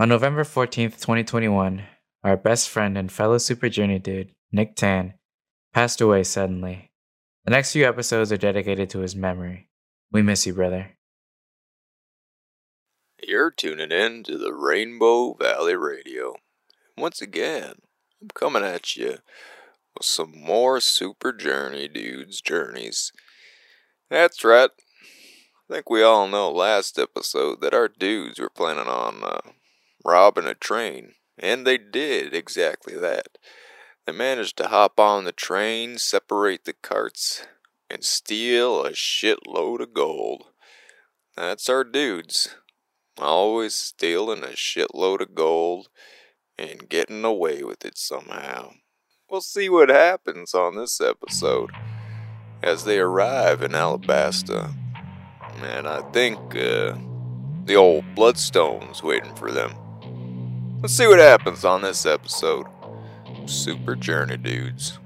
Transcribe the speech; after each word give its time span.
On 0.00 0.08
November 0.08 0.44
14th, 0.44 0.98
2021, 0.98 1.82
our 2.24 2.34
best 2.34 2.70
friend 2.70 2.96
and 2.96 3.12
fellow 3.12 3.36
Super 3.36 3.68
Journey 3.68 3.98
dude, 3.98 4.30
Nick 4.50 4.74
Tan, 4.74 5.12
passed 5.74 6.00
away 6.00 6.24
suddenly. 6.24 6.90
The 7.44 7.50
next 7.50 7.72
few 7.72 7.86
episodes 7.86 8.32
are 8.32 8.38
dedicated 8.38 8.88
to 8.88 9.00
his 9.00 9.14
memory. 9.14 9.68
We 10.10 10.22
miss 10.22 10.46
you, 10.46 10.54
brother. 10.54 10.92
You're 13.22 13.50
tuning 13.50 13.92
in 13.92 14.22
to 14.22 14.38
the 14.38 14.54
Rainbow 14.54 15.34
Valley 15.34 15.76
Radio. 15.76 16.36
Once 16.96 17.20
again, 17.20 17.74
I'm 18.22 18.28
coming 18.28 18.64
at 18.64 18.96
you 18.96 19.18
with 19.94 20.06
some 20.06 20.32
more 20.34 20.80
Super 20.80 21.30
Journey 21.30 21.88
dudes' 21.88 22.40
journeys. 22.40 23.12
That's 24.08 24.42
right. 24.44 24.70
I 25.68 25.74
think 25.74 25.90
we 25.90 26.02
all 26.02 26.26
know 26.26 26.50
last 26.50 26.98
episode 26.98 27.60
that 27.60 27.74
our 27.74 27.88
dudes 27.88 28.40
were 28.40 28.48
planning 28.48 28.88
on 28.88 29.22
uh, 29.22 29.40
robbing 30.04 30.46
a 30.46 30.54
train, 30.54 31.14
and 31.38 31.66
they 31.66 31.78
did 31.78 32.34
exactly 32.34 32.96
that. 32.96 33.38
They 34.06 34.12
managed 34.12 34.56
to 34.58 34.68
hop 34.68 34.98
on 34.98 35.24
the 35.24 35.32
train, 35.32 35.98
separate 35.98 36.64
the 36.64 36.72
carts, 36.72 37.46
and 37.88 38.04
steal 38.04 38.84
a 38.84 38.92
shitload 38.92 39.80
of 39.80 39.94
gold. 39.94 40.44
That's 41.36 41.68
our 41.68 41.84
dudes. 41.84 42.56
Always 43.18 43.74
stealing 43.74 44.42
a 44.42 44.48
shitload 44.48 45.20
of 45.20 45.34
gold 45.34 45.88
and 46.58 46.88
getting 46.88 47.24
away 47.24 47.62
with 47.62 47.84
it 47.84 47.98
somehow. 47.98 48.72
We'll 49.30 49.40
see 49.40 49.68
what 49.68 49.88
happens 49.88 50.54
on 50.54 50.76
this 50.76 51.00
episode 51.00 51.70
as 52.62 52.84
they 52.84 52.98
arrive 52.98 53.62
in 53.62 53.72
Alabasta. 53.72 54.74
And 55.62 55.86
I 55.86 56.02
think 56.12 56.38
uh, 56.56 56.96
the 57.64 57.76
old 57.76 58.04
Bloodstone's 58.14 59.02
waiting 59.02 59.34
for 59.36 59.50
them. 59.50 59.74
Let's 60.82 60.94
see 60.94 61.06
what 61.06 61.18
happens 61.18 61.66
on 61.66 61.82
this 61.82 62.06
episode. 62.06 62.66
Super 63.44 63.94
Journey 63.94 64.38
Dudes. 64.38 64.98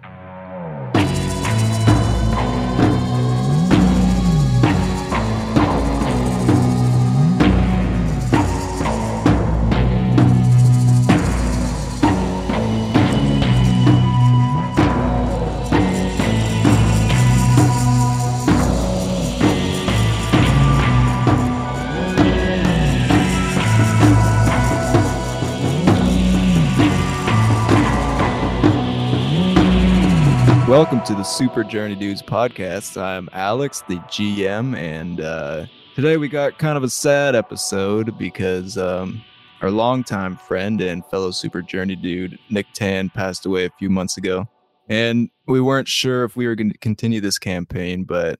Welcome 30.84 31.06
to 31.06 31.14
the 31.14 31.22
Super 31.22 31.64
Journey 31.64 31.94
Dudes 31.94 32.20
podcast. 32.20 33.00
I'm 33.00 33.30
Alex, 33.32 33.82
the 33.88 33.96
GM, 34.00 34.76
and 34.76 35.18
uh, 35.18 35.64
today 35.94 36.18
we 36.18 36.28
got 36.28 36.58
kind 36.58 36.76
of 36.76 36.82
a 36.82 36.90
sad 36.90 37.34
episode 37.34 38.18
because 38.18 38.76
um, 38.76 39.24
our 39.62 39.70
longtime 39.70 40.36
friend 40.36 40.82
and 40.82 41.02
fellow 41.06 41.30
Super 41.30 41.62
Journey 41.62 41.96
dude, 41.96 42.38
Nick 42.50 42.66
Tan, 42.74 43.08
passed 43.08 43.46
away 43.46 43.64
a 43.64 43.70
few 43.78 43.88
months 43.88 44.18
ago. 44.18 44.46
And 44.90 45.30
we 45.46 45.58
weren't 45.58 45.88
sure 45.88 46.22
if 46.22 46.36
we 46.36 46.46
were 46.46 46.54
going 46.54 46.70
to 46.70 46.76
continue 46.76 47.22
this 47.22 47.38
campaign, 47.38 48.04
but 48.04 48.38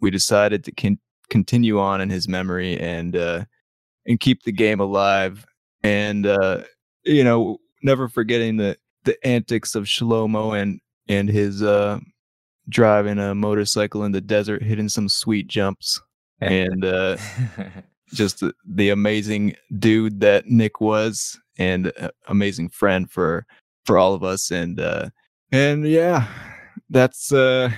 we 0.00 0.10
decided 0.10 0.64
to 0.64 0.72
con- 0.72 0.98
continue 1.30 1.78
on 1.78 2.00
in 2.00 2.10
his 2.10 2.26
memory 2.26 2.76
and 2.76 3.14
uh, 3.14 3.44
and 4.04 4.18
keep 4.18 4.42
the 4.42 4.52
game 4.52 4.80
alive. 4.80 5.46
And 5.84 6.26
uh, 6.26 6.64
you 7.04 7.22
know, 7.22 7.58
never 7.84 8.08
forgetting 8.08 8.56
the 8.56 8.76
the 9.04 9.16
antics 9.24 9.76
of 9.76 9.84
Shlomo 9.84 10.60
and 10.60 10.80
and 11.08 11.28
his 11.28 11.62
uh 11.62 11.98
driving 12.68 13.18
a 13.18 13.34
motorcycle 13.34 14.04
in 14.04 14.12
the 14.12 14.20
desert 14.20 14.62
hitting 14.62 14.88
some 14.88 15.08
sweet 15.08 15.46
jumps 15.48 16.00
and 16.40 16.84
uh 16.84 17.16
just 18.14 18.40
the, 18.40 18.54
the 18.66 18.90
amazing 18.90 19.54
dude 19.78 20.20
that 20.20 20.46
Nick 20.46 20.80
was 20.80 21.38
and 21.58 21.92
uh, 22.00 22.10
amazing 22.28 22.68
friend 22.70 23.10
for 23.10 23.46
for 23.86 23.98
all 23.98 24.14
of 24.14 24.22
us 24.22 24.50
and 24.50 24.80
uh 24.80 25.08
and 25.52 25.86
yeah 25.86 26.26
that's 26.90 27.32
uh 27.32 27.70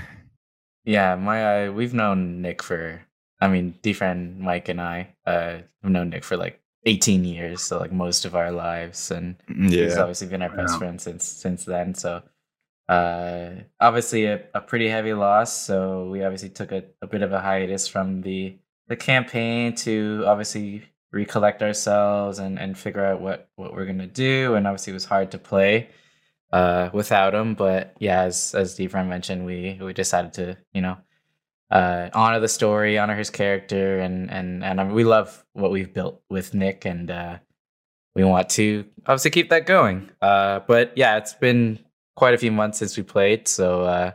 Yeah, 0.84 1.16
my 1.16 1.66
uh, 1.66 1.72
we've 1.72 1.94
known 1.94 2.42
Nick 2.42 2.62
for 2.62 3.02
I 3.40 3.48
mean, 3.48 3.78
D 3.82 3.92
friend 3.92 4.38
Mike 4.38 4.68
and 4.68 4.80
I 4.80 5.14
uh 5.26 5.58
have 5.82 5.90
known 5.92 6.10
Nick 6.10 6.24
for 6.24 6.36
like 6.36 6.60
18 6.84 7.24
years, 7.24 7.60
so 7.60 7.78
like 7.78 7.92
most 7.92 8.24
of 8.24 8.34
our 8.36 8.52
lives 8.52 9.10
and 9.10 9.36
he's 9.82 9.98
obviously 9.98 10.28
been 10.28 10.42
our 10.42 10.48
best 10.50 10.74
Wow. 10.74 10.78
friend 10.78 11.00
since 11.00 11.24
since 11.26 11.64
then. 11.64 11.94
So 11.94 12.22
uh 12.88 13.50
obviously 13.80 14.26
a, 14.26 14.42
a 14.54 14.60
pretty 14.60 14.88
heavy 14.88 15.12
loss. 15.12 15.52
So 15.66 16.08
we 16.10 16.22
obviously 16.22 16.50
took 16.50 16.72
a, 16.72 16.84
a 17.02 17.06
bit 17.06 17.22
of 17.22 17.32
a 17.32 17.40
hiatus 17.40 17.88
from 17.88 18.22
the 18.22 18.58
the 18.88 18.96
campaign 18.96 19.74
to 19.74 20.22
obviously 20.26 20.84
recollect 21.12 21.62
ourselves 21.62 22.38
and, 22.38 22.58
and 22.58 22.78
figure 22.78 23.04
out 23.04 23.20
what, 23.20 23.48
what 23.56 23.74
we're 23.74 23.86
gonna 23.86 24.06
do. 24.06 24.54
And 24.54 24.66
obviously 24.66 24.92
it 24.92 24.94
was 24.94 25.04
hard 25.04 25.30
to 25.32 25.38
play 25.38 25.88
uh 26.52 26.90
without 26.92 27.34
him. 27.34 27.54
But 27.54 27.96
yeah, 27.98 28.22
as 28.22 28.54
as 28.54 28.76
Defran 28.78 29.08
mentioned, 29.08 29.44
we 29.46 29.78
we 29.82 29.92
decided 29.92 30.32
to, 30.34 30.56
you 30.72 30.82
know, 30.82 30.96
uh 31.70 32.10
honor 32.14 32.38
the 32.40 32.48
story, 32.48 32.98
honor 32.98 33.16
his 33.16 33.30
character 33.30 33.98
and 33.98 34.30
and 34.30 34.62
and 34.62 34.78
um, 34.80 34.92
we 34.92 35.04
love 35.04 35.44
what 35.54 35.72
we've 35.72 35.92
built 35.92 36.22
with 36.30 36.54
Nick 36.54 36.84
and 36.84 37.10
uh 37.10 37.38
we 38.16 38.24
want 38.24 38.48
to 38.48 38.86
obviously 39.06 39.30
keep 39.30 39.50
that 39.50 39.66
going. 39.66 40.10
Uh, 40.22 40.60
but 40.66 40.92
yeah, 40.96 41.18
it's 41.18 41.34
been 41.34 41.78
quite 42.16 42.34
a 42.34 42.38
few 42.38 42.50
months 42.50 42.78
since 42.78 42.96
we 42.96 43.04
played, 43.04 43.46
so 43.46 43.82
uh, 43.82 44.10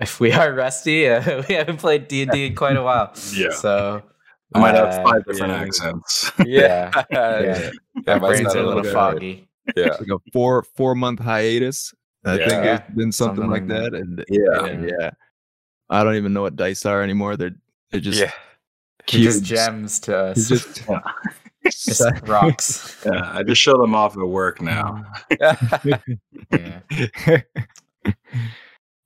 if 0.00 0.20
we 0.20 0.30
are 0.32 0.52
rusty, 0.54 1.08
uh, 1.08 1.42
we 1.48 1.54
haven't 1.56 1.78
played 1.78 2.06
D 2.08 2.22
and 2.22 2.30
D 2.30 2.46
in 2.46 2.54
quite 2.54 2.76
a 2.76 2.82
while. 2.82 3.12
Yeah. 3.34 3.50
So 3.50 4.02
I 4.54 4.60
might 4.60 4.74
have 4.76 4.88
uh, 4.88 5.02
five 5.02 5.24
different 5.26 5.52
yeah. 5.52 5.60
accents. 5.62 6.30
Yeah, 6.46 7.02
yeah. 7.10 7.40
yeah. 7.40 7.70
That 8.04 8.14
our 8.14 8.20
might 8.20 8.28
brains 8.28 8.54
a 8.54 8.58
a 8.58 8.62
little 8.62 8.74
little 8.76 8.92
foggy. 8.92 9.48
Yeah. 9.76 9.96
like 9.98 10.08
a 10.12 10.18
four 10.32 10.62
four 10.76 10.94
month 10.94 11.18
hiatus 11.20 11.92
I 12.24 12.38
Yeah. 12.38 12.48
think 12.48 12.64
it's 12.66 12.94
been 12.94 13.12
something, 13.12 13.44
Something 13.44 13.50
like 13.50 13.62
like 13.62 13.68
that 13.68 13.94
and 13.94 14.24
Yeah. 14.28 14.64
and 14.66 14.90
yeah 14.90 15.10
I 15.90 16.04
don't 16.04 16.16
even 16.16 16.32
know 16.34 16.42
what 16.42 16.54
dice 16.56 16.84
are 16.86 17.02
anymore 17.02 17.36
they're 17.36 17.56
they're 17.90 18.00
just 18.00 18.20
yeah. 18.20 18.32
Just 19.06 19.44
cubes. 19.44 19.48
gems 19.48 20.00
to 20.00 20.16
us. 20.16 20.48
just 20.48 20.82
Just 21.64 22.02
rocks. 22.26 22.96
Yeah, 23.06 23.32
I 23.34 23.42
just 23.42 23.60
show 23.60 23.76
them 23.78 23.94
off 23.94 24.16
at 24.16 24.26
work 24.26 24.60
now. 24.62 25.04
Yeah. 25.40 26.80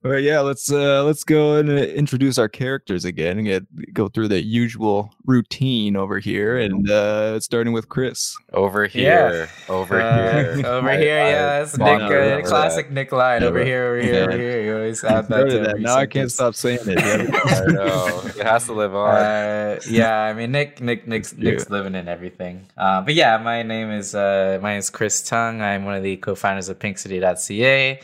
All 0.04 0.12
right, 0.12 0.22
yeah, 0.22 0.38
let's 0.38 0.70
uh 0.70 1.02
let's 1.02 1.24
go 1.24 1.56
and 1.56 1.68
uh, 1.68 1.72
introduce 1.72 2.38
our 2.38 2.48
characters 2.48 3.04
again 3.04 3.36
and 3.38 3.44
get 3.48 3.92
go 3.92 4.06
through 4.06 4.28
the 4.28 4.40
usual 4.40 5.12
routine 5.26 5.96
over 5.96 6.20
here 6.20 6.56
and 6.56 6.88
uh 6.88 7.40
starting 7.40 7.72
with 7.72 7.88
Chris. 7.88 8.36
Over 8.52 8.84
Yeah. 8.84 8.90
here. 8.92 9.48
Over 9.68 10.00
Uh, 10.00 10.54
here. 10.54 10.66
over 10.66 10.90
here, 10.92 11.20
I 11.20 11.30
yeah, 11.30 11.58
that's 11.58 11.76
Nick. 11.76 12.00
Uh, 12.00 12.12
around 12.12 12.44
classic 12.44 12.92
Nick 12.92 13.10
line. 13.10 13.42
Over 13.42 13.64
here, 13.64 13.86
over 13.86 14.00
here, 14.00 14.22
over 14.22 14.38
here. 14.38 14.62
You 14.62 14.74
always 14.76 15.02
add 15.02 15.26
that. 15.30 15.50
To 15.50 15.58
that. 15.58 15.68
every 15.70 15.82
Now 15.82 15.96
I 15.96 16.06
can't 16.06 16.30
stop 16.30 16.54
saying 16.54 16.78
it. 16.86 16.98
I 17.44 17.72
know. 17.72 18.22
It 18.24 18.46
has 18.46 18.66
to 18.66 18.74
live 18.74 18.94
on. 18.94 19.16
Uh, 19.16 19.80
yeah, 19.90 20.14
I 20.22 20.32
mean 20.32 20.52
Nick, 20.52 20.80
Nick, 20.80 21.08
Nick's, 21.08 21.36
Nick's 21.36 21.70
living 21.70 21.96
in 21.96 22.06
everything. 22.06 22.66
Uh, 22.76 23.00
but 23.00 23.14
yeah, 23.14 23.36
my 23.38 23.64
name 23.64 23.90
is 23.90 24.14
uh, 24.14 24.60
my 24.62 24.74
name 24.74 24.78
is 24.78 24.90
Chris 24.90 25.22
Tung. 25.28 25.60
I'm 25.60 25.84
one 25.84 25.96
of 25.96 26.04
the 26.04 26.18
co-founders 26.18 26.68
of 26.68 26.78
PinkCity.ca. 26.78 28.00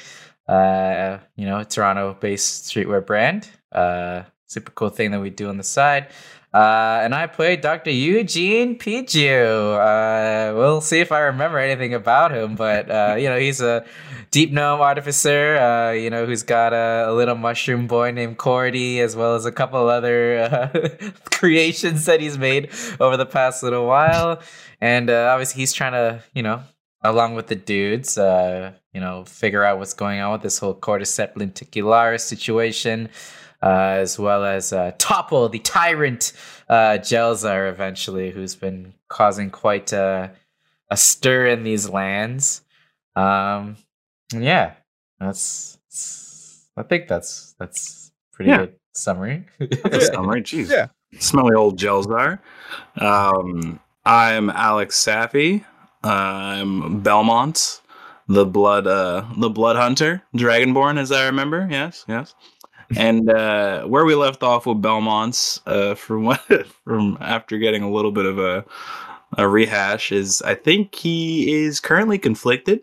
Uh, 0.47 1.19
you 1.37 1.47
know, 1.47 1.63
Toronto-based 1.63 2.65
streetwear 2.65 3.05
brand. 3.05 3.49
Uh, 3.73 4.23
super 4.47 4.71
cool 4.73 4.91
thing 4.91 5.11
that 5.11 5.21
we 5.21 5.31
do 5.31 5.49
on 5.49 5.57
the 5.57 5.65
side. 5.65 6.09
Uh, 6.55 7.01
and 7.03 7.13
I 7.17 7.27
play 7.27 7.57
Dr. 7.57 7.91
Eugene 7.91 8.79
Pichu. 8.79 9.75
Uh, 9.75 10.55
we'll 10.55 10.81
see 10.81 11.01
if 11.01 11.11
I 11.11 11.19
remember 11.19 11.59
anything 11.59 11.95
about 11.95 12.31
him, 12.31 12.55
but 12.55 12.89
uh, 12.89 13.17
you 13.19 13.29
know, 13.29 13.37
he's 13.37 13.61
a 13.61 13.85
deep 14.31 14.53
gnome 14.53 14.81
artificer. 14.81 15.57
Uh, 15.57 15.91
you 15.91 16.11
know, 16.11 16.27
who's 16.27 16.45
got 16.45 16.73
a, 16.73 17.11
a 17.11 17.13
little 17.13 17.35
mushroom 17.35 17.89
boy 17.89 18.13
named 18.13 18.39
Cordy, 18.39 19.01
as 19.01 19.17
well 19.17 19.35
as 19.35 19.47
a 19.47 19.51
couple 19.51 19.89
other 19.89 20.39
uh, 20.39 21.11
creations 21.33 22.05
that 22.05 22.21
he's 22.21 22.39
made 22.39 22.71
over 23.01 23.17
the 23.17 23.27
past 23.27 23.65
little 23.65 23.87
while. 23.87 24.41
And 24.81 25.11
uh, 25.11 25.31
obviously, 25.33 25.61
he's 25.61 25.73
trying 25.73 25.93
to, 25.93 26.23
you 26.35 26.45
know, 26.45 26.63
along 27.03 27.35
with 27.35 27.49
the 27.49 27.57
dudes, 27.57 28.17
uh, 28.17 28.75
you 28.95 29.01
know, 29.01 29.25
figure 29.25 29.65
out 29.65 29.79
what's 29.79 29.93
going 29.95 30.21
on 30.21 30.33
with 30.33 30.43
this 30.43 30.59
whole 30.59 30.75
cordyceps 30.75 31.35
lenticularis 31.35 32.21
situation, 32.21 33.09
uh, 33.63 33.97
as 33.99 34.19
well 34.19 34.45
as 34.45 34.73
uh, 34.73 34.93
topple 34.99 35.49
the 35.49 35.59
tyrant 35.59 36.33
uh, 36.69 36.99
Jelzar 37.01 37.69
eventually, 37.69 38.31
who's 38.31 38.55
been 38.55 38.95
causing 39.09 39.51
quite 39.51 39.93
a, 39.93 40.31
a 40.91 40.97
stir 40.97 41.47
in 41.49 41.65
these 41.65 41.89
lands. 41.89 42.63
Um, 43.17 43.77
yeah, 44.33 44.75
that's, 45.21 45.79
that's- 45.89 46.69
I 46.77 46.83
think 46.83 47.07
that's 47.07 47.55
that's 47.59 48.11
pretty 48.33 48.51
Yeah. 48.51 48.57
good 48.59 48.75
summary. 48.95 49.45
That's 49.61 50.07
summary. 50.09 50.43
Jeez. 50.45 50.71
Yeah. 50.71 50.89
Smelly 51.21 51.55
old 51.55 51.79
Jelzar. 51.79 52.41
Um, 52.97 53.79
I'm 54.05 54.51
Alex 54.51 55.03
Safi. 55.03 55.65
I'm 56.03 57.01
Belmont, 57.01 57.81
the 58.29 58.47
blood, 58.47 58.87
uh, 58.87 59.25
the 59.37 59.51
blood 59.51 59.77
hunter, 59.77 60.23
dragonborn, 60.35 60.99
as 60.99 61.13
I 61.13 61.27
remember. 61.27 61.67
Yes, 61.71 62.05
yes. 62.09 62.35
And 62.97 63.31
uh, 63.31 63.85
where 63.85 64.05
we 64.05 64.15
left 64.15 64.43
off 64.43 64.67
with 64.67 64.83
Belmont's, 64.83 65.61
uh, 65.67 65.95
from 65.95 66.25
what, 66.25 66.41
from 66.85 67.19
after 67.21 67.59
getting 67.59 67.83
a 67.83 67.91
little 67.91 68.13
bit 68.13 68.27
of 68.27 68.39
a, 68.39 68.65
a 69.39 69.49
rehash, 69.49 70.13
is 70.13 70.43
I 70.43 70.55
think 70.55 70.95
he 70.95 71.65
is 71.65 71.81
currently 71.81 72.19
conflicted. 72.19 72.81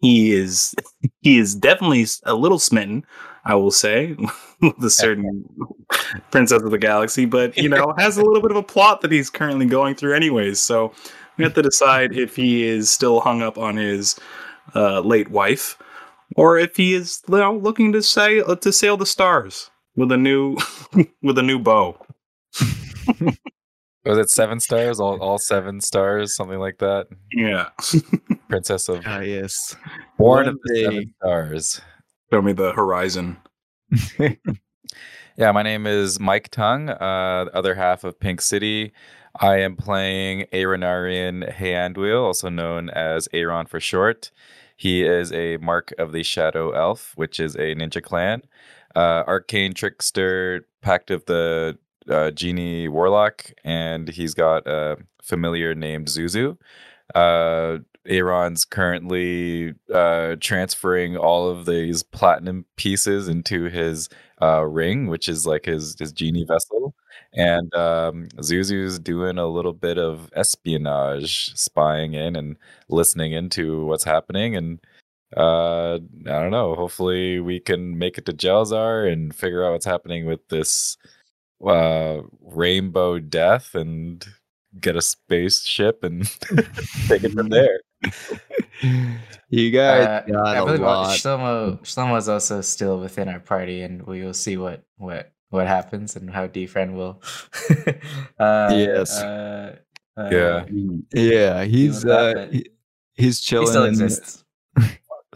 He 0.00 0.32
is, 0.32 0.74
he 1.20 1.38
is 1.38 1.54
definitely 1.54 2.06
a 2.24 2.34
little 2.34 2.58
smitten. 2.58 3.04
I 3.44 3.54
will 3.54 3.70
say, 3.70 4.14
with 4.60 4.84
a 4.84 4.90
certain 4.90 5.48
princess 6.30 6.62
of 6.62 6.70
the 6.70 6.78
galaxy, 6.78 7.24
but 7.24 7.56
you 7.56 7.68
know, 7.68 7.94
has 7.96 8.18
a 8.18 8.22
little 8.22 8.42
bit 8.42 8.50
of 8.50 8.58
a 8.58 8.62
plot 8.62 9.00
that 9.00 9.10
he's 9.10 9.30
currently 9.30 9.64
going 9.64 9.94
through, 9.94 10.14
anyways. 10.14 10.60
So 10.60 10.92
we 11.38 11.44
have 11.44 11.54
to 11.54 11.62
decide 11.62 12.14
if 12.14 12.36
he 12.36 12.64
is 12.64 12.90
still 12.90 13.20
hung 13.20 13.40
up 13.40 13.56
on 13.56 13.76
his 13.76 14.20
uh, 14.74 15.00
late 15.00 15.30
wife, 15.30 15.76
or 16.36 16.58
if 16.58 16.76
he 16.76 16.94
is 16.94 17.22
you 17.28 17.36
know, 17.38 17.56
looking 17.56 17.92
to 17.92 18.02
sail 18.02 18.56
to 18.56 18.72
sail 18.72 18.96
the 18.96 19.06
stars 19.06 19.70
with 19.96 20.10
a 20.12 20.16
new 20.16 20.56
with 21.22 21.38
a 21.38 21.42
new 21.42 21.58
bow. 21.58 21.96
Was 24.04 24.16
it 24.16 24.30
seven 24.30 24.58
stars? 24.60 25.00
All 25.00 25.18
all 25.20 25.38
seven 25.38 25.80
stars, 25.80 26.34
something 26.34 26.58
like 26.58 26.78
that. 26.78 27.08
Yeah, 27.32 27.68
Princess 28.48 28.88
of 28.88 29.02
Ah, 29.06 29.20
yes. 29.20 29.76
Born 30.16 30.46
One 30.46 30.48
of 30.48 30.58
the 30.64 30.74
day- 30.74 30.84
Seven 30.84 31.14
Stars. 31.20 31.80
show 32.32 32.40
me 32.42 32.52
the 32.52 32.72
horizon. 32.72 33.36
Yeah, 35.36 35.52
my 35.52 35.62
name 35.62 35.86
is 35.86 36.18
Mike 36.18 36.48
Tung, 36.48 36.88
uh, 36.88 37.44
the 37.44 37.54
other 37.54 37.74
half 37.74 38.02
of 38.02 38.18
Pink 38.18 38.40
City. 38.40 38.92
I 39.40 39.58
am 39.58 39.76
playing 39.76 40.46
Aeronarian 40.52 41.52
Heandwheel, 41.52 42.24
also 42.24 42.48
known 42.48 42.90
as 42.90 43.28
Aaron 43.32 43.66
for 43.66 43.78
short. 43.78 44.32
He 44.76 45.04
is 45.04 45.32
a 45.32 45.58
Mark 45.58 45.92
of 45.98 46.12
the 46.12 46.22
Shadow 46.24 46.72
Elf, 46.72 47.12
which 47.16 47.38
is 47.38 47.54
a 47.54 47.74
ninja 47.74 48.02
clan. 48.02 48.42
Uh, 48.96 49.22
Arcane 49.26 49.74
Trickster, 49.74 50.66
Pact 50.82 51.10
of 51.10 51.24
the 51.26 51.78
uh, 52.08 52.32
Genie 52.32 52.88
Warlock, 52.88 53.52
and 53.64 54.08
he's 54.08 54.34
got 54.34 54.66
a 54.66 54.96
familiar 55.22 55.74
named 55.74 56.08
Zuzu. 56.08 56.56
Uh, 57.14 57.78
Aaron's 58.06 58.64
currently 58.64 59.74
uh, 59.92 60.36
transferring 60.40 61.16
all 61.16 61.48
of 61.48 61.66
these 61.66 62.02
platinum 62.02 62.64
pieces 62.76 63.28
into 63.28 63.64
his 63.64 64.08
uh, 64.42 64.64
ring, 64.64 65.06
which 65.06 65.28
is 65.28 65.46
like 65.46 65.66
his 65.66 65.96
his 65.98 66.12
genie 66.12 66.44
vessel. 66.44 66.94
And 67.34 67.72
um, 67.74 68.28
Zuzu's 68.38 68.98
doing 68.98 69.38
a 69.38 69.46
little 69.46 69.72
bit 69.72 69.98
of 69.98 70.30
espionage, 70.34 71.54
spying 71.54 72.14
in 72.14 72.36
and 72.36 72.56
listening 72.88 73.32
into 73.32 73.84
what's 73.86 74.04
happening. 74.04 74.56
And 74.56 74.78
uh, 75.36 75.94
I 75.94 75.98
don't 76.40 76.50
know. 76.50 76.74
Hopefully, 76.74 77.40
we 77.40 77.60
can 77.60 77.98
make 77.98 78.16
it 78.18 78.26
to 78.26 78.32
Jelzar 78.32 79.12
and 79.12 79.34
figure 79.34 79.64
out 79.64 79.72
what's 79.72 79.84
happening 79.86 80.24
with 80.26 80.46
this 80.48 80.96
uh, 81.66 82.22
rainbow 82.40 83.18
death 83.18 83.74
and 83.74 84.26
get 84.80 84.96
a 84.96 85.02
spaceship 85.02 86.02
and 86.04 86.24
take 87.08 87.24
it 87.24 87.32
from 87.32 87.48
there. 87.50 87.80
you 89.50 89.70
guys 89.70 90.06
Uh, 90.06 90.22
got 90.32 90.46
I 90.46 90.58
a 90.60 90.64
believe 90.64 90.80
lot. 90.80 91.16
Shlomo 91.16 91.80
Shlomo 91.80 92.16
is 92.16 92.28
also 92.28 92.60
still 92.60 92.98
within 93.00 93.28
our 93.28 93.40
party, 93.40 93.82
and 93.82 94.02
we 94.06 94.22
will 94.22 94.34
see 94.34 94.56
what 94.56 94.82
what 94.96 95.32
what 95.50 95.66
happens 95.66 96.16
and 96.16 96.30
how 96.30 96.46
D-Friend 96.46 96.96
will. 96.96 97.22
uh, 98.38 98.68
Yes. 98.72 99.18
Uh, 99.20 99.76
uh, 100.16 100.28
Yeah. 100.30 100.64
Yeah, 101.12 101.64
he's 101.64 102.04
with 102.04 102.12
that, 102.12 102.36
uh, 102.36 102.46
he, 102.50 102.70
he's 103.14 103.40
chilling. 103.40 103.66
He 103.66 103.70
still 103.70 103.84
exists. 103.84 104.44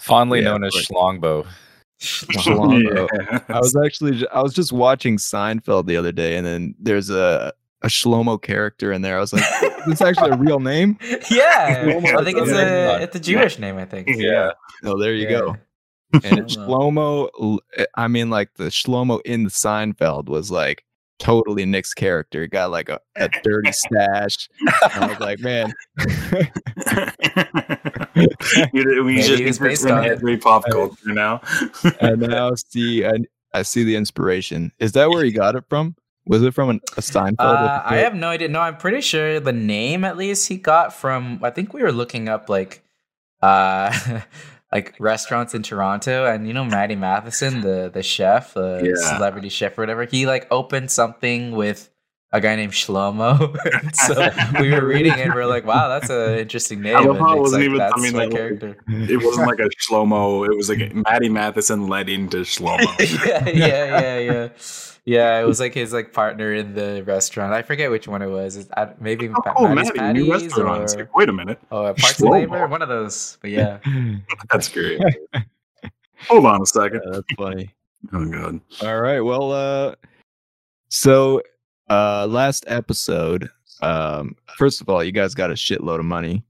Fondly 0.01 0.41
Yeah, 0.41 0.45
known 0.51 0.65
as 0.65 0.75
right. 0.75 0.85
Schlongbow. 0.85 1.47
Shalom, 2.05 2.83
I 3.49 3.61
was 3.61 3.77
actually 3.77 4.27
I 4.29 4.43
was 4.43 4.53
just 4.55 4.73
watching 4.73 5.19
Seinfeld 5.19 5.87
the 5.87 5.97
other 5.97 6.11
day, 6.11 6.37
and 6.37 6.45
then 6.45 6.75
there's 6.81 7.11
a 7.11 7.53
a 7.83 7.87
Shlomo 7.87 8.43
character 8.43 8.91
in 8.93 9.03
there. 9.03 9.17
I 9.19 9.21
was 9.21 9.33
like, 9.33 9.45
"Is 9.63 9.85
this 9.87 10.01
actually 10.03 10.31
a 10.33 10.37
real 10.37 10.59
name?" 10.59 10.99
yeah, 11.31 11.85
I 12.19 12.25
think 12.25 12.39
it's 12.39 12.51
a 12.51 12.97
a- 12.97 13.01
it's 13.03 13.15
a 13.15 13.21
Jewish 13.21 13.61
name. 13.61 13.77
I 13.79 13.85
think. 13.85 14.09
yeah. 14.11 14.51
Oh, 14.83 14.99
there 15.01 15.15
you 15.15 15.25
Yeah. 15.29 15.39
go. 15.39 15.57
And 16.13 16.47
Shlomo. 16.47 16.49
Shlomo. 16.49 17.29
l- 17.41 17.61
I 17.95 18.09
mean, 18.09 18.31
like 18.31 18.55
the 18.55 18.65
Shlomo 18.65 19.21
in 19.25 19.45
the 19.45 19.51
Seinfeld 19.51 20.27
was 20.27 20.51
like 20.51 20.85
totally 21.19 21.65
Nick's 21.65 21.95
character. 21.95 22.43
He 22.43 22.49
got 22.49 22.71
like 22.71 22.89
a, 22.89 23.01
a 23.17 23.29
dirty 23.43 23.73
stash. 23.73 24.49
And 24.95 25.05
I 25.05 25.07
was 25.07 25.21
like, 25.21 25.39
man, 25.39 25.73
you, 28.73 29.05
we 29.05 29.17
Maybe 29.17 29.23
just 29.23 29.61
he 29.61 29.67
based 29.67 29.87
on 29.87 30.05
every 30.05 30.37
pop 30.37 30.65
culture 30.71 31.13
now. 31.13 31.41
and 32.01 32.21
now 32.21 32.53
see, 32.57 33.07
I, 33.07 33.13
I 33.55 33.63
see 33.63 33.85
the 33.85 33.97
inspiration. 33.97 34.73
Is 34.79 34.93
that 34.93 35.11
where 35.11 35.25
he 35.25 35.33
got 35.33 35.55
it 35.55 35.65
from? 35.69 35.97
Was 36.27 36.43
it 36.43 36.55
from 36.55 36.71
an, 36.71 36.81
a 36.97 37.01
Seinfeld? 37.01 37.35
Uh, 37.39 37.83
I 37.85 37.97
have 37.97 38.15
no 38.15 38.29
idea. 38.29 38.49
No, 38.49 38.61
I'm 38.61 38.77
pretty 38.77 39.01
sure 39.01 39.41
the 39.41 39.53
name 39.53 40.05
at 40.05 40.17
least 40.17 40.49
he 40.49 40.57
got 40.57 40.93
from. 40.93 41.41
I 41.43 41.51
think 41.51 41.73
we 41.73 41.83
were 41.83 41.93
looking 41.93 42.29
up 42.29 42.49
like, 42.49 42.83
uh, 43.43 44.21
like 44.73 44.95
restaurants 44.99 45.55
in 45.55 45.63
Toronto, 45.63 46.25
and 46.25 46.49
you 46.49 46.55
know 46.55 46.65
Matty 46.65 46.97
Matheson, 46.97 47.61
the 47.61 47.91
the 47.93 48.03
chef, 48.03 48.55
the 48.55 48.83
Yeah. 48.85 49.09
celebrity 49.17 49.49
chef 49.51 49.77
or 49.79 49.83
whatever. 49.83 50.05
He 50.05 50.27
like 50.27 50.47
opened 50.51 50.91
something 50.91 51.53
with 51.53 51.91
a 52.33 52.41
guy 52.41 52.57
named 52.57 52.73
Shlomo. 52.73 53.55
So 53.95 54.31
we 54.61 54.71
were 54.71 54.87
reading 54.87 55.13
it, 55.13 55.19
and 55.19 55.35
we 55.35 55.41
are 55.41 55.47
like, 55.47 55.67
wow, 55.67 55.89
that's 55.89 56.09
an 56.09 56.39
interesting 56.39 56.81
name. 56.81 56.95
love 57.07 57.19
how 57.19 57.37
it 57.37 57.41
wasn't 57.41 57.61
like, 57.61 57.67
even 57.67 57.79
that's 57.79 57.93
something 57.93 58.13
my 58.17 58.25
like, 58.25 58.33
character. 58.33 58.77
It 58.89 59.23
wasn't 59.23 59.47
like 59.47 59.59
a 59.59 59.69
Shlomo. 59.93 60.49
It 60.49 60.57
was 60.57 60.71
like 60.71 60.95
Matty 60.95 61.29
Matheson 61.29 61.89
led 61.89 62.09
into 62.09 62.39
Shlomo. 62.39 62.87
yeah, 63.29 63.49
yeah, 63.49 64.01
yeah, 64.01 64.19
yeah. 64.19 64.49
Yeah, 65.05 65.41
it 65.41 65.45
was 65.45 65.59
like 65.59 65.75
his 65.75 65.93
like 65.93 66.13
partner 66.13 66.55
in 66.55 66.75
the 66.75 67.03
restaurant. 67.05 67.53
I 67.53 67.63
forget 67.63 67.91
which 67.91 68.07
one 68.07 68.23
it 68.23 68.29
was. 68.29 68.57
It's, 68.57 68.71
I, 68.77 68.91
maybe 69.01 69.29
Oh, 69.29 69.41
Pa- 69.43 69.55
oh 69.57 69.69
Maddie's 69.75 69.93
Maddie, 69.97 70.23
new 70.23 70.33
restaurant. 70.33 70.95
Or, 70.95 70.97
like, 70.99 71.17
Wait 71.17 71.29
a 71.29 71.33
minute. 71.33 71.59
or 71.73 71.93
Parts 71.95 72.21
Shlomo. 72.21 72.43
and 72.43 72.53
Labor, 72.53 72.67
one 72.69 72.83
of 72.83 72.89
those. 72.89 73.37
But 73.41 73.51
yeah, 73.51 73.79
That's 74.53 74.69
great. 74.69 75.01
Hold 76.29 76.47
on 76.47 76.63
a 76.63 76.67
second. 76.67 77.01
Yeah, 77.05 77.11
that's 77.15 77.33
funny. 77.37 77.75
Oh 78.13 78.25
god. 78.27 78.61
All 78.83 79.01
right. 79.01 79.21
Well, 79.21 79.51
uh, 79.53 79.95
so 80.89 81.43
uh, 81.91 82.27
last 82.29 82.65
episode, 82.69 83.49
um, 83.81 84.37
first 84.57 84.81
of 84.81 84.89
all, 84.89 85.03
you 85.03 85.11
guys 85.13 85.35
got 85.35 85.51
a 85.51 85.55
shitload 85.55 85.99
of 85.99 86.05
money. 86.05 86.45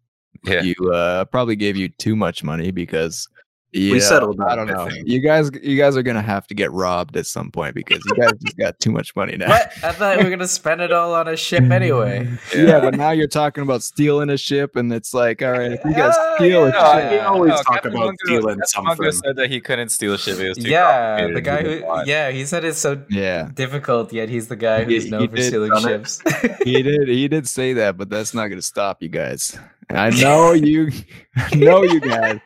Yeah. 0.44 0.62
You 0.62 0.74
uh, 0.92 1.24
probably 1.26 1.56
gave 1.56 1.76
you 1.76 1.88
too 1.88 2.16
much 2.16 2.42
money 2.44 2.70
because 2.70 3.28
yeah, 3.72 3.98
settled 4.00 4.40
I 4.40 4.54
don't 4.54 4.66
know. 4.66 4.88
think. 4.88 5.08
You 5.08 5.20
guys, 5.20 5.50
you 5.62 5.76
guys 5.78 5.96
are 5.96 6.02
gonna 6.02 6.20
have 6.22 6.46
to 6.48 6.54
get 6.54 6.70
robbed 6.72 7.16
at 7.16 7.26
some 7.26 7.50
point 7.50 7.74
because 7.74 8.00
you 8.04 8.14
guys 8.22 8.32
just 8.44 8.56
got 8.58 8.78
too 8.80 8.90
much 8.90 9.16
money 9.16 9.36
now. 9.36 9.48
what? 9.48 9.72
I 9.82 9.92
thought 9.92 10.18
we 10.18 10.24
were 10.24 10.30
gonna 10.30 10.46
spend 10.46 10.80
it 10.82 10.92
all 10.92 11.14
on 11.14 11.28
a 11.28 11.36
ship 11.36 11.62
anyway. 11.70 12.28
Yeah. 12.54 12.80
but 12.80 12.94
now 12.96 13.10
you're 13.12 13.26
talking 13.28 13.62
about 13.62 13.82
stealing 13.82 14.28
a 14.30 14.36
ship, 14.36 14.76
and 14.76 14.92
it's 14.92 15.14
like, 15.14 15.40
all 15.42 15.52
right, 15.52 15.72
if 15.72 15.80
you 15.84 15.94
guys 15.94 16.14
Oh, 16.16 16.34
steal 16.36 16.68
yeah. 16.68 16.96
a 16.96 17.00
ship, 17.02 17.10
we 17.12 17.18
oh, 17.18 17.26
always 17.28 17.50
No, 17.50 17.56
talk 17.56 17.66
Captain 17.74 17.92
about 17.92 18.00
Mungo- 18.04 18.16
stealing 18.24 18.58
Captain 18.58 18.84
Mungo 18.84 19.10
said 19.10 19.36
that 19.36 19.50
he 19.50 19.60
couldn't 19.60 19.88
steal 19.88 20.12
a 20.14 20.18
ship. 20.18 20.38
It 20.38 20.48
was 20.48 20.58
too 20.58 20.68
Yeah, 20.68 21.28
the 21.32 21.40
guy 21.40 21.62
who 21.62 21.84
want. 21.86 22.06
yeah, 22.06 22.30
he 22.30 22.44
said 22.44 22.64
it's 22.64 22.78
so 22.78 23.02
yeah, 23.08 23.48
difficult, 23.54 24.12
yet 24.12 24.28
he's 24.28 24.48
the 24.48 24.56
guy 24.56 24.84
He- 24.84 24.94
who's 24.94 25.04
he 25.04 25.10
known 25.10 25.28
for 25.28 25.36
stealing 25.40 25.80
ships. 25.80 26.20
he 26.64 26.82
did, 26.82 27.08
he 27.08 27.26
did 27.28 27.48
say 27.48 27.72
that, 27.74 27.96
but 27.96 28.10
that's 28.10 28.34
not 28.34 28.48
gonna 28.48 28.60
stop 28.62 29.02
you 29.02 29.08
guys. 29.08 29.58
I 29.90 30.10
know 30.10 30.52
you, 30.52 30.90
I 31.36 31.54
know 31.56 31.82
you 31.82 32.00
guys. 32.00 32.38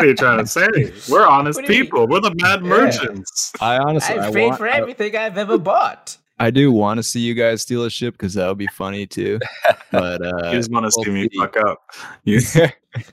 What 0.00 0.06
are 0.06 0.08
you 0.08 0.14
trying 0.16 0.38
to 0.38 0.46
say? 0.46 0.66
We're 1.12 1.26
honest 1.26 1.58
What 1.58 1.66
do 1.66 1.74
you- 1.74 1.84
people. 1.84 2.06
We're 2.08 2.20
the 2.20 2.34
mad 2.40 2.62
Yeah. 2.62 2.68
merchants. 2.68 3.52
I 3.60 3.76
honestly, 3.76 4.18
I, 4.18 4.28
I've 4.28 4.34
paid 4.34 4.46
want, 4.46 4.58
for 4.58 4.66
everything 4.66 5.14
I've 5.14 5.36
ever 5.36 5.58
bought. 5.58 6.16
I 6.38 6.50
do 6.50 6.72
want 6.72 6.96
to 6.96 7.02
see 7.02 7.20
you 7.20 7.34
guys 7.34 7.60
steal 7.60 7.84
a 7.84 7.90
ship 7.90 8.14
because 8.14 8.32
that 8.34 8.48
would 8.48 8.56
be 8.56 8.66
funny 8.68 9.06
too. 9.06 9.38
But 9.92 10.22
uh, 10.24 10.50
you 10.50 10.52
just 10.56 10.70
want 10.70 10.86
to 10.86 10.92
see 10.92 11.10
me 11.10 11.28
fuck 11.36 11.56
up. 11.58 11.78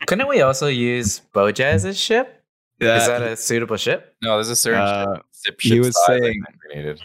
Couldn't 0.07 0.27
we 0.27 0.41
also 0.41 0.67
use 0.67 1.21
Boja 1.33 1.61
as 1.65 1.83
a 1.85 1.93
ship? 1.93 2.41
that- 2.79 3.01
Is 3.01 3.07
that 3.07 3.21
a 3.21 3.35
suitable 3.35 3.77
ship? 3.77 4.15
No, 4.21 4.35
there's 4.35 4.49
a 4.49 4.55
certain 4.55 4.79
Uh, 4.81 5.17
ship, 5.43 5.59
he 5.59 5.79
was 5.79 5.97
saying- 6.05 6.21
think 6.21 6.45
we 6.69 6.75
needed. 6.75 7.01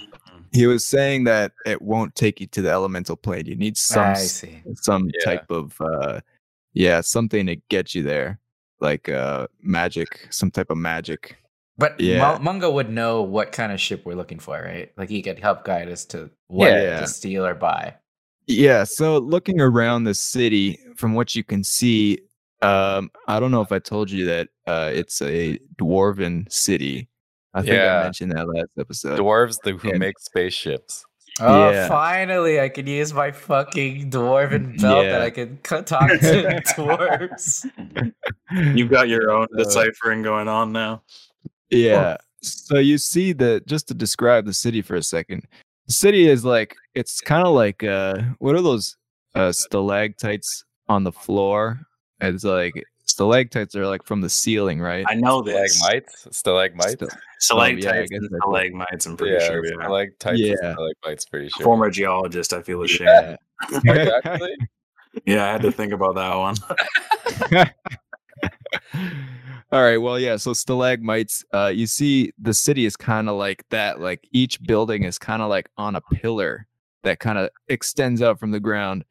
he 0.52 0.66
was 0.66 0.84
saying 0.84 1.24
that 1.24 1.52
it 1.66 1.80
won't 1.82 2.14
take 2.14 2.40
you 2.40 2.46
to 2.48 2.62
the 2.62 2.70
elemental 2.70 3.16
plane. 3.16 3.46
You 3.46 3.56
need 3.56 3.76
some 3.76 4.02
I 4.04 4.10
s- 4.12 4.30
see. 4.32 4.62
some 4.74 5.10
Yeah. 5.12 5.24
type 5.24 5.50
of 5.50 5.74
uh, 5.80 6.20
yeah, 6.74 7.00
something 7.00 7.46
to 7.46 7.56
get 7.68 7.94
you 7.94 8.02
there, 8.02 8.38
like 8.82 9.08
uh, 9.08 9.46
magic, 9.62 10.26
some 10.30 10.50
type 10.50 10.68
of 10.70 10.76
magic. 10.76 11.36
But 11.78 11.98
Yeah. 11.98 12.16
yeah. 12.32 12.38
Mungo 12.38 12.70
would 12.70 12.90
know 12.90 13.22
what 13.22 13.50
kind 13.52 13.72
of 13.72 13.80
ship 13.80 14.04
we're 14.04 14.14
looking 14.16 14.38
for, 14.38 14.60
right? 14.60 14.92
Like 14.98 15.08
he 15.08 15.22
could 15.22 15.38
help 15.38 15.64
guide 15.64 15.88
us 15.88 16.04
to 16.06 16.28
what 16.48 16.70
Yeah. 16.70 17.00
to 17.00 17.06
steal 17.06 17.46
or 17.46 17.54
buy. 17.54 17.94
Yeah, 18.46 18.84
so 18.84 19.18
looking 19.18 19.60
around 19.60 20.04
the 20.04 20.14
city, 20.14 20.78
from 20.96 21.14
what 21.14 21.34
you 21.34 21.44
can 21.44 21.62
see, 21.64 22.18
um, 22.60 23.10
I 23.28 23.40
don't 23.40 23.52
know 23.52 23.62
if 23.62 23.72
I 23.72 23.78
told 23.78 24.10
you 24.10 24.26
that 24.26 24.48
uh, 24.66 24.90
it's 24.92 25.22
a 25.22 25.58
dwarven 25.76 26.50
city. 26.52 27.08
I 27.54 27.62
think 27.62 27.74
Yeah. 27.74 28.00
I 28.00 28.02
mentioned 28.04 28.32
that 28.32 28.48
last 28.48 28.70
episode. 28.78 29.18
Dwarves 29.18 29.56
the, 29.62 29.72
who 29.72 29.90
and- 29.90 29.98
make 30.00 30.18
spaceships. 30.18 31.04
Oh, 31.42 31.70
Yeah. 31.70 31.88
finally, 31.88 32.60
I 32.60 32.68
can 32.68 32.86
use 32.86 33.12
my 33.12 33.30
fucking 33.32 34.10
dwarven 34.10 34.78
belt 34.80 35.04
Yeah. 35.06 35.12
that 35.12 35.22
I 35.22 35.30
can 35.30 35.58
c- 35.64 35.82
talk 35.82 36.08
to 36.08 36.16
dwarves. 36.76 37.64
You've 38.76 38.90
got 38.90 39.08
your 39.08 39.30
own 39.30 39.46
Uh, 39.54 39.62
deciphering 39.64 40.22
going 40.22 40.48
on 40.48 40.72
now. 40.72 41.02
Yeah. 41.70 42.16
So 42.42 42.78
you 42.78 42.98
see 42.98 43.32
the 43.32 43.62
just 43.66 43.88
to 43.88 43.94
describe 43.94 44.44
the 44.46 44.52
city 44.54 44.82
for 44.82 44.96
a 44.96 45.02
second. 45.02 45.46
The 45.86 45.92
city 45.94 46.28
is 46.28 46.44
like 46.44 46.76
it's 46.94 47.20
kind 47.20 47.46
of 47.46 47.54
like 47.54 47.82
uh 47.84 48.14
what 48.38 48.54
are 48.54 48.62
those 48.62 48.96
uh 49.34 49.52
stalactites 49.52 50.64
on 50.88 51.04
the 51.04 51.12
floor? 51.12 51.80
It's 52.20 52.44
like 52.44 52.74
stalactites 53.12 53.74
are 53.76 53.86
like 53.86 54.02
from 54.04 54.20
the 54.20 54.28
ceiling, 54.30 54.80
right? 54.80 55.04
I 55.08 55.14
know 55.14 55.42
this. 55.42 55.78
Stalagmites, 55.78 56.26
stalagmites. 56.30 56.92
Sta- 56.92 57.06
Stalactites 57.38 57.86
Oh, 57.86 57.90
yeah, 57.92 58.00
and 58.00 58.08
guess 58.10 58.20
that's 58.20 58.32
it. 58.34 58.38
stalagmites, 58.42 59.06
I'm 59.06 59.16
pretty 59.16 59.34
yeah, 59.34 59.46
sure. 59.48 59.64
Yeah. 59.64 59.72
stalactites, 59.72 60.38
Yeah. 60.40 60.52
and 60.62 60.74
stalagmites. 60.76 61.24
Pretty 61.26 61.48
sure. 61.48 61.64
Former 61.64 61.90
geologist, 61.90 62.52
I 62.52 62.62
feel 62.62 62.82
ashamed. 62.82 63.36
Yeah. 63.84 64.18
Yeah. 65.26 65.44
I 65.44 65.52
had 65.52 65.62
to 65.62 65.70
think 65.72 65.92
about 65.92 66.14
that 66.14 66.34
one. 66.34 66.56
All 69.72 69.82
right. 69.82 69.96
Well, 69.98 70.18
yeah. 70.18 70.36
So 70.36 70.52
stalagmites, 70.52 71.44
uh, 71.52 71.68
you 71.74 71.86
see 71.86 72.32
the 72.40 72.52
city 72.54 72.84
is 72.84 72.96
kind 72.96 73.28
of 73.28 73.36
like 73.36 73.64
that. 73.70 74.00
Like 74.00 74.26
each 74.32 74.62
building 74.62 75.04
is 75.04 75.18
kind 75.18 75.40
of 75.42 75.48
like 75.48 75.68
on 75.76 75.96
a 75.96 76.00
pillar 76.00 76.66
that 77.04 77.18
kind 77.20 77.38
of 77.38 77.50
extends 77.68 78.20
out 78.22 78.38
from 78.38 78.50
the 78.50 78.60
ground. 78.60 79.04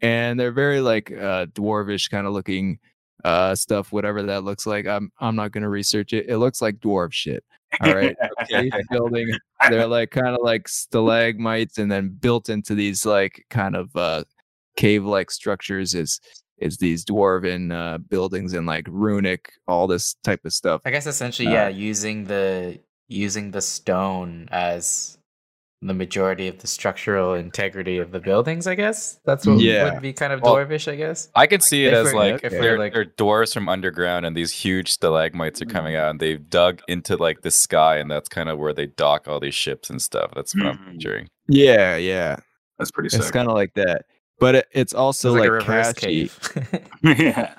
And 0.00 0.38
they're 0.38 0.52
very 0.52 0.80
like 0.80 1.10
uh 1.10 1.46
dwarvish 1.46 2.10
kind 2.10 2.26
of 2.26 2.32
looking 2.34 2.78
uh 3.24 3.54
stuff, 3.54 3.92
whatever 3.92 4.22
that 4.22 4.44
looks 4.44 4.66
like. 4.66 4.86
I'm 4.86 5.10
I'm 5.20 5.36
not 5.36 5.52
gonna 5.52 5.68
research 5.68 6.12
it. 6.12 6.26
It 6.28 6.38
looks 6.38 6.60
like 6.62 6.76
dwarf 6.76 7.12
shit. 7.12 7.44
All 7.80 7.94
right. 7.94 8.16
Each 8.50 8.72
building, 8.90 9.28
they're 9.68 9.86
like 9.86 10.10
kind 10.10 10.28
of 10.28 10.38
like 10.42 10.68
stalagmites 10.68 11.78
and 11.78 11.90
then 11.90 12.08
built 12.08 12.48
into 12.48 12.74
these 12.74 13.04
like 13.04 13.44
kind 13.50 13.74
of 13.76 13.94
uh 13.96 14.24
cave 14.76 15.04
like 15.04 15.30
structures 15.30 15.94
is 15.94 16.20
is 16.58 16.78
these 16.78 17.04
dwarven 17.04 17.72
uh 17.72 17.98
buildings 17.98 18.52
and 18.54 18.66
like 18.66 18.86
runic 18.88 19.52
all 19.66 19.86
this 19.86 20.14
type 20.22 20.44
of 20.44 20.52
stuff 20.52 20.80
I 20.84 20.90
guess 20.90 21.06
essentially, 21.06 21.48
Uh, 21.48 21.52
yeah, 21.52 21.68
using 21.68 22.24
the 22.24 22.78
using 23.08 23.50
the 23.50 23.60
stone 23.60 24.48
as 24.50 25.18
the 25.82 25.92
majority 25.94 26.48
of 26.48 26.58
the 26.58 26.66
structural 26.66 27.34
integrity 27.34 27.98
of 27.98 28.10
the 28.10 28.18
buildings. 28.18 28.66
I 28.66 28.74
guess 28.74 29.20
that's 29.26 29.46
what 29.46 29.58
Yeah. 29.60 29.92
would 29.92 30.02
be 30.02 30.12
kind 30.14 30.32
of 30.32 30.40
Well, 30.40 30.56
dwarvish. 30.56 30.90
I 30.90 30.96
guess. 30.96 31.28
I 31.34 31.46
can 31.46 31.60
see 31.60 31.84
it 31.84 31.92
If 31.92 32.06
as 32.08 32.14
like 32.14 32.34
if 32.36 32.44
okay. 32.46 32.56
we're 32.56 32.62
they're, 32.62 32.78
like- 32.78 32.92
they're 32.94 33.04
doors 33.04 33.52
from 33.52 33.68
underground, 33.68 34.24
and 34.26 34.36
these 34.36 34.52
huge 34.52 34.90
stalagmites 34.90 35.60
are 35.60 35.66
coming 35.66 35.94
out, 35.94 36.10
and 36.10 36.18
they've 36.20 36.48
dug 36.48 36.80
into 36.88 37.16
like 37.16 37.42
the 37.42 37.50
sky, 37.50 37.98
and 37.98 38.10
that's 38.10 38.28
kind 38.28 38.48
of 38.48 38.58
where 38.58 38.72
they 38.72 38.86
dock 38.86 39.28
all 39.28 39.38
these 39.38 39.54
ships 39.54 39.90
and 39.90 40.00
stuff. 40.00 40.30
That's 40.34 40.54
what 40.54 40.66
I'm 40.66 40.78
Mhm. 40.78 40.92
picturing. 40.92 41.28
yeah 41.48 41.94
yeah 41.96 42.36
That's 42.78 42.90
pretty 42.90 43.14
it's 43.16 43.30
kind 43.30 43.48
of 43.48 43.54
like 43.54 43.72
that 43.74 44.06
but 44.40 44.54
it, 44.56 44.66
it's 44.72 44.92
also 44.92 45.34
It's 45.36 45.40
like, 45.40 45.48
a 45.48 45.52
reverse 45.52 45.92
cave. 45.94 46.38
yeah. 47.02 47.54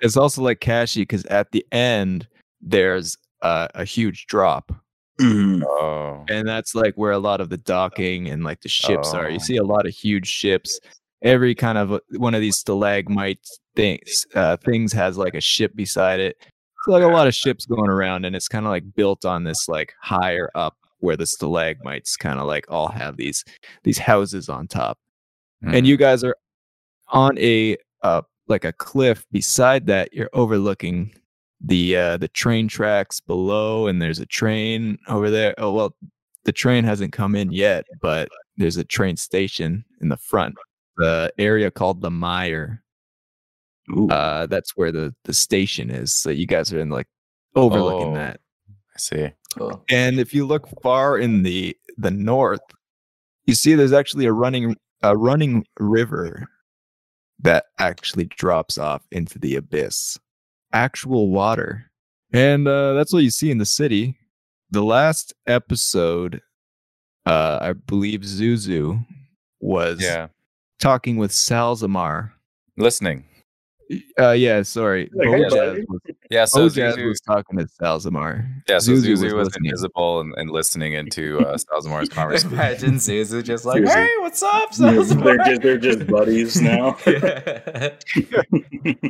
it's 0.00 0.16
also 0.16 0.42
like 0.42 0.60
cashy 0.60 1.02
because 1.02 1.24
at 1.26 1.52
the 1.52 1.64
end 1.70 2.26
there's 2.60 3.16
uh, 3.42 3.68
a 3.74 3.84
huge 3.84 4.26
drop 4.26 4.72
Mhm. 5.20 5.62
Oh, 5.64 6.24
and 6.28 6.46
that's 6.46 6.74
like 6.74 6.94
where 6.94 7.12
a 7.12 7.18
lot 7.18 7.40
of 7.40 7.48
the 7.50 7.56
docking 7.58 8.28
and 8.28 8.44
like 8.44 8.60
the 8.60 8.68
ships 8.68 9.12
are. 9.14 9.28
You 9.28 9.36
Oh. 9.36 9.44
see 9.44 9.56
a 9.56 9.64
lot 9.64 9.86
of 9.86 9.92
huge 9.94 10.28
ships. 10.28 10.78
Every 11.22 11.54
kind 11.54 11.76
of 11.78 11.92
uh, 11.92 12.00
one 12.16 12.34
of 12.34 12.40
these 12.40 12.56
stalagmite 12.58 13.40
things 13.74 14.26
uh, 14.34 14.56
things 14.58 14.92
has 14.92 15.18
like 15.18 15.34
a 15.34 15.40
ship 15.40 15.74
beside 15.74 16.20
it. 16.20 16.36
It's 16.40 16.86
like 16.86 17.02
a 17.02 17.08
lot 17.08 17.26
of 17.26 17.34
ships 17.34 17.66
going 17.66 17.90
around 17.90 18.24
and 18.24 18.36
it's 18.36 18.46
kind 18.48 18.64
of 18.66 18.70
like 18.70 18.84
built 18.94 19.24
on 19.24 19.42
this 19.44 19.68
like 19.68 19.92
higher 20.00 20.50
up 20.54 20.76
where 21.00 21.16
the 21.16 21.26
stalagmites 21.26 22.16
kind 22.16 22.38
of 22.38 22.46
like 22.46 22.66
all 22.68 22.88
have 22.88 23.16
these 23.16 23.44
these 23.82 23.98
houses 23.98 24.48
on 24.48 24.68
top. 24.68 24.98
Hmm. 25.62 25.74
and 25.74 25.86
you 25.88 25.96
guys 25.96 26.22
are 26.22 26.36
on 27.08 27.36
a 27.38 27.76
uh 28.02 28.22
like 28.46 28.64
a 28.64 28.72
cliff 28.72 29.26
beside 29.32 29.86
that. 29.86 30.12
You're 30.14 30.30
overlooking 30.32 31.12
the 31.60 31.96
uh 31.96 32.16
the 32.16 32.28
train 32.28 32.68
tracks 32.68 33.18
below 33.20 33.86
and 33.88 34.00
there's 34.00 34.20
a 34.20 34.26
train 34.26 34.96
over 35.08 35.28
there 35.30 35.54
oh 35.58 35.72
well 35.72 35.94
the 36.44 36.52
train 36.52 36.84
hasn't 36.84 37.12
come 37.12 37.34
in 37.34 37.50
yet 37.50 37.84
but 38.00 38.28
there's 38.56 38.76
a 38.76 38.84
train 38.84 39.16
station 39.16 39.84
in 40.00 40.08
the 40.08 40.16
front 40.16 40.54
the 40.98 41.32
area 41.38 41.70
called 41.70 42.00
the 42.00 42.10
mire 42.10 42.82
Ooh. 43.96 44.08
uh 44.08 44.46
that's 44.46 44.76
where 44.76 44.92
the 44.92 45.12
the 45.24 45.34
station 45.34 45.90
is 45.90 46.14
so 46.14 46.30
you 46.30 46.46
guys 46.46 46.72
are 46.72 46.78
in 46.80 46.90
like 46.90 47.08
overlooking 47.56 48.12
Oh. 48.12 48.14
that 48.14 48.40
I 48.94 48.98
see. 48.98 49.28
cool. 49.56 49.84
and 49.88 50.20
if 50.20 50.32
you 50.32 50.46
look 50.46 50.68
far 50.82 51.18
in 51.18 51.42
the 51.42 51.76
the 51.96 52.10
north, 52.12 52.60
you 53.46 53.54
see 53.54 53.74
there's 53.74 53.92
actually 53.92 54.26
a 54.26 54.32
running 54.32 54.76
a 55.02 55.16
running 55.16 55.64
river 55.80 56.46
that 57.40 57.64
actually 57.78 58.26
drops 58.26 58.78
off 58.78 59.02
into 59.10 59.38
the 59.38 59.56
abyss. 59.56 60.18
Actual 60.72 61.30
water. 61.30 61.90
And 62.32 62.68
uh, 62.68 62.92
that's 62.94 63.12
what 63.12 63.22
you 63.22 63.30
see 63.30 63.50
in 63.50 63.58
the 63.58 63.64
city. 63.66 64.18
The 64.70 64.82
last 64.82 65.32
episode, 65.46 66.42
uh, 67.24 67.58
I 67.60 67.72
believe 67.72 68.20
Zuzu 68.20 69.06
was 69.60 70.00
Yeah, 70.02 70.28
talking 70.78 71.16
with 71.16 71.30
Salzamar. 71.30 72.32
listening. 72.76 73.24
Uh, 74.18 74.32
yeah, 74.32 74.60
sorry. 74.62 75.08
Like, 75.14 75.28
hey, 75.28 75.34
Bojaz 75.44 75.84
was, 75.88 76.00
Yeah, 76.30 76.44
so 76.44 76.68
Bojaz 76.68 76.96
Zuzu, 76.96 77.08
was 77.08 77.20
talking 77.20 77.58
to 77.58 77.64
Salzamar. 77.66 78.46
yeah, 78.68 78.78
so 78.80 78.92
Zuzu 78.92 79.12
Zuzu 79.16 79.32
was, 79.34 79.46
listening. 79.48 79.70
invisible 79.70 80.20
and, 80.20 80.34
and 80.36 80.50
listening 80.50 80.92
into 80.92 81.38
uh, 81.40 81.56
Salzamar's 81.56 82.08
conversation. 82.18 82.52
Imagine 82.52 82.94
Zuzu 82.96 83.42
just 83.42 83.64
like, 83.64 83.76
Seriously. 83.78 84.02
"Hey, 84.02 84.10
what's 84.20 84.42
up?" 84.42 84.74
they're 84.74 85.38
just 85.38 85.62
they're 85.62 85.78
just 85.78 86.06
buddies 86.06 86.60
now. 86.60 86.96
yeah, 87.06 87.90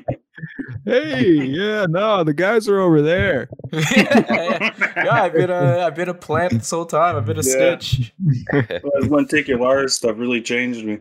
Hey, 0.85 1.33
yeah, 1.45 1.87
no, 1.89 2.23
the 2.23 2.33
guys 2.33 2.69
are 2.69 2.79
over 2.79 3.03
there. 3.03 3.49
yeah, 3.73 4.71
I've 5.11 5.33
been 5.33 5.51
a 5.51 5.81
I've 5.87 5.97
been 5.97 6.09
a 6.09 6.15
plant 6.15 6.53
this 6.53 6.71
whole 6.71 6.87
time. 6.87 7.17
I've 7.17 7.27
been 7.27 7.39
a 7.39 7.43
Yeah. 7.43 7.79
snitch. 7.81 8.13
That 8.53 9.09
lenticular 9.11 9.89
stuff 9.89 10.17
really 10.17 10.41
changed 10.41 10.85
me. 10.87 10.99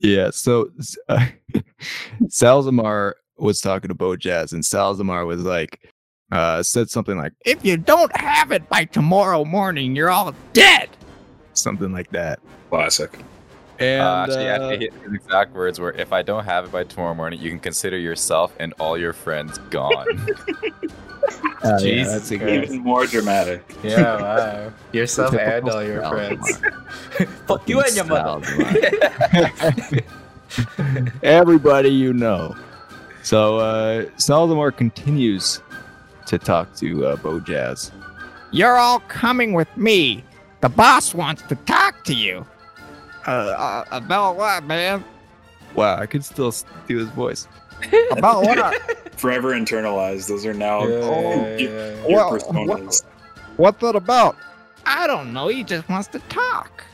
Yeah, 0.00 0.30
so 0.30 0.70
uh, 1.08 1.26
Salzamar 2.24 3.12
was 3.36 3.60
talking 3.60 3.88
to 3.88 3.94
Bojaz, 3.94 4.52
and 4.52 4.62
Salzamar 4.62 5.26
was 5.26 5.42
like, 5.42 5.90
uh, 6.32 6.62
said 6.62 6.88
something 6.88 7.16
like, 7.18 7.32
"If 7.44 7.64
you 7.64 7.76
don't 7.76 8.14
have 8.16 8.50
it 8.50 8.68
by 8.68 8.84
tomorrow 8.84 9.44
morning, 9.44 9.94
you're 9.94 10.10
all 10.10 10.34
dead." 10.52 10.88
Something 11.52 11.92
like 11.92 12.10
that. 12.10 12.38
Classic. 12.70 13.18
And 13.78 14.02
uh, 14.02 14.24
actually, 14.26 14.48
uh, 14.48 14.70
actually, 14.70 14.90
his 15.02 15.12
exact 15.14 15.54
words 15.54 15.78
were, 15.78 15.92
"If 15.92 16.12
I 16.12 16.22
don't 16.22 16.44
have 16.44 16.64
it 16.64 16.72
by 16.72 16.84
tomorrow 16.84 17.14
morning, 17.14 17.40
you 17.40 17.50
can 17.50 17.60
consider 17.60 17.98
yourself 17.98 18.54
and 18.58 18.72
all 18.78 18.96
your 18.96 19.12
friends 19.12 19.58
gone." 19.70 20.06
uh, 21.30 21.52
yeah, 21.62 21.78
Jesus 21.78 22.12
that's 22.12 22.30
a 22.32 22.62
Even 22.64 22.78
more 22.78 23.06
dramatic. 23.06 23.64
Yeah, 23.82 24.16
wow. 24.16 24.72
Yourself 24.92 25.34
and 25.34 25.40
Typical 25.40 25.70
all 25.70 25.82
your 25.82 26.02
friends. 26.04 26.62
Fuck 27.46 27.68
you 27.68 27.80
and 27.80 27.94
your 27.94 28.04
mother. 28.04 28.44
Everybody 31.22 31.90
you 31.90 32.12
know. 32.12 32.56
So 33.22 33.58
uh, 33.58 34.04
Salzamar 34.16 34.76
continues 34.76 35.60
to 36.26 36.38
talk 36.38 36.74
to 36.76 37.06
uh, 37.06 37.16
Bojaz. 37.16 37.90
You're 38.50 38.76
all 38.78 39.00
coming 39.00 39.52
with 39.52 39.68
me. 39.76 40.24
The 40.60 40.68
boss 40.68 41.14
wants 41.14 41.42
to 41.42 41.54
talk 41.54 42.04
to 42.04 42.14
you. 42.14 42.46
Uh, 43.26 43.30
uh 43.30 43.84
about 43.90 44.36
what, 44.36 44.64
man? 44.64 45.04
Wow, 45.74 45.96
I 45.96 46.06
could 46.06 46.24
still 46.24 46.48
s- 46.48 46.64
do 46.88 46.98
his 46.98 47.08
voice. 47.10 47.46
About 48.12 48.44
what? 48.44 49.18
Forever 49.18 49.50
internalized. 49.50 50.28
Those 50.28 50.46
are 50.46 50.54
now 50.54 50.86
Yeah, 50.86 50.94
oh, 50.96 51.20
yeah, 51.20 51.56
your, 51.56 51.70
yeah, 51.70 52.06
your 52.08 52.16
Well, 52.16 52.32
personas. 52.32 53.04
What's 53.56 53.80
that 53.80 53.96
about? 53.96 54.36
I 54.86 55.06
don't 55.06 55.32
know. 55.32 55.48
He 55.48 55.62
just 55.62 55.88
wants 55.88 56.08
to 56.08 56.18
talk. 56.30 56.84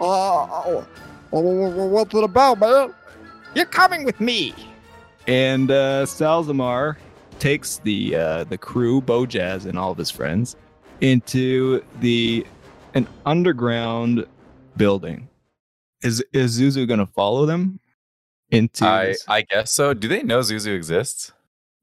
Uh, 0.00 0.82
what's 1.30 2.14
it 2.14 2.24
about, 2.24 2.58
man? 2.58 2.92
You're 3.54 3.66
coming 3.66 4.04
with 4.04 4.20
me. 4.20 4.52
And 5.26 5.70
uh, 5.70 6.04
Salzamar 6.04 6.96
takes 7.38 7.78
the 7.78 8.16
uh, 8.16 8.44
the 8.44 8.58
crew, 8.58 9.00
Bojaz, 9.00 9.66
and 9.66 9.78
all 9.78 9.92
of 9.92 9.98
his 9.98 10.10
friends 10.10 10.56
into 11.00 11.82
the 12.00 12.46
an 12.94 13.06
underground 13.24 14.26
building. 14.76 15.28
Is 16.02 16.22
is 16.32 16.60
Zuzu 16.60 16.86
gonna 16.86 17.06
follow 17.06 17.46
them 17.46 17.80
into? 18.50 18.86
I 18.86 19.06
this- 19.06 19.24
I 19.28 19.42
guess 19.42 19.70
so. 19.72 19.94
Do 19.94 20.08
they 20.08 20.22
know 20.22 20.40
Zuzu 20.40 20.74
exists? 20.74 21.32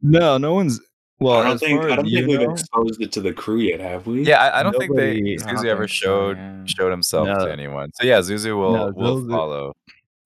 no, 0.01 0.37
no 0.37 0.53
one's. 0.53 0.79
Well, 1.19 1.39
I 1.39 1.43
don't 1.45 1.57
think 1.59 1.81
I 1.83 1.95
don't 1.95 2.05
think 2.09 2.27
we've 2.27 2.41
know, 2.41 2.51
exposed 2.51 3.01
it 3.01 3.11
to 3.13 3.21
the 3.21 3.31
crew 3.31 3.59
yet, 3.59 3.79
have 3.79 4.05
we? 4.07 4.23
Yeah, 4.25 4.41
I, 4.43 4.59
I 4.59 4.63
don't 4.63 4.75
think 4.77 4.93
they 4.95 5.21
Zuzu 5.37 5.65
ever 5.65 5.87
showed 5.87 6.35
yeah. 6.37 6.65
showed 6.65 6.91
himself 6.91 7.27
No. 7.27 7.45
to 7.45 7.51
anyone. 7.51 7.91
So 7.93 8.05
yeah, 8.05 8.19
Zuzu 8.19 8.57
will 8.57 8.73
No, 8.73 8.91
will 8.93 9.21
Zuzu- 9.21 9.29
follow, 9.31 9.73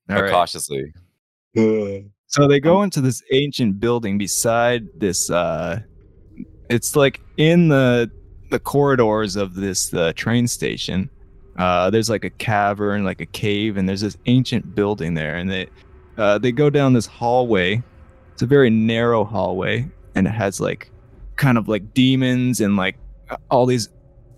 right. 0.09 0.31
cautiously. 0.31 0.91
So 2.29 2.45
they 2.47 2.59
go 2.59 2.83
into 2.83 2.99
this 2.99 3.23
ancient 3.31 3.79
building 3.79 4.17
beside 4.17 4.85
this 4.97 5.29
uh 5.29 5.79
it's 6.69 6.95
like 6.95 7.21
in 7.37 7.69
the 7.69 8.09
the 8.49 8.59
corridors 8.59 9.35
of 9.35 9.55
this 9.55 9.93
uh, 9.93 10.11
train 10.15 10.47
station 10.47 11.09
Uh, 11.57 11.89
there's 11.89 12.09
like 12.09 12.23
a 12.23 12.29
cavern, 12.29 13.03
like 13.03 13.19
a 13.21 13.25
cave, 13.25 13.77
and 13.77 13.87
there's 13.89 14.01
this 14.01 14.15
ancient 14.27 14.75
building 14.75 15.15
there. 15.15 15.35
And 15.37 15.49
they 15.49 15.67
uh, 16.17 16.37
they 16.37 16.51
go 16.51 16.69
down 16.69 16.93
this 16.93 17.05
hallway. 17.05 17.81
It's 18.33 18.41
a 18.41 18.47
very 18.47 18.69
narrow 18.69 19.23
hallway, 19.23 19.89
and 20.15 20.27
it 20.27 20.31
has 20.31 20.59
like 20.59 20.91
kind 21.35 21.57
of 21.57 21.67
like 21.67 21.93
demons 21.93 22.61
and 22.61 22.75
like 22.75 22.97
all 23.49 23.65
these 23.65 23.89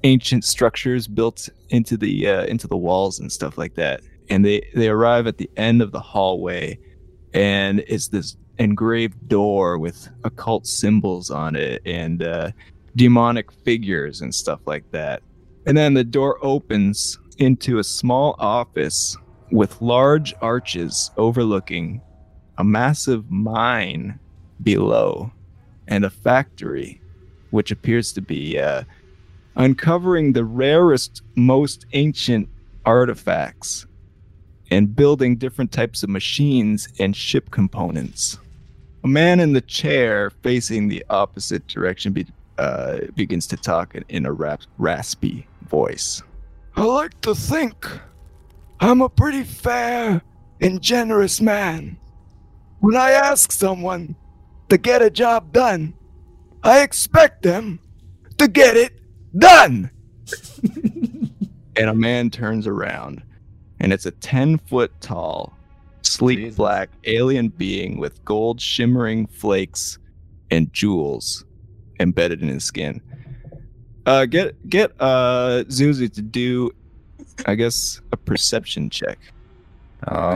ancient 0.04 0.44
structures 0.44 1.08
built 1.08 1.50
into 1.70 1.98
the 1.98 2.28
uh, 2.28 2.46
into 2.46 2.68
the 2.68 2.78
walls 2.78 3.20
and 3.20 3.32
stuff 3.32 3.58
like 3.58 3.76
that. 3.76 4.02
And 4.30 4.46
they 4.46 4.68
they 4.76 4.90
arrive 4.90 5.28
at 5.28 5.38
the 5.38 5.50
end 5.58 5.82
of 5.82 5.92
the 5.92 6.00
hallway, 6.00 6.78
and 7.34 7.84
it's 7.88 8.10
this 8.10 8.38
engraved 8.58 9.28
door 9.30 9.78
with 9.78 10.10
occult 10.26 10.68
symbols 10.68 11.32
on 11.32 11.56
it 11.56 11.82
and 11.86 12.22
uh, 12.22 12.52
demonic 12.96 13.52
figures 13.52 14.22
and 14.22 14.36
stuff 14.36 14.60
like 14.66 14.90
that. 14.92 15.24
And 15.66 15.78
then 15.78 15.94
the 15.94 16.04
door 16.04 16.38
opens 16.42 17.18
into 17.38 17.80
a 17.80 17.84
small 17.84 18.36
office 18.38 19.18
with 19.52 19.82
large 19.82 20.34
arches 20.42 21.12
overlooking 21.18 22.02
a 22.58 22.64
massive 22.64 23.30
mine 23.32 24.20
below 24.62 25.32
and 25.88 26.06
a 26.06 26.10
factory, 26.10 27.02
which 27.52 27.72
appears 27.72 28.12
to 28.14 28.22
be 28.22 28.60
uh, 28.60 28.84
uncovering 29.56 30.34
the 30.34 30.44
rarest, 30.44 31.22
most 31.36 31.86
ancient 31.94 32.48
artifacts 32.86 33.86
and 34.72 34.96
building 34.96 35.36
different 35.36 35.72
types 35.72 36.04
of 36.04 36.10
machines 36.10 36.88
and 37.00 37.16
ship 37.16 37.50
components. 37.52 38.38
A 39.04 39.08
man 39.08 39.40
in 39.40 39.54
the 39.54 39.62
chair 39.62 40.30
facing 40.44 40.90
the 40.90 41.04
opposite 41.10 41.66
direction 41.68 42.12
be, 42.14 42.28
uh, 42.58 43.00
begins 43.16 43.48
to 43.48 43.58
talk 43.58 43.96
in, 44.10 44.26
a 44.26 44.32
rap, 44.32 44.62
raspy 44.78 45.48
voice. 45.68 46.22
I 46.76 46.84
like 46.84 47.20
to 47.22 47.34
think 47.34 47.88
I'm 48.80 49.02
a 49.02 49.10
pretty 49.10 49.44
fair 49.44 50.22
and 50.62 50.82
generous 50.82 51.42
man. 51.42 51.98
When 52.80 52.96
I 52.96 53.12
ask 53.12 53.52
someone 53.52 54.16
to 54.70 54.78
get 54.78 55.02
a 55.02 55.10
job 55.10 55.52
done, 55.52 55.94
I 56.64 56.82
expect 56.82 57.42
them 57.42 57.80
to 58.38 58.48
get 58.48 58.78
it 58.78 58.94
done. 59.38 59.92
and 61.76 61.90
a 61.90 61.94
man 61.94 62.30
turns 62.30 62.68
around, 62.68 63.22
and 63.80 63.92
it's 63.92 64.06
a 64.06 64.12
10 64.12 64.58
foot 64.60 64.92
tall, 65.02 65.54
sleek 66.02 66.40
Jesus. 66.40 66.56
black 66.56 66.90
alien 67.04 67.50
being 67.50 67.98
with 68.00 68.24
gold 68.24 68.62
shimmering 68.62 69.28
flakes 69.28 70.00
and 70.52 70.72
jewels 70.72 71.46
embedded 72.00 72.42
in 72.42 72.48
his 72.48 72.64
skin. 72.64 73.02
Uh, 74.06 74.26
get 74.26 74.70
get 74.70 74.92
uh 75.00 75.64
Zuzu 75.68 76.12
to 76.14 76.22
do, 76.22 76.72
I 77.46 77.56
guess, 77.56 78.02
a 78.12 78.18
perception 78.18 78.90
check. 78.90 79.20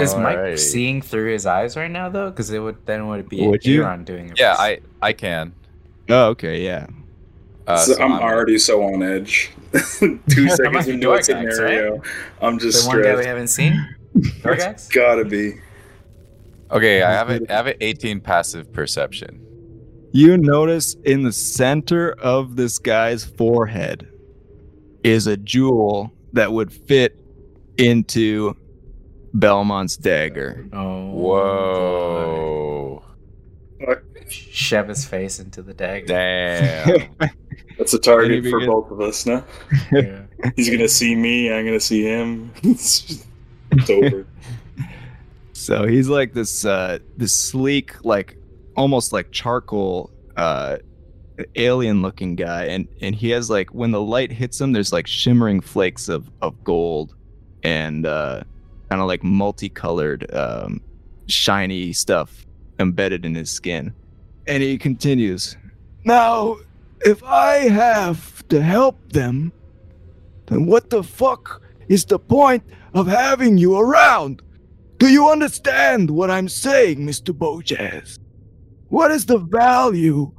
Is 0.01 0.13
Mike 0.15 0.35
Alright. 0.37 0.59
seeing 0.59 1.01
through 1.01 1.31
his 1.31 1.45
eyes 1.45 1.77
right 1.77 1.89
now 1.89 2.09
though? 2.09 2.29
Because 2.29 2.51
it 2.51 2.59
would 2.59 2.85
then 2.85 3.07
would 3.07 3.21
it 3.21 3.29
be 3.29 3.47
Would 3.47 3.65
you? 3.65 3.83
Aaron 3.83 4.03
doing 4.03 4.29
it? 4.29 4.39
Yeah, 4.39 4.55
I 4.57 4.79
I 5.01 5.13
can. 5.13 5.53
Oh, 6.09 6.27
okay, 6.29 6.61
yeah. 6.63 6.87
Uh, 7.65 7.77
So 7.77 7.93
so 7.93 8.03
I'm, 8.03 8.11
I'm- 8.13 8.21
already 8.23 8.57
so 8.57 8.83
on 8.83 9.01
edge. 9.01 9.51
Two 9.71 10.19
seconds 10.49 10.59
must 10.73 10.87
be 10.87 10.93
into 10.95 11.11
a 11.11 11.17
Dorgax, 11.17 11.33
right? 11.45 11.53
scenario, 11.53 12.01
I'm 12.41 12.59
just 12.59 12.83
the 12.83 12.87
one 12.89 13.01
guy 13.01 13.15
we 13.15 13.25
haven't 13.25 13.47
seen. 13.47 13.73
Dorgax? 14.17 14.91
Gotta 14.93 15.25
be. 15.25 15.53
Okay, 16.69 17.01
I 17.01 17.11
have 17.11 17.29
a, 17.29 17.39
I 17.49 17.53
have 17.53 17.67
an 17.67 17.75
18 17.81 18.19
passive 18.21 18.71
perception. 18.73 19.39
You 20.11 20.37
notice 20.37 20.95
in 21.05 21.23
the 21.23 21.31
center 21.31 22.11
of 22.19 22.55
this 22.55 22.77
guy's 22.79 23.23
forehead 23.25 24.07
is 25.03 25.25
a 25.25 25.37
jewel 25.37 26.12
that 26.33 26.51
would 26.51 26.71
fit 26.73 27.17
into 27.77 28.55
Belmont's 29.33 29.97
dagger. 29.97 30.67
Oh. 30.73 31.09
Whoa. 31.11 33.03
Shove 34.29 34.87
his 34.87 35.05
face 35.05 35.39
into 35.39 35.61
the 35.61 35.73
dagger. 35.73 36.05
Damn. 36.07 37.15
That's 37.77 37.93
a 37.93 37.99
target 37.99 38.29
Maybe 38.31 38.51
for 38.51 38.59
good. 38.59 38.67
both 38.69 38.91
of 38.91 39.01
us 39.01 39.25
now. 39.25 39.43
Yeah. 39.91 40.23
He's 40.55 40.69
gonna 40.69 40.87
see 40.87 41.15
me, 41.15 41.51
I'm 41.51 41.65
gonna 41.65 41.79
see 41.79 42.03
him. 42.03 42.51
it's, 42.63 43.01
just- 43.01 43.25
it's 43.71 43.89
over. 43.89 44.27
So 45.55 45.87
he's 45.87 46.09
like 46.09 46.33
this 46.33 46.65
uh 46.65 46.99
this 47.15 47.33
sleek, 47.33 48.03
like 48.03 48.37
almost 48.75 49.13
like 49.13 49.31
charcoal 49.31 50.11
uh 50.35 50.77
alien 51.55 52.01
looking 52.01 52.35
guy 52.35 52.65
and 52.65 52.87
and 53.01 53.15
he 53.15 53.29
has 53.31 53.49
like 53.49 53.73
when 53.73 53.91
the 53.91 54.01
light 54.01 54.31
hits 54.31 54.61
him 54.61 54.71
there's 54.71 54.93
like 54.93 55.07
shimmering 55.07 55.59
flakes 55.59 56.07
of 56.07 56.29
of 56.41 56.63
gold 56.63 57.15
and 57.63 58.05
uh 58.05 58.43
kind 58.89 59.01
of 59.01 59.07
like 59.07 59.23
multicolored 59.23 60.31
um 60.35 60.79
shiny 61.27 61.93
stuff 61.93 62.45
embedded 62.79 63.25
in 63.25 63.35
his 63.35 63.49
skin. 63.51 63.93
And 64.47 64.61
he 64.61 64.77
continues, 64.77 65.57
Now, 66.03 66.57
if 67.01 67.23
I 67.23 67.69
have 67.69 68.47
to 68.49 68.61
help 68.61 68.97
them, 69.11 69.51
then 70.47 70.65
what 70.65 70.89
the 70.89 71.03
fuck 71.03 71.61
is 71.87 72.05
the 72.05 72.19
point 72.19 72.63
of 72.93 73.07
having 73.07 73.57
you 73.57 73.77
around? 73.77 74.41
Do 74.97 75.09
you 75.09 75.29
understand 75.29 76.09
what 76.09 76.29
I'm 76.29 76.49
saying, 76.49 76.99
Mr. 76.99 77.33
Bojaz? 77.33 78.19
What 78.89 79.11
is 79.11 79.25
the 79.25 79.39
value 79.39 80.31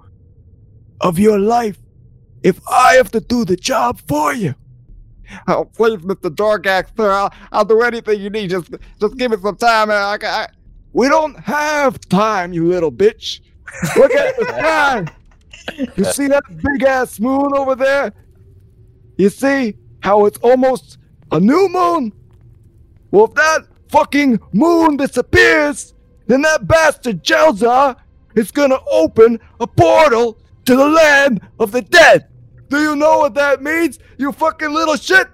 of 1.05 1.19
your 1.19 1.38
life 1.38 1.79
if 2.43 2.61
I 2.69 2.95
have 2.95 3.11
to 3.12 3.21
do 3.21 3.45
the 3.45 3.57
job 3.57 4.01
for 4.09 4.35
you? 4.35 4.55
Oh, 5.47 5.64
please, 5.64 6.01
Mr. 6.01 6.31
Dorgax, 6.31 6.97
sir, 6.97 7.11
I'll, 7.11 7.33
I'll 7.53 7.64
do 7.64 7.81
anything 7.83 8.21
you 8.21 8.31
need. 8.31 8.51
Just, 8.51 8.71
just 9.01 9.17
give 9.17 9.31
me 9.31 9.37
some 9.43 9.57
time. 9.57 9.90
and 9.90 10.25
I, 10.25 10.43
I, 10.43 10.49
we 10.93 11.09
don't 11.09 11.38
have 11.40 12.01
time, 12.09 12.53
you 12.53 12.69
little 12.69 12.93
bitch. 12.93 13.40
Look 13.97 14.12
at 14.12 14.37
the 14.37 14.45
sky. 14.49 15.07
You 15.97 16.05
see 16.05 16.29
that 16.29 16.43
big 16.49 16.83
ass 16.87 17.21
moon 17.21 17.55
over 17.55 17.75
there? 17.75 18.12
You 19.17 19.29
see 19.31 19.77
how 20.01 20.27
it's 20.27 20.38
almost 20.38 20.99
a 21.33 21.40
new 21.40 21.69
moon? 21.69 22.12
Well, 23.11 23.27
if 23.27 23.35
that 23.35 23.67
fucking 23.88 24.40
moon 24.53 24.97
disappears, 24.97 25.95
then 26.27 26.43
that 26.43 26.67
bastard 26.67 27.25
Jelza 27.25 27.97
is 28.35 28.51
gonna 28.51 28.79
open 28.90 29.40
a 29.61 29.67
portal 29.67 30.38
to 30.66 30.77
the 30.77 30.88
land 30.88 31.40
of 31.59 31.72
the 31.72 31.83
dead. 31.83 32.29
Do 32.68 32.81
you 32.81 32.96
know 32.96 33.18
what 33.18 33.35
that 33.35 33.62
means, 33.62 33.98
you 34.18 34.33
fucking 34.33 34.72
little 34.72 34.96
shit? 34.96 35.29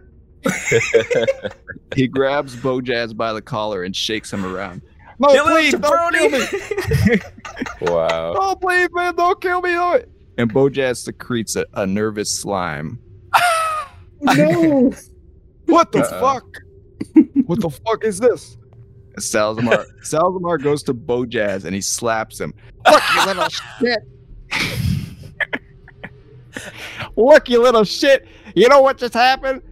He 1.95 2.07
grabs 2.07 2.55
Bojaz 2.57 3.17
by 3.17 3.33
the 3.33 3.43
collar 3.43 3.83
and 3.83 3.95
shakes 3.95 4.33
him 4.33 4.45
around. 4.45 4.83
No, 5.19 5.29
Kill 5.29 5.47
him, 5.47 5.53
please 5.53 5.75
don't 5.75 6.15
kill 6.15 6.31
me. 6.31 7.21
wow. 7.93 8.35
Oh, 8.37 8.57
please, 8.61 8.89
man, 8.93 9.17
don't 9.17 9.41
kill 9.41 9.61
me. 9.61 9.73
Don't. 9.73 10.05
And 10.39 10.53
Bojaz 10.53 10.99
secretes 10.99 11.57
a, 11.57 11.67
a 11.75 11.87
nervous 11.87 12.31
slime. 12.31 12.99
No. 14.23 14.93
what 15.65 15.93
the 15.93 16.01
Uh-oh. 16.01 16.21
fuck? 16.21 16.45
what 17.47 17.59
the 17.59 17.71
fuck 17.71 18.05
is 18.05 18.21
this? 18.21 18.59
Salzamar 19.19 19.87
Salzamar 20.05 20.63
goes 20.63 20.83
to 20.83 20.93
Bojaz 20.93 21.65
and 21.65 21.75
he 21.75 21.81
slaps 21.81 22.39
him. 22.39 22.53
Look, 22.87 23.03
you 23.15 23.27
little 23.27 23.49
shit. 23.49 24.90
Look, 27.21 27.49
you 27.49 27.63
little 27.63 27.85
shit. 27.85 28.27
You 28.55 28.69
know 28.69 28.81
what 28.81 28.99
just 28.99 29.15
happened? 29.15 29.63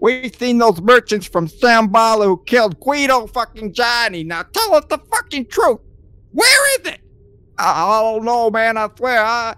We've 0.00 0.34
seen 0.34 0.58
those 0.58 0.80
merchants 0.80 1.26
from 1.26 1.48
Sambala 1.48 2.24
who 2.24 2.42
killed 2.44 2.78
Guido 2.80 3.26
fucking 3.26 3.72
Johnny. 3.72 4.22
Now 4.24 4.42
tell 4.42 4.74
us 4.74 4.84
the 4.88 4.98
fucking 4.98 5.46
truth. 5.46 5.80
Where 6.32 6.80
is 6.80 6.92
it? 6.92 7.00
I, 7.58 7.98
I 7.98 8.02
don't 8.02 8.24
know, 8.24 8.50
man. 8.50 8.76
I 8.76 8.88
swear, 8.96 9.20
I, 9.20 9.54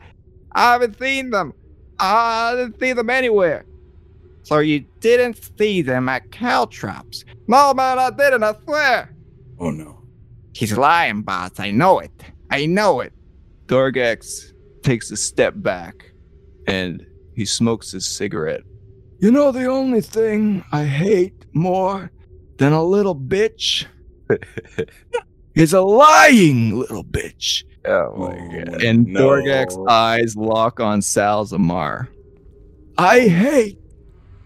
I 0.53 0.73
haven't 0.73 0.99
seen 0.99 1.31
them. 1.31 1.53
I 1.99 2.55
didn't 2.57 2.81
see 2.81 2.93
them 2.95 3.11
anywhere. 3.11 3.67
So 4.43 4.59
you 4.59 4.81
didn't 5.01 5.39
see 5.59 5.83
them 5.83 6.09
at 6.09 6.31
Caltrops? 6.31 7.25
No, 7.47 7.75
man, 7.75 7.99
I 7.99 8.11
didn't. 8.11 8.43
I 8.43 8.55
swear. 8.65 9.15
Oh 9.59 9.71
no. 9.71 10.03
He's 10.55 10.77
lying, 10.77 11.23
boss. 11.23 11.61
I 11.61 11.71
know 11.71 11.99
it. 11.99 12.11
I 12.51 12.67
know 12.67 13.01
it. 13.01 13.13
Dorgax 13.67 14.53
takes 14.83 15.11
a 15.11 15.17
step 15.17 15.55
back 15.57 16.13
and 16.67 17.07
he 17.41 17.47
smokes 17.47 17.91
his 17.93 18.05
cigarette. 18.07 18.61
You 19.19 19.31
know 19.31 19.51
the 19.51 19.65
only 19.65 20.03
thing 20.03 20.63
I 20.73 20.85
hate 20.85 21.47
more 21.55 22.11
than 22.59 22.75
a 22.75 22.85
little 22.85 23.17
bitch 23.17 23.87
is 25.55 25.73
a 25.73 25.81
lying 25.81 26.79
little 26.79 27.03
bitch. 27.03 27.65
Oh 27.87 28.15
my 28.15 28.37
Oh, 28.37 28.65
god. 28.67 28.83
And 28.85 29.07
no. 29.07 29.21
Dorgax's 29.21 29.79
eyes 29.89 30.37
lock 30.37 30.81
on 30.81 31.01
Salzamar. 31.01 32.09
I 32.99 33.21
hate 33.21 33.79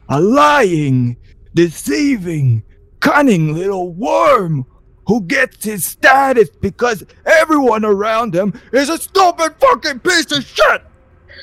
a 0.09 0.21
lying, 0.21 1.17
deceiving, 1.53 2.63
cunning 3.01 3.55
little 3.55 3.93
worm 3.93 4.65
who 5.09 5.21
gets 5.23 5.65
his 5.65 5.85
status 5.85 6.49
because 6.61 7.03
everyone 7.27 7.85
around 7.85 8.37
him 8.37 8.55
is 8.73 8.89
a 8.89 8.99
stupid 8.99 9.57
fucking 9.59 9.99
piece 9.99 10.31
of 10.31 10.45
shit. 10.45 10.83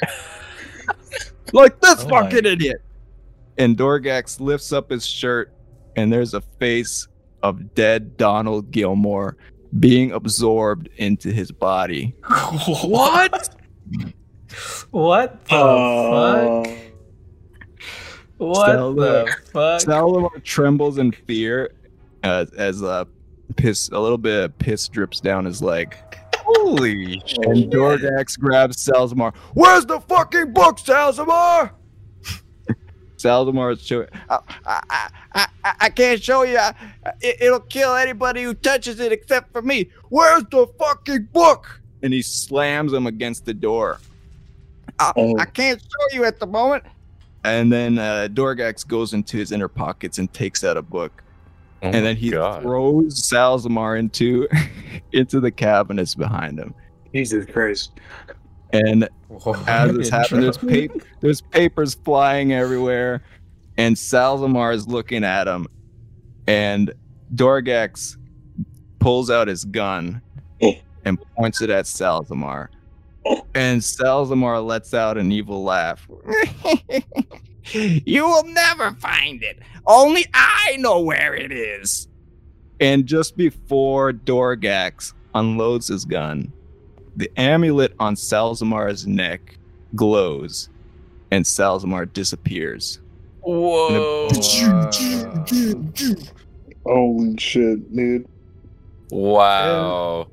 like 1.54 1.80
this 1.82 2.04
Oh 2.04 2.08
my- 2.10 2.24
fucking 2.24 2.46
idiot. 2.46 2.82
and 3.58 3.78
Dorgax 3.78 4.40
lifts 4.40 4.72
up 4.72 4.90
his 4.90 5.06
shirt, 5.06 5.54
and 5.96 6.12
there's 6.12 6.34
a 6.34 6.42
face 6.42 7.08
of 7.44 7.74
dead 7.76 8.18
Donald 8.18 8.72
Gilmore 8.72 9.36
being 9.80 10.12
absorbed 10.12 10.90
into 10.98 11.32
his 11.32 11.52
body. 11.52 12.14
what? 12.84 13.56
What 14.92 15.46
the 15.46 15.56
Uh, 15.56 16.64
fuck? 16.64 16.78
What 18.38 18.70
Still 18.70 18.94
the 18.96 19.02
there. 19.26 19.26
fuck? 19.54 19.82
Salzamar 19.82 20.44
trembles 20.44 20.98
in 20.98 21.12
fear 21.12 21.72
uh, 22.24 22.46
as 22.58 22.82
uh, 22.82 23.06
piss, 23.56 23.90
a 23.90 24.00
little 24.00 24.18
bit 24.18 24.46
of 24.46 24.58
piss 24.58 24.88
drips 24.88 25.20
down 25.20 25.46
his 25.46 25.62
leg. 25.62 25.96
Holy 26.43 27.21
shit. 27.25 27.45
And 27.45 27.71
Dorgax 27.71 28.39
grabs 28.39 28.77
Salzamar. 28.86 29.36
Where's 29.54 29.86
the 29.86 29.99
fucking 30.01 30.54
book, 30.54 30.77
Salzamar? 30.77 31.71
Salzamar 33.17 33.73
is 33.73 33.82
showing. 33.86 34.08
I, 34.30 34.39
I, 34.65 34.82
I, 35.34 35.47
I, 35.63 35.73
I 35.82 35.89
can't 35.89 36.21
show 36.21 36.43
you. 36.43 36.58
I, 36.58 36.73
it, 37.21 37.38
it'll 37.41 37.60
kill 37.60 37.95
anybody 37.95 38.43
who 38.43 38.54
touches 38.54 38.99
it 38.99 39.12
except 39.12 39.51
for 39.51 39.62
me. 39.62 39.89
Where's 40.10 40.43
the 40.51 40.67
fucking 40.80 41.30
book? 41.32 41.82
And 42.04 42.12
he 42.13 42.21
slams 42.21 42.93
him 42.93 43.06
against 43.08 43.45
the 43.45 43.54
door. 43.54 43.99
I, 44.99 45.12
Oh. 45.15 45.38
I 45.38 45.45
can't 45.45 45.82
show 45.82 46.15
you 46.17 46.25
at 46.25 46.39
the 46.39 46.47
moment. 46.47 46.84
And 47.43 47.71
then 47.71 47.97
uh, 47.97 48.27
Dorgax 48.32 48.88
goes 48.88 49.13
into 49.13 49.38
his 49.38 49.51
inner 49.51 49.67
pockets 49.67 50.19
and 50.19 50.32
takes 50.32 50.63
out 50.63 50.77
a 50.77 50.82
book. 50.82 51.23
Oh 51.84 51.88
and 51.88 52.06
then 52.06 52.15
he 52.15 52.30
God. 52.32 52.62
throws 52.62 53.22
Salzamar 53.22 53.98
into 53.98 54.48
into 55.12 55.39
the 55.39 55.52
cabinets 55.52 56.13
behind 56.15 56.60
him. 56.60 56.74
Jesus 57.13 57.46
Christ. 57.46 57.91
And 58.74 59.10
as 59.67 59.91
this 59.91 60.08
Intro. 60.08 60.17
happened, 60.20 60.44
there's, 60.44 60.58
pa- 60.58 61.00
there's 61.20 61.41
papers 61.41 61.94
flying 61.94 62.54
everywhere, 62.54 63.22
and 63.78 63.96
Salzamar 63.96 64.74
is 64.74 64.88
looking 64.88 65.24
at 65.26 65.48
him, 65.48 65.67
and 66.48 66.94
Dorgax 67.36 68.15
pulls 69.00 69.30
out 69.30 69.48
his 69.50 69.65
gun 69.65 70.22
and 71.06 71.17
points 71.36 71.62
it 71.62 71.70
at 71.70 71.86
Salzamar. 71.86 72.70
And 73.54 73.82
Salzamar 73.82 74.65
lets 74.65 74.94
out 74.94 75.17
an 75.17 75.32
evil 75.32 75.63
laugh. 75.63 76.08
you 77.74 78.26
will 78.26 78.45
never 78.45 78.91
find 78.93 79.43
it. 79.43 79.60
Only 79.86 80.26
I 80.34 80.78
know 80.80 81.02
where 81.02 81.36
it 81.36 81.52
is. 81.52 82.08
And 82.80 83.06
just 83.06 83.38
before 83.38 84.12
Dorgax 84.12 85.13
unloads 85.36 85.88
his 85.88 86.06
gun, 86.06 86.52
the 87.15 87.32
amulet 87.38 87.93
on 88.00 88.15
Salzamar's 88.15 89.06
neck 89.06 89.58
glows, 89.95 90.69
and 91.30 91.45
Salzamar 91.45 92.12
disappears. 92.12 93.00
Whoa. 93.41 94.30
Holy 96.86 97.38
shit, 97.38 97.93
dude. 97.93 98.28
Wow. 99.12 100.28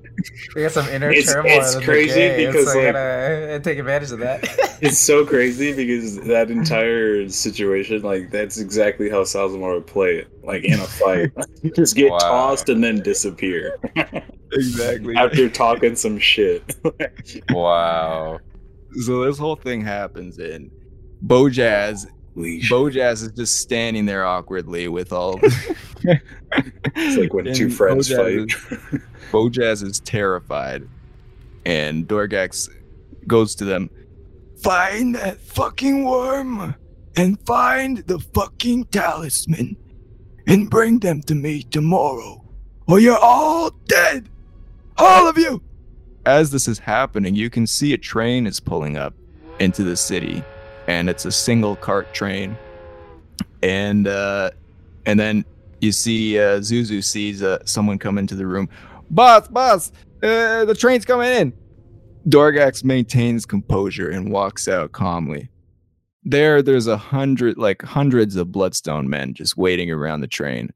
We 0.55 0.63
got 0.63 0.73
some 0.73 0.89
inner 0.89 1.11
It's- 1.11 1.33
turmoil. 1.33 1.53
it's 1.53 1.75
in 1.75 1.81
the 1.81 1.85
crazy 1.87 2.47
because, 2.47 2.73
so 2.73 2.81
I 2.81 2.85
like- 2.87 2.95
uh, 2.95 3.47
gotta 3.47 3.61
take 3.65 3.79
advantage 3.79 4.11
of 4.13 4.19
that. 4.21 4.49
It's 4.81 4.99
so 4.99 5.27
crazy 5.27 5.73
because 5.75 6.21
that 6.21 6.53
entire 6.53 7.29
situation, 7.29 8.03
like, 8.03 8.31
that's 8.31 8.59
exactly 8.59 9.11
how 9.11 9.25
Salzamar 9.25 9.75
would 9.75 9.89
play 9.89 10.19
it. 10.19 10.29
Like, 10.45 10.63
in 10.65 10.75
a 10.75 10.85
fight. 10.85 11.33
You 11.63 11.71
just 11.77 11.97
get 11.97 12.13
Wow. 12.13 12.19
tossed 12.19 12.69
and 12.69 12.83
then 12.85 13.01
disappear 13.03 13.77
Exactly. 14.53 15.17
after 15.17 15.49
talking 15.49 15.97
some 15.97 16.19
shit. 16.21 16.77
Wow. 17.51 18.39
so 19.05 19.25
this 19.25 19.37
whole 19.37 19.57
thing 19.57 19.81
happens, 19.83 20.39
and 20.39 20.71
Bojazz, 21.27 22.07
Holy 22.37 22.61
shit. 22.61 22.71
Bojazz 22.71 23.25
is 23.25 23.33
just 23.33 23.57
standing 23.57 24.07
there 24.07 24.25
awkwardly 24.25 24.87
with 24.87 25.13
all. 25.13 25.41
It's 26.53 27.17
like 27.17 27.33
when 27.35 27.53
two 27.55 27.71
friends 27.71 28.09
Bojazz 28.09 28.17
fight. 28.53 28.93
is- 28.93 29.01
Bojazz 29.33 29.83
is 29.83 30.01
terrified, 30.01 30.89
and 31.67 32.07
Dorgax 32.09 32.69
goes 33.27 33.55
to 33.57 33.65
them. 33.65 33.91
Find 34.63 35.15
that 35.15 35.41
fucking 35.41 36.05
worm, 36.05 36.75
and 37.17 37.39
find 37.47 37.99
the 37.99 38.19
fucking 38.19 38.85
talisman, 38.87 39.77
and 40.47 40.71
bring 40.71 40.99
them 41.01 41.21
to 41.23 41.35
me 41.35 41.63
tomorrow, 41.65 42.43
or 42.87 42.99
you're 42.99 43.19
all 43.19 43.71
dead, 43.87 44.29
all 44.97 45.29
of 45.29 45.37
you. 45.39 45.63
As 46.27 46.51
this 46.51 46.67
is 46.69 46.79
happening, 46.79 47.35
you 47.35 47.51
can 47.51 47.67
see 47.67 47.93
a 47.93 47.99
train 47.99 48.47
is 48.47 48.61
pulling 48.61 48.97
up 48.97 49.15
into 49.61 49.85
the 49.85 49.97
city, 49.97 50.43
and 50.87 51.09
it's 51.11 51.25
a 51.25 51.33
single 51.33 51.77
cart 51.77 52.13
train, 52.15 52.57
and 53.63 54.09
uh, 54.09 54.51
and 55.07 55.19
then 55.21 55.45
you 55.81 55.93
see 55.93 56.39
uh, 56.39 56.59
Zuzu 56.59 57.03
sees 57.03 57.43
uh, 57.43 57.59
someone 57.65 57.99
come 57.99 58.19
into 58.19 58.35
the 58.35 58.47
room. 58.47 58.69
Boss, 59.11 59.49
boss, 59.49 59.93
uh, 60.23 60.65
the 60.65 60.77
train's 60.79 61.05
coming 61.05 61.31
in. 61.31 61.53
Dorgax 62.29 62.85
maintains 62.85 63.47
composure 63.47 64.11
and 64.11 64.31
walks 64.31 64.69
out 64.69 64.93
calmly. 64.93 65.49
There, 66.25 66.61
there's 66.61 66.87
a 66.87 66.97
hundred, 66.97 67.57
like 67.57 67.83
hundreds 67.83 68.37
of 68.37 68.53
Bloodstone 68.53 69.09
men 69.09 69.33
just 69.33 69.57
waiting 69.57 69.91
around 69.91 70.21
the 70.21 70.27
train, 70.27 70.71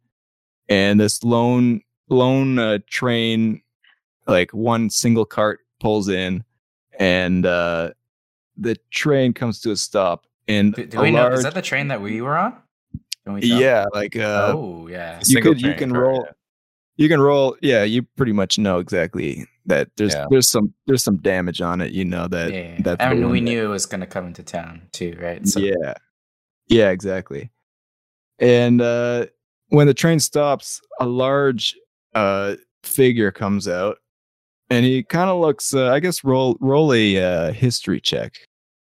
and 0.68 0.98
this 0.98 1.22
lone, 1.22 1.82
lone 2.08 2.58
uh, 2.58 2.78
train, 2.88 3.60
like 4.26 4.52
one 4.52 4.88
single 4.88 5.26
cart 5.26 5.60
pulls 5.80 6.08
in, 6.08 6.44
and 6.98 7.44
uh, 7.44 7.90
the 8.56 8.76
train 8.90 9.34
comes 9.34 9.60
to 9.60 9.72
a 9.72 9.76
stop. 9.76 10.26
And 10.48 10.74
do, 10.74 10.86
do 10.86 11.00
we 11.00 11.10
know? 11.10 11.28
Is 11.28 11.42
that 11.42 11.54
the 11.54 11.60
train 11.60 11.88
that 11.88 12.00
we 12.00 12.22
were 12.22 12.38
on? 12.38 12.56
Can 13.24 13.34
we 13.34 13.42
yeah, 13.42 13.86
like 13.92 14.16
uh, 14.16 14.52
oh 14.56 14.88
yeah. 14.88 15.18
you 15.20 15.24
Single 15.24 15.52
could 15.54 15.62
you 15.62 15.74
can 15.74 15.92
roll 15.92 16.24
yeah. 16.26 16.32
you 16.96 17.08
can 17.08 17.20
roll 17.20 17.56
yeah 17.62 17.84
you 17.84 18.02
pretty 18.16 18.32
much 18.32 18.58
know 18.58 18.78
exactly 18.78 19.46
that 19.66 19.88
there's 19.96 20.12
Yeah. 20.14 20.26
there's 20.28 20.48
some 20.48 20.74
there's 20.86 21.04
some 21.04 21.18
damage 21.18 21.60
on 21.60 21.80
it 21.80 21.92
you 21.92 22.04
know 22.04 22.26
that 22.28 22.52
yeah. 22.52 22.76
that's 22.80 23.00
I 23.02 23.10
the 23.10 23.20
mean, 23.20 23.30
we 23.30 23.38
that- 23.40 23.44
knew 23.44 23.64
it 23.64 23.68
was 23.68 23.86
gonna 23.86 24.06
come 24.06 24.26
into 24.26 24.42
town 24.42 24.82
too, 24.92 25.16
right? 25.20 25.46
So, 25.46 25.60
yeah 25.60 25.94
yeah 26.68 26.90
exactly 26.90 27.50
and 28.38 28.80
uh 28.80 29.26
when 29.68 29.86
the 29.86 29.94
train 29.94 30.18
stops 30.20 30.80
a 31.00 31.06
large 31.06 31.76
uh 32.14 32.56
figure 32.82 33.30
comes 33.30 33.68
out 33.68 33.98
and 34.70 34.84
he 34.84 35.02
kind 35.04 35.30
of 35.30 35.40
looks 35.40 35.74
uh, 35.74 35.90
i 35.92 36.00
guess 36.00 36.24
roll 36.24 36.56
roll 36.60 36.92
a 36.92 37.18
uh 37.22 37.52
history 37.52 38.00
check 38.00 38.34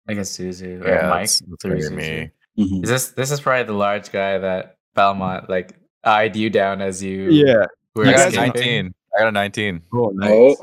I 0.09 0.15
guess 0.15 0.37
Zuzu 0.39 0.83
or 0.85 0.89
Yeah, 0.89 1.09
Mike. 1.09 1.21
that's, 1.23 1.41
that's 1.41 1.65
Zuzu. 1.65 1.95
me. 1.95 2.31
Mhm. 2.61 2.83
Is 2.85 2.91
this 2.91 3.09
this 3.11 3.31
is 3.31 3.41
probably 3.41 3.65
the 3.65 3.73
large 3.73 4.11
guy 4.13 4.39
that 4.39 4.77
Belmont 4.95 5.49
like 5.49 5.75
eyed 6.05 6.37
you 6.37 6.51
down 6.51 6.81
as 6.83 7.03
you 7.03 7.31
yeah 7.31 7.65
were 7.95 8.05
You 8.05 8.11
I 8.11 8.15
got 8.15 8.33
guys 8.33 8.35
a 8.35 8.37
19. 8.37 8.95
I 9.17 9.19
got 9.21 9.29
a 9.29 9.33
19. 9.33 9.83
oh, 9.93 10.11
nice. 10.15 10.31
Oh, 10.33 10.57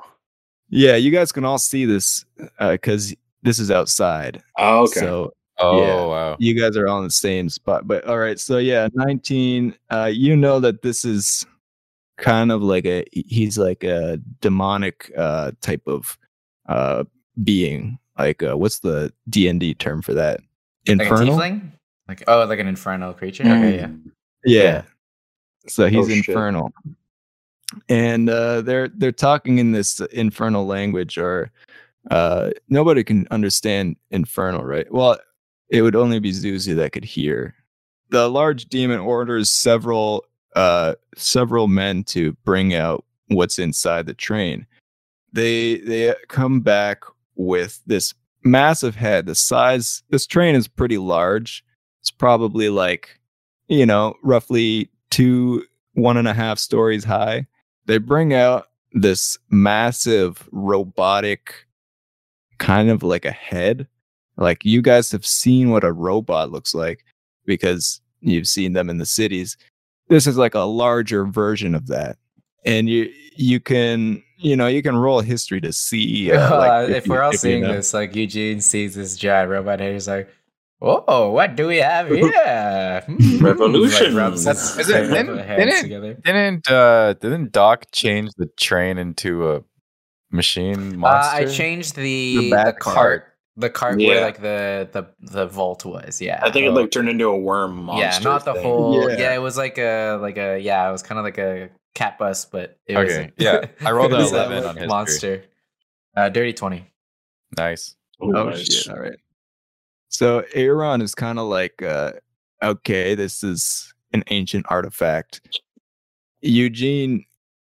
yeah 0.70 0.96
you 0.96 1.12
guys 1.12 1.32
can 1.32 1.46
all 1.46 1.58
see 1.58 1.86
this 1.86 2.26
because 2.60 3.16
this 3.44 3.58
is 3.60 3.72
outside 3.72 4.42
oh, 4.58 4.84
okay. 4.84 5.00
so 5.00 5.34
Oh, 5.60 5.82
Yeah. 5.82 6.06
wow. 6.06 6.36
you 6.40 6.54
guys 6.60 6.78
are 6.78 6.88
all 6.88 7.00
in 7.00 7.06
the 7.06 7.10
same 7.10 7.50
spot 7.50 7.88
but 7.88 8.06
all 8.06 8.20
right 8.20 8.40
so 8.40 8.58
yeah 8.60 8.88
19 8.94 9.74
uh 9.90 10.12
you 10.14 10.36
know 10.36 10.60
that 10.60 10.82
this 10.84 11.04
is 11.06 11.46
kind 12.18 12.52
of 12.52 12.62
like 12.62 12.86
a 12.86 13.04
he's 13.12 13.58
like 13.58 13.84
a 13.84 14.18
demonic 14.42 15.12
uh 15.18 15.52
type 15.62 15.82
of 15.88 16.18
uh 16.68 17.06
being 17.44 17.98
like 18.20 18.44
uh 18.44 18.56
what's 18.58 18.80
the 18.80 19.12
d&d 19.30 19.74
term 19.76 20.02
for 20.02 20.14
that 20.14 20.42
infernal 20.86 21.38
tiefling? 21.38 21.72
Like 22.08 22.24
oh, 22.28 22.46
like 22.46 22.60
an 22.60 22.68
infernal 22.68 23.14
creature. 23.14 23.44
Okay, 23.44 23.76
yeah. 23.78 23.86
Mm. 23.88 24.02
yeah. 24.46 24.64
Yeah. 24.64 24.82
so 25.68 25.88
he's 25.88 26.06
Oh, 26.06 26.10
shit. 26.10 26.28
infernal 26.30 26.72
and 27.90 28.30
uh 28.30 28.62
they're 28.62 28.88
they're 28.88 29.12
talking 29.12 29.58
in 29.58 29.74
this 29.74 30.00
infernal 30.14 30.66
language 30.66 31.18
or 31.18 31.52
uh 32.12 32.52
nobody 32.70 33.04
can 33.04 33.28
understand 33.30 33.98
infernal 34.12 34.64
right 34.64 34.90
well 34.92 35.18
it 35.70 35.82
would 35.82 35.96
only 35.96 36.20
be 36.20 36.32
Zuzu 36.32 36.76
that 36.78 36.94
could 36.94 37.04
hear 37.04 37.54
the 38.10 38.30
large 38.30 38.68
demon 38.68 39.00
orders 39.00 39.52
several 39.52 40.24
uh 40.56 40.96
several 41.18 41.68
men 41.68 42.06
to 42.06 42.32
bring 42.46 42.74
out 42.74 43.04
what's 43.28 43.60
inside 43.60 44.06
the 44.06 44.14
train 44.14 44.66
they 45.34 45.80
they 45.80 46.16
come 46.30 46.62
back 46.62 47.04
with 47.36 47.82
this 47.86 48.14
massive 48.44 48.96
head 48.96 49.26
the 49.26 49.36
size 49.36 50.04
this 50.10 50.26
train 50.26 50.56
is 50.56 50.70
pretty 50.70 50.98
large 50.98 51.66
it's 52.08 52.12
probably 52.12 52.70
like 52.70 53.20
you 53.68 53.86
know 53.86 54.16
roughly 54.24 54.90
two 55.10 55.62
one 55.96 56.16
and 56.16 56.26
a 56.28 56.34
half 56.34 56.58
stories 56.58 57.04
high. 57.04 57.46
They 57.86 57.98
bring 57.98 58.34
out 58.34 58.68
this 58.94 59.38
massive 59.50 60.48
robotic 60.54 61.66
kind 62.60 62.90
of 62.90 63.04
like 63.04 63.26
a 63.26 63.32
head. 63.32 63.88
Like 64.38 64.64
you 64.64 64.82
guys 64.82 65.12
have 65.12 65.26
seen 65.26 65.70
what 65.70 65.84
a 65.84 65.92
robot 65.92 66.50
looks 66.50 66.74
like 66.74 67.04
because 67.46 68.00
you've 68.22 68.48
seen 68.48 68.72
them 68.72 68.90
in 68.90 69.00
the 69.00 69.06
cities. 69.06 69.58
This 70.08 70.28
is 70.28 70.38
like 70.38 70.56
a 70.56 70.60
larger 70.62 71.26
version 71.26 71.76
of 71.76 71.88
that. 71.88 72.16
And 72.66 72.88
you 72.88 73.12
you 73.36 73.60
can 73.60 74.24
you 74.38 74.56
know 74.56 74.68
you 74.68 74.82
can 74.82 74.96
roll 74.96 75.20
history 75.20 75.60
to 75.60 75.74
see 75.74 76.32
uh, 76.32 76.58
like, 76.58 76.90
if, 76.96 77.06
you- 77.06 77.12
we're 77.12 77.22
all 77.22 77.30
if 77.32 77.34
you 77.34 77.38
seeing 77.40 77.64
know. 77.64 77.74
this, 77.74 77.94
like 77.94 78.16
Eugene 78.16 78.62
sees 78.62 78.96
this 78.96 79.18
giant 79.18 79.50
robot 79.52 79.82
head, 79.82 79.92
he's 79.92 80.08
like, 80.08 80.30
Oh, 80.80 81.32
what 81.32 81.56
do 81.56 81.68
we 81.68 81.78
have 81.78 82.08
here? 82.22 83.02
Hmm. 83.08 83.44
Revolution. 83.44 84.14
Like 84.16 84.34
That's- 84.36 84.78
is 84.78 84.90
it- 84.90 85.10
hands 85.10 85.82
didn't- 85.88 86.24
Didn't 86.24 86.70
uh 86.72 87.14
didn't 87.14 87.52
Doc 87.52 87.86
change 87.92 88.32
the 88.38 88.46
train 88.58 88.98
into 88.98 89.50
a 89.52 89.62
machine 90.32 90.94
Uh, 90.94 90.98
monster? 90.98 91.36
I 91.38 91.46
changed 91.46 91.96
the 91.96 92.36
The 92.38 92.50
the, 92.50 92.74
cart. 92.74 92.80
cart. 92.80 93.24
The 93.60 93.70
cart 93.72 94.00
Yeah. 94.00 94.08
where 94.10 94.22
like 94.22 94.40
the 94.42 94.88
the 94.92 95.08
the 95.20 95.48
vault 95.48 95.84
was. 95.84 96.22
Yeah. 96.22 96.40
I 96.44 96.52
think 96.52 96.66
it 96.68 96.70
Oh. 96.70 96.74
like 96.74 96.92
turned 96.92 97.10
into 97.10 97.26
a 97.28 97.38
worm 97.38 97.86
monster. 97.86 98.06
yeah, 98.06 98.20
not 98.32 98.46
the 98.46 98.54
thing. 98.54 98.62
whole. 98.64 99.10
Yeah. 99.10 99.18
Yeah. 99.18 99.34
it 99.36 99.40
was 99.42 99.58
like 99.58 99.80
a 99.80 100.20
like 100.22 100.38
a 100.38 100.60
yeah, 100.60 100.88
it 100.88 100.92
was 100.92 101.02
kind 101.02 101.18
of 101.18 101.26
like 101.26 101.40
a 101.40 101.70
cat 101.96 102.20
bus, 102.20 102.46
but 102.46 102.78
it 102.86 102.94
Okay, 102.96 103.04
wasn't. 103.06 103.34
yeah, 103.38 103.66
I 103.84 103.90
rolled 103.92 104.14
an 104.14 104.22
a 104.22 104.28
11 104.28 104.64
on 104.64 104.76
history. 104.76 104.88
monster. 104.88 105.44
Uh, 106.16 106.30
dirty 106.30 106.54
twenty. 106.54 106.86
Nice. 107.58 107.96
Ooh, 108.24 108.36
Oh 108.38 108.50
nice. 108.50 108.72
shit! 108.72 108.94
All 108.94 109.00
right. 109.02 109.18
So 110.10 110.44
Aaron 110.54 111.02
is 111.02 111.14
kind 111.16 111.40
of 111.40 111.48
like, 111.48 111.82
uh, 111.82 112.14
okay, 112.64 113.16
this 113.16 113.44
is 113.44 113.94
an 114.14 114.24
ancient 114.28 114.66
artifact. 114.70 115.42
Eugene 116.42 117.26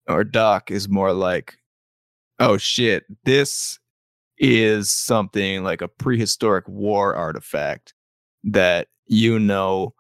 or 0.08 0.24
Doc 0.24 0.72
is 0.72 0.88
more 0.88 1.14
like, 1.14 1.58
oh 2.40 2.58
shit, 2.58 3.06
this 3.26 3.80
is 4.38 4.90
something 4.90 5.64
like 5.64 5.82
a 5.82 5.88
prehistoric 5.88 6.68
war 6.68 7.16
artifact 7.16 7.94
that 8.44 8.88
you 9.06 9.38
know 9.38 9.94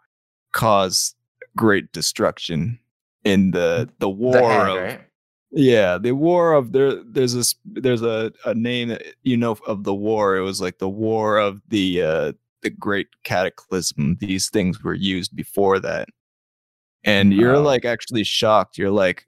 caused 0.51 1.15
great 1.55 1.91
destruction 1.91 2.79
in 3.23 3.51
the 3.51 3.89
the 3.99 4.09
war 4.09 4.33
The 4.33 4.71
of 4.71 4.77
right? 4.77 5.01
Yeah, 5.51 5.97
the 5.97 6.13
war 6.13 6.53
of 6.53 6.71
there. 6.71 7.03
There's 7.03 7.33
this. 7.33 7.55
there's 7.65 8.01
a, 8.01 8.31
a 8.45 8.53
name 8.53 8.89
that 8.89 9.03
you 9.23 9.37
know 9.37 9.57
of 9.67 9.83
the 9.83 9.93
war. 9.93 10.35
It 10.37 10.41
was 10.41 10.61
like 10.61 10.77
the 10.79 10.89
war 10.89 11.37
of 11.37 11.61
the 11.67 12.01
uh, 12.01 12.31
the 12.61 12.69
Great 12.69 13.07
Cataclysm. 13.23 14.17
These 14.19 14.49
things 14.49 14.81
were 14.83 14.93
used 14.93 15.35
before 15.35 15.79
that, 15.79 16.07
and 17.03 17.33
you're 17.33 17.55
Oh. 17.57 17.61
like 17.61 17.85
actually 17.85 18.23
shocked. 18.23 18.77
You're 18.77 18.91
like, 18.91 19.25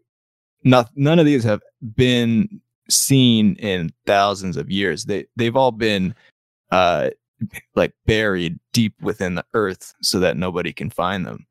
not, 0.63 0.89
none 0.95 1.19
of 1.19 1.25
these 1.25 1.43
have 1.43 1.61
been 1.95 2.61
seen 2.89 3.55
in 3.55 3.91
thousands 4.05 4.55
of 4.57 4.69
years. 4.69 5.05
They 5.05 5.25
they've 5.35 5.55
all 5.55 5.71
been 5.71 6.15
uh 6.71 7.09
like 7.75 7.91
buried 8.05 8.57
deep 8.71 8.93
within 9.01 9.35
the 9.35 9.45
earth 9.53 9.93
so 10.01 10.19
that 10.19 10.37
nobody 10.37 10.71
can 10.71 10.89
find 10.89 11.25
them. 11.25 11.45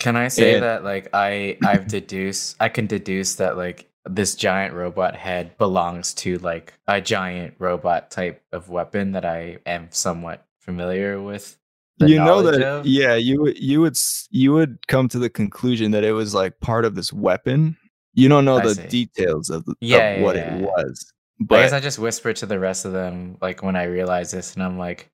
Can 0.00 0.16
I 0.16 0.28
say 0.28 0.54
And- 0.54 0.62
that 0.64 0.84
like 0.84 1.08
I 1.12 1.56
I've 1.64 1.86
deduced 1.86 2.56
I 2.60 2.68
can 2.68 2.86
deduce 2.86 3.36
that 3.36 3.56
like 3.56 3.88
this 4.08 4.34
giant 4.34 4.74
robot 4.74 5.16
head 5.16 5.56
belongs 5.58 6.14
to 6.14 6.38
like 6.38 6.74
a 6.86 7.00
giant 7.00 7.54
robot 7.58 8.10
type 8.10 8.42
of 8.52 8.68
weapon 8.68 9.12
that 9.12 9.24
I 9.24 9.58
am 9.66 9.88
somewhat 9.90 10.46
familiar 10.60 11.20
with. 11.22 11.58
you 12.00 12.16
know 12.18 12.42
that 12.42 12.60
of. 12.62 12.86
yeah 12.86 13.14
you 13.14 13.40
would 13.40 13.58
you 13.58 13.80
would 13.80 13.96
you 14.30 14.52
would 14.52 14.86
come 14.86 15.08
to 15.08 15.18
the 15.18 15.30
conclusion 15.30 15.92
that 15.92 16.04
it 16.04 16.12
was 16.12 16.34
like 16.34 16.58
part 16.60 16.84
of 16.84 16.94
this 16.94 17.10
weapon 17.12 17.76
you 18.14 18.28
don't 18.28 18.44
know 18.44 18.58
I 18.58 18.62
the 18.64 18.74
see. 18.74 18.86
details 18.86 19.48
of, 19.50 19.64
Yeah, 19.80 19.96
of 20.10 20.18
yeah, 20.18 20.22
what 20.24 20.36
yeah. 20.36 20.56
it 20.56 20.62
was 20.62 21.12
But 21.40 21.58
I 21.58 21.62
guess 21.62 21.72
I 21.72 21.80
just 21.80 21.98
whispered 21.98 22.36
to 22.36 22.46
the 22.46 22.58
rest 22.58 22.84
of 22.84 22.92
them 22.92 23.36
like 23.40 23.62
when 23.62 23.76
I 23.76 23.84
realized 23.84 24.32
this, 24.32 24.54
and 24.54 24.62
I'm 24.62 24.78
like, 24.78 25.10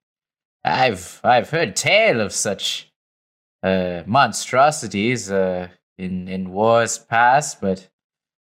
I've 0.64 1.20
I've 1.24 1.50
heard 1.50 1.74
tale 1.76 2.20
of 2.20 2.32
such 2.32 2.90
uh 3.62 4.02
monstrosities 4.06 5.30
uh 5.30 5.68
in 5.98 6.28
in 6.28 6.50
wars 6.50 6.98
past, 6.98 7.60
but 7.60 7.88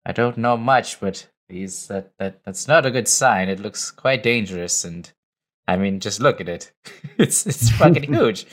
I 0.10 0.12
don't 0.12 0.38
know 0.38 0.58
much. 0.58 1.00
But 1.00 1.28
these 1.48 1.88
that 1.88 2.12
that 2.20 2.44
that's 2.44 2.68
not 2.68 2.86
a 2.86 2.92
good 2.92 3.08
sign. 3.08 3.50
It 3.50 3.60
looks 3.60 3.92
quite 3.92 4.24
dangerous, 4.24 4.84
and 4.84 5.12
I 5.68 5.78
mean, 5.78 6.00
just 6.00 6.20
look 6.20 6.42
at 6.42 6.50
it. 6.50 6.72
it's 7.18 7.46
it's 7.46 7.70
fucking 7.72 8.12
huge. 8.14 8.46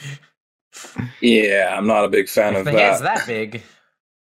Yeah, 1.20 1.74
I'm 1.76 1.86
not 1.86 2.04
a 2.04 2.08
big 2.08 2.28
fan 2.28 2.52
if 2.54 2.60
of 2.60 2.64
the 2.66 2.72
that. 2.72 2.78
head's 2.80 3.00
that 3.02 3.26
big, 3.26 3.62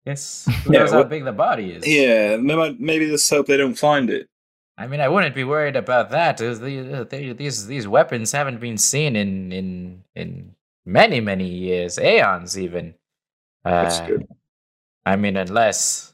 yes, 0.06 0.48
who 0.66 0.74
Yeah, 0.74 0.80
knows 0.80 0.92
how 0.92 1.04
big 1.04 1.24
the 1.26 1.32
body 1.32 1.72
is? 1.72 1.88
Yeah, 1.88 2.38
maybe, 2.38 2.78
maybe 2.80 3.10
let's 3.10 3.28
hope 3.30 3.48
they 3.48 3.58
don't 3.58 3.74
find 3.78 4.10
it. 4.10 4.28
I 4.78 4.88
mean, 4.88 5.00
I 5.02 5.08
wouldn't 5.08 5.36
be 5.36 5.44
worried 5.44 5.76
about 5.76 6.10
that. 6.12 6.42
as 6.42 6.60
the- 6.60 7.08
they- 7.10 7.34
These 7.34 7.68
these 7.68 7.88
weapons 7.88 8.32
haven't 8.32 8.60
been 8.60 8.78
seen 8.78 9.16
in 9.16 9.52
in 9.52 10.04
in 10.16 10.56
many 10.86 11.20
many 11.20 11.48
years, 11.48 11.98
aeons 11.98 12.58
even. 12.58 12.96
That's 13.64 14.00
Uh, 14.00 14.08
good. 14.08 14.28
I 15.06 15.16
mean, 15.16 15.36
unless, 15.38 16.13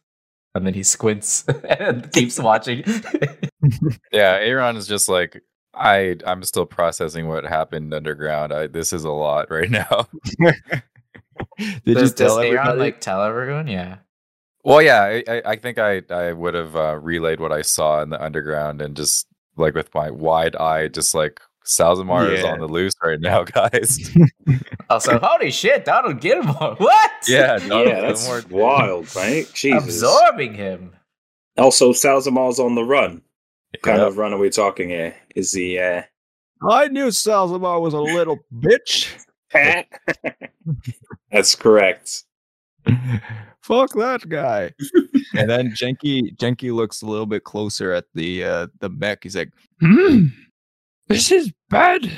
and 0.55 0.65
then 0.65 0.73
he 0.73 0.83
squints 0.83 1.45
and 1.79 2.11
keeps 2.11 2.39
watching. 2.39 2.83
Yeah, 4.13 4.37
Aaron 4.39 4.77
is 4.77 4.87
just 4.87 5.09
like 5.09 5.43
I. 5.73 6.15
I'm 6.25 6.43
still 6.43 6.65
processing 6.65 7.27
what 7.27 7.43
happened 7.43 7.93
underground. 7.93 8.53
I, 8.53 8.67
this 8.67 8.93
is 8.93 9.03
a 9.03 9.11
lot 9.11 9.51
right 9.51 9.69
now. 9.69 10.07
did 10.39 11.83
does, 11.83 12.11
you 12.11 12.15
tell 12.15 12.37
does 12.37 12.37
Aaron 12.37 12.57
everybody 12.57 12.79
like 12.79 13.01
tell 13.01 13.21
everyone? 13.21 13.67
Yeah. 13.67 13.97
Well, 14.63 14.81
yeah, 14.81 15.01
I, 15.01 15.23
I, 15.27 15.41
I 15.45 15.55
think 15.57 15.77
I, 15.77 16.03
I 16.09 16.31
would 16.31 16.53
have 16.53 16.73
uh, 16.77 16.97
relayed 17.01 17.41
what 17.41 17.51
I 17.51 17.63
saw 17.63 18.01
in 18.01 18.11
the 18.11 18.23
underground 18.23 18.81
and 18.81 18.95
just 18.95 19.27
like 19.57 19.73
with 19.73 19.93
my 19.93 20.09
wide 20.09 20.55
eye, 20.55 20.87
just 20.87 21.13
like 21.13 21.41
Salzamar 21.69 22.31
is 22.33 22.43
on 22.43 22.59
the 22.59 22.67
loose 22.67 22.93
right 23.03 23.19
now, 23.19 23.43
guys. 23.45 24.09
Also, 24.89 25.19
holy 25.19 25.51
shit, 25.51 25.85
Donald 25.85 26.19
Gilmore! 26.19 26.75
What? 26.79 27.11
yeah, 27.27 27.57
Donald 27.59 27.87
yeah, 27.87 28.01
that's 28.01 28.25
Gilmore- 28.27 28.43
wild, 28.65 29.15
mate. 29.15 29.51
Jesus. 29.53 29.83
absorbing 30.01 30.55
him. 30.55 30.93
Also, 31.57 31.91
Salzamar's 31.91 32.59
on 32.59 32.73
the 32.75 32.83
run. 32.83 33.21
What 33.71 33.81
kind 33.83 33.99
Yep. 33.99 34.07
of 34.07 34.17
run 34.17 34.33
are 34.33 34.39
we 34.39 34.49
talking 34.49 34.89
here? 34.89 35.15
Is 35.35 35.51
he 35.53 35.77
uh 35.79 36.01
i 36.69 36.87
knew 36.89 37.07
salzamar 37.07 37.79
was 37.79 37.93
a 37.93 37.99
little 38.01 38.37
bitch 38.53 39.15
That's 41.31 41.55
correct. 41.55 42.23
fuck 43.61 43.91
that 43.93 44.27
guy 44.27 44.71
and 45.37 45.49
then 45.49 45.71
jenky 45.75 46.31
jenky 46.39 46.71
looks 46.71 47.01
a 47.01 47.05
little 47.05 47.25
bit 47.25 47.43
closer 47.45 47.93
at 47.93 48.05
the 48.13 48.43
uh 48.43 48.67
the 48.79 48.89
mech 48.89 49.23
he's 49.23 49.35
like 49.37 49.51
Hmm. 49.81 50.25
This 51.09 51.31
is 51.31 51.51
bad. 51.69 52.09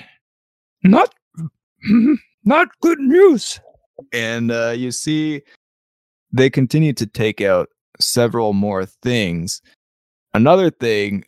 Not, 0.83 1.13
hmm, 1.85 2.13
not 2.43 2.67
good 2.81 2.99
news. 2.99 3.59
and 4.13 4.51
uh, 4.51 4.71
you 4.75 4.91
see 4.91 5.41
they 6.33 6.49
continue 6.49 6.93
to 6.93 7.05
take 7.05 7.41
out 7.41 7.69
several 7.99 8.53
more 8.53 8.85
things. 8.85 9.61
Another 10.33 10.69
thing 10.69 11.23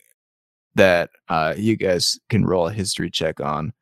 that 0.74 1.10
uh, 1.28 1.54
you 1.56 1.76
guys 1.76 2.18
can 2.30 2.44
roll 2.44 2.68
a 2.68 2.72
history 2.72 3.10
check 3.10 3.40
on 3.40 3.72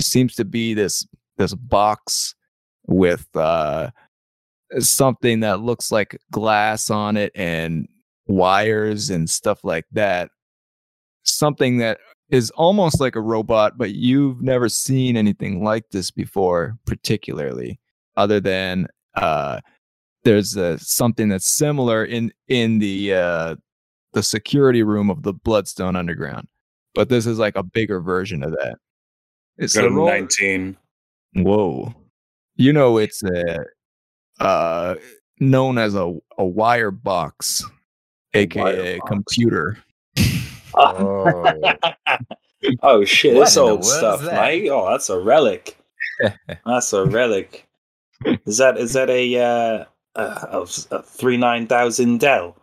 seems 0.00 0.34
to 0.36 0.44
be 0.44 0.74
this 0.74 1.06
this 1.38 1.54
box 1.54 2.34
with 2.86 3.26
uh, 3.36 3.90
something 4.78 5.40
that 5.40 5.60
looks 5.60 5.90
like 5.90 6.18
glass 6.30 6.90
on 6.90 7.16
it 7.16 7.32
and 7.34 7.88
wires 8.26 9.10
and 9.10 9.30
stuff 9.30 9.64
like 9.64 9.86
that. 9.92 10.30
Something 11.24 11.78
that 11.78 11.98
is 12.34 12.50
almost 12.50 13.00
like 13.00 13.14
a 13.16 13.20
robot, 13.20 13.78
but 13.78 13.94
you've 13.94 14.42
never 14.42 14.68
seen 14.68 15.16
anything 15.16 15.62
like 15.62 15.88
this 15.90 16.10
before, 16.10 16.76
particularly 16.84 17.78
other 18.16 18.40
than 18.40 18.86
uh 19.14 19.60
there's 20.24 20.56
uh, 20.56 20.76
something 20.78 21.28
that's 21.28 21.50
similar 21.50 22.04
in 22.04 22.32
in 22.48 22.78
the 22.78 23.12
uh 23.14 23.56
the 24.12 24.22
security 24.22 24.82
room 24.82 25.10
of 25.10 25.22
the 25.22 25.32
bloodstone 25.32 25.96
underground 25.96 26.46
but 26.94 27.08
this 27.08 27.26
is 27.26 27.38
like 27.38 27.56
a 27.56 27.62
bigger 27.62 28.00
version 28.00 28.42
of 28.44 28.52
that 28.52 28.76
it's 29.58 29.74
Got 29.74 29.86
a 29.86 29.90
roll- 29.90 30.06
19. 30.06 30.76
whoa 31.36 31.92
you 32.56 32.72
know 32.72 32.98
it's 32.98 33.22
a 33.24 33.64
uh 34.40 34.94
known 35.40 35.76
as 35.78 35.94
a 35.94 36.14
a 36.38 36.44
wire 36.44 36.90
box 36.92 37.64
aka 38.34 38.62
wire 38.62 38.98
box. 38.98 39.08
computer 39.08 39.78
Oh. 40.76 41.54
oh 42.82 43.04
shit, 43.04 43.34
What 43.34 43.46
this 43.46 43.56
old 43.56 43.84
stuff, 43.84 44.22
that? 44.22 44.40
mate. 44.40 44.68
Oh, 44.68 44.90
that's 44.90 45.10
a 45.10 45.18
relic. 45.18 45.78
that's 46.66 46.92
a 46.92 47.04
relic. 47.04 47.66
Is 48.46 48.58
that 48.58 48.78
is 48.78 48.92
that 48.94 49.10
a 49.10 49.36
uh 49.38 49.84
uh, 50.16 50.46
a, 50.50 50.66
a 50.94 51.02
three 51.02 51.36
nine 51.36 51.66
thousand 51.66 52.20
Dell? 52.20 52.56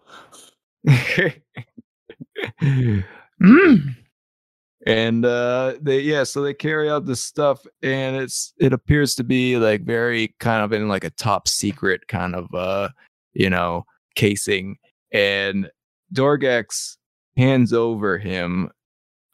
Hmm. 2.60 3.78
and 4.88 5.26
uh 5.26 5.76
they 5.80 6.00
yeah 6.00 6.24
so 6.24 6.42
they 6.42 6.56
carry 6.56 6.90
out 6.90 7.06
this 7.06 7.22
stuff 7.22 7.64
and 7.84 8.16
it's 8.16 8.54
it 8.58 8.74
appears 8.74 9.14
to 9.14 9.24
be 9.24 9.58
like 9.58 9.84
very 9.84 10.34
kind 10.40 10.64
of 10.64 10.74
in 10.74 10.88
like 10.88 11.04
a 11.04 11.12
top 11.12 11.48
secret 11.48 12.08
kind 12.08 12.34
of 12.34 12.48
uh 12.56 12.90
you 13.34 13.48
know 13.48 13.86
casing 14.16 14.76
and 15.12 15.70
dorgax 16.14 16.98
hands 17.42 17.74
over 17.74 18.18
him 18.18 18.70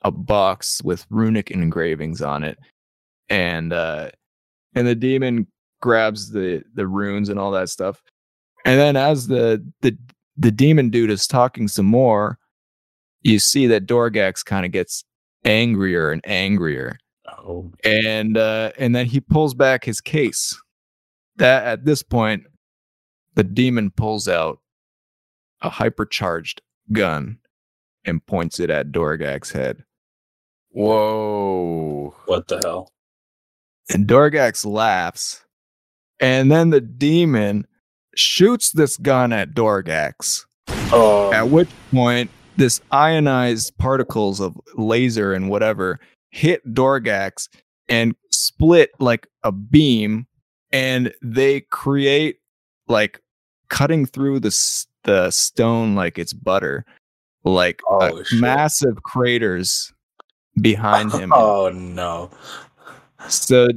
a 0.04 0.12
box 0.12 0.82
with 0.84 1.06
runic 1.10 1.52
engravings 1.52 2.22
on 2.22 2.44
it 2.44 2.58
and 3.30 3.74
uh 3.74 4.10
and 4.76 4.88
the 4.88 4.96
demon 4.96 5.48
grabs 5.82 6.32
the 6.32 6.64
the 6.76 6.88
runes 6.88 7.30
and 7.30 7.40
all 7.40 7.52
that 7.52 7.70
stuff 7.70 8.02
and 8.66 8.80
then 8.80 8.96
as 8.96 9.28
the 9.28 9.64
the 9.82 9.98
the 10.38 10.52
demon 10.52 10.90
dude 10.90 11.10
is 11.10 11.28
talking 11.28 11.68
some 11.68 11.86
more 11.86 12.38
you 13.28 13.40
see 13.40 13.68
that 13.68 13.86
Dorgax 13.86 14.44
kind 14.44 14.66
of 14.66 14.72
gets 14.72 15.04
angrier 15.44 16.12
and 16.12 16.22
angrier. 16.26 16.98
Oh. 17.28 17.72
and 17.84 18.38
uh, 18.38 18.72
and 18.78 18.96
then 18.96 19.06
he 19.06 19.20
pulls 19.20 19.54
back 19.54 19.84
his 19.84 20.02
case. 20.02 20.60
That 21.36 21.66
at 21.66 21.86
this 21.86 22.02
point, 22.02 22.46
the 23.36 23.44
demon 23.44 23.92
pulls 23.92 24.28
out 24.28 24.60
a 25.62 25.70
hypercharged 25.70 26.60
gun 26.92 27.38
and 28.08 28.26
points 28.26 28.60
it 28.60 28.70
at 28.72 28.92
Dorgax's 28.92 29.52
head. 29.52 29.84
Whoa. 30.72 32.16
What 32.26 32.48
the 32.48 32.60
hell? 32.64 32.92
And 33.94 34.08
Dorgax 34.08 34.66
laughs, 34.66 35.44
and 36.20 36.52
then 36.52 36.70
the 36.72 36.82
demon 36.82 37.68
shoots 38.16 38.72
this 38.72 38.98
gun 38.98 39.32
at 39.32 39.54
Dorgax. 39.54 40.46
Oh, 40.92 41.32
At 41.34 41.50
which 41.50 41.70
point, 41.92 42.30
this 42.58 42.82
ionized 42.92 43.78
particles 43.78 44.40
of 44.40 44.58
laser 44.76 45.34
and 45.34 45.50
whatever 45.50 46.00
hit 46.32 46.62
Dorgax 46.74 47.48
and 47.88 48.16
split 48.32 48.92
like 49.00 49.28
a 49.44 49.52
beam, 49.52 50.28
and 50.72 51.14
they 51.22 51.62
create 51.62 52.38
like 52.88 53.22
cutting 53.70 54.06
through 54.06 54.40
the 54.42 54.48
s- 54.48 54.88
the 55.04 55.32
stone 55.32 55.96
like 55.96 56.18
it's 56.20 56.34
butter, 56.34 56.86
like 57.48 57.82
Oh, 57.88 58.24
massive 58.34 59.04
craters 59.04 59.94
behind 60.62 61.12
him. 61.12 61.32
Oh 61.36 61.70
no. 61.70 62.30
So 63.28 63.68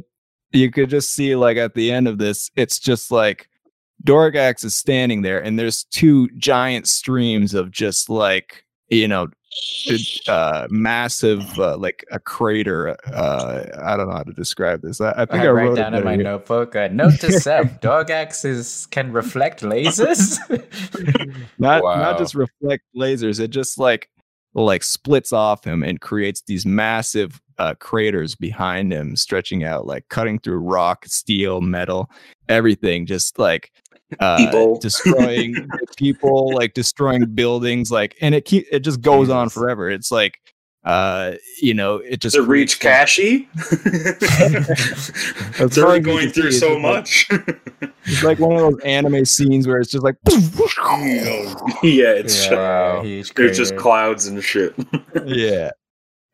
you 0.52 0.70
could 0.70 0.90
just 0.90 1.14
see 1.14 1.36
like 1.36 1.56
at 1.56 1.74
the 1.74 1.92
end 1.92 2.08
of 2.08 2.18
this, 2.18 2.50
it's 2.56 2.78
just 2.78 3.10
like 3.10 3.48
Dorgax 4.04 4.64
is 4.64 4.74
standing 4.74 5.22
there, 5.22 5.42
and 5.42 5.58
there's 5.58 5.84
two 5.84 6.28
giant 6.36 6.88
streams 6.88 7.54
of 7.54 7.70
just 7.70 8.08
like 8.08 8.64
you 8.88 9.06
know, 9.06 9.28
uh, 10.28 10.66
massive 10.70 11.58
uh, 11.58 11.76
like 11.76 12.04
a 12.10 12.18
crater. 12.20 12.96
Uh, 13.12 13.64
I 13.82 13.96
don't 13.96 14.08
know 14.08 14.14
how 14.14 14.22
to 14.22 14.32
describe 14.32 14.82
this. 14.82 15.00
I, 15.00 15.12
I 15.12 15.26
think 15.26 15.42
I, 15.42 15.46
I, 15.46 15.50
write 15.50 15.64
wrote 15.64 15.76
down 15.76 15.94
in 15.94 16.04
my 16.04 16.16
there. 16.16 16.24
notebook. 16.24 16.76
Uh, 16.76 16.88
note 16.92 17.18
to 17.20 17.32
self: 17.32 17.80
dog 17.80 18.10
axes 18.10 18.86
can 18.90 19.12
reflect 19.12 19.62
lasers. 19.62 20.38
not 21.58 21.82
Wow. 21.82 21.96
not 21.96 22.18
just 22.18 22.34
reflect 22.34 22.84
lasers. 22.96 23.40
It 23.40 23.48
just 23.48 23.78
like 23.78 24.10
like 24.54 24.82
splits 24.82 25.32
off 25.32 25.64
him 25.64 25.82
and 25.82 26.00
creates 26.00 26.42
these 26.42 26.66
massive 26.66 27.40
uh, 27.58 27.74
craters 27.74 28.34
behind 28.34 28.92
him, 28.92 29.14
stretching 29.16 29.64
out, 29.64 29.86
like 29.86 30.08
cutting 30.08 30.38
through 30.38 30.58
rock, 30.58 31.04
steel, 31.06 31.60
metal, 31.60 32.10
everything. 32.48 33.06
Just 33.06 33.38
like 33.38 33.72
uh, 34.18 34.36
People. 34.38 34.78
destroying 34.80 35.54
people, 35.96 36.54
like 36.54 36.74
destroying 36.74 37.26
buildings, 37.26 37.90
like, 37.90 38.16
and 38.20 38.34
it 38.34 38.44
keep 38.44 38.66
it 38.72 38.80
just 38.80 39.00
goes 39.00 39.30
on 39.30 39.48
forever. 39.48 39.88
It's 39.90 40.10
like 40.10 40.38
uh 40.82 41.32
you 41.60 41.74
know 41.74 41.96
it 41.96 42.22
just 42.22 42.34
Does 42.36 42.44
it 42.46 42.48
reach 42.48 42.80
creates 42.80 43.10
Kashi? 43.12 43.48
As 43.60 45.10
It's 45.60 45.78
already 45.78 46.00
going 46.02 46.24
can 46.24 46.32
see, 46.34 46.40
through 46.40 46.48
it's 46.48 46.58
so 46.60 46.72
like- 46.72 46.82
much. 46.82 47.28
It's 48.06 48.22
like 48.22 48.38
one 48.38 48.54
of 48.56 48.60
those 48.62 48.80
anime 48.80 49.24
scenes 49.26 49.66
where 49.68 49.78
it's 49.78 49.90
just 49.90 50.02
like 50.04 50.16
yeah, 50.26 52.12
it's 52.12 52.46
yeah, 52.46 52.54
Wow. 52.56 53.02
there's 53.02 53.56
just 53.56 53.76
clouds 53.76 54.26
and 54.26 54.42
shit. 54.42 54.74
yeah. 55.26 55.70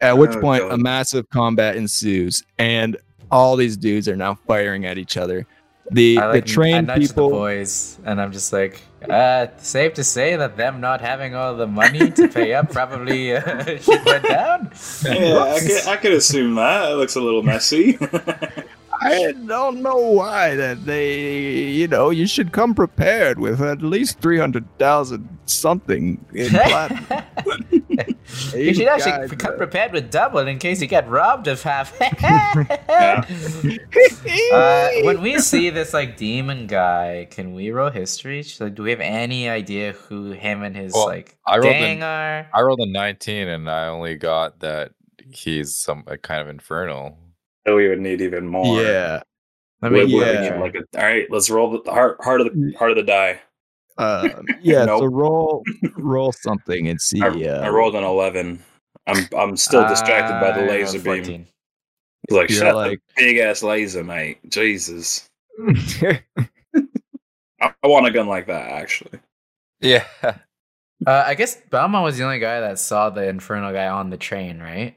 At 0.00 0.18
which 0.18 0.32
Oh, 0.36 0.40
point, 0.40 0.62
a 0.70 0.76
massive 0.76 1.28
combat 1.30 1.74
ensues, 1.76 2.42
and 2.58 2.96
all 3.30 3.56
these 3.56 3.76
dudes 3.78 4.06
are 4.08 4.16
now 4.16 4.34
firing 4.46 4.84
at 4.84 4.98
each 4.98 5.16
other. 5.16 5.46
The 5.90 6.18
I 6.18 6.26
the 6.26 6.32
like 6.34 6.42
I 6.42 6.46
trained 6.46 6.86
nudge 6.88 7.02
the 7.02 7.08
people, 7.08 7.30
boys, 7.30 7.98
and 8.04 8.20
I'm 8.20 8.32
just 8.32 8.52
like, 8.52 8.82
uh, 9.08 9.46
safe 9.58 9.94
to 9.94 10.04
say 10.04 10.36
that 10.36 10.56
them 10.56 10.80
not 10.80 11.00
having 11.00 11.34
all 11.34 11.54
the 11.56 11.66
money 11.66 12.10
to 12.10 12.28
pay 12.34 12.54
up 12.54 12.72
probably 12.72 13.36
uh, 13.36 13.64
shit 13.78 14.04
went 14.04 14.24
down. 14.24 14.70
yeah, 15.04 15.38
I 15.38 15.60
could, 15.60 15.86
I 15.86 15.96
could 15.96 16.12
assume 16.12 16.56
that. 16.56 16.90
It 16.90 16.94
looks 16.94 17.14
a 17.14 17.20
little 17.20 17.42
messy. 17.42 17.98
I 19.00 19.32
don't 19.46 19.82
know 19.82 19.96
why 19.96 20.54
that 20.56 20.84
they, 20.86 21.64
you 21.70 21.88
know, 21.88 22.10
you 22.10 22.26
should 22.26 22.52
come 22.52 22.74
prepared 22.74 23.38
with 23.38 23.60
at 23.60 23.82
least 23.82 24.20
three 24.20 24.38
hundred 24.38 24.66
thousand 24.78 25.28
something 25.46 26.24
in 26.32 26.48
platinum. 26.50 27.24
you 28.54 28.74
should 28.74 28.88
actually 28.88 29.12
Guys, 29.12 29.30
become 29.30 29.54
uh, 29.54 29.56
prepared 29.56 29.92
with 29.92 30.10
double 30.10 30.40
in 30.40 30.58
case 30.58 30.80
you 30.80 30.86
get 30.86 31.08
robbed 31.08 31.46
of 31.48 31.62
half. 31.62 31.96
Uh, 34.52 34.90
when 35.04 35.22
we 35.22 35.38
see 35.38 35.70
this 35.70 35.94
like 35.94 36.16
demon 36.16 36.66
guy, 36.66 37.26
can 37.30 37.54
we 37.54 37.70
roll 37.70 37.90
history? 37.90 38.44
Like, 38.60 38.74
do 38.74 38.82
we 38.82 38.90
have 38.90 39.00
any 39.00 39.48
idea 39.48 39.92
who 39.92 40.32
him 40.32 40.62
and 40.62 40.76
his 40.76 40.92
Well, 40.92 41.06
like 41.06 41.36
I 41.46 41.58
rolled 41.58 41.72
gang 41.72 41.98
an- 41.98 42.02
are? 42.02 42.48
I 42.52 42.60
rolled 42.62 42.80
a 42.80 42.86
19 42.86 43.48
and 43.48 43.70
I 43.70 43.86
only 43.88 44.16
got 44.16 44.60
that 44.60 44.92
he's 45.30 45.76
some 45.76 46.04
a 46.06 46.16
kind 46.18 46.40
of 46.40 46.48
infernal. 46.48 47.18
So 47.66 47.76
we 47.76 47.88
would 47.88 48.00
need 48.00 48.20
even 48.20 48.46
more. 48.46 48.80
yeah, 48.82 49.22
Let 49.82 49.92
We're, 49.92 50.06
me 50.06 50.14
we're 50.14 50.26
yeah. 50.26 50.32
gonna 50.34 50.48
get 50.50 50.60
like 50.60 50.74
a, 50.94 50.98
all 51.00 51.04
right, 51.06 51.26
let's 51.30 51.50
roll 51.50 51.82
the 51.82 51.90
heart, 51.90 52.18
heart 52.22 52.40
of 52.40 52.46
the 52.52 52.74
heart 52.78 52.90
of 52.92 52.96
the 52.96 53.02
die. 53.02 53.40
um, 53.98 54.44
yeah. 54.62 54.84
So 54.86 55.04
roll 55.06 55.62
roll 55.96 56.32
something 56.32 56.88
and 56.88 57.00
see. 57.00 57.20
I, 57.22 57.28
uh, 57.28 57.60
I 57.62 57.68
rolled 57.68 57.94
an 57.96 58.04
eleven. 58.04 58.62
I'm 59.06 59.26
I'm 59.36 59.56
still 59.56 59.86
distracted 59.88 60.40
by 60.40 60.58
the 60.58 60.66
laser 60.66 60.98
beam. 60.98 61.46
Like 62.30 62.50
You're 62.50 62.58
shut 62.60 62.74
like- 62.74 63.00
the 63.16 63.22
big 63.22 63.38
ass 63.38 63.62
laser, 63.62 64.02
mate. 64.02 64.38
Jesus, 64.50 65.28
I, 66.00 66.20
I 67.60 67.86
want 67.86 68.06
a 68.06 68.10
gun 68.10 68.26
like 68.26 68.46
that 68.46 68.70
actually. 68.70 69.18
Yeah. 69.80 70.04
Uh, 71.06 71.24
I 71.26 71.34
guess 71.34 71.60
Belmont 71.68 72.04
was 72.04 72.16
the 72.16 72.24
only 72.24 72.38
guy 72.38 72.58
that 72.60 72.78
saw 72.78 73.10
the 73.10 73.28
infernal 73.28 73.70
guy 73.70 73.86
on 73.86 74.08
the 74.08 74.16
train, 74.16 74.58
right? 74.60 74.96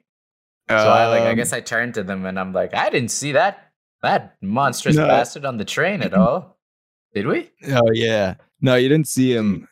So 0.69 0.75
I 0.75 1.07
like 1.07 1.23
I 1.23 1.31
Um, 1.31 1.35
guess 1.35 1.51
I 1.51 1.61
turned 1.61 1.95
to 1.95 2.03
them 2.03 2.25
and 2.25 2.39
I'm 2.39 2.53
like, 2.53 2.73
I 2.75 2.89
didn't 2.89 3.09
see 3.11 3.31
that 3.33 3.71
that 4.03 4.35
monstrous 4.41 4.95
No. 4.95 5.07
bastard 5.07 5.43
on 5.45 5.57
the 5.57 5.65
train 5.65 6.01
at 6.01 6.13
all. 6.13 6.57
Did 7.13 7.25
we? 7.27 7.49
Oh 7.67 7.91
yeah. 7.91 8.35
No, 8.61 8.75
you 8.75 8.87
didn't 8.87 9.07
see 9.07 9.33
him. 9.33 9.67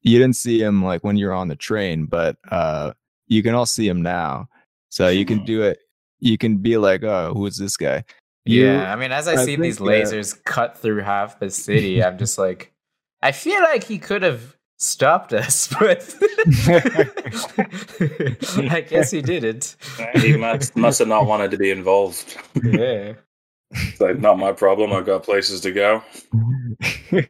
You 0.00 0.18
didn't 0.18 0.36
see 0.36 0.58
him 0.60 0.82
like 0.82 1.04
when 1.04 1.16
you're 1.16 1.34
on 1.34 1.48
the 1.48 1.56
train, 1.56 2.06
but 2.06 2.36
uh 2.50 2.92
you 3.26 3.42
can 3.42 3.54
all 3.54 3.66
see 3.66 3.86
him 3.86 4.02
now. 4.02 4.48
So 4.88 5.08
you 5.08 5.24
can 5.24 5.44
do 5.44 5.62
it. 5.62 5.78
You 6.20 6.36
can 6.38 6.58
be 6.58 6.76
like, 6.76 7.02
"Oh, 7.02 7.32
who 7.34 7.46
is 7.46 7.56
this 7.56 7.76
guy?" 7.76 8.04
You- 8.44 8.66
yeah, 8.66 8.92
I 8.92 8.96
mean, 8.96 9.12
as 9.12 9.28
I, 9.28 9.32
I 9.32 9.44
see 9.44 9.56
these 9.56 9.78
lasers 9.78 10.42
cut 10.44 10.76
through 10.76 11.00
half 11.02 11.38
the 11.40 11.50
city, 11.50 12.02
I'm 12.02 12.18
just 12.18 12.38
like, 12.38 12.72
I 13.22 13.32
feel 13.32 13.60
like 13.62 13.84
he 13.84 13.98
could 13.98 14.22
have 14.22 14.56
stopped 14.82 15.32
us, 15.32 15.68
but 15.78 16.14
I 18.70 18.84
guess 18.88 19.10
he 19.10 19.22
didn't. 19.22 19.76
He 20.16 20.36
must 20.36 20.76
must 20.76 20.98
have 20.98 21.08
not 21.08 21.26
wanted 21.26 21.50
to 21.52 21.56
be 21.56 21.70
involved. 21.70 22.36
Yeah. 22.62 23.14
It's 23.70 24.00
like 24.00 24.18
not 24.18 24.38
my 24.38 24.52
problem. 24.52 24.92
I've 24.92 25.06
got 25.06 25.22
places 25.22 25.60
to 25.62 25.72
go. 25.72 26.02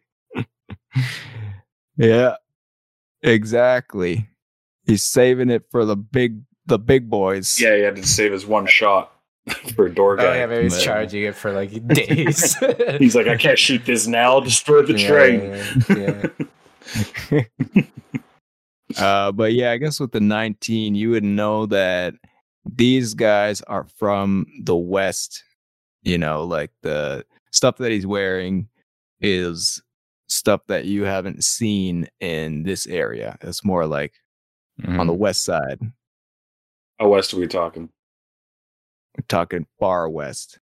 yeah. 1.96 2.36
Exactly. 3.22 4.28
He's 4.84 5.04
saving 5.04 5.50
it 5.50 5.64
for 5.70 5.84
the 5.84 5.94
big 5.96 6.40
the 6.66 6.78
big 6.78 7.08
boys. 7.08 7.60
Yeah, 7.60 7.76
he 7.76 7.82
had 7.82 7.96
to 7.96 8.06
save 8.06 8.32
his 8.32 8.44
one 8.46 8.66
shot 8.66 9.12
for 9.76 9.86
a 9.86 9.94
door 9.94 10.16
guy. 10.16 10.24
Oh 10.26 10.32
yeah, 10.34 10.46
maybe 10.46 10.62
he's 10.64 10.72
Man. 10.74 10.82
charging 10.82 11.22
it 11.24 11.36
for 11.36 11.52
like 11.52 11.86
days. 11.86 12.56
He's 12.98 13.14
like, 13.14 13.28
I 13.28 13.36
can't 13.36 13.58
shoot 13.58 13.84
this 13.84 14.06
now. 14.08 14.40
Destroy 14.40 14.82
the 14.82 14.98
Yeah, 14.98 15.08
train. 15.08 15.40
yeah, 15.42 15.64
yeah. 15.96 16.46
Uh, 18.98 19.32
but 19.32 19.54
yeah, 19.54 19.70
I 19.70 19.78
guess 19.78 19.98
with 19.98 20.12
the 20.12 20.20
19, 20.20 20.94
you 20.94 21.10
would 21.10 21.24
know 21.24 21.64
that 21.66 22.12
these 22.64 23.14
guys 23.14 23.62
are 23.62 23.86
from 23.96 24.44
the 24.64 24.76
West. 24.76 25.42
You 26.02 26.18
know, 26.18 26.44
like 26.44 26.72
the 26.82 27.24
stuff 27.52 27.78
that 27.78 27.90
he's 27.90 28.06
wearing 28.06 28.68
is 29.20 29.82
stuff 30.28 30.60
that 30.66 30.84
you 30.84 31.04
haven't 31.04 31.42
seen 31.42 32.06
in 32.20 32.64
this 32.64 32.86
area. 32.86 33.38
It's 33.40 33.64
more 33.64 33.86
like 33.86 34.12
on 34.86 34.94
Mm. 34.94 35.06
the 35.06 35.14
West 35.14 35.44
side. 35.44 35.78
How 36.98 37.08
west 37.08 37.32
are 37.32 37.38
we 37.38 37.46
talking? 37.46 37.88
We're 39.16 39.24
talking 39.28 39.66
far 39.78 40.08
West. 40.10 40.58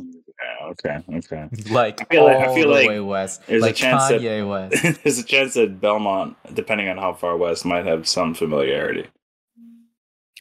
Yeah, 0.00 0.66
okay, 0.68 0.98
okay. 1.18 1.48
Like 1.70 2.00
I 2.00 2.04
feel 2.04 2.24
like- 2.24 2.36
I 2.36 2.46
all 2.46 2.54
feel 2.54 2.68
the 2.68 2.74
like 2.74 2.88
way 2.88 3.00
west, 3.00 3.42
there's 3.46 3.62
a 3.62 3.66
like 3.66 3.74
chance 3.76 4.08
that- 4.08 4.20
Kanye 4.20 4.48
West. 4.48 4.82
There's 5.04 5.18
a 5.18 5.24
chance 5.24 5.54
that 5.54 5.80
Belmont, 5.80 6.36
depending 6.54 6.88
on 6.88 6.98
how 6.98 7.12
far 7.14 7.36
west, 7.36 7.64
might 7.64 7.86
have 7.86 8.06
some 8.08 8.34
familiarity. 8.34 9.06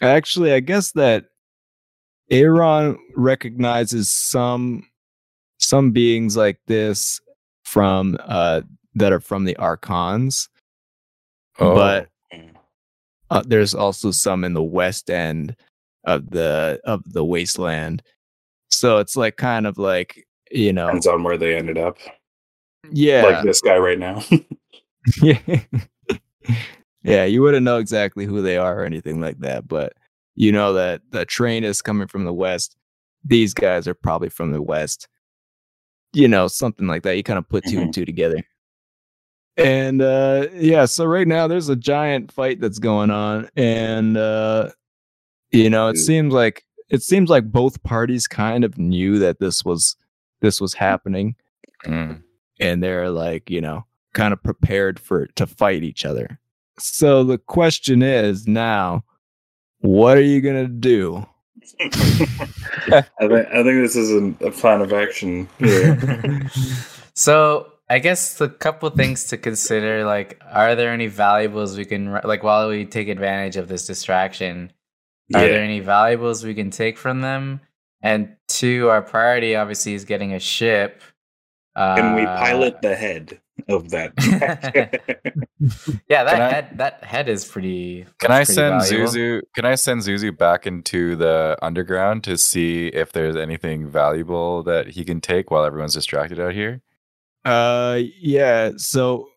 Actually, 0.01 0.51
I 0.53 0.59
guess 0.59 0.91
that 0.93 1.25
Aaron 2.29 2.97
recognizes 3.15 4.11
some 4.11 4.87
some 5.59 5.91
beings 5.91 6.35
like 6.35 6.59
this 6.67 7.21
from 7.63 8.17
uh 8.25 8.61
that 8.95 9.13
are 9.13 9.19
from 9.19 9.45
the 9.45 9.55
Archons. 9.57 10.49
Oh, 11.59 11.75
but 11.75 12.09
uh, 13.29 13.43
there's 13.45 13.73
also 13.73 14.11
some 14.11 14.43
in 14.43 14.53
the 14.53 14.63
west 14.63 15.09
end 15.09 15.55
of 16.03 16.31
the 16.31 16.79
of 16.83 17.01
the 17.13 17.23
wasteland 17.23 18.01
so 18.73 18.97
it's 18.97 19.15
like 19.15 19.37
kind 19.37 19.65
of 19.67 19.77
like 19.77 20.25
you 20.51 20.73
know 20.73 20.87
Depends 20.87 21.07
on 21.07 21.23
where 21.23 21.37
they 21.37 21.55
ended 21.55 21.77
up. 21.77 21.97
yeah 22.91 23.23
Like 23.23 23.43
this 23.43 23.61
guy 23.61 23.77
right 23.77 23.99
now. 23.99 24.23
yeah 25.21 25.39
yeah 27.03 27.25
you 27.25 27.41
wouldn't 27.41 27.63
know 27.65 27.77
exactly 27.77 28.25
who 28.25 28.41
they 28.41 28.57
are 28.57 28.79
or 28.79 28.85
anything 28.85 29.19
like 29.19 29.37
that 29.39 29.67
but 29.67 29.93
you 30.35 30.51
know 30.51 30.73
that 30.73 31.01
the 31.11 31.25
train 31.25 31.63
is 31.63 31.81
coming 31.81 32.07
from 32.07 32.25
the 32.25 32.33
west. 32.33 32.75
These 33.23 33.53
guys 33.53 33.87
are 33.87 33.93
probably 33.93 34.29
from 34.29 34.51
the 34.51 34.61
west. 34.61 35.07
You 36.13 36.27
know, 36.27 36.47
something 36.47 36.87
like 36.87 37.03
that. 37.03 37.15
You 37.17 37.23
kind 37.23 37.37
of 37.39 37.47
put 37.47 37.65
2 37.65 37.79
and 37.79 37.93
two 37.93 38.03
together. 38.05 38.41
And 39.57 40.01
uh 40.01 40.47
yeah, 40.53 40.85
so 40.85 41.05
right 41.05 41.27
now 41.27 41.47
there's 41.47 41.69
a 41.69 41.75
giant 41.75 42.31
fight 42.31 42.59
that's 42.59 42.79
going 42.79 43.11
on, 43.11 43.47
and 43.55 44.17
uh 44.17 44.69
you 45.51 45.69
know, 45.69 45.89
it 45.89 45.97
seems 45.97 46.33
like 46.33 46.63
it 46.93 47.01
seems 47.01 47.29
like 47.29 47.51
both 47.51 47.81
parties 47.83 48.27
kind 48.27 48.63
of 48.63 48.77
knew 48.77 49.17
that 49.19 49.39
this 49.39 49.65
was 49.65 49.97
this 50.41 50.61
was 50.61 50.73
happening 50.75 51.35
Mm. 51.85 52.23
and 52.61 52.81
they're 52.81 53.09
like, 53.09 53.49
you 53.49 53.59
know, 53.59 53.85
kind 54.13 54.31
of 54.31 54.41
prepared 54.41 54.99
for 54.99 55.25
to 55.35 55.45
fight 55.45 55.83
each 55.83 56.05
other. 56.05 56.39
So 56.79 57.25
the 57.25 57.37
question 57.37 58.01
is 58.01 58.47
now, 58.47 59.03
what 59.79 60.17
are 60.17 60.21
you 60.21 60.39
gonna 60.39 60.69
do? 60.69 61.25
I, 61.81 63.01
think 63.19 63.47
I 63.47 63.63
think 63.63 63.81
this 63.81 63.95
is 63.97 64.11
a, 64.11 64.47
a 64.47 64.51
plan 64.51 64.81
of 64.81 64.93
action. 64.93 65.49
here. 65.59 66.47
so 67.15 67.71
I 67.89 67.99
guess 67.99 68.35
the 68.37 68.49
couple 68.49 68.89
things 68.91 69.25
to 69.25 69.37
consider, 69.37 70.05
like, 70.05 70.41
are 70.51 70.75
there 70.75 70.91
any 70.91 71.07
valuables 71.07 71.77
we 71.77 71.85
can 71.85 72.19
like 72.23 72.43
while 72.43 72.69
we 72.69 72.85
take 72.85 73.07
advantage 73.09 73.57
of 73.57 73.67
this 73.67 73.85
distraction? 73.85 74.71
Are 75.33 75.41
there 75.41 75.63
any 75.63 75.79
valuables 75.79 76.43
we 76.43 76.53
can 76.53 76.69
take 76.69 76.97
from 76.97 77.21
them? 77.21 77.61
And 78.01 78.35
two, 78.47 78.89
our 78.89 79.01
priority 79.01 79.55
obviously 79.55 79.93
is 79.93 80.05
getting 80.05 80.33
a 80.33 80.39
ship. 80.39 81.01
Uh, 81.75 81.95
Can 81.95 82.15
we 82.15 82.25
pilot 82.25 82.81
the 82.81 82.95
head 82.95 83.39
of 83.69 83.89
that? 83.91 84.13
Yeah, 86.09 86.23
that 86.25 86.41
I- 86.41 86.49
head 86.49 86.77
that 86.77 87.03
head 87.03 87.29
is 87.29 87.45
pretty. 87.45 88.05
Can 88.19 88.31
I 88.31 88.39
pretty 88.39 88.53
send 88.53 88.81
valuable. 88.81 89.11
Zuzu? 89.11 89.41
Can 89.55 89.65
I 89.65 89.75
send 89.75 90.01
Zuzu 90.01 90.37
back 90.37 90.67
into 90.67 91.15
the 91.15 91.57
underground 91.61 92.23
to 92.25 92.37
see 92.37 92.87
if 92.87 93.13
there's 93.13 93.35
anything 93.37 93.87
valuable 93.87 94.61
that 94.63 94.87
he 94.89 95.03
can 95.05 95.21
take 95.21 95.49
while 95.51 95.63
everyone's 95.63 95.93
distracted 95.93 96.39
out 96.39 96.53
here? 96.53 96.81
Uh 97.45 98.01
yeah, 98.19 98.71
so 98.77 99.29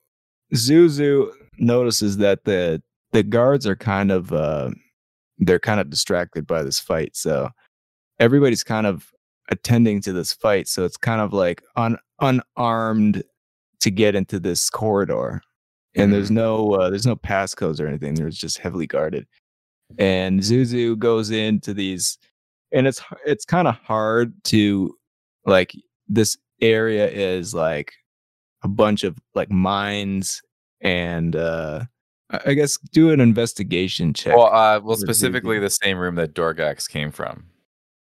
Zuzu 0.54 1.30
notices 1.58 2.16
that 2.18 2.44
the 2.44 2.82
the 3.12 3.22
guards 3.22 3.66
are 3.66 3.76
kind 3.76 4.10
of 4.10 4.32
uh 4.32 4.70
they're 5.38 5.58
kind 5.58 5.80
of 5.80 5.90
distracted 5.90 6.46
by 6.46 6.62
this 6.62 6.78
fight. 6.78 7.16
So 7.16 7.50
everybody's 8.18 8.64
kind 8.64 8.86
of 8.86 9.10
attending 9.50 10.00
to 10.02 10.12
this 10.12 10.32
fight. 10.32 10.68
So 10.68 10.84
it's 10.84 10.96
kind 10.96 11.20
of 11.20 11.32
like 11.32 11.62
un, 11.76 11.98
unarmed 12.20 13.22
to 13.80 13.90
get 13.90 14.14
into 14.14 14.40
this 14.40 14.70
corridor. 14.70 15.42
And 15.94 16.12
there's 16.12 16.30
no 16.30 16.74
uh, 16.74 16.90
there's 16.90 17.06
no 17.06 17.16
passcodes 17.16 17.80
or 17.80 17.86
anything. 17.86 18.14
There's 18.14 18.36
just 18.36 18.58
heavily 18.58 18.86
guarded. 18.86 19.26
And 19.98 20.40
Zuzu 20.40 20.98
goes 20.98 21.30
into 21.30 21.72
these 21.72 22.18
and 22.72 22.86
it's 22.86 23.00
it's 23.24 23.44
kind 23.44 23.68
of 23.68 23.76
hard 23.76 24.32
to 24.44 24.94
like 25.44 25.72
this 26.08 26.36
area 26.60 27.08
is 27.08 27.54
like 27.54 27.92
a 28.62 28.68
bunch 28.68 29.04
of 29.04 29.16
like 29.34 29.50
mines 29.50 30.42
and 30.80 31.36
uh 31.36 31.84
I 32.30 32.40
I 32.46 32.54
guess 32.54 32.76
do 32.92 33.10
an 33.10 33.20
investigation 33.20 34.12
check. 34.14 34.36
Well, 34.36 34.46
uh, 34.52 34.80
well, 34.80 34.96
specifically 34.96 35.58
the 35.58 35.70
same 35.70 35.98
room 35.98 36.14
that 36.16 36.34
Dorgax 36.34 36.88
came 36.88 37.10
from. 37.12 37.46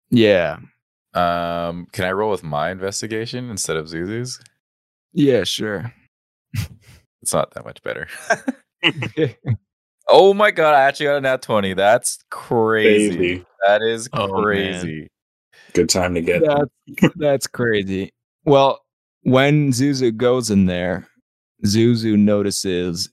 yeah. 0.10 0.58
Um, 1.16 1.86
can 1.92 2.06
I 2.06 2.12
roll 2.12 2.32
with 2.32 2.42
my 2.44 2.72
investigation 2.72 3.52
instead 3.52 3.78
of 3.78 3.86
Zuzu's? 3.86 4.40
Yeah, 5.14 5.44
sure. 5.44 5.94
It's 7.22 7.34
not 7.34 7.52
that 7.54 7.64
much 7.64 7.82
better. 7.84 8.08
oh 10.10 10.34
my 10.34 10.52
god! 10.52 10.74
I 10.74 10.82
actually 10.82 11.06
got 11.06 11.16
a 11.18 11.22
nat 11.22 11.42
twenty. 11.42 11.74
That's 11.74 12.18
crazy. 12.30 13.10
Baby. 13.10 13.46
That 13.66 13.82
is 13.82 14.10
Oh, 14.12 14.28
man. 14.28 14.44
crazy. 14.44 15.08
Good 15.74 15.88
time 15.90 16.16
to 16.16 16.22
get. 16.22 16.42
That's 16.44 17.14
that's 17.16 17.48
crazy. 17.48 18.12
Well, 18.44 18.82
when 19.22 19.72
Zuzu 19.72 20.14
goes 20.18 20.50
in 20.50 20.66
there, 20.66 21.08
Zuzu 21.66 22.18
notices 22.18 23.10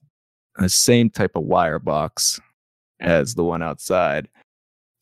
the 0.60 0.68
same 0.68 1.10
type 1.10 1.32
of 1.34 1.42
wire 1.42 1.78
box 1.78 2.40
as 3.00 3.34
the 3.34 3.42
one 3.44 3.62
outside. 3.62 4.28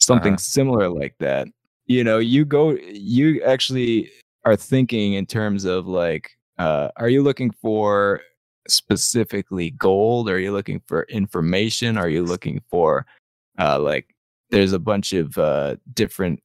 Something 0.01 0.35
Uh-huh. 0.35 0.39
similar 0.39 0.89
like 0.89 1.15
that. 1.19 1.49
You 1.87 2.05
know, 2.05 2.19
you 2.19 2.45
go 2.45 2.71
you 2.71 3.43
actually 3.43 4.11
are 4.45 4.57
thinking 4.57 5.15
in 5.15 5.27
terms 5.27 5.65
of 5.65 5.87
like 5.87 6.31
uh 6.59 6.91
are 6.97 7.09
you 7.09 7.23
looking 7.23 7.51
for 7.51 8.21
specifically 8.69 9.71
gold? 9.73 10.31
Are 10.31 10.39
you 10.39 10.53
looking 10.53 10.81
for 10.87 11.03
information? 11.05 11.99
Are 11.99 12.09
you 12.09 12.25
looking 12.25 12.63
for 12.71 13.05
uh 13.59 13.79
like 13.81 14.15
there's 14.51 14.73
a 14.73 14.79
bunch 14.79 15.13
of 15.13 15.37
uh 15.37 15.77
different 15.95 16.41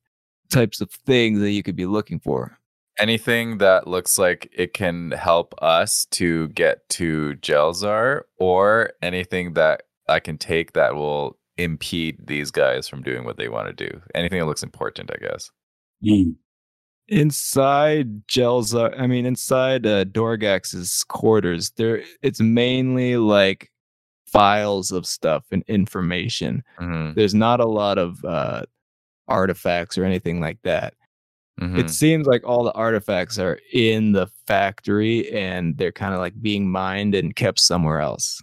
types 0.49 0.82
of 0.82 0.91
things 0.91 1.39
that 1.39 1.51
you 1.51 1.64
could 1.64 1.76
be 1.76 1.86
looking 1.86 2.20
for. 2.20 2.57
Anything 2.99 3.57
that 3.57 3.87
looks 3.87 4.17
like 4.17 4.49
it 4.53 4.73
can 4.73 5.11
help 5.11 5.55
us 5.61 6.05
to 6.11 6.49
get 6.49 6.87
to 6.89 7.35
Jelzar, 7.41 8.21
or 8.37 8.91
anything 9.01 9.53
that 9.53 9.83
I 10.07 10.19
can 10.19 10.37
take 10.37 10.73
that 10.73 10.95
will 10.95 11.37
impede 11.57 12.27
these 12.27 12.51
guys 12.51 12.87
from 12.87 13.01
doing 13.03 13.25
what 13.25 13.37
they 13.37 13.47
want 13.49 13.67
to 13.75 13.89
do. 13.89 14.01
Anything 14.13 14.39
that 14.39 14.45
looks 14.45 14.63
important, 14.63 15.11
I 15.11 15.17
guess. 15.17 15.49
Mm. 16.05 16.35
Inside 17.07 18.27
Jelza, 18.27 18.97
I 18.99 19.07
mean 19.07 19.25
inside 19.25 19.85
uh, 19.85 20.05
Dorgax's 20.05 21.03
quarters, 21.03 21.71
there 21.77 22.03
it's 22.21 22.39
mainly 22.39 23.17
like 23.17 23.69
files 24.27 24.91
of 24.91 25.05
stuff 25.05 25.43
and 25.51 25.63
information. 25.67 26.63
Mhm, 26.79 27.15
There's 27.15 27.35
not 27.35 27.59
a 27.59 27.65
lot 27.67 27.97
of 27.97 28.23
uh 28.23 28.63
artifacts 29.27 29.97
or 29.97 30.05
anything 30.05 30.39
like 30.39 30.59
that. 30.63 30.93
Mhm. 31.59 31.77
It 31.77 31.89
seems 31.89 32.27
like 32.27 32.43
all 32.43 32.63
the 32.63 32.73
artifacts 32.73 33.37
are 33.39 33.59
in 33.73 34.11
the 34.11 34.27
factory 34.47 35.31
and 35.31 35.77
they're 35.77 35.91
kind 35.91 36.13
of 36.13 36.19
like 36.19 36.41
being 36.41 36.69
mined 36.69 37.15
and 37.15 37.35
kept 37.35 37.59
somewhere 37.59 37.99
else. 37.99 38.41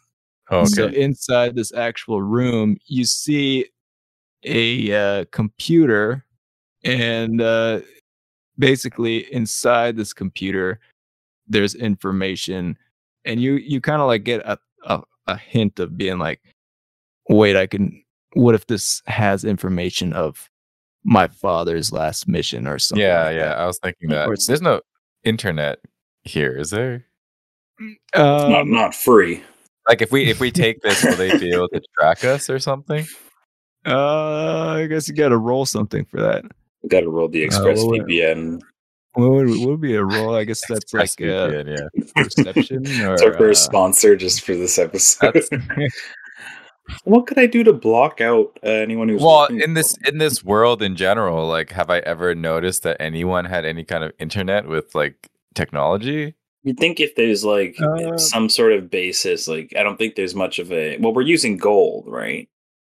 Oh, 0.50 0.64
So 0.64 0.86
inside 0.86 1.54
this 1.54 1.72
actual 1.72 2.22
room, 2.22 2.76
you 2.86 3.04
see 3.04 3.66
a 4.42 4.92
uh, 4.92 5.24
computer, 5.30 6.24
and 6.84 7.40
uh, 7.40 7.80
basically 8.58 9.32
inside 9.32 9.96
this 9.96 10.12
computer, 10.12 10.80
there's 11.46 11.74
information, 11.76 12.76
and 13.24 13.40
you 13.40 13.54
you 13.54 13.80
kind 13.80 14.02
of 14.02 14.08
like 14.08 14.24
get 14.24 14.40
a, 14.44 14.58
a 14.84 15.02
a 15.28 15.36
hint 15.36 15.78
of 15.78 15.96
being 15.96 16.18
like, 16.18 16.40
wait, 17.28 17.56
I 17.56 17.66
can. 17.66 18.02
What 18.34 18.54
if 18.54 18.66
this 18.66 19.02
has 19.06 19.44
information 19.44 20.12
of 20.12 20.49
my 21.04 21.28
father's 21.28 21.92
last 21.92 22.28
mission 22.28 22.66
or 22.66 22.78
something? 22.78 23.02
yeah, 23.04 23.24
like 23.24 23.34
yeah. 23.36 23.44
that? 23.46 23.58
I 23.58 23.66
was 23.66 23.78
thinking 23.78 24.10
Or 24.12 24.14
that. 24.14 24.24
it's- 24.24 24.46
There's 24.46 24.62
no 24.62 24.80
internet 25.24 25.78
here, 26.22 26.52
is 26.56 26.70
there? 26.70 27.06
not 28.14 28.50
Um, 28.60 28.70
not 28.70 28.94
free. 28.94 29.42
Like 29.88 30.02
if 30.02 30.12
we 30.12 30.28
if 30.30 30.38
we 30.40 30.50
take 30.50 30.80
this, 30.82 31.02
will 31.02 31.16
they 31.16 31.36
be 31.38 31.52
able 31.52 31.68
to 31.72 31.80
track 31.98 32.24
us 32.24 32.50
or 32.50 32.58
something? 32.58 33.06
uh, 33.86 34.74
I 34.76 34.86
guess 34.86 35.08
you 35.08 35.14
got 35.14 35.30
to 35.30 35.38
roll 35.38 35.64
something 35.66 36.04
for 36.04 36.20
that. 36.20 36.44
We 36.82 36.88
got 36.90 37.00
to 37.00 37.08
roll 37.10 37.28
the 37.28 37.42
Express 37.42 37.78
well, 37.78 37.98
VPN. 37.98 38.60
What 39.14 39.30
would, 39.30 39.48
what 39.48 39.68
would 39.70 39.80
be 39.80 39.94
a 39.96 40.04
roll? 40.04 40.34
I 40.36 40.44
guess 40.44 40.60
that's 40.68 40.92
like 40.94 41.08
uh, 41.20 41.24
ExpressVPN, 41.24 41.78
yeah. 41.96 42.12
perception 42.22 42.86
or 43.02 43.14
It's 43.14 43.22
our 43.22 43.34
first 43.36 43.62
uh, 43.62 43.70
sponsor 43.70 44.16
just 44.16 44.42
for 44.42 44.54
this 44.54 44.78
episode. 44.78 45.42
That's- 46.90 47.00
what 47.04 47.26
could 47.26 47.38
I 47.38 47.46
do 47.46 47.62
to 47.64 47.72
block 47.72 48.20
out 48.20 48.58
uh, 48.64 48.68
anyone 48.68 49.08
who's 49.08 49.22
Well, 49.22 49.46
in 49.46 49.74
this 49.74 49.94
in 50.06 50.18
this 50.18 50.44
world 50.44 50.82
in 50.82 50.96
general, 50.96 51.46
like, 51.48 51.70
have 51.72 51.90
I 51.90 51.98
ever 52.00 52.34
noticed 52.34 52.82
that 52.82 52.96
anyone 53.00 53.44
had 53.44 53.64
any 53.64 53.84
kind 53.84 54.04
of 54.04 54.12
internet 54.18 54.66
with 54.68 54.94
like 54.94 55.28
technology? 55.54 56.34
You'd 56.62 56.78
think 56.78 57.00
if 57.00 57.14
there's 57.14 57.44
like 57.44 57.76
Uh, 57.80 58.18
some 58.18 58.48
sort 58.48 58.72
of 58.72 58.90
basis, 58.90 59.48
like 59.48 59.72
I 59.78 59.82
don't 59.82 59.96
think 59.96 60.14
there's 60.16 60.34
much 60.34 60.58
of 60.58 60.70
a. 60.72 60.98
Well, 60.98 61.14
we're 61.14 61.22
using 61.22 61.56
gold, 61.56 62.04
right? 62.06 62.48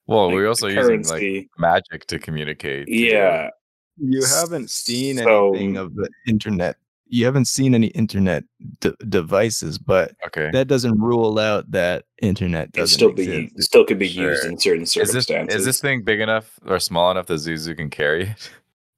Well, 0.08 0.26
Like, 0.28 0.36
we're 0.36 0.48
also 0.50 0.68
using 0.68 1.04
like 1.04 1.48
magic 1.58 2.06
to 2.08 2.20
communicate. 2.20 2.88
too. 2.88 2.94
yeah. 2.94 3.50
You 3.98 4.24
haven't 4.26 4.70
seen 4.72 5.18
So- 5.18 5.50
anything 5.54 5.78
of 5.78 5.96
the 5.96 6.10
internet. 6.28 6.76
You 7.06 7.26
haven't 7.26 7.46
seen 7.46 7.76
any 7.76 7.88
internet 7.88 8.44
de- 8.80 8.96
devices, 9.08 9.78
but 9.78 10.14
Okay. 10.28 10.50
that 10.54 10.68
doesn't 10.68 11.00
rule 11.00 11.38
out 11.38 11.70
that 11.72 12.06
internet 12.22 12.72
doesn't 12.72 12.96
still 12.96 13.12
be 13.12 13.24
exist. 13.44 13.64
still 13.70 13.86
could 13.86 14.00
be 14.00 14.08
used 14.08 14.46
in 14.46 14.58
certain 14.58 14.84
Is 14.84 14.94
this 14.94 15.08
circumstances. 15.26 15.56
is 15.60 15.66
this 15.66 15.80
thing 15.82 16.02
big 16.04 16.22
enough 16.22 16.60
or 16.66 16.80
small 16.80 17.12
enough 17.12 17.28
that 17.28 17.36
Zuzu 17.36 17.76
can 17.78 17.90
carry 17.90 18.24
it? 18.30 18.50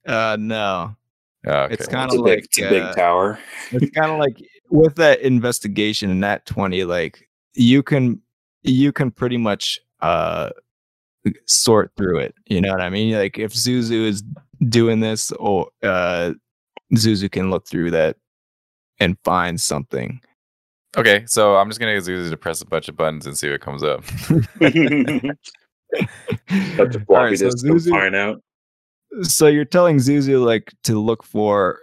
Uh, 0.06 0.36
no, 0.38 0.96
Oh, 1.48 1.50
okay. 1.62 1.74
it's 1.74 1.86
kind 1.88 2.10
of 2.12 2.18
a 2.20 2.22
big, 2.22 2.38
like 2.58 2.66
a 2.66 2.70
big 2.70 2.82
uh, 2.82 2.94
tower. 2.94 3.38
it's 3.72 3.90
kind 3.90 4.10
of 4.10 4.18
like 4.24 4.36
with 4.70 4.94
that 4.96 5.20
investigation 5.20 6.10
in 6.10 6.20
that 6.20 6.46
20 6.46 6.84
like 6.84 7.28
you 7.54 7.82
can 7.82 8.20
you 8.62 8.92
can 8.92 9.10
pretty 9.10 9.36
much 9.36 9.78
uh 10.00 10.50
sort 11.46 11.90
through 11.96 12.18
it 12.18 12.34
you 12.46 12.60
know 12.60 12.70
what 12.70 12.80
i 12.80 12.88
mean 12.90 13.14
like 13.16 13.38
if 13.38 13.52
zuzu 13.52 14.06
is 14.06 14.22
doing 14.68 15.00
this 15.00 15.30
or 15.32 15.68
uh 15.82 16.32
zuzu 16.94 17.30
can 17.30 17.50
look 17.50 17.66
through 17.66 17.90
that 17.90 18.16
and 19.00 19.16
find 19.24 19.60
something 19.60 20.20
okay, 20.96 21.24
so 21.26 21.56
I'm 21.56 21.68
just 21.68 21.78
gonna 21.78 21.94
get 21.94 22.04
Zuzu 22.04 22.30
to 22.30 22.36
press 22.36 22.60
a 22.60 22.66
bunch 22.66 22.88
of 22.88 22.96
buttons 22.96 23.26
and 23.26 23.36
see 23.36 23.50
what 23.50 23.60
comes 23.60 23.82
up. 23.82 24.04
Such 26.76 26.94
a 26.94 27.00
floppy 27.06 27.10
right, 27.10 27.38
so 27.38 27.48
Zuzu- 27.48 27.90
flying 27.90 28.14
out. 28.14 28.40
So 29.22 29.46
you're 29.46 29.64
telling 29.64 29.96
Zuzu 29.98 30.44
like 30.44 30.72
to 30.84 30.98
look 30.98 31.22
for, 31.22 31.80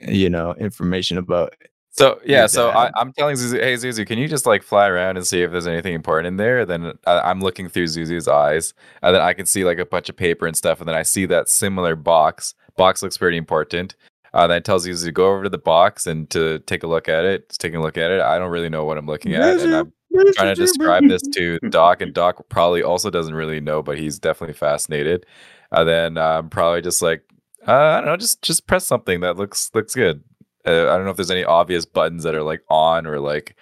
you 0.00 0.30
know, 0.30 0.54
information 0.54 1.18
about. 1.18 1.54
So 1.90 2.20
yeah, 2.24 2.46
so 2.46 2.70
I, 2.70 2.92
I'm 2.94 3.12
telling 3.12 3.34
Zuzu, 3.34 3.60
hey 3.60 3.74
Zuzu, 3.74 4.06
can 4.06 4.18
you 4.18 4.28
just 4.28 4.46
like 4.46 4.62
fly 4.62 4.86
around 4.86 5.16
and 5.16 5.26
see 5.26 5.42
if 5.42 5.50
there's 5.50 5.66
anything 5.66 5.94
important 5.94 6.28
in 6.28 6.36
there? 6.36 6.64
Then 6.64 6.92
I, 7.06 7.20
I'm 7.20 7.40
looking 7.40 7.68
through 7.68 7.86
Zuzu's 7.86 8.28
eyes, 8.28 8.74
and 9.02 9.14
then 9.14 9.22
I 9.22 9.32
can 9.32 9.46
see 9.46 9.64
like 9.64 9.78
a 9.78 9.86
bunch 9.86 10.08
of 10.08 10.16
paper 10.16 10.46
and 10.46 10.56
stuff, 10.56 10.80
and 10.80 10.88
then 10.88 10.94
I 10.94 11.02
see 11.02 11.26
that 11.26 11.48
similar 11.48 11.96
box. 11.96 12.54
Box 12.76 13.02
looks 13.02 13.18
pretty 13.18 13.36
important. 13.36 13.96
Uh, 14.34 14.46
then 14.46 14.58
it 14.58 14.64
tells 14.64 14.86
you 14.86 14.94
to 14.94 15.12
go 15.12 15.28
over 15.32 15.44
to 15.44 15.48
the 15.48 15.58
box 15.58 16.06
and 16.06 16.28
to 16.30 16.58
take 16.60 16.82
a 16.82 16.86
look 16.86 17.08
at 17.08 17.24
it. 17.24 17.48
Just 17.48 17.60
taking 17.60 17.78
a 17.78 17.82
look 17.82 17.96
at 17.96 18.10
it. 18.10 18.20
I 18.20 18.38
don't 18.38 18.50
really 18.50 18.68
know 18.68 18.84
what 18.84 18.98
I'm 18.98 19.06
looking 19.06 19.34
at, 19.34 19.60
and 19.60 19.74
I'm 19.74 19.92
trying 20.34 20.54
to 20.54 20.60
describe 20.60 21.08
this 21.08 21.22
to 21.34 21.58
Doc, 21.70 22.00
and 22.00 22.12
Doc 22.12 22.48
probably 22.48 22.82
also 22.82 23.10
doesn't 23.10 23.34
really 23.34 23.60
know, 23.60 23.82
but 23.82 23.98
he's 23.98 24.18
definitely 24.18 24.54
fascinated. 24.54 25.26
And 25.70 25.88
then 25.88 26.18
I'm 26.18 26.48
probably 26.48 26.82
just 26.82 27.02
like, 27.02 27.22
uh, 27.66 27.72
I 27.72 27.96
don't 27.98 28.06
know, 28.06 28.16
just 28.16 28.42
just 28.42 28.66
press 28.66 28.86
something 28.86 29.20
that 29.20 29.36
looks 29.36 29.70
looks 29.74 29.94
good. 29.94 30.22
Uh, 30.66 30.88
I 30.90 30.96
don't 30.96 31.04
know 31.04 31.10
if 31.10 31.16
there's 31.16 31.30
any 31.30 31.44
obvious 31.44 31.84
buttons 31.84 32.24
that 32.24 32.34
are 32.34 32.42
like 32.42 32.62
on 32.68 33.06
or 33.06 33.20
like 33.20 33.56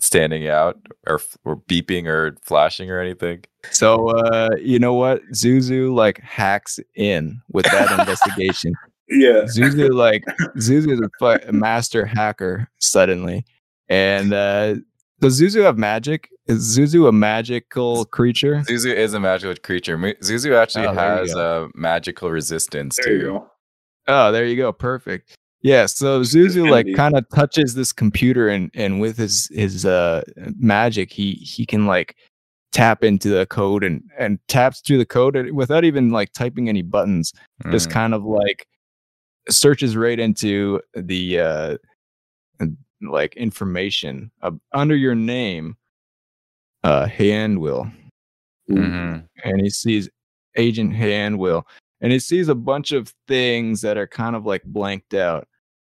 standing 0.00 0.48
out 0.48 0.78
or 1.06 1.20
or 1.44 1.56
beeping 1.56 2.06
or 2.06 2.36
flashing 2.42 2.90
or 2.90 3.00
anything. 3.00 3.44
So 3.70 4.08
uh, 4.10 4.50
you 4.60 4.78
know 4.78 4.94
what? 4.94 5.22
Zuzu 5.32 5.92
like 5.94 6.20
hacks 6.20 6.78
in 6.94 7.40
with 7.50 7.66
that 7.66 7.90
investigation. 7.98 8.74
Yeah. 9.10 9.42
Zuzu 9.44 9.90
like 9.92 10.24
Zuzu 10.56 10.92
is 10.92 11.00
a, 11.00 11.08
fu- 11.18 11.48
a 11.48 11.52
master 11.52 12.04
hacker 12.04 12.68
suddenly, 12.78 13.44
and 13.88 14.32
uh, 14.32 14.74
does 15.20 15.40
Zuzu 15.40 15.62
have 15.62 15.78
magic? 15.78 16.28
Is 16.46 16.76
Zuzu 16.78 17.08
a 17.08 17.12
magical 17.12 18.04
creature? 18.06 18.62
Zuzu 18.68 18.94
is 18.94 19.14
a 19.14 19.20
magical 19.20 19.54
creature. 19.62 19.96
Zuzu 19.98 20.54
actually 20.56 20.86
Oh, 20.86 20.92
has 20.94 21.34
a 21.34 21.68
magical 21.74 22.30
resistance 22.30 22.98
There 23.02 23.16
you 23.16 23.46
Oh, 24.06 24.32
there 24.32 24.46
you 24.46 24.56
go. 24.56 24.72
Perfect. 24.72 25.34
Yeah, 25.60 25.86
so 25.86 26.20
Zuzu 26.20 26.70
like 26.70 26.86
kind 26.94 27.16
of 27.16 27.28
touches 27.34 27.74
this 27.74 27.92
computer 27.92 28.48
and 28.48 28.70
and 28.74 29.00
with 29.00 29.18
his 29.18 29.48
his 29.52 29.84
uh 29.84 30.22
magic 30.58 31.12
he 31.12 31.32
he 31.32 31.66
can 31.66 31.86
like 31.86 32.14
tap 32.72 33.02
into 33.02 33.28
the 33.28 33.44
code 33.46 33.82
and 33.82 34.02
and 34.18 34.38
taps 34.48 34.80
through 34.80 34.98
the 34.98 35.06
code 35.06 35.50
without 35.50 35.84
even 35.84 36.10
like 36.10 36.32
typing 36.32 36.68
any 36.68 36.82
buttons. 36.82 37.32
Just 37.70 37.88
Mm. 37.88 37.92
kind 37.92 38.14
of 38.14 38.24
like 38.24 38.66
searches 39.50 39.96
right 39.96 40.18
into 40.18 40.80
the 40.94 41.40
uh 41.40 41.76
like 43.00 43.36
information 43.36 44.30
uh, 44.42 44.50
under 44.72 44.96
your 44.96 45.14
name 45.14 45.76
uh 46.84 47.06
Handwill 47.06 47.90
Mhm. 48.68 49.26
and 49.44 49.60
he 49.62 49.70
sees 49.70 50.08
Agent 50.56 50.92
Handwill, 50.94 51.66
and 52.00 52.12
he 52.12 52.18
sees 52.18 52.48
a 52.48 52.54
bunch 52.54 52.92
of 52.92 53.14
things 53.28 53.80
that 53.80 53.96
are 53.96 54.06
kind 54.06 54.34
of 54.36 54.44
like 54.44 54.62
blanked 54.64 55.14
out. 55.14 55.46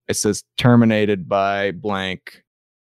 It 0.06 0.14
says 0.14 0.44
terminated 0.58 1.28
by 1.28 1.72
blank, 1.72 2.44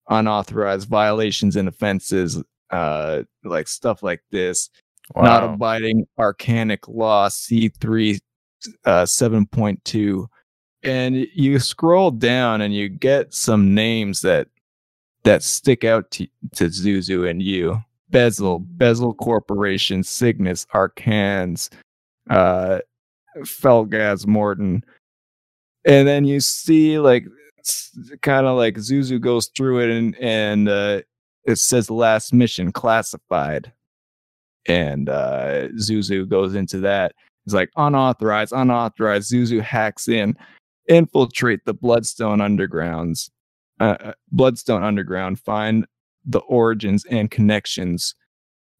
unauthorized 0.09 0.87
violations 0.89 1.55
and 1.57 1.67
offenses, 1.67 2.41
uh, 2.71 3.23
like 3.43 3.67
stuff 3.67 4.01
like 4.01 4.21
this. 4.31 4.69
Not 5.15 5.43
abiding 5.43 6.07
arcanic 6.17 6.87
law 6.87 7.27
C3 7.29 8.17
uh, 8.85 9.03
7.2. 9.05 10.25
And 10.87 11.27
you 11.33 11.59
scroll 11.59 12.11
down 12.11 12.61
and 12.61 12.73
you 12.73 12.87
get 12.87 13.33
some 13.33 13.75
names 13.75 14.21
that 14.21 14.47
that 15.23 15.43
stick 15.43 15.83
out 15.83 16.09
to, 16.11 16.27
to 16.55 16.65
Zuzu 16.67 17.29
and 17.29 17.41
you. 17.41 17.83
Bezel, 18.09 18.59
Bezel 18.59 19.13
Corporation, 19.13 20.01
Cygnus, 20.01 20.65
Archons, 20.73 21.69
uh, 22.29 22.79
Felgaz, 23.39 24.25
Morton. 24.25 24.81
And 25.83 26.07
then 26.07 26.23
you 26.23 26.39
see 26.39 26.99
like 26.99 27.25
kind 28.21 28.47
of 28.47 28.57
like 28.57 28.75
Zuzu 28.75 29.19
goes 29.19 29.47
through 29.57 29.79
it 29.79 29.89
and 29.89 30.15
and 30.21 30.69
uh, 30.69 31.01
it 31.43 31.57
says 31.57 31.89
last 31.89 32.33
mission 32.33 32.71
classified. 32.71 33.73
And 34.67 35.09
uh, 35.09 35.67
Zuzu 35.79 36.27
goes 36.27 36.55
into 36.55 36.79
that. 36.79 37.13
It's 37.45 37.53
like 37.53 37.71
unauthorized, 37.77 38.51
unauthorized. 38.53 39.31
Zuzu 39.31 39.61
hacks 39.61 40.09
in, 40.09 40.37
infiltrate 40.87 41.65
the 41.65 41.73
Bloodstone 41.73 42.39
undergrounds, 42.39 43.29
uh, 43.79 43.95
uh, 43.99 44.13
Bloodstone 44.31 44.83
underground, 44.83 45.39
find 45.39 45.85
the 46.25 46.39
origins 46.39 47.05
and 47.05 47.31
connections 47.31 48.15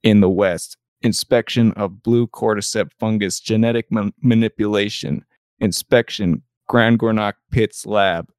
in 0.04 0.20
the 0.20 0.30
West. 0.30 0.78
Inspection 1.02 1.72
of 1.74 2.02
blue 2.02 2.28
cordyceps 2.28 2.92
fungus, 3.00 3.40
genetic 3.40 3.92
man- 3.92 4.14
manipulation, 4.22 5.24
inspection, 5.60 6.42
Grand 6.68 7.00
Gornak 7.00 7.34
Pits 7.52 7.86
lab, 7.86 8.30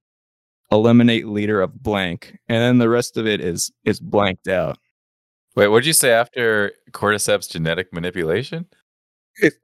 eliminate 0.71 1.29
leader 1.29 1.61
of 1.61 1.83
blank, 1.83 2.39
and 2.49 2.61
then 2.61 2.79
the 2.79 2.89
rest 2.89 3.16
of 3.16 3.27
it 3.27 3.41
is 3.41 3.71
is 3.85 4.01
blanked 4.01 4.49
out. 4.49 4.79
Wait, 5.55 5.69
what 5.69 5.81
did 5.81 5.87
you 5.87 5.93
say 5.93 6.11
after 6.11 6.73
cordyceps 6.93 7.51
genetic 7.51 7.93
manipulation? 7.93 8.66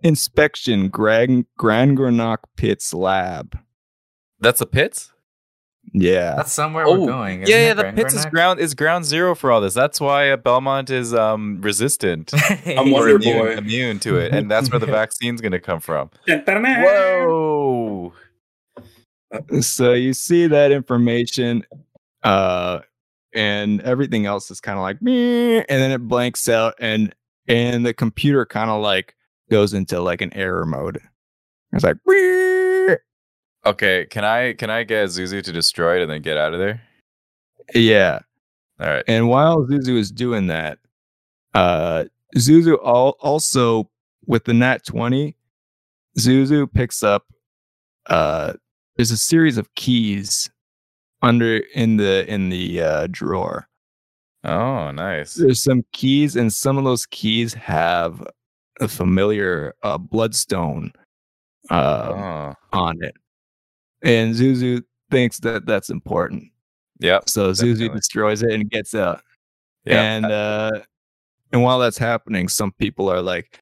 Inspection, 0.03 0.89
Grand 0.89 1.47
Grand 1.59 1.99
Gornak 1.99 2.39
Pits 2.57 2.95
lab. 2.95 3.59
That's 4.41 4.59
the 4.61 4.67
pits. 4.67 5.11
Yeah, 5.93 6.37
That's 6.37 6.53
somewhere 6.53 6.87
Oh, 6.87 6.99
we're 6.99 7.07
going. 7.09 7.41
yeah, 7.43 7.47
yeah. 7.47 7.71
it, 7.73 7.75
The 7.75 7.83
Grand 7.83 7.97
pits 7.99 8.15
is 8.15 8.25
ground 8.27 8.59
is 8.59 8.75
ground 8.75 9.05
zero 9.05 9.35
for 9.35 9.53
all 9.53 9.61
this. 9.61 9.75
That's 9.75 10.01
why 10.01 10.31
uh, 10.31 10.37
Belmont 10.39 10.89
is 10.91 11.13
um 11.13 11.61
resistant. 11.61 12.33
I'm 12.67 12.89
or 12.89 13.01
Wonder 13.01 13.17
immune, 13.17 13.39
Boy. 13.39 13.53
immune 13.57 13.99
to 14.01 14.17
it, 14.17 14.33
and 14.35 14.51
that's 14.51 14.71
where 14.71 14.79
the 14.81 14.87
vaccine's 15.01 15.43
gonna 15.43 15.61
come 15.61 15.81
from. 15.81 16.11
Whoa. 16.27 18.13
Whoa! 19.31 19.61
so 19.61 19.93
you 19.93 20.13
see 20.15 20.47
that 20.47 20.71
information 20.73 21.65
uh 22.23 22.79
and 23.35 23.81
everything 23.83 24.27
else 24.27 24.51
is 24.51 24.61
kind 24.61 24.79
of 24.79 24.83
like 24.83 25.03
"Meh," 25.03 25.65
and 25.69 25.83
then 25.83 25.91
it 25.91 25.99
blanks 26.09 26.49
out 26.49 26.75
and 26.79 27.15
and 27.47 27.85
the 27.85 27.93
computer 27.93 28.47
kind 28.47 28.71
of 28.71 28.81
like 28.81 29.15
goes 29.51 29.75
into 29.75 30.01
like 30.01 30.21
an 30.23 30.33
error 30.35 30.65
mode 30.65 31.01
it's 31.73 31.85
like 31.85 31.97
"Meh." 32.07 32.97
Okay, 33.67 34.07
can 34.11 34.25
I 34.25 34.53
can 34.53 34.69
I 34.71 34.85
get 34.85 35.09
Zuzu 35.09 35.43
to 35.43 35.53
destroy 35.53 35.99
it 35.99 36.03
and 36.03 36.11
then 36.11 36.23
get 36.23 36.37
out 36.37 36.53
of 36.55 36.61
there? 36.61 36.83
yeah 37.75 38.19
All 38.79 38.89
right. 38.89 39.05
and 39.09 39.27
while 39.31 39.65
zuzu 39.65 39.97
is 39.97 40.11
doing 40.11 40.49
that 40.49 40.79
uh 41.55 42.05
zuzu 42.37 42.77
al- 42.85 43.17
also 43.21 43.89
with 44.27 44.45
the 44.45 44.53
nat 44.53 44.85
20 44.85 45.35
zuzu 46.19 46.71
picks 46.71 47.03
up 47.03 47.25
uh 48.11 48.53
there's 48.97 49.11
a 49.11 49.17
series 49.17 49.57
of 49.57 49.75
keys 49.77 50.51
under 51.23 51.57
in 51.75 51.97
the 51.97 52.31
in 52.31 52.51
the 52.51 52.83
uh 52.83 53.07
drawer 53.11 53.67
Oh, 54.47 54.91
nice. 54.91 55.33
there's 55.33 55.63
some 55.63 55.83
keys 55.95 56.37
and 56.37 56.53
some 56.53 56.77
of 56.77 56.85
those 56.85 57.07
keys 57.07 57.55
have 57.55 58.23
a 58.79 58.89
familiar 58.89 59.75
uh, 59.83 59.97
bloodstone 59.97 60.93
uh, 61.71 62.13
Oh, 62.15 62.79
on 62.79 63.03
it 63.03 63.15
and 64.05 64.35
zuzu 64.35 64.83
thinks 65.11 65.39
that 65.41 65.67
that's 65.67 65.91
important 65.91 66.45
Yeah. 67.01 67.19
so 67.27 67.51
zuzu 67.51 67.73
Definitely. 67.75 67.97
destroys 67.99 68.43
it 68.43 68.53
and 68.53 68.71
gets 68.71 68.95
out 68.95 69.23
Yeah. 69.85 70.01
and 70.03 70.27
uh 70.27 70.71
and 71.53 71.63
while 71.63 71.79
that's 71.81 71.99
happening 71.99 72.49
some 72.49 72.73
people 72.73 73.09
are 73.11 73.21
like 73.23 73.59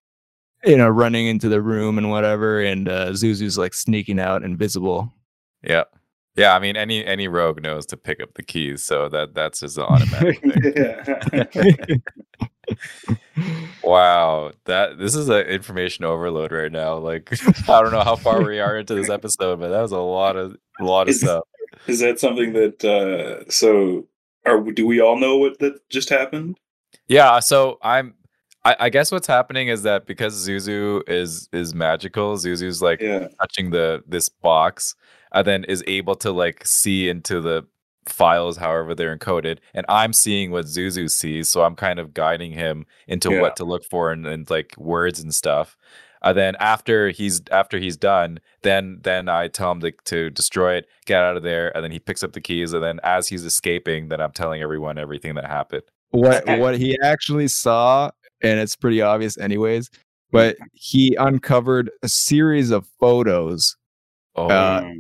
you 0.64 0.76
know 0.76 0.88
running 0.88 1.26
into 1.26 1.48
the 1.48 1.60
room 1.62 1.96
and 1.98 2.10
whatever 2.10 2.60
and 2.60 2.88
uh 2.88 3.08
zuzu's 3.10 3.56
like 3.58 3.72
sneaking 3.74 4.20
out 4.20 4.42
invisible 4.42 5.12
Yeah. 5.62 5.84
Yeah, 6.34 6.54
I 6.56 6.60
mean 6.60 6.76
any 6.78 7.04
any 7.04 7.28
rogue 7.28 7.62
knows 7.62 7.84
to 7.86 7.96
pick 7.98 8.18
up 8.22 8.32
the 8.34 8.42
keys, 8.42 8.82
so 8.82 9.10
that 9.10 9.34
that's 9.34 9.60
just 9.60 9.76
an 9.82 9.82
automatic 9.84 10.40
thing. 11.52 12.02
Wow, 13.82 14.52
that 14.66 14.98
this 14.98 15.14
is 15.14 15.28
an 15.28 15.46
information 15.46 16.04
overload 16.04 16.52
right 16.52 16.70
now. 16.70 16.96
Like 16.96 17.32
I 17.68 17.82
don't 17.82 17.92
know 17.92 18.02
how 18.04 18.16
far 18.16 18.42
we 18.42 18.60
are 18.60 18.76
into 18.76 18.94
this 18.94 19.10
episode, 19.10 19.58
but 19.60 19.68
that 19.70 19.80
was 19.80 19.92
a 19.92 19.98
lot 19.98 20.36
of 20.36 20.56
a 20.80 20.84
lot 20.84 21.02
of 21.02 21.08
Is- 21.10 21.20
stuff. 21.20 21.44
Is 21.86 22.00
that 22.00 22.20
something 22.20 22.52
that 22.52 22.84
uh 22.84 23.48
so 23.50 24.06
are 24.46 24.60
do 24.60 24.86
we 24.86 25.00
all 25.00 25.18
know 25.18 25.36
what 25.36 25.58
that 25.60 25.88
just 25.88 26.08
happened? 26.10 26.58
Yeah, 27.08 27.40
so 27.40 27.78
I'm 27.82 28.14
I, 28.64 28.76
I 28.80 28.88
guess 28.90 29.10
what's 29.10 29.26
happening 29.26 29.68
is 29.68 29.82
that 29.82 30.06
because 30.06 30.46
Zuzu 30.46 31.02
is 31.08 31.48
is 31.52 31.74
magical, 31.74 32.36
Zuzu's 32.36 32.82
like 32.82 33.00
Yeah. 33.00 33.28
touching 33.40 33.70
the 33.70 34.04
this 34.06 34.28
box 34.28 34.94
and 35.32 35.46
then 35.46 35.64
is 35.64 35.82
able 35.86 36.14
to 36.16 36.30
like 36.30 36.64
see 36.66 37.08
into 37.08 37.40
the 37.40 37.66
files 38.06 38.56
however 38.56 38.94
they're 38.94 39.16
encoded 39.16 39.58
and 39.74 39.86
i'm 39.88 40.12
seeing 40.12 40.50
what 40.50 40.64
zuzu 40.66 41.08
sees 41.10 41.48
so 41.48 41.62
i'm 41.62 41.76
kind 41.76 41.98
of 41.98 42.12
guiding 42.14 42.52
him 42.52 42.84
into 43.06 43.30
Yeah. 43.30 43.40
what 43.40 43.56
to 43.56 43.64
look 43.64 43.84
for 43.84 44.10
and, 44.12 44.26
and 44.26 44.48
like 44.50 44.74
words 44.76 45.20
and 45.20 45.34
stuff 45.34 45.76
and 46.22 46.36
then 46.36 46.56
after 46.60 47.10
he's 47.10 47.40
after 47.50 47.78
he's 47.78 47.96
done 47.96 48.40
then 48.62 48.98
then 49.02 49.28
i 49.28 49.46
tell 49.48 49.70
him 49.72 49.80
to, 49.80 49.92
to 50.04 50.30
destroy 50.30 50.74
it 50.74 50.86
get 51.06 51.22
out 51.22 51.36
of 51.36 51.42
there 51.42 51.74
and 51.76 51.84
then 51.84 51.92
he 51.92 51.98
picks 51.98 52.22
up 52.24 52.32
the 52.32 52.40
keys 52.40 52.72
and 52.72 52.82
then 52.82 52.98
as 53.04 53.28
he's 53.28 53.44
escaping 53.44 54.08
then 54.08 54.20
i'm 54.20 54.32
telling 54.32 54.62
everyone 54.62 54.98
everything 54.98 55.34
that 55.34 55.46
happened 55.46 55.82
what 56.10 56.44
what 56.58 56.76
he 56.78 56.98
actually 57.02 57.48
saw 57.48 58.10
and 58.42 58.58
it's 58.60 58.74
pretty 58.76 59.00
obvious 59.00 59.38
anyways. 59.38 59.88
But 60.32 60.56
he 60.72 61.14
uncovered 61.14 61.90
a 62.02 62.08
series 62.08 62.70
of 62.70 62.86
photos 62.98 63.76
Oh, 64.34 64.48
Uh, 64.48 64.90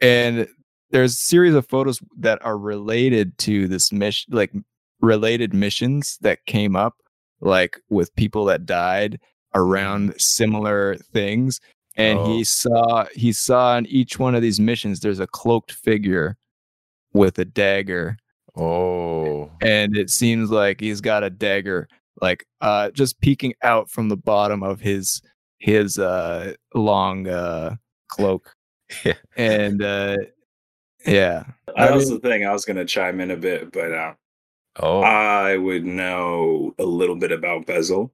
and 0.00 0.46
there's 0.90 1.12
a 1.14 1.16
series 1.16 1.54
of 1.54 1.66
photos 1.68 2.00
that 2.18 2.44
are 2.44 2.58
related 2.58 3.36
to 3.38 3.68
this 3.68 3.92
mission 3.92 4.32
like 4.34 4.52
related 5.00 5.54
missions 5.54 6.18
that 6.22 6.44
came 6.46 6.74
up 6.76 6.96
like 7.40 7.78
with 7.88 8.14
people 8.16 8.44
that 8.46 8.66
died 8.66 9.20
around 9.54 10.14
similar 10.20 10.96
things 11.12 11.60
and 11.96 12.18
Oh. 12.18 12.36
he 12.36 12.44
saw 12.44 13.06
he 13.14 13.32
saw 13.32 13.76
in 13.78 13.86
each 13.86 14.18
one 14.18 14.34
of 14.34 14.42
these 14.42 14.60
missions 14.60 15.00
there's 15.00 15.20
a 15.20 15.26
cloaked 15.26 15.72
figure 15.72 16.36
with 17.12 17.38
a 17.38 17.44
dagger 17.44 18.16
oh, 18.56 19.50
and 19.62 19.96
it 19.96 20.10
seems 20.10 20.50
like 20.50 20.80
he's 20.80 21.00
got 21.00 21.22
a 21.22 21.30
dagger 21.30 21.88
like 22.20 22.44
uh 22.60 22.90
just 22.90 23.20
peeking 23.20 23.54
out 23.62 23.88
from 23.90 24.08
the 24.08 24.16
bottom 24.16 24.62
of 24.62 24.80
his 24.80 25.22
his 25.58 25.98
uh 25.98 26.54
long 26.74 27.28
uh 27.28 27.74
cloak 28.08 28.52
Yeah. 29.04 29.14
and 29.36 29.82
uh 29.82 30.16
yeah 31.08 31.44
That 31.66 31.78
I 31.78 31.90
was 31.94 32.10
mean- 32.10 32.20
the 32.20 32.28
thing. 32.28 32.46
I 32.46 32.52
was 32.52 32.64
going 32.64 32.76
to 32.76 32.84
chime 32.84 33.20
in 33.20 33.30
a 33.30 33.36
bit, 33.36 33.72
but 33.72 33.92
uh, 33.92 34.14
oh. 34.80 35.00
I 35.02 35.56
would 35.56 35.84
know 35.84 36.74
a 36.78 36.84
little 36.84 37.16
bit 37.16 37.32
about 37.32 37.66
Bezel. 37.66 38.12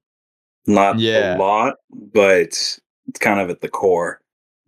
Not 0.66 0.98
Yeah. 0.98 1.36
a 1.36 1.38
lot, 1.38 1.74
but 1.90 2.40
it's 2.40 2.80
kind 3.20 3.40
of 3.40 3.50
at 3.50 3.60
the 3.60 3.68
core 3.68 4.20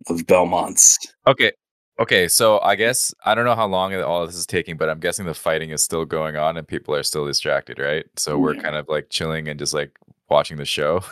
of 0.09 0.25
Belmont's. 0.27 0.97
Okay. 1.25 1.51
Okay, 1.99 2.27
so 2.27 2.59
I 2.59 2.75
guess 2.75 3.11
I 3.25 3.33
don't 3.33 3.45
know 3.45 3.55
how 3.55 3.65
long 3.65 3.95
all 3.95 4.27
this 4.27 4.35
is 4.35 4.45
taking, 4.45 4.77
but 4.77 4.87
I'm 4.87 4.99
guessing 4.99 5.25
the 5.25 5.33
fighting 5.33 5.71
is 5.71 5.83
still 5.83 6.05
going 6.05 6.35
on 6.35 6.55
and 6.55 6.67
people 6.67 6.93
are 6.93 7.01
still 7.01 7.25
distracted, 7.25 7.79
right? 7.79 8.05
So 8.15 8.37
we're 8.37 8.53
kind 8.53 8.75
of 8.75 8.87
like 8.87 9.09
chilling 9.09 9.47
and 9.47 9.57
just 9.57 9.73
like 9.73 9.97
watching 10.29 10.57
the 10.57 10.65
show. 10.65 10.99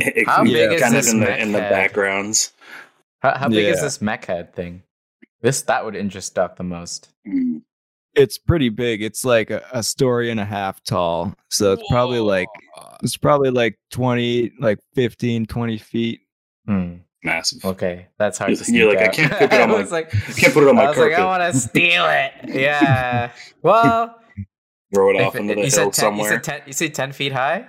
How 0.26 0.42
big 0.42 0.72
is 0.72 0.80
kind 0.82 0.92
this 0.94 1.06
of 1.06 1.14
in 1.14 1.20
the 1.20 1.26
mech 1.26 1.40
in 1.40 1.52
the 1.52 1.58
backgrounds. 1.60 2.52
How, 3.20 3.38
how 3.38 3.48
big 3.48 3.66
is 3.66 3.80
this 3.80 4.02
mech 4.02 4.24
head 4.24 4.52
thing? 4.54 4.82
This 5.44 5.62
that 5.62 5.84
would 5.84 5.94
interest 5.94 6.34
Doc 6.34 6.56
the 6.56 6.64
most. 6.64 7.10
Mm. 7.28 7.62
it's 8.16 8.38
pretty 8.38 8.68
big 8.68 9.02
it's 9.02 9.24
like 9.24 9.50
a, 9.50 9.60
a 9.72 9.82
story 9.82 10.30
and 10.30 10.38
a 10.38 10.44
half 10.44 10.82
tall 10.84 11.34
so 11.50 11.72
it's 11.72 11.82
probably 11.90 12.20
like 12.20 12.48
it's 13.02 13.16
probably 13.16 13.50
like 13.50 13.76
20 13.90 14.52
like 14.60 14.78
15 14.94 15.46
20 15.46 15.78
feet 15.78 16.20
Hmm. 16.66 16.96
Massive. 17.22 17.64
Okay, 17.64 18.06
that's 18.18 18.36
hard 18.38 18.50
to 18.50 18.72
You're 18.72 18.90
sneak 18.90 18.98
like, 19.00 19.08
I 19.08 19.12
can't 19.16 19.32
put 19.32 19.42
it 19.52 19.52
on 19.54 19.70
I 19.70 19.72
my- 19.72 19.80
was 19.80 19.90
like, 19.92 20.10
Can't 20.10 20.52
put 20.52 20.62
it 20.62 20.68
on 20.68 20.76
my 20.76 20.84
I 20.84 20.88
was 20.90 20.98
like. 20.98 21.12
I 21.14 21.24
want 21.24 21.52
to 21.54 21.58
steal 21.58 22.04
it. 22.06 22.32
Yeah. 22.54 23.30
Well, 23.62 24.20
Throw 24.94 25.08
it 25.10 25.16
if 25.16 25.26
off 25.28 25.34
it- 25.34 25.38
into 25.40 25.54
the 25.54 25.60
you 25.60 25.66
hill 25.66 25.70
said 25.70 25.92
ten, 25.94 26.16
You 26.16 26.24
somewhere. 26.24 26.30
said 26.30 26.44
ten. 26.44 26.60
You 26.66 26.72
said 26.74 26.94
ten 26.94 27.12
feet 27.12 27.32
high. 27.32 27.66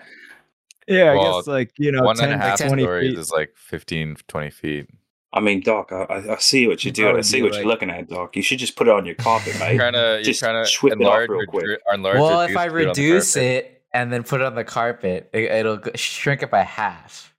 yeah 0.87 1.13
i 1.13 1.15
guess 1.17 1.47
like 1.47 1.71
you 1.77 1.91
know 1.93 2.03
One 2.03 2.15
10 2.17 2.31
and 2.33 2.41
a 2.41 2.45
half 2.45 2.59
20 2.59 2.83
stories 2.83 3.09
feet. 3.11 3.17
is 3.19 3.31
like 3.31 3.53
15, 3.55 4.17
20 4.27 4.49
feet. 4.51 4.89
I 5.35 5.41
mean, 5.41 5.59
Doc, 5.61 5.91
I, 5.91 6.03
I- 6.05 6.33
I 6.33 6.37
see 6.37 6.65
what 6.67 6.83
you're 6.85 6.91
doing. 6.93 7.15
I 7.17 7.21
see 7.21 7.41
what 7.43 7.51
like- 7.51 7.59
you're 7.59 7.67
looking 7.67 7.89
at, 7.89 8.07
Doc. 8.09 8.35
You 8.35 8.41
should 8.41 8.57
just 8.57 8.75
put 8.75 8.87
it 8.87 8.91
on 8.93 9.05
your 9.05 9.15
carpet, 9.15 9.53
You're 9.53 9.59
mate. 9.67 9.75
trying 9.77 9.93
to, 9.93 9.99
you're 10.15 10.23
Just 10.23 10.39
trying 10.39 10.63
to 10.63 10.69
swip 10.69 10.93
it 10.93 10.95
off 10.95 11.01
enlarge, 11.01 11.29
real 11.29 11.45
quick. 11.47 11.65
dri- 11.65 11.77
enlarge 11.93 12.19
well, 12.19 12.41
reduce, 12.41 12.51
if 12.51 12.57
I 12.57 12.67
put 12.69 12.81
it 12.81 12.87
reduce 12.87 13.35
it 13.35 13.83
and 13.93 14.11
then 14.13 14.23
put 14.23 14.41
it 14.41 14.45
on 14.47 14.55
the 14.55 14.63
carpet, 14.63 15.29
it, 15.33 15.43
it'll 15.51 15.79
shrink 15.95 16.41
it 16.41 16.49
by 16.49 16.63
half. 16.63 17.35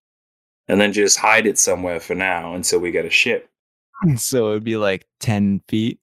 and 0.68 0.80
then 0.80 0.92
just 0.92 1.18
hide 1.18 1.46
it 1.46 1.58
somewhere 1.58 1.98
for 2.00 2.14
now 2.14 2.54
until 2.54 2.78
we 2.80 2.90
get 2.90 3.04
a 3.06 3.10
ship. 3.10 3.48
so 4.16 4.50
it'd 4.50 4.64
be 4.64 4.76
like 4.76 5.06
10 5.20 5.62
feet 5.68 5.98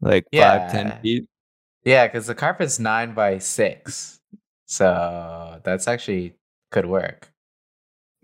like 0.00 0.26
Yeah. 0.30 0.58
five 0.68 0.70
ten 0.72 1.00
feet 1.02 1.26
Yeah, 1.84 2.06
because 2.06 2.26
the 2.26 2.34
carpet's 2.34 2.78
nine 2.78 3.14
by 3.14 3.38
six, 3.38 4.20
so 4.66 5.60
that's 5.64 5.88
actually 5.88 6.34
could 6.70 6.86
work. 6.86 7.32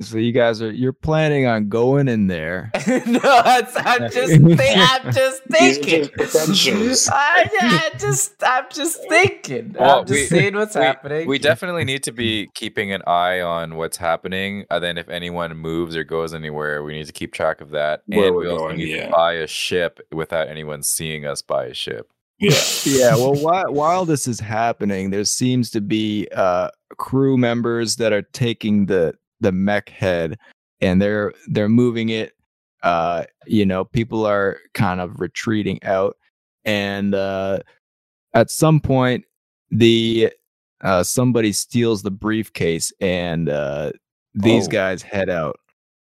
So 0.03 0.18
you 0.18 0.32
guys 0.32 0.61
are 0.61 0.70
you're 0.70 0.92
planning 0.92 1.46
on 1.46 1.68
going 1.68 2.09
in 2.09 2.26
there 2.26 2.70
no, 3.07 3.18
that's, 3.20 3.76
I'm 3.76 4.11
just, 4.11 4.32
thi- 4.32 4.74
I'm 4.74 5.12
just 5.12 5.42
thinking. 5.44 6.09
I, 7.11 7.50
I 7.61 7.90
just, 7.98 8.34
I'm 8.42 8.64
just 8.70 9.00
thinking. 9.09 9.74
Well, 9.78 10.00
I'm 10.00 10.07
just 10.07 10.30
we- 10.30 10.38
seeing 10.38 10.55
what's 10.55 10.74
we, 10.74 10.82
happening. 10.82 11.28
we 11.28 11.38
definitely 11.38 11.84
need 11.84 12.03
to 12.05 12.12
be 12.12 12.48
keeping 12.55 12.92
an 12.92 13.03
eye 13.07 13.40
on 13.40 13.76
what's 13.76 13.96
happening. 13.96 14.64
And 14.70 14.82
then 14.82 14.98
if 14.98 15.09
anyone 15.09 15.57
moves 15.57 15.96
or 15.96 16.05
goes 16.05 16.34
anywhere, 16.34 16.82
we 16.82 16.94
need 16.94 17.07
to 17.07 17.12
keep 17.12 17.32
track 17.32 17.61
of 17.61 17.70
that. 17.70 18.03
Where 18.07 18.26
and 18.26 18.34
we're 18.34 18.42
we 18.42 18.48
also 18.48 18.64
going, 18.64 18.76
need 18.78 18.88
yeah. 18.88 19.07
to 19.07 19.12
buy 19.12 19.34
a 19.34 19.46
ship 19.46 20.00
without 20.12 20.48
anyone 20.48 20.82
seeing 20.82 21.26
us 21.26 21.42
buy 21.42 21.66
a 21.66 21.74
ship. 21.74 22.11
Yeah. 22.38 22.50
yeah 22.84 23.14
well 23.14 23.34
while, 23.34 23.72
while 23.72 24.05
this 24.05 24.26
is 24.26 24.40
happening 24.40 25.11
there 25.11 25.24
seems 25.24 25.70
to 25.70 25.80
be 25.80 26.26
uh 26.34 26.70
crew 26.96 27.36
members 27.36 27.96
that 27.96 28.12
are 28.12 28.22
taking 28.22 28.86
the 28.86 29.14
the 29.43 29.53
mech 29.53 29.88
head 29.90 30.38
and 30.80 31.01
they're 31.03 31.32
they're 31.49 31.68
moving 31.68 32.09
it 32.09 32.32
uh 32.82 33.24
you 33.47 33.66
know 33.66 33.84
people 33.84 34.24
are 34.26 34.59
kind 34.74 35.01
of 35.01 35.20
retreating 35.20 35.78
out 35.84 36.16
and 36.64 37.14
uh 37.14 37.59
at 38.34 38.51
some 38.51 38.80
point 38.80 39.24
the 39.70 40.30
uh 40.82 41.03
somebody 41.03 41.53
steals 41.53 42.03
the 42.03 42.11
briefcase 42.11 42.93
and 43.01 43.49
uh 43.49 43.90
these 44.34 44.66
Oh. 44.66 44.70
guys 44.70 45.03
head 45.03 45.28
out 45.28 45.57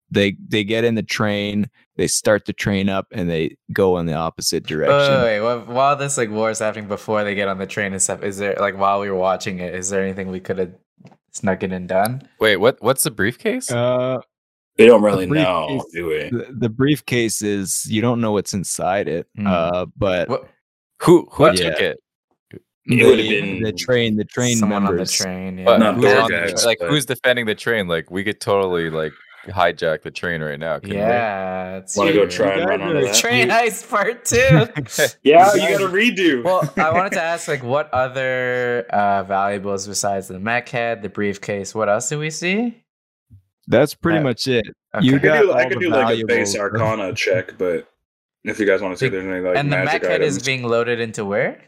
they 0.09 0.35
they 0.47 0.63
get 0.63 0.83
in 0.83 0.95
the 0.95 1.03
train 1.03 1.69
they 1.95 2.07
start 2.07 2.45
the 2.45 2.53
train 2.53 2.89
up 2.89 3.07
and 3.11 3.29
they 3.29 3.55
go 3.71 3.97
in 3.99 4.05
the 4.07 4.13
opposite 4.13 4.63
Wait, 4.63 4.69
direction 4.69 5.13
wait, 5.21 5.23
wait. 5.23 5.41
While- 5.41 5.59
While 5.75 5.95
this 5.95 6.17
like 6.17 6.29
war 6.31 6.49
is 6.49 6.57
happening, 6.59 6.87
before 6.87 7.23
they 7.23 7.35
get 7.35 7.47
on 7.47 7.59
the 7.59 7.67
train 7.67 7.93
and 7.93 8.01
stuff, 8.01 8.23
is 8.23 8.37
there 8.39 8.55
like 8.59 8.75
while 8.77 8.99
we 8.99 9.11
were 9.11 9.15
watching 9.17 9.59
it, 9.59 9.75
is 9.75 9.89
there 9.91 10.01
anything 10.03 10.29
we 10.31 10.39
could 10.39 10.57
have 10.57 10.73
snuck 11.33 11.63
in 11.63 11.71
and 11.71 11.87
done? 11.87 12.27
Wait, 12.39 12.57
what? 12.57 12.81
What's 12.81 13.03
the 13.03 13.11
briefcase? 13.11 13.71
uh 13.71 14.19
We 14.77 14.85
don't 14.85 15.03
really 15.03 15.25
The 15.25 15.33
know, 15.35 15.83
do 15.93 16.05
we? 16.07 16.29
the, 16.29 16.47
the 16.57 16.69
briefcase 16.69 17.41
is 17.41 17.85
you 17.89 18.01
don't 18.01 18.21
know 18.21 18.31
what's 18.31 18.53
inside 18.53 19.07
it 19.07 19.27
Hmm. 19.35 19.47
uh 19.47 19.85
but 19.97 20.29
What? 20.29 20.47
who 21.01 21.27
who 21.31 21.43
what? 21.43 21.57
took 21.57 21.79
it? 21.79 21.99
It 22.85 23.05
would've 23.05 23.17
the- 23.25 23.39
been 23.41 23.63
the 23.63 23.71
train 23.71 24.17
the 24.17 24.25
train 24.25 24.57
Someone 24.57 24.83
members 24.83 24.99
on 25.21 25.29
the 25.29 25.33
train. 25.35 25.57
Yeah. 25.59 25.65
But 25.65 25.77
Not 25.79 25.95
who's 25.95 26.05
on 26.13 26.31
the 26.31 26.37
guys, 26.51 26.65
like 26.65 26.79
who's 26.81 27.05
defending 27.05 27.45
the 27.45 27.55
train? 27.55 27.87
Like 27.87 28.11
we 28.11 28.23
could 28.23 28.39
totally 28.41 28.89
like 28.89 29.13
hijack 29.47 30.01
the 30.03 30.11
train 30.11 30.41
right 30.41 30.59
now. 30.59 30.79
couldn't 30.79 30.95
we? 30.95 31.01
yeah. 31.01 31.81
Want 31.95 32.09
to 32.09 32.13
go 32.13 32.21
true. 32.25 32.29
try 32.29 32.53
and 32.59 32.69
run 32.69 32.81
are 32.81 32.87
onto 32.95 33.05
that? 33.07 33.15
Train 33.15 33.49
heist 33.49 33.89
part 33.89 34.25
two. 34.25 34.37
Yeah, 35.23 35.53
You 35.53 35.61
you 35.61 35.67
guys- 35.67 35.79
got 35.79 35.87
to 35.89 35.93
redo. 35.93 36.43
well, 36.43 36.73
I 36.77 36.91
wanted 36.91 37.13
to 37.13 37.21
ask 37.21 37.47
like 37.47 37.63
what 37.63 37.93
other 37.93 38.85
uh, 38.89 39.23
valuables 39.23 39.87
besides 39.87 40.27
the 40.27 40.39
mech 40.39 40.69
head, 40.69 41.01
the 41.01 41.09
briefcase, 41.09 41.73
what 41.75 41.89
else 41.89 42.09
do 42.09 42.19
we 42.19 42.29
see? 42.29 42.79
that's 43.67 43.95
pretty 43.95 44.19
Uh, 44.19 44.23
much 44.23 44.47
it 44.47 44.65
Okay. 44.95 45.05
You 45.05 45.15
I 45.15 45.19
could 45.19 45.31
do, 45.41 45.53
I 45.53 45.65
could 45.69 45.79
do 45.79 45.89
like 45.89 46.19
a 46.19 46.25
base. 46.25 46.55
Arcana 46.57 47.13
check, 47.15 47.57
but 47.57 47.87
if 48.43 48.59
you 48.59 48.65
guys 48.65 48.81
want 48.81 48.93
to 48.93 48.97
see 48.97 49.07
there's 49.09 49.25
any 49.25 49.39
like 49.39 49.55
and 49.57 49.71
the 49.71 49.77
magic 49.77 50.01
mech 50.03 50.11
head 50.11 50.21
items, 50.21 50.37
is 50.37 50.43
being 50.43 50.63
loaded 50.63 50.99
into 50.99 51.23
where? 51.25 51.61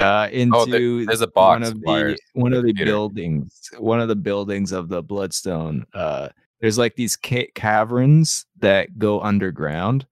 uh 0.00 0.28
into 0.30 0.56
Oh, 0.56 0.64
there- 0.64 1.04
there's 1.06 1.20
a 1.22 1.26
one 1.26 1.60
box 1.62 1.68
of 1.70 1.74
of 1.74 1.80
the 1.82 2.16
one 2.34 2.52
of 2.54 2.62
the 2.64 2.72
the 2.72 2.84
buildings 2.84 3.68
one 3.78 4.00
of 4.00 4.06
the 4.06 4.14
buildings 4.14 4.70
of 4.70 4.88
the 4.88 5.02
bloodstone 5.02 5.84
uh 5.92 6.28
there's 6.60 6.78
like 6.78 6.96
these 6.96 7.16
ca- 7.16 7.50
caverns 7.54 8.46
that 8.58 8.98
go 8.98 9.20
underground 9.20 10.06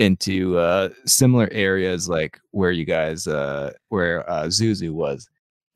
into 0.00 0.58
uh 0.58 0.88
similar 1.06 1.48
areas 1.52 2.08
like 2.08 2.40
where 2.50 2.72
you 2.72 2.84
guys 2.84 3.26
uh 3.28 3.72
where 3.90 4.28
uh 4.28 4.44
zuzu 4.46 4.90
was 4.90 5.28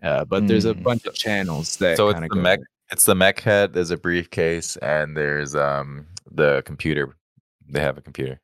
uh 0.03 0.25
but 0.25 0.49
there's 0.49 0.65
a 0.65 0.75
Hmm. 0.75 0.83
bunch 0.83 1.07
of 1.07 1.15
channels 1.15 1.77
that 1.77 1.97
So 1.97 2.09
it's 2.09 2.19
the 2.21 2.27
of 2.27 2.37
mech. 2.39 2.59
It's 2.91 3.05
the 3.05 3.15
mech 3.15 3.39
head. 3.41 3.75
There's 3.75 3.91
a 3.91 3.97
briefcase, 3.99 4.77
and 4.79 5.17
there's 5.17 5.55
um 5.55 6.07
the 6.31 6.63
computer. 6.65 7.15
They 7.69 7.81
have 7.81 7.99
a 7.99 8.01
computer. 8.01 8.41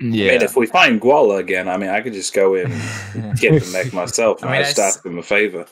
I 0.00 0.04
yeah 0.04 0.32
mean, 0.32 0.42
if 0.42 0.54
we 0.56 0.66
find 0.66 1.00
Guala 1.00 1.38
again, 1.40 1.68
I 1.68 1.76
mean, 1.78 1.88
I 1.90 2.00
could 2.02 2.12
just 2.12 2.32
go 2.34 2.54
in 2.54 2.70
and 3.14 3.36
get 3.40 3.60
the 3.60 3.70
mech 3.72 3.92
myself. 3.92 4.44
I 4.44 4.46
and 4.46 4.52
mean, 4.52 4.58
I 4.62 4.64
I 4.66 4.68
just 4.68 4.78
s- 4.78 4.96
ask 4.96 5.02
them 5.02 5.18
a 5.18 5.22
favor. 5.22 5.66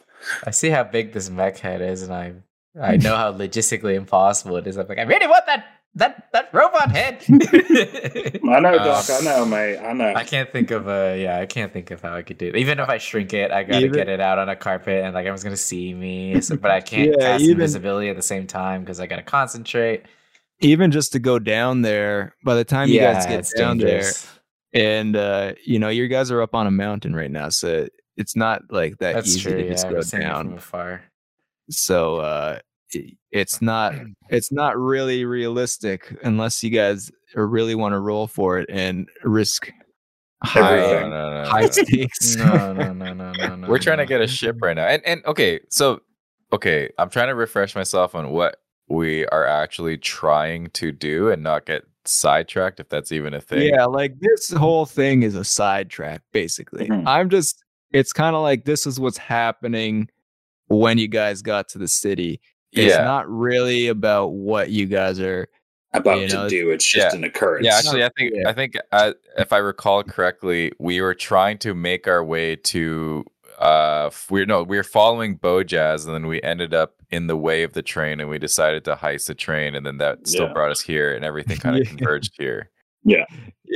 I 0.44 0.50
see 0.50 0.70
how 0.70 0.82
big 0.82 1.12
this 1.12 1.28
mech 1.30 1.58
head 1.58 1.82
is, 1.82 2.02
and 2.02 2.12
I 2.12 2.32
I 2.80 2.96
know 2.96 3.16
how 3.16 3.32
logistically 3.44 3.94
impossible 3.94 4.56
it 4.56 4.66
is. 4.66 4.76
I'm 4.76 4.86
like, 4.86 4.98
I 4.98 5.02
really 5.02 5.26
want 5.26 5.44
that 5.46 5.64
that 5.94 6.28
that 6.34 6.50
robot 6.52 6.90
head. 6.90 7.24
I 7.28 8.60
know, 8.60 8.74
Uh, 8.74 8.84
Doc. 8.84 9.06
I 9.10 9.20
know, 9.24 9.44
mate. 9.46 9.78
I 9.78 9.92
know. 9.94 10.12
I 10.14 10.24
can't 10.24 10.50
think 10.52 10.70
of 10.70 10.88
a 10.88 11.20
yeah. 11.22 11.38
I 11.38 11.46
can't 11.46 11.72
think 11.72 11.90
of 11.90 12.02
how 12.02 12.14
I 12.14 12.22
could 12.22 12.38
do 12.38 12.48
it. 12.48 12.56
Even 12.56 12.78
if 12.80 12.88
I 12.88 12.98
shrink 12.98 13.32
it, 13.32 13.50
I 13.50 13.62
gotta 13.62 13.84
Even- 13.86 13.92
get 13.96 14.08
it 14.08 14.20
out 14.20 14.38
on 14.38 14.48
a 14.48 14.56
carpet, 14.56 15.04
and 15.04 15.14
like 15.14 15.22
everyone's 15.22 15.44
gonna 15.44 15.56
see 15.56 15.94
me. 15.94 16.40
So, 16.42 16.56
but 16.56 16.70
I 16.70 16.80
can't 16.80 17.10
Yeah, 17.12 17.16
cast 17.32 17.42
even- 17.44 17.52
invisibility 17.54 18.08
at 18.10 18.16
the 18.16 18.22
same 18.22 18.46
time 18.46 18.82
because 18.82 19.00
I 19.00 19.06
gotta 19.06 19.22
concentrate. 19.22 20.04
even 20.60 20.90
just 20.90 21.12
to 21.12 21.18
go 21.18 21.38
down 21.38 21.82
there 21.82 22.34
by 22.44 22.54
the 22.54 22.64
time 22.64 22.88
you 22.88 23.00
guys 23.00 23.26
get 23.26 23.46
down 23.56 23.78
dangerous. 23.78 24.22
there 24.72 24.90
and 24.98 25.16
uh 25.16 25.52
you 25.64 25.78
know 25.78 25.88
your 25.90 26.08
guys 26.08 26.30
are 26.30 26.40
up 26.42 26.54
on 26.54 26.66
a 26.66 26.70
mountain 26.70 27.14
right 27.14 27.30
now 27.30 27.48
so 27.50 27.86
it's 28.16 28.34
not 28.36 28.62
like 28.70 28.96
that 28.98 29.14
That's 29.14 29.28
easy 29.28 29.40
true. 29.40 29.52
to 29.52 29.64
Yeah, 29.64 29.70
just 29.72 29.84
I'm 29.86 29.92
go 29.92 29.98
it 30.00 30.06
from 30.06 30.20
down 30.20 30.52
afar. 30.54 31.02
So 31.70 32.16
uh 32.16 32.58
i- 32.94 33.12
it's 33.32 33.60
not 33.60 33.94
it's 34.30 34.52
not 34.52 34.76
really 34.78 35.24
realistic 35.24 36.16
unless 36.22 36.62
you 36.62 36.70
guys 36.70 37.10
really 37.34 37.74
want 37.74 37.92
to 37.92 37.98
roll 37.98 38.26
for 38.26 38.58
it 38.58 38.68
and 38.70 39.08
risk 39.24 39.70
high, 40.42 40.76
No, 40.76 41.08
no, 41.08 41.44
no, 41.44 41.50
high 41.50 41.66
stakes 41.66 42.36
No, 42.36 42.72
no, 42.72 42.92
no, 42.92 43.12
no, 43.14 43.32
no, 43.32 43.56
no. 43.56 43.68
We're 43.68 43.78
trying 43.78 43.98
to 43.98 44.06
get 44.06 44.20
a 44.20 44.26
ship 44.26 44.56
right 44.62 44.76
now, 44.76 44.86
and 44.86 45.02
and 45.06 45.24
okay, 45.26 45.60
so 45.70 46.00
okay, 46.52 46.90
I'm 46.98 47.10
trying 47.10 47.28
to 47.28 47.34
refresh 47.34 47.74
myself 47.74 48.14
on 48.14 48.30
what 48.30 48.58
we 48.88 49.26
are 49.26 49.44
actually 49.46 49.98
trying 49.98 50.68
to 50.74 50.92
do 50.92 51.28
and 51.30 51.42
not 51.42 51.66
get 51.66 51.82
sidetracked 52.04 52.78
if 52.78 52.88
that's 52.88 53.10
even 53.10 53.34
a 53.34 53.40
thing. 53.40 53.62
Yeah, 53.74 53.86
like 53.86 54.20
this 54.20 54.52
whole 54.52 54.86
thing 54.86 55.24
is 55.24 55.34
a 55.34 55.42
sidetrack, 55.44 56.22
basically. 56.32 56.86
Mhm. 56.88 57.02
I'm 57.04 57.28
just, 57.28 57.64
it's 57.90 58.12
kind 58.12 58.36
of 58.36 58.42
like 58.42 58.64
this 58.64 58.86
is 58.86 59.00
what's 59.00 59.18
happening 59.18 60.08
when 60.68 60.98
you 60.98 61.08
guys 61.08 61.42
got 61.42 61.68
to 61.70 61.78
the 61.78 61.88
city. 61.88 62.40
It's 62.72 62.94
Yeah. 62.94 63.04
not 63.04 63.28
really 63.30 63.88
about 63.88 64.28
what 64.32 64.70
you 64.70 64.86
guys 64.86 65.20
are. 65.20 65.48
About 65.92 66.20
You 66.20 66.28
to 66.28 66.48
do. 66.48 66.70
It's 66.70 66.84
just 66.84 67.12
yeah. 67.14 67.16
an 67.18 67.24
occurrence. 67.24 67.64
Yeah, 67.64 67.76
actually, 67.78 68.04
I 68.04 68.10
think 68.18 68.32
Yeah. 68.34 68.48
I 68.50 68.52
think 68.52 68.76
uh, 68.92 69.12
if 69.38 69.52
I 69.52 69.58
recall 69.58 70.02
correctly, 70.02 70.72
we 70.78 71.00
were 71.00 71.14
trying 71.14 71.58
to 71.58 71.74
make 71.74 72.06
our 72.06 72.22
way 72.24 72.56
to. 72.56 73.24
Uh, 73.58 74.10
we're 74.28 74.44
no, 74.44 74.62
we 74.62 74.76
were 74.76 74.82
following 74.82 75.38
Bojazz, 75.38 76.04
and 76.04 76.14
then 76.14 76.26
we 76.26 76.42
ended 76.42 76.74
up 76.74 76.96
in 77.10 77.28
the 77.28 77.36
way 77.36 77.62
of 77.62 77.72
the 77.72 77.80
train, 77.80 78.20
and 78.20 78.28
we 78.28 78.38
decided 78.38 78.84
to 78.84 78.96
heist 78.96 79.28
the 79.28 79.34
train, 79.34 79.74
and 79.74 79.86
then 79.86 79.96
that 79.96 80.26
still 80.26 80.48
Yeah. 80.48 80.52
brought 80.52 80.70
us 80.70 80.82
here, 80.82 81.14
and 81.14 81.24
everything 81.24 81.56
kind 81.58 81.76
of 81.76 81.84
Yeah. 81.84 81.88
converged 81.96 82.32
here. 82.36 82.70
Yeah. 83.04 83.24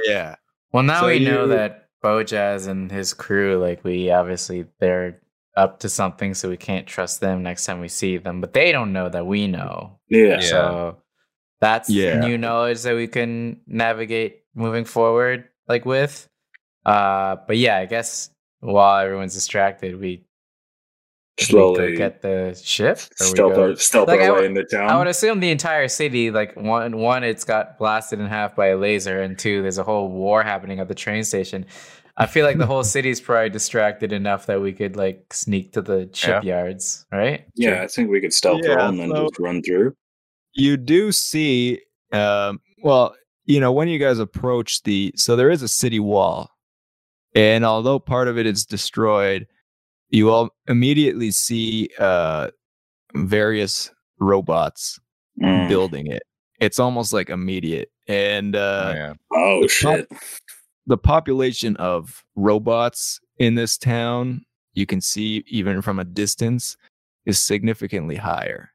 Yeah. 0.04 0.34
Well, 0.72 0.82
now 0.82 1.00
So 1.00 1.06
we 1.06 1.20
know 1.20 1.46
that 1.46 1.86
Bojazz 2.04 2.68
and 2.68 2.90
his 2.90 3.14
crew, 3.14 3.56
like 3.58 3.82
we 3.82 4.10
obviously 4.10 4.66
they're 4.80 5.22
up 5.56 5.80
to 5.80 5.88
something, 5.88 6.34
so 6.34 6.48
we 6.48 6.56
can't 6.56 6.86
trust 6.86 7.20
them 7.20 7.42
next 7.42 7.64
time 7.66 7.80
we 7.80 7.88
see 7.88 8.16
them. 8.16 8.40
But 8.40 8.52
they 8.52 8.72
don't 8.72 8.92
know 8.92 9.08
that 9.08 9.26
we 9.26 9.46
know. 9.46 9.98
yeah. 10.08 10.26
Yeah. 10.36 10.40
So 10.40 10.96
that's 11.60 11.90
Yeah. 11.90 12.20
new 12.20 12.38
knowledge 12.38 12.82
that 12.82 12.94
we 12.94 13.06
can 13.08 13.60
navigate 13.66 14.42
moving 14.54 14.84
forward, 14.84 15.48
like 15.68 15.84
with. 15.84 16.28
Uh, 16.86 17.36
but 17.46 17.56
yeah, 17.58 17.76
I 17.76 17.86
guess 17.86 18.30
while 18.60 19.04
everyone's 19.04 19.34
distracted, 19.34 20.00
we 20.00 20.24
we 21.38 21.44
Slowly 21.46 21.96
get 21.96 22.20
the 22.20 22.54
ship. 22.62 22.98
or 23.18 23.24
we 23.24 23.26
stealth, 23.30 23.54
go- 23.54 23.62
our, 23.70 23.76
stealth 23.76 24.08
Like, 24.08 24.20
our 24.20 24.26
I 24.26 24.30
way 24.42 24.48
would- 24.48 24.58
into 24.58 24.76
I 24.78 24.98
would 24.98 25.06
assume 25.06 25.40
the 25.40 25.50
entire 25.50 25.88
city, 25.88 26.30
like 26.30 26.54
one, 26.54 26.98
one, 26.98 27.24
it's 27.24 27.44
got 27.44 27.78
blasted 27.78 28.20
in 28.20 28.26
half 28.26 28.54
by 28.54 28.66
a 28.68 28.76
laser, 28.76 29.22
and 29.22 29.38
two, 29.38 29.62
there's 29.62 29.78
a 29.78 29.82
whole 29.82 30.08
war 30.10 30.42
happening 30.42 30.80
at 30.80 30.88
the 30.88 30.94
train 30.94 31.24
station. 31.24 31.64
I 32.20 32.26
feel 32.26 32.44
like 32.46 32.58
the 32.58 32.66
whole 32.72 32.84
city's 32.84 33.20
probably 33.20 33.50
distracted 33.50 34.12
enough 34.12 34.46
that 34.46 34.60
we 34.60 34.72
could 34.72 34.94
like 34.94 35.32
sneak 35.32 35.72
to 35.72 35.82
the 35.82 36.08
shipyards, 36.12 37.06
right? 37.10 37.44
yeah, 37.56 37.82
I 37.82 37.86
think 37.88 38.10
we 38.10 38.20
could 38.20 38.32
stealth 38.32 38.60
Yeah, 38.62 38.74
roll 38.74 38.88
and 38.88 38.98
then 39.00 39.10
so- 39.10 39.22
just 39.28 39.38
run 39.38 39.62
through. 39.62 39.94
You 40.52 40.76
do 40.76 41.12
see, 41.12 41.80
um, 42.12 42.60
well, 42.82 43.14
you 43.44 43.60
know, 43.60 43.72
when 43.72 43.88
you 43.88 43.98
guys 43.98 44.18
approach 44.18 44.82
the, 44.82 45.12
so 45.16 45.34
there 45.36 45.50
is 45.50 45.62
a 45.62 45.68
city 45.68 46.00
wall. 46.00 46.50
And 47.34 47.64
although 47.64 47.98
part 48.00 48.26
of 48.28 48.36
it 48.36 48.46
is 48.46 48.66
destroyed, 48.66 49.46
you 50.08 50.30
all 50.30 50.50
immediately 50.66 51.30
see 51.30 51.88
uh, 51.98 52.50
various 53.14 53.90
robots 54.18 54.98
Mm. 55.40 55.68
building 55.68 56.06
it. 56.08 56.22
It's 56.58 56.78
almost 56.78 57.12
like 57.14 57.30
immediate. 57.30 57.90
And 58.08 58.54
uh, 58.56 58.84
Oh, 58.88 58.92
yeah. 58.94 59.12
Oh 59.32 59.62
the 59.62 59.68
shit! 59.68 60.08
The 60.90 60.98
population 60.98 61.76
of 61.76 62.24
robots 62.34 63.20
in 63.38 63.54
this 63.54 63.78
town, 63.78 64.44
you 64.74 64.86
can 64.86 65.00
see 65.00 65.44
even 65.46 65.80
from 65.82 66.00
a 66.00 66.04
distance, 66.04 66.76
is 67.24 67.40
significantly 67.40 68.16
higher. 68.16 68.72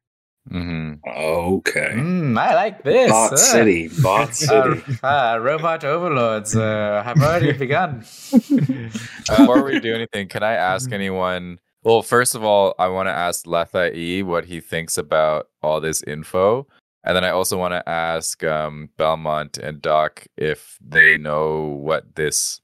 hmm 0.50 0.94
Okay. 1.06 1.92
Mm, 1.94 2.40
I 2.40 2.56
like 2.56 2.84
this. 2.84 3.12
Bot 3.12 3.34
uh, 3.34 3.38
City. 3.38 3.90
Bot 4.02 4.30
uh, 4.30 4.32
City. 4.32 4.82
uh, 5.04 5.40
robot 5.42 5.84
overlords 5.84 6.56
uh, 6.56 7.04
have 7.04 7.22
already 7.22 7.52
begun. 7.66 8.06
Before 8.32 9.66
we 9.66 9.80
do 9.82 9.94
anything, 9.94 10.30
can 10.30 10.42
I 10.42 10.54
ask 10.54 10.94
anyone? 10.94 11.60
Well, 11.84 12.02
first 12.02 12.34
of 12.34 12.46
all, 12.46 12.76
I 12.80 12.88
want 12.88 13.08
to 13.08 13.12
ask 13.12 13.46
Letha 13.46 13.94
E 13.94 14.24
what 14.24 14.46
he 14.46 14.62
thinks 14.62 14.98
about 14.98 15.48
all 15.62 15.82
this 15.82 16.02
info. 16.04 16.66
And 17.06 17.16
then 17.16 17.24
I 17.24 17.30
also 17.30 17.58
want 17.58 17.74
to 17.74 17.88
ask 17.88 18.44
um, 18.44 18.90
Belmont 18.98 19.60
and 19.60 19.80
Doc 19.80 20.26
if 20.38 20.78
they 20.82 21.18
know 21.18 21.78
what 21.80 22.16
this 22.16 22.62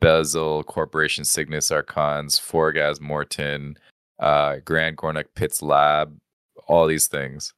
Bezel 0.00 0.62
Corporation 0.62 1.24
Cygnus 1.24 1.70
Archons, 1.70 2.38
Forgas 2.38 3.00
Morton, 3.00 3.78
uh, 4.18 4.56
Grand 4.64 4.98
Gornak 4.98 5.24
Pits 5.34 5.62
Lab, 5.62 6.18
all 6.66 6.86
these 6.86 7.06
things. 7.06 7.54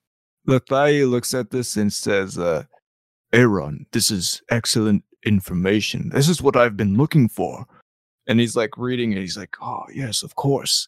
Lethai 0.47 1.09
looks 1.09 1.35
at 1.35 1.51
this 1.51 1.77
and 1.77 1.93
says, 1.93 2.39
uh, 2.39 2.63
Aaron, 3.33 3.87
this 3.93 4.11
is 4.11 4.41
excellent 4.51 5.05
information. 5.27 6.11
This 6.11 6.29
is 6.29 6.41
what 6.41 6.57
I've 6.57 6.77
been 6.77 6.97
looking 6.97 7.29
for. 7.29 7.67
And 8.29 8.39
he's 8.39 8.55
like 8.55 8.79
reading 8.79 9.13
it. 9.13 9.19
He's 9.19 9.37
like, 9.37 9.57
Oh, 9.61 9.85
yes, 9.93 10.23
of 10.23 10.37
course. 10.37 10.87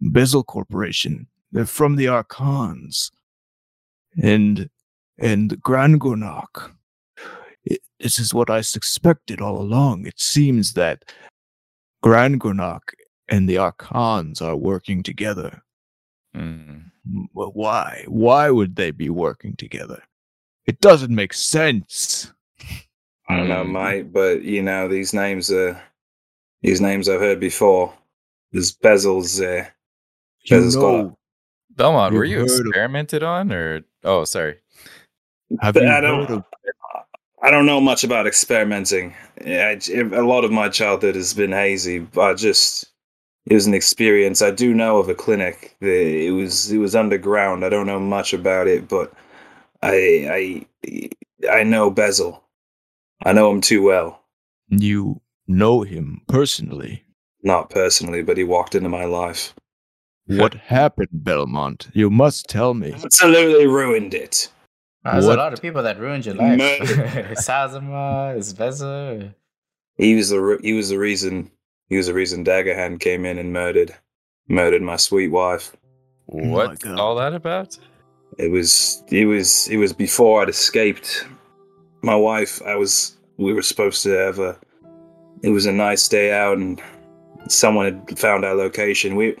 Bezel 0.00 0.42
Corporation. 0.42 1.28
They're 1.52 1.64
from 1.64 1.96
the 1.96 2.08
Archons. 2.08 3.10
And 4.20 4.68
and 5.20 5.50
Grangornak. 5.62 6.72
It, 7.64 7.80
this 7.98 8.18
is 8.18 8.32
what 8.34 8.50
I 8.50 8.62
suspected 8.62 9.40
all 9.40 9.60
along. 9.60 10.06
It 10.06 10.18
seems 10.18 10.72
that 10.74 11.04
Grangornak 12.04 12.80
and 13.28 13.48
the 13.48 13.58
Archons 13.58 14.40
are 14.40 14.56
working 14.56 15.02
together. 15.02 15.62
Mm. 16.34 16.84
M- 17.06 17.28
Well, 17.34 17.50
why? 17.54 18.04
Why 18.08 18.50
would 18.50 18.76
they 18.76 18.90
be 18.90 19.10
working 19.10 19.56
together? 19.56 20.02
It 20.66 20.80
doesn't 20.80 21.14
make 21.14 21.32
sense. 21.34 22.32
I 23.28 23.36
don't 23.36 23.48
know, 23.48 23.64
Mm. 23.64 23.72
mate, 23.72 24.12
but 24.12 24.42
you 24.42 24.62
know 24.62 24.88
these 24.88 25.12
names 25.14 25.50
are 25.50 25.80
these 26.62 26.80
names 26.80 27.08
I've 27.08 27.20
heard 27.20 27.40
before. 27.40 27.94
There's 28.52 28.76
Bezel's 28.76 29.36
there. 29.38 29.74
You 30.44 30.56
Bezel's 30.56 30.76
know, 30.76 31.18
Belmont, 31.70 32.14
were 32.14 32.24
You've 32.24 32.48
you 32.48 32.60
of- 32.60 32.66
experimented 32.66 33.22
on, 33.22 33.52
or 33.52 33.82
oh, 34.04 34.24
sorry. 34.24 34.56
Have 35.60 35.76
you 35.76 35.88
I 35.88 36.00
don't. 36.00 36.30
of 36.30 36.44
I 37.42 37.50
don't 37.50 37.66
know 37.66 37.80
much 37.80 38.04
about 38.04 38.26
experimenting. 38.26 39.14
I- 39.44 39.78
a 39.94 40.22
lot 40.22 40.44
of 40.44 40.52
my 40.52 40.68
childhood 40.68 41.14
has 41.14 41.32
been 41.32 41.52
hazy. 41.52 42.00
But 42.00 42.20
I 42.20 42.34
just 42.34 42.86
it 43.46 43.54
was 43.54 43.66
an 43.66 43.74
experience. 43.74 44.42
I 44.42 44.50
do 44.50 44.74
know 44.74 44.98
of 44.98 45.08
a 45.08 45.14
clinic. 45.14 45.74
It 45.80 46.34
was 46.34 46.70
it 46.70 46.78
was 46.78 46.94
underground. 46.94 47.64
I 47.64 47.68
don't 47.70 47.86
know 47.86 47.98
much 48.00 48.32
about 48.34 48.66
it, 48.66 48.88
but 48.88 49.12
I 49.82 50.66
I 50.84 51.08
I 51.50 51.62
know 51.62 51.90
Bezel. 51.90 52.44
I 53.24 53.32
know 53.32 53.50
him 53.50 53.60
too 53.60 53.82
well. 53.82 54.22
you 54.68 55.20
know 55.48 55.82
him 55.82 56.20
personally? 56.28 57.02
Not 57.42 57.70
personally, 57.70 58.22
but 58.22 58.36
he 58.36 58.44
walked 58.44 58.74
into 58.74 58.88
my 58.88 59.04
life. 59.04 59.54
What 60.26 60.54
happened, 60.54 61.08
Belmont? 61.12 61.88
You 61.92 62.08
must 62.08 62.46
tell 62.48 62.72
me. 62.74 62.92
Absolutely 62.92 63.66
ruined 63.66 64.14
it. 64.14 64.48
There's 65.04 65.26
What? 65.26 65.38
a 65.38 65.42
lot 65.42 65.52
of 65.52 65.62
people 65.62 65.82
that 65.82 65.98
ruined 65.98 66.26
your 66.26 66.34
life. 66.34 66.58
Murder. 66.58 67.34
Sazuma, 67.36 68.34
Isbeza. 68.36 69.34
He 69.96 70.14
was 70.14 70.28
the 70.30 70.40
re- 70.40 70.58
he 70.62 70.72
was 70.72 70.88
the 70.90 70.98
reason 70.98 71.50
he 71.88 71.96
was 71.96 72.06
the 72.06 72.14
reason 72.14 72.44
Daggerhand 72.44 73.00
came 73.00 73.24
in 73.24 73.38
and 73.38 73.52
murdered 73.52 73.94
murdered 74.48 74.82
my 74.82 74.96
sweet 74.96 75.28
wife. 75.28 75.76
Oh 76.32 76.48
What's 76.48 76.82
God. 76.84 76.98
all 76.98 77.14
that 77.16 77.34
about? 77.34 77.78
It 78.38 78.50
was 78.50 79.02
it 79.10 79.24
was 79.26 79.68
it 79.68 79.76
was 79.78 79.92
before 79.92 80.42
I'd 80.42 80.48
escaped. 80.48 81.26
My 82.02 82.14
wife, 82.16 82.62
I 82.62 82.76
was 82.76 83.16
we 83.36 83.52
were 83.52 83.62
supposed 83.62 84.02
to 84.04 84.10
have 84.10 84.38
a 84.38 84.58
it 85.42 85.50
was 85.50 85.66
a 85.66 85.72
nice 85.72 86.08
day 86.08 86.32
out 86.32 86.58
and 86.58 86.80
someone 87.48 87.86
had 87.86 88.18
found 88.18 88.44
our 88.44 88.54
location. 88.54 89.16
We 89.16 89.36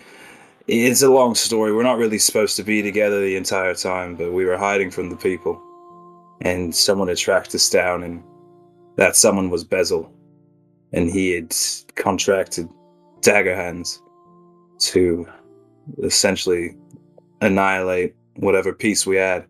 it's 0.70 1.02
a 1.02 1.10
long 1.10 1.34
story. 1.34 1.74
We're 1.74 1.82
not 1.82 1.98
really 1.98 2.18
supposed 2.18 2.54
to 2.56 2.62
be 2.62 2.80
together 2.80 3.20
the 3.20 3.36
entire 3.36 3.74
time, 3.74 4.14
but 4.14 4.32
we 4.32 4.44
were 4.44 4.56
hiding 4.56 4.90
from 4.92 5.10
the 5.10 5.16
people. 5.16 5.60
And 6.42 6.74
someone 6.74 7.08
had 7.08 7.16
tracked 7.16 7.54
us 7.54 7.68
down 7.68 8.04
and 8.04 8.22
that 8.96 9.16
someone 9.16 9.50
was 9.50 9.64
Bezel. 9.64 10.12
And 10.92 11.10
he 11.10 11.32
had 11.32 11.54
contracted 11.96 12.68
Dagger 13.20 13.56
Hands 13.56 14.00
to 14.78 15.26
essentially 16.02 16.76
annihilate 17.40 18.14
whatever 18.36 18.72
piece 18.72 19.04
we 19.06 19.16
had. 19.16 19.46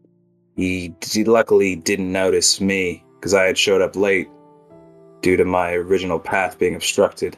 He, 0.56 0.94
he 1.04 1.24
luckily 1.24 1.76
didn't 1.76 2.10
notice 2.10 2.62
me 2.62 3.04
because 3.16 3.34
I 3.34 3.44
had 3.44 3.58
showed 3.58 3.82
up 3.82 3.94
late 3.94 4.28
due 5.20 5.36
to 5.36 5.44
my 5.44 5.72
original 5.72 6.18
path 6.18 6.58
being 6.58 6.74
obstructed. 6.74 7.36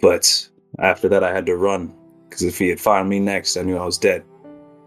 But 0.00 0.48
after 0.80 1.08
that, 1.08 1.22
I 1.22 1.32
had 1.32 1.46
to 1.46 1.56
run 1.56 1.94
because 2.32 2.44
if 2.44 2.58
he 2.58 2.70
had 2.70 2.80
found 2.80 3.10
me 3.10 3.20
next, 3.20 3.58
I 3.58 3.62
knew 3.62 3.76
I 3.76 3.84
was 3.84 3.98
dead. 3.98 4.24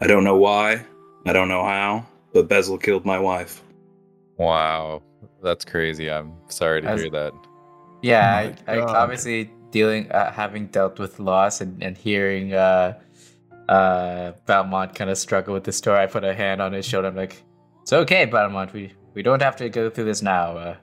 I 0.01 0.07
don't 0.07 0.23
know 0.23 0.35
why, 0.35 0.83
I 1.27 1.31
don't 1.31 1.47
know 1.47 1.63
how, 1.63 2.03
but 2.33 2.47
Bezel 2.49 2.79
killed 2.79 3.05
my 3.05 3.19
wife. 3.19 3.61
Wow, 4.37 5.03
that's 5.43 5.63
crazy. 5.63 6.09
I'm 6.09 6.33
sorry 6.47 6.81
to 6.81 6.87
As- 6.87 7.01
hear 7.01 7.11
that. 7.11 7.33
Yeah, 8.01 8.53
My 8.67 8.73
I, 8.73 8.77
I 8.77 8.81
obviously 8.81 9.51
dealing, 9.69 10.11
uh, 10.11 10.31
having 10.31 10.67
dealt 10.67 10.97
with 10.97 11.19
loss 11.19 11.61
and, 11.61 11.81
and 11.83 11.95
hearing 11.95 12.53
uh, 12.53 12.99
uh, 13.69 14.31
Belmont 14.47 14.95
kind 14.95 15.11
of 15.11 15.17
struggle 15.17 15.53
with 15.53 15.65
the 15.65 15.71
story. 15.71 15.99
I 15.99 16.07
put 16.07 16.23
a 16.23 16.33
hand 16.33 16.61
on 16.61 16.73
his 16.73 16.85
shoulder. 16.85 17.07
I'm 17.07 17.15
like, 17.15 17.41
"It's 17.81 17.93
okay, 17.93 18.25
Belmont. 18.25 18.73
We 18.73 18.93
we 19.15 19.23
don't 19.23 19.41
have 19.41 19.55
to 19.57 19.69
go 19.69 19.89
through 19.89 20.05
this 20.05 20.21
now. 20.21 20.57
Uh, 20.57 20.75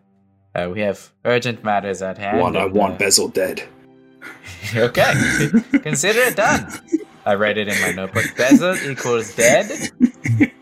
uh, 0.57 0.71
we 0.73 0.81
have 0.81 1.13
urgent 1.25 1.63
matters 1.63 2.03
at 2.03 2.19
hand." 2.19 2.41
want, 2.41 2.57
I 2.57 2.65
want 2.65 2.95
uh, 2.95 2.99
Bezel 2.99 3.29
dead. 3.29 3.63
okay, 4.75 5.13
consider 5.83 6.21
it 6.21 6.37
done. 6.37 6.67
I 7.25 7.35
write 7.35 7.59
it 7.59 7.69
in 7.69 7.81
my 7.81 7.93
notebook. 7.93 8.25
Bezel 8.37 8.77
equals 8.91 9.35
dead. 9.35 9.91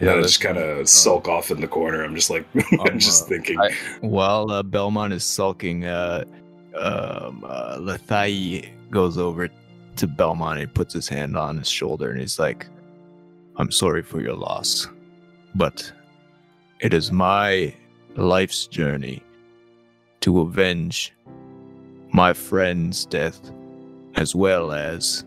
Yeah, 0.00 0.14
I 0.14 0.20
just 0.22 0.40
kind 0.42 0.58
of 0.58 0.88
sulk 0.88 1.26
off 1.26 1.50
in 1.50 1.60
the 1.60 1.68
corner. 1.68 2.04
I'm 2.04 2.14
just 2.14 2.28
like, 2.28 2.46
I'm 2.80 2.98
just 2.98 3.24
uh, 3.24 3.26
thinking. 3.28 3.58
I- 3.58 3.72
While 4.00 4.50
uh, 4.50 4.62
Belmont 4.62 5.12
is 5.12 5.24
sulking, 5.24 5.86
uh, 5.86 6.24
um, 6.74 7.42
uh, 7.46 7.78
Lethai 7.78 8.68
goes 8.90 9.16
over 9.16 9.48
to 9.96 10.06
Belmont 10.06 10.60
and 10.60 10.72
puts 10.74 10.92
his 10.92 11.08
hand 11.08 11.36
on 11.36 11.56
his 11.56 11.68
shoulder 11.68 12.10
and 12.10 12.20
he's 12.20 12.38
like, 12.38 12.66
I'm 13.56 13.70
sorry 13.70 14.02
for 14.02 14.20
your 14.20 14.34
loss, 14.34 14.86
but 15.54 15.90
it 16.80 16.92
is 16.92 17.10
my 17.10 17.74
life's 18.16 18.66
journey 18.66 19.22
to 20.20 20.40
avenge 20.40 21.12
my 22.12 22.32
friend's 22.32 23.04
death 23.06 23.40
as 24.16 24.34
well 24.34 24.72
as 24.72 25.24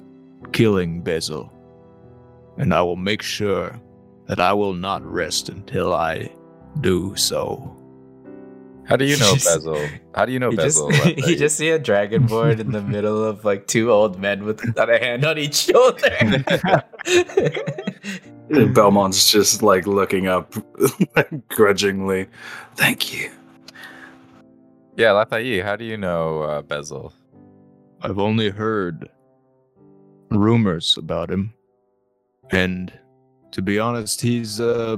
killing 0.52 1.02
Bezel. 1.02 1.52
And 2.58 2.74
I 2.74 2.82
will 2.82 2.96
make 2.96 3.22
sure 3.22 3.80
that 4.28 4.40
I 4.40 4.54
will 4.54 4.74
not 4.74 5.04
rest 5.06 5.50
until 5.50 5.94
I 5.94 6.32
do 6.82 7.16
so. 7.16 7.76
How 8.86 8.96
do 8.96 9.06
you 9.06 9.18
know 9.18 9.34
Just- 9.34 9.46
Bezel? 9.46 9.88
How 10.16 10.26
do 10.26 10.32
you 10.32 10.40
know 10.40 10.50
you 10.50 10.58
Bezel? 10.58 10.88
left 10.88 11.18
you 11.28 11.36
just 11.36 11.56
see 11.58 11.70
a 11.70 11.78
dragon 11.80 12.26
board 12.26 12.60
in 12.60 12.72
the 12.72 12.82
middle 12.96 13.24
of 13.24 13.46
like 13.46 13.68
two 13.68 13.92
old 13.92 14.20
men 14.20 14.44
with 14.44 14.62
a 14.78 14.98
hand 15.00 15.24
on 15.26 15.38
each 15.38 15.56
shoulder. 15.56 16.18
And 18.50 18.74
Belmont's 18.74 19.32
just 19.32 19.62
like 19.62 19.86
looking 19.86 20.28
up 20.28 20.56
grudgingly. 21.50 22.28
Thank 22.76 23.14
you. 23.14 23.30
Yeah, 24.96 25.12
Lafayette, 25.12 25.64
how 25.64 25.76
do 25.76 25.86
you 25.86 25.98
know 25.98 26.42
uh, 26.42 26.62
Bezel? 26.62 27.14
I've 28.02 28.20
only 28.20 28.50
heard 28.50 29.10
rumors 30.30 30.98
about 30.98 31.30
him. 31.30 31.54
And 32.52 32.92
to 33.52 33.62
be 33.62 33.80
honest, 33.80 34.22
he's 34.22 34.60
uh, 34.60 34.98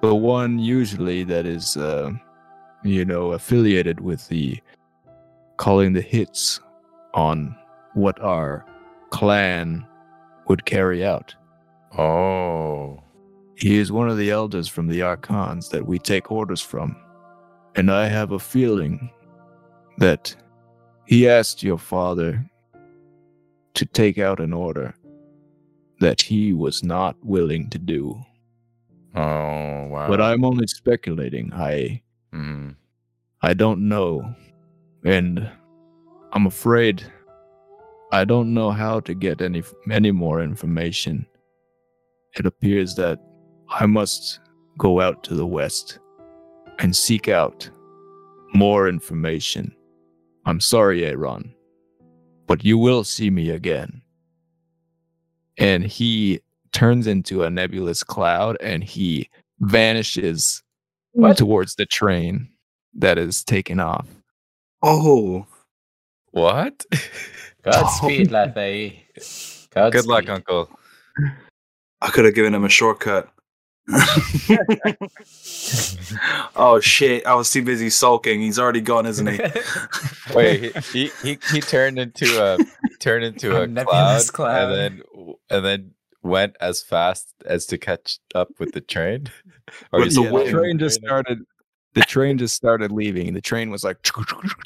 the 0.00 0.14
one 0.14 0.58
usually 0.58 1.24
that 1.24 1.46
is, 1.46 1.76
uh, 1.76 2.10
you 2.82 3.04
know, 3.04 3.32
affiliated 3.32 4.00
with 4.00 4.26
the 4.28 4.58
calling 5.56 5.92
the 5.92 6.00
hits 6.00 6.60
on 7.14 7.54
what 7.94 8.20
our 8.20 8.64
clan 9.10 9.86
would 10.48 10.64
carry 10.64 11.04
out. 11.04 11.34
Oh. 11.98 13.02
He 13.54 13.78
is 13.78 13.92
one 13.92 14.08
of 14.08 14.16
the 14.16 14.30
elders 14.30 14.68
from 14.68 14.88
the 14.88 15.02
Archons 15.02 15.68
that 15.70 15.86
we 15.86 15.98
take 15.98 16.32
orders 16.32 16.60
from. 16.60 16.96
And 17.76 17.90
I 17.90 18.06
have 18.08 18.32
a 18.32 18.38
feeling 18.38 19.10
that 19.98 20.34
he 21.06 21.28
asked 21.28 21.62
your 21.62 21.78
father 21.78 22.44
to 23.74 23.86
take 23.86 24.18
out 24.18 24.40
an 24.40 24.52
order 24.52 24.94
that 26.00 26.20
he 26.20 26.52
was 26.52 26.82
not 26.82 27.16
willing 27.22 27.70
to 27.70 27.78
do. 27.78 28.20
Oh, 29.14 29.86
wow. 29.86 30.08
But 30.08 30.20
I'm 30.20 30.44
only 30.44 30.66
speculating. 30.66 31.52
I 31.52 32.02
Mhm. 32.32 32.76
I 33.42 33.54
don't 33.54 33.88
know. 33.88 34.34
And 35.04 35.48
I'm 36.32 36.46
afraid 36.46 37.04
I 38.12 38.24
don't 38.24 38.52
know 38.54 38.70
how 38.70 39.00
to 39.00 39.14
get 39.14 39.40
any 39.40 39.62
any 39.90 40.10
more 40.10 40.42
information. 40.42 41.26
It 42.38 42.46
appears 42.46 42.94
that 42.96 43.18
I 43.68 43.86
must 43.86 44.40
go 44.78 45.00
out 45.00 45.22
to 45.24 45.34
the 45.34 45.46
west 45.46 45.98
and 46.78 46.96
seek 46.96 47.28
out 47.28 47.68
more 48.54 48.88
information. 48.88 49.74
I'm 50.46 50.60
sorry, 50.60 51.04
Aaron, 51.04 51.54
but 52.46 52.64
you 52.64 52.78
will 52.78 53.04
see 53.04 53.30
me 53.30 53.50
again. 53.50 54.02
And 55.58 55.84
he 55.84 56.40
turns 56.72 57.06
into 57.06 57.44
a 57.44 57.50
nebulous 57.50 58.02
cloud 58.02 58.56
and 58.60 58.82
he 58.82 59.28
vanishes 59.60 60.62
What? 61.12 61.36
towards 61.36 61.74
the 61.74 61.86
train 61.86 62.48
that 62.94 63.18
is 63.18 63.44
taken 63.44 63.78
off. 63.78 64.08
Oh, 64.82 65.46
What? 66.32 66.84
Godspeed, 67.62 68.28
oh. 68.30 68.32
Lafayette. 68.32 68.96
Godspeed. 69.70 69.92
Good 69.92 70.06
luck, 70.06 70.28
Uncle. 70.28 70.68
I 72.02 72.10
could 72.10 72.24
have 72.24 72.34
given 72.34 72.54
him 72.54 72.64
a 72.64 72.68
shortcut. 72.68 73.28
oh 76.56 76.78
shit! 76.80 77.26
I 77.26 77.34
was 77.34 77.50
too 77.50 77.62
busy 77.64 77.90
sulking. 77.90 78.40
He's 78.40 78.58
already 78.58 78.80
gone, 78.80 79.06
isn't 79.06 79.26
he? 79.26 79.40
Wait, 80.34 80.76
he, 80.86 80.90
he 80.92 81.10
he 81.22 81.38
he 81.52 81.60
turned 81.60 81.98
into 81.98 82.42
a 82.42 82.58
turned 83.00 83.24
into 83.24 83.56
A 83.56 83.62
a, 83.62 83.84
cloud, 83.84 84.28
cloud. 84.32 84.72
and 84.72 84.72
then 84.78 85.02
and 85.50 85.64
then 85.64 85.90
went 86.22 86.56
as 86.60 86.82
fast 86.82 87.34
as 87.44 87.66
to 87.66 87.78
catch 87.78 88.18
up 88.34 88.48
with 88.58 88.72
the 88.72 88.80
train. 88.80 89.28
Or 89.92 90.00
With 90.00 90.14
the 90.14 90.22
the 90.22 90.50
train 90.50 90.78
just 90.78 91.00
started. 91.00 91.38
The 91.94 92.00
train 92.02 92.38
just 92.38 92.54
started 92.54 92.90
leaving. 92.90 93.34
The 93.34 93.42
train 93.42 93.70
was 93.70 93.84
like, 93.84 93.98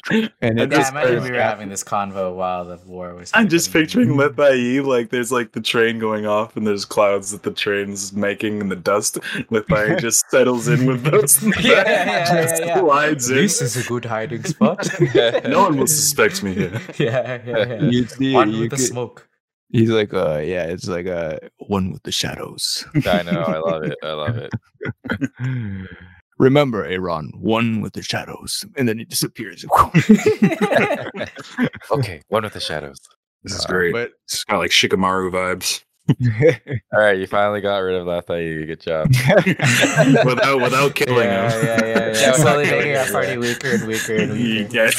and 0.09 0.31
it 0.31 0.31
Yeah, 0.41 0.65
just 0.65 0.91
imagine 0.91 1.15
we 1.15 1.19
started 1.19 1.31
were 1.33 1.41
having 1.41 1.67
this 1.69 1.83
convo 1.83 2.33
while 2.33 2.63
the 2.63 2.77
war 2.85 3.13
was. 3.15 3.31
I'm 3.33 3.49
just 3.49 3.67
happening. 3.67 3.85
picturing 3.85 4.09
Lithai 4.17 4.85
like 4.85 5.09
there's 5.09 5.29
like 5.29 5.51
the 5.51 5.59
train 5.59 5.99
going 5.99 6.25
off 6.25 6.55
and 6.55 6.65
there's 6.65 6.85
clouds 6.85 7.31
that 7.31 7.43
the 7.43 7.51
train's 7.51 8.13
making 8.13 8.61
and 8.61 8.71
the 8.71 8.77
dust. 8.77 9.15
Lithai 9.51 9.99
just 10.07 10.23
settles 10.31 10.69
in 10.69 10.85
with 10.85 11.03
those. 11.03 11.43
in 11.43 11.49
the 11.49 11.61
Yeah, 11.63 11.83
back, 11.83 11.87
yeah, 11.87 12.05
yeah, 12.35 12.43
just 12.47 12.63
yeah. 12.65 12.79
slides 12.79 13.29
in. 13.29 13.35
This 13.35 13.61
is 13.61 13.75
a 13.75 13.87
good 13.89 14.05
hiding 14.05 14.43
spot. 14.45 14.87
No 15.45 15.63
one 15.63 15.77
will 15.77 15.87
suspect 15.87 16.43
me 16.43 16.53
here. 16.53 16.81
yeah, 16.97 17.41
yeah, 17.45 17.65
yeah. 17.67 17.81
You 17.81 18.05
see, 18.07 18.33
One 18.33 18.51
you 18.51 18.61
with 18.61 18.69
the 18.71 18.77
could- 18.77 18.85
smoke. 18.85 19.27
he's 19.69 19.89
like, 19.89 20.13
uh, 20.13 20.37
yeah, 20.37 20.63
it's 20.63 20.87
like 20.87 21.07
uh, 21.07 21.39
one 21.57 21.91
with 21.91 22.03
the 22.03 22.11
shadows. 22.13 22.85
I 23.05 23.23
know. 23.23 23.41
I 23.41 23.57
love 23.57 23.83
it. 23.83 23.97
I 24.01 24.11
love 24.13 24.37
it. 24.37 24.51
Remember, 26.39 26.85
Aaron, 26.85 27.31
one 27.35 27.81
with 27.81 27.93
the 27.93 28.03
shadows, 28.03 28.63
and 28.77 28.87
then 28.87 28.99
he 28.99 29.05
disappears. 29.05 29.65
Okay, 31.91 32.21
one 32.27 32.43
with 32.43 32.53
the 32.53 32.59
shadows. 32.59 32.99
This 33.43 33.53
is 33.55 33.65
Uh, 33.65 33.69
great. 33.69 33.93
but 33.93 34.11
It's 34.25 34.43
got 34.43 34.57
like 34.57 34.71
Shikamaru 34.71 35.31
vibes 35.31 35.83
All 36.93 36.99
right, 37.01 37.17
you 37.17 37.27
finally 37.27 37.59
got 37.59 37.79
rid 37.79 37.95
of 37.95 38.05
that 38.05 38.29
Lafayette. 38.29 38.67
Good 38.67 38.79
job. 38.81 39.07
without 40.25 40.61
without 40.61 40.95
killing 40.95 41.17
yeah, 41.27 41.51
him. 41.51 41.65
yeah, 41.65 41.85
yeah, 41.85 41.97
yeah. 41.97 42.13
Yeah, 42.17 42.31
Slowly 42.33 42.63
making 42.65 42.95
our 42.95 43.11
party 43.11 43.37
weaker 43.37 43.71
and 43.71 43.87
weaker 43.87 44.15
and 44.15 44.31
weaker. 44.31 44.73
Yeah. 44.73 44.89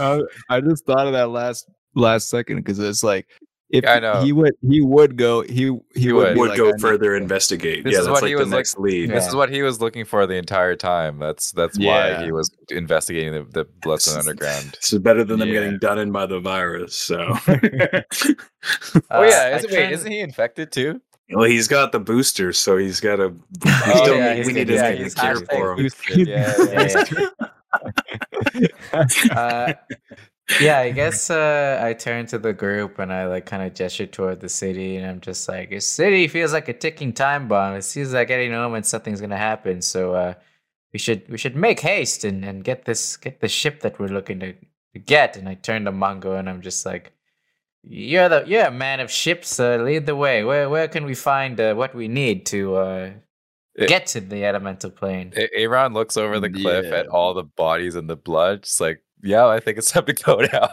uh, 0.00 0.22
I 0.50 0.60
just 0.60 0.84
thought 0.84 1.06
of 1.06 1.12
that 1.12 1.30
last 1.30 1.68
last 1.94 2.28
second 2.28 2.56
because 2.56 2.80
it's 2.80 3.04
like 3.04 3.28
if 3.70 3.84
I 3.86 3.98
know. 3.98 4.22
he 4.22 4.32
would 4.32 4.54
he 4.68 4.80
would 4.80 5.16
go 5.16 5.42
he 5.42 5.52
he, 5.54 5.78
He 5.94 6.12
would, 6.12 6.36
would. 6.36 6.50
like, 6.50 6.56
go 6.58 6.68
"I 6.68 6.72
need- 6.72 6.80
further 6.80 7.16
investigate. 7.16 7.82
This 7.84 7.94
yeah, 7.94 8.00
is 8.00 8.06
that's 8.06 8.12
what 8.14 8.22
like 8.22 8.28
he 8.28 8.34
the 8.34 8.40
was, 8.40 8.48
like- 8.50 8.58
next 8.58 8.78
lead. 8.78 9.10
This 9.10 9.24
Yeah. 9.24 9.28
is 9.28 9.34
what 9.34 9.50
he 9.50 9.62
was 9.62 9.80
looking 9.80 10.04
for 10.04 10.26
the 10.26 10.34
entire 10.36 10.76
time. 10.76 11.18
That's 11.18 11.50
that's 11.52 11.76
Yeah. 11.78 12.18
why 12.18 12.24
he 12.24 12.30
was 12.32 12.50
investigating 12.70 13.32
the, 13.32 13.44
the 13.50 13.64
Bloodstone 13.82 14.20
Underground. 14.20 14.76
This 14.80 14.92
is 14.92 14.98
better 15.00 15.24
than 15.24 15.38
them 15.40 15.50
getting 15.50 15.78
done 15.78 15.98
in 15.98 16.12
by 16.12 16.26
the 16.26 16.38
virus. 16.40 16.94
So, 16.94 17.16
oh 17.50 17.50
Uh, 19.10 19.22
yeah, 19.28 19.56
isn't, 19.56 19.70
wait, 19.72 19.92
isn't 19.92 20.10
he 20.12 20.20
infected 20.20 20.70
too? 20.72 21.00
well, 21.30 21.44
he's 21.50 21.66
got 21.66 21.90
the 21.90 21.98
booster, 21.98 22.52
so 22.52 22.76
he's 22.76 23.00
got 23.00 23.18
a. 23.18 23.30
We 23.30 23.36
Oh, 23.66 24.02
still 24.04 24.16
yeah, 24.16 24.28
need, 24.34 24.36
he's 24.38 24.46
we 24.46 24.52
need. 24.52 24.68
Yeah, 24.68 24.90
to 24.92 24.96
he's 24.96 25.14
care 25.14 25.36
for 25.36 25.72
him. 25.76 25.88
Yeah, 26.14 26.54
Yeah, 26.58 27.04
yeah. 28.54 28.66
uh, 29.32 29.72
yeah, 30.60 30.78
I 30.78 30.90
guess 30.92 31.28
uh, 31.30 31.80
I 31.82 31.92
turned 31.92 32.28
to 32.28 32.38
the 32.38 32.52
group 32.52 32.98
and 32.98 33.12
I 33.12 33.26
like 33.26 33.46
kind 33.46 33.62
of 33.62 33.74
gestured 33.74 34.12
toward 34.12 34.40
the 34.40 34.48
city, 34.48 34.96
and 34.96 35.06
I'm 35.06 35.20
just 35.20 35.48
like, 35.48 35.70
"This 35.70 35.86
city 35.86 36.28
feels 36.28 36.52
like 36.52 36.68
a 36.68 36.72
ticking 36.72 37.12
time 37.12 37.48
bomb. 37.48 37.74
It 37.74 37.82
seems 37.82 38.12
like 38.12 38.30
any 38.30 38.48
moment 38.48 38.86
something's 38.86 39.20
gonna 39.20 39.36
happen. 39.36 39.82
So 39.82 40.14
uh, 40.14 40.34
we 40.92 40.98
should 40.98 41.28
we 41.28 41.38
should 41.38 41.56
make 41.56 41.80
haste 41.80 42.24
and, 42.24 42.44
and 42.44 42.62
get 42.64 42.84
this 42.84 43.16
get 43.16 43.40
the 43.40 43.48
ship 43.48 43.80
that 43.80 43.98
we're 43.98 44.08
looking 44.08 44.40
to, 44.40 44.52
to 44.52 44.98
get." 44.98 45.36
And 45.36 45.48
I 45.48 45.54
turned 45.54 45.86
to 45.86 45.92
Mongo 45.92 46.38
and 46.38 46.48
I'm 46.48 46.62
just 46.62 46.86
like, 46.86 47.12
"You're 47.82 48.28
the 48.28 48.44
you're 48.46 48.66
a 48.66 48.70
man 48.70 49.00
of 49.00 49.10
ships. 49.10 49.58
Uh, 49.58 49.78
lead 49.78 50.06
the 50.06 50.16
way. 50.16 50.44
Where 50.44 50.70
where 50.70 50.86
can 50.88 51.04
we 51.04 51.14
find 51.14 51.60
uh, 51.60 51.74
what 51.74 51.92
we 51.94 52.06
need 52.06 52.46
to 52.46 52.76
uh, 52.76 53.10
get 53.88 54.06
to 54.08 54.20
the 54.20 54.44
elemental 54.44 54.90
plane?" 54.90 55.32
Aaron 55.54 55.92
looks 55.92 56.16
over 56.16 56.38
the 56.38 56.50
cliff 56.50 56.86
Yeah. 56.86 56.98
at 57.00 57.08
all 57.08 57.34
the 57.34 57.42
bodies 57.44 57.96
and 57.96 58.08
the 58.08 58.16
blood, 58.16 58.62
just 58.62 58.80
like, 58.80 59.02
yeah, 59.22 59.46
I 59.46 59.60
think 59.60 59.78
it's 59.78 59.90
time 59.90 60.06
to 60.06 60.12
go 60.12 60.40
now. 60.52 60.70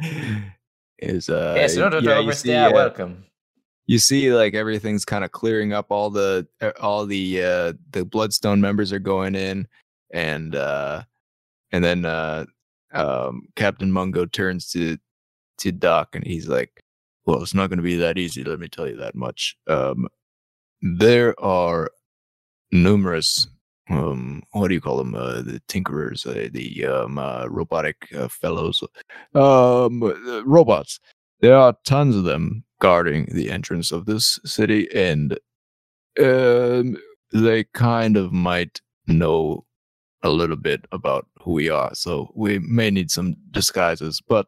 is 1.00 1.28
uh 1.28 1.54
yes, 1.56 1.76
in 1.76 1.82
order 1.82 2.00
to 2.00 2.06
yeah, 2.06 2.14
you 2.14 2.22
overstay 2.22 2.48
see, 2.48 2.56
our 2.56 2.70
uh, 2.70 2.72
welcome. 2.72 3.24
you 3.86 3.98
see 3.98 4.32
like 4.32 4.54
everything's 4.54 5.04
kind 5.04 5.24
of 5.24 5.32
clearing 5.32 5.72
up 5.72 5.86
all 5.90 6.10
the 6.10 6.46
uh, 6.60 6.72
all 6.80 7.06
the 7.06 7.42
uh 7.42 7.72
the 7.90 8.04
bloodstone 8.04 8.60
members 8.60 8.92
are 8.92 8.98
going 8.98 9.34
in 9.34 9.66
and 10.12 10.54
uh 10.54 11.02
and 11.72 11.84
then 11.84 12.04
uh 12.04 12.44
um 12.92 13.42
captain 13.56 13.92
mungo 13.92 14.24
turns 14.26 14.70
to 14.70 14.96
to 15.58 15.70
doc 15.70 16.14
and 16.14 16.26
he's 16.26 16.48
like 16.48 16.82
well 17.26 17.42
it's 17.42 17.54
not 17.54 17.68
going 17.68 17.76
to 17.76 17.82
be 17.82 17.96
that 17.96 18.18
easy 18.18 18.42
let 18.42 18.58
me 18.58 18.68
tell 18.68 18.88
you 18.88 18.96
that 18.96 19.14
much 19.14 19.56
um 19.68 20.08
there 20.80 21.38
are 21.40 21.90
numerous 22.72 23.46
um 23.90 24.42
what 24.52 24.68
do 24.68 24.74
you 24.74 24.80
call 24.80 24.98
them 24.98 25.14
uh, 25.14 25.42
the 25.42 25.60
tinkerers 25.68 26.26
uh, 26.26 26.48
the 26.52 26.84
um 26.86 27.18
uh, 27.18 27.46
robotic 27.46 27.96
uh, 28.14 28.28
fellows 28.28 28.82
um 29.34 30.02
uh, 30.02 30.44
robots 30.44 31.00
there 31.40 31.56
are 31.56 31.74
tons 31.84 32.16
of 32.16 32.24
them 32.24 32.64
guarding 32.80 33.26
the 33.32 33.50
entrance 33.50 33.90
of 33.92 34.06
this 34.06 34.38
city 34.44 34.88
and 34.94 35.38
um 36.20 36.96
they 37.32 37.64
kind 37.74 38.16
of 38.16 38.32
might 38.32 38.80
know 39.06 39.64
a 40.22 40.30
little 40.30 40.56
bit 40.56 40.84
about 40.92 41.26
who 41.40 41.52
we 41.52 41.68
are 41.68 41.94
so 41.94 42.30
we 42.34 42.58
may 42.58 42.90
need 42.90 43.10
some 43.10 43.34
disguises 43.50 44.20
but 44.20 44.46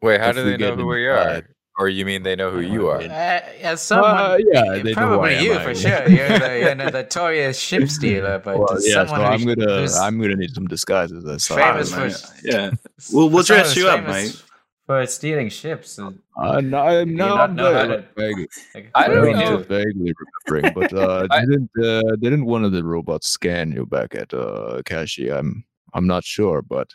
Wait, 0.00 0.20
how 0.20 0.32
do 0.32 0.44
they 0.44 0.56
know 0.56 0.76
who 0.76 0.86
we 0.86 1.06
are? 1.06 1.42
Inside- 1.78 1.82
Or 1.84 1.88
you 1.88 2.04
mean 2.04 2.22
they 2.22 2.36
know 2.36 2.50
who 2.50 2.60
you 2.60 2.88
are? 2.88 3.00
Uh, 3.00 3.40
as 3.62 3.80
someone, 3.82 4.10
Uh, 4.16 4.38
yeah, 4.52 4.82
they 4.82 4.94
probably 4.94 5.36
I 5.36 5.40
you 5.40 5.54
I 5.54 5.62
for 5.62 5.68
mean. 5.68 5.76
sure. 5.76 6.08
You're 6.08 6.38
the, 6.38 6.58
you're 6.60 6.74
the 6.74 6.90
notorious 7.02 7.58
ship 7.60 7.88
stealer, 7.88 8.38
but 8.38 8.58
well, 8.58 8.78
yeah, 8.82 9.06
so 9.06 9.14
I'm 9.14 9.44
gonna 9.44 9.86
I'm 10.00 10.20
gonna 10.20 10.36
need 10.36 10.54
some 10.54 10.66
disguises. 10.66 11.24
I 11.24 11.36
saw. 11.38 11.56
famous 11.56 11.90
man. 11.94 12.10
for 12.10 12.46
Yeah. 12.46 12.70
We'll- 13.12 13.30
we'll 13.30 13.44
dress 13.44 13.76
you 13.76 13.88
up, 13.88 14.04
mate. 14.06 14.42
for 14.86 15.06
stealing 15.06 15.50
ships. 15.50 15.98
and- 15.98 16.18
Uh, 16.36 16.60
no, 16.60 16.78
I'm 16.78 17.14
no, 17.14 17.28
not 17.28 17.40
I'm 17.50 17.56
know 17.56 17.72
how 17.72 17.86
vaguely, 17.86 17.96
to- 17.96 18.04
vaguely, 18.16 18.48
like, 18.74 18.90
I 18.94 19.06
don't 19.08 19.16
what 19.18 19.24
do 19.24 19.26
we 19.26 19.34
know. 19.44 19.56
vaguely 19.58 20.14
remembering, 20.22 20.74
but 20.80 20.92
uh, 20.92 21.26
I- 21.30 21.40
didn't 21.46 21.70
uh, 21.82 22.16
didn't 22.16 22.44
one 22.46 22.64
of 22.64 22.72
the 22.72 22.82
robots 22.84 23.28
scan 23.28 23.70
you 23.72 23.86
back 23.86 24.14
at 24.14 24.32
uh, 24.34 24.82
Kashi? 24.84 25.30
I'm 25.30 25.64
I'm 25.94 26.06
not 26.06 26.24
sure, 26.24 26.60
but 26.62 26.88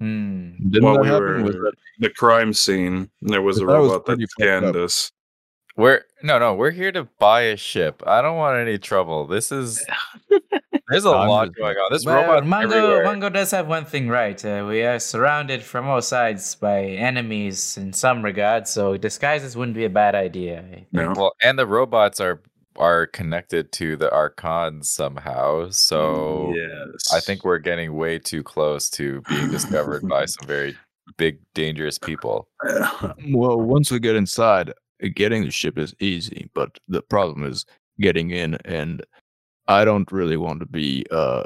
Hmm. 0.00 0.52
didn't 0.70 0.82
While 0.84 0.94
that 0.94 1.02
we 1.02 1.08
happen? 1.08 1.22
were 1.22 1.42
Was 1.44 1.54
that, 1.56 1.72
the 1.98 2.10
crime 2.10 2.52
scene, 2.54 3.10
there 3.20 3.42
was 3.42 3.58
a 3.58 3.66
That 3.66 3.78
was 3.78 3.90
robot 3.90 4.06
that 4.06 4.12
pretty 4.12 4.26
scanned 4.26 4.64
up. 4.66 4.76
us. 4.76 5.12
We're 5.76 6.02
no, 6.22 6.38
no. 6.38 6.54
We're 6.54 6.72
here 6.72 6.90
to 6.92 7.04
buy 7.18 7.42
a 7.42 7.56
ship. 7.56 8.02
I 8.06 8.20
don't 8.22 8.36
want 8.36 8.58
any 8.58 8.76
trouble. 8.78 9.26
This 9.26 9.52
is 9.52 9.84
there's 10.88 11.04
a 11.04 11.10
I'm 11.10 11.28
lot 11.28 11.54
going 11.54 11.76
on. 11.76 11.92
This 11.92 12.04
Well, 12.04 12.16
robot 12.22 12.46
Mungo, 12.46 12.76
everywhere. 12.76 13.04
Mungo 13.04 13.28
does 13.30 13.50
have 13.52 13.66
one 13.68 13.84
thing 13.84 14.08
right. 14.08 14.42
Uh, 14.44 14.66
we 14.68 14.82
are 14.82 14.98
surrounded 14.98 15.62
from 15.62 15.86
all 15.86 16.02
sides 16.02 16.54
by 16.56 16.82
enemies 16.82 17.76
in 17.76 17.92
some 17.92 18.22
regard, 18.24 18.66
so 18.68 18.96
disguises 18.96 19.56
wouldn't 19.56 19.76
be 19.76 19.84
a 19.84 19.90
bad 19.90 20.14
idea. 20.14 20.64
No. 20.92 21.12
Well, 21.16 21.32
and 21.42 21.58
the 21.58 21.66
robots 21.66 22.20
are 22.20 22.40
are 22.76 23.06
connected 23.06 23.72
to 23.72 23.96
the 23.96 24.10
archons 24.12 24.90
somehow. 24.90 25.70
So 25.70 26.54
yes. 26.56 27.12
I 27.12 27.20
think 27.20 27.44
we're 27.44 27.58
getting 27.58 27.94
way 27.94 28.18
too 28.18 28.42
close 28.42 28.88
to 28.90 29.22
being 29.28 29.50
discovered 29.50 30.08
by 30.08 30.26
some 30.26 30.46
very 30.46 30.76
big, 31.16 31.38
dangerous 31.54 31.98
people. 31.98 32.48
well, 33.32 33.60
once 33.60 33.90
we 33.90 33.98
get 33.98 34.16
inside, 34.16 34.70
uh, 34.70 35.08
getting 35.14 35.44
the 35.44 35.50
ship 35.50 35.78
is 35.78 35.94
easy, 36.00 36.50
but 36.54 36.78
the 36.88 37.02
problem 37.02 37.44
is 37.44 37.66
getting 38.00 38.30
in, 38.30 38.54
and 38.64 39.04
I 39.66 39.84
don't 39.84 40.10
really 40.10 40.36
want 40.36 40.60
to 40.60 40.66
be 40.66 41.04
uh, 41.10 41.44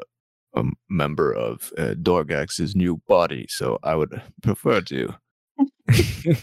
a 0.54 0.64
member 0.88 1.32
of 1.32 1.72
uh, 1.78 1.94
Dorgax's 1.94 2.76
new 2.76 3.00
body, 3.08 3.46
so 3.48 3.78
I 3.82 3.94
would 3.96 4.20
prefer 4.42 4.80
to. 4.82 5.14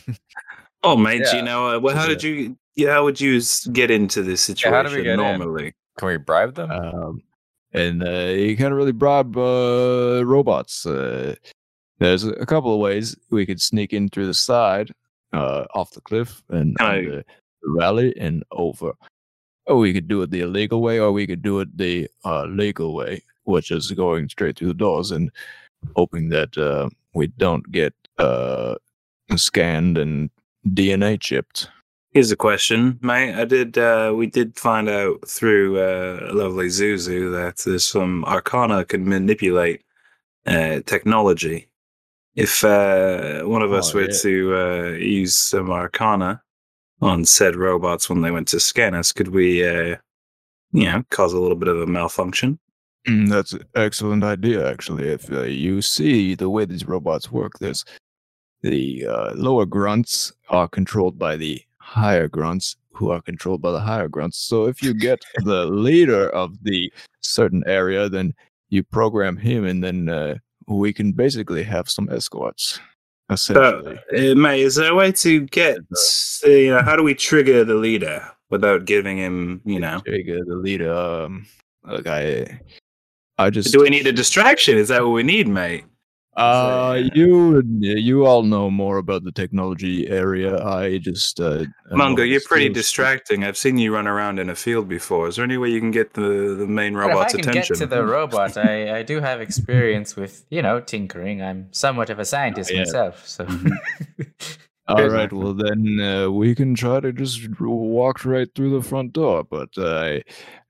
Oh, 0.84 0.97
mate, 0.97 1.21
Yeah. 1.25 1.36
you 1.36 1.41
know, 1.43 1.75
uh, 1.75 1.79
well, 1.79 1.95
how 1.95 2.03
Yeah. 2.03 2.09
did 2.09 2.23
you? 2.23 2.57
Yeah, 2.76 2.91
how 2.93 3.03
would 3.03 3.19
you 3.19 3.41
get 3.74 3.91
into 3.91 4.22
this 4.24 4.47
Yeah, 4.47 4.55
situation 4.55 4.74
how 4.74 4.84
do 4.84 4.95
we 4.95 5.03
get 5.03 5.11
in? 5.13 5.17
normally? 5.17 5.74
Can 5.97 6.07
we 6.07 6.17
bribe 6.17 6.55
them? 6.55 6.72
um, 6.72 7.24
and 7.74 8.03
uh, 8.03 8.34
you 8.36 8.57
can't 8.57 8.74
really 8.74 8.91
bribe 8.91 9.38
uh, 9.38 10.24
robots. 10.26 10.86
Uh, 10.86 11.36
there's 11.99 12.24
a 12.26 12.45
couple 12.45 12.74
of 12.74 12.80
ways 12.80 13.15
we 13.30 13.45
could 13.45 13.61
sneak 13.61 13.93
in 13.93 14.09
through 14.09 14.28
the 14.28 14.34
side, 14.34 14.91
uh, 15.34 15.65
off 15.74 15.91
the 15.91 16.01
cliff, 16.01 16.41
and 16.49 16.76
I- 16.80 17.01
the 17.01 17.26
rally 17.63 18.13
and 18.17 18.43
over. 18.51 18.93
Or 19.67 19.78
we 19.78 19.93
could 19.93 20.07
do 20.07 20.22
it 20.24 20.32
the 20.32 20.41
illegal 20.41 20.82
way, 20.82 20.99
or 20.99 21.11
we 21.11 21.28
could 21.28 21.41
do 21.43 21.59
it 21.59 21.78
the 21.78 22.09
uh, 22.26 22.45
legal 22.45 22.93
way, 22.95 23.22
which 23.43 23.69
is 23.72 23.91
going 23.91 24.28
straight 24.30 24.57
through 24.57 24.69
the 24.69 24.74
doors 24.74 25.11
and 25.11 25.32
hoping 25.95 26.30
that 26.30 26.57
uh, 26.57 26.89
we 27.13 27.28
don't 27.28 27.72
get 27.72 27.93
uh, 28.17 28.76
scanned 29.36 29.97
and 29.97 30.30
DNA 30.74 31.19
chipped. 31.19 31.69
Here's 32.12 32.32
a 32.32 32.36
question, 32.36 32.99
mate. 33.01 33.34
I 33.36 33.45
did. 33.45 33.78
Uh, 33.78 34.14
we 34.16 34.28
did 34.28 34.57
find 34.59 34.89
out 34.89 35.26
through 35.28 35.80
uh, 35.80 36.30
lovely 36.34 36.68
Zuzu 36.68 37.32
that 37.32 37.57
there's 37.64 37.86
some 37.86 38.26
Arcana 38.26 38.84
can 38.84 39.07
manipulate 39.07 39.84
uh, 40.45 40.82
technology. 40.86 41.70
If 42.36 42.64
uh, 42.66 43.43
one 43.43 43.62
of 43.62 43.72
us 43.72 43.93
Oh, 43.93 43.99
were 43.99 44.09
yeah. 44.09 44.18
to 44.24 44.55
uh, 44.57 44.88
use 44.97 45.36
some 45.36 45.70
Arcana 45.70 46.41
on 47.01 47.24
said 47.26 47.55
robots 47.55 48.09
when 48.09 48.22
they 48.22 48.32
went 48.32 48.49
to 48.49 48.59
scan 48.59 48.93
us, 48.93 49.14
could 49.14 49.30
we, 49.30 49.66
uh, 49.66 49.95
you 50.74 50.86
know, 50.86 51.03
cause 51.12 51.32
a 51.32 51.39
little 51.39 51.57
bit 51.57 51.70
of 51.70 51.82
a 51.82 51.88
malfunction? 51.88 52.59
Mm, 53.07 53.30
That's 53.30 53.53
an 53.53 53.64
excellent 53.76 54.24
idea, 54.26 54.70
actually. 54.70 55.07
If 55.07 55.32
uh, 55.32 55.43
you 55.43 55.82
see 55.82 56.36
the 56.36 56.49
way 56.49 56.66
these 56.66 56.86
robots 56.88 57.32
work, 57.32 57.53
there's 57.59 57.86
the 58.62 59.05
uh, 59.07 59.32
lower 59.34 59.66
grunts 59.66 60.34
are 60.49 60.68
controlled 60.68 61.18
by 61.18 61.36
the 61.38 61.62
higher 61.91 62.29
grunts, 62.29 62.77
who 62.93 63.11
are 63.11 63.21
controlled 63.21 63.61
by 63.61 63.71
the 63.71 63.79
higher 63.79 64.07
grunts. 64.07 64.37
So 64.37 64.65
if 64.65 64.81
you 64.81 64.93
get 64.93 65.19
the 65.43 65.65
leader 65.65 66.29
of 66.29 66.63
the 66.63 66.91
certain 67.19 67.63
area, 67.67 68.07
then 68.07 68.33
you 68.69 68.83
program 68.83 69.35
him, 69.35 69.65
and 69.65 69.83
then 69.83 70.07
uh, 70.07 70.35
we 70.67 70.93
can 70.93 71.11
basically 71.11 71.63
have 71.63 71.89
some 71.89 72.07
escorts. 72.09 72.79
Essentially, 73.29 73.97
Uh, 74.15 74.35
mate, 74.35 74.61
is 74.61 74.75
there 74.75 74.91
a 74.91 74.95
way 74.95 75.11
to 75.11 75.41
get, 75.47 75.77
uh, 75.77 76.47
you 76.47 76.71
know, 76.71 76.81
how 76.81 76.95
do 76.95 77.03
we 77.03 77.13
trigger 77.13 77.65
the 77.65 77.75
leader 77.75 78.25
without 78.49 78.85
giving 78.85 79.17
him, 79.17 79.61
you 79.65 79.79
know? 79.79 80.01
Trigger 80.05 80.39
the 80.45 80.55
leader. 80.55 80.93
Um, 80.93 81.45
look, 81.83 82.07
I, 82.07 82.59
I 83.37 83.49
just 83.49 83.73
Do 83.73 83.81
we 83.81 83.89
need 83.89 84.07
a 84.07 84.13
distraction? 84.13 84.77
Is 84.77 84.87
that 84.87 85.03
what 85.03 85.11
we 85.11 85.23
need, 85.23 85.47
mate? 85.47 85.85
Uh, 86.38 87.03
you 87.13 87.61
you 87.65 88.25
all 88.25 88.43
know 88.43 88.69
more 88.69 88.97
about 88.97 89.23
the 89.23 89.32
technology 89.32 90.07
area. 90.07 90.63
I 90.63 90.97
just 90.97 91.39
uh, 91.41 91.65
Mungo, 91.91 92.23
you're 92.23 92.41
pretty 92.41 92.65
skills. 92.65 92.75
distracting. 92.75 93.43
I've 93.43 93.57
seen 93.57 93.77
you 93.77 93.93
run 93.93 94.07
around 94.07 94.39
in 94.39 94.49
a 94.49 94.55
field 94.55 94.88
before. 94.88 95.27
Is 95.27 95.36
there 95.36 95.45
any 95.45 95.57
way 95.57 95.69
you 95.69 95.79
can 95.79 95.91
get 95.91 96.13
the, 96.13 96.55
the 96.57 96.67
main 96.67 96.93
Well, 96.93 97.09
robot's 97.09 97.34
if 97.34 97.39
I 97.39 97.41
can 97.43 97.49
attention? 97.51 97.73
get 97.75 97.79
to 97.79 97.86
the 97.86 98.05
robot, 98.05 98.57
I, 98.57 98.99
I 98.99 99.03
do 99.03 99.19
have 99.19 99.41
experience 99.41 100.15
with, 100.15 100.45
you 100.49 100.61
know, 100.61 100.79
tinkering. 100.79 101.41
I'm 101.41 101.67
somewhat 101.71 102.09
of 102.09 102.19
a 102.19 102.25
scientist 102.25 102.71
yeah. 102.71 102.79
myself, 102.79 103.27
so. 103.27 103.45
All 104.95 105.09
right, 105.09 105.31
well 105.31 105.53
then 105.53 105.99
uh, 105.99 106.29
we 106.29 106.55
can 106.55 106.75
try 106.75 106.99
to 106.99 107.11
just 107.13 107.47
walk 107.59 108.25
right 108.25 108.47
through 108.55 108.71
the 108.79 108.81
front 108.87 109.13
door. 109.13 109.43
But 109.43 109.77
uh, 109.77 110.19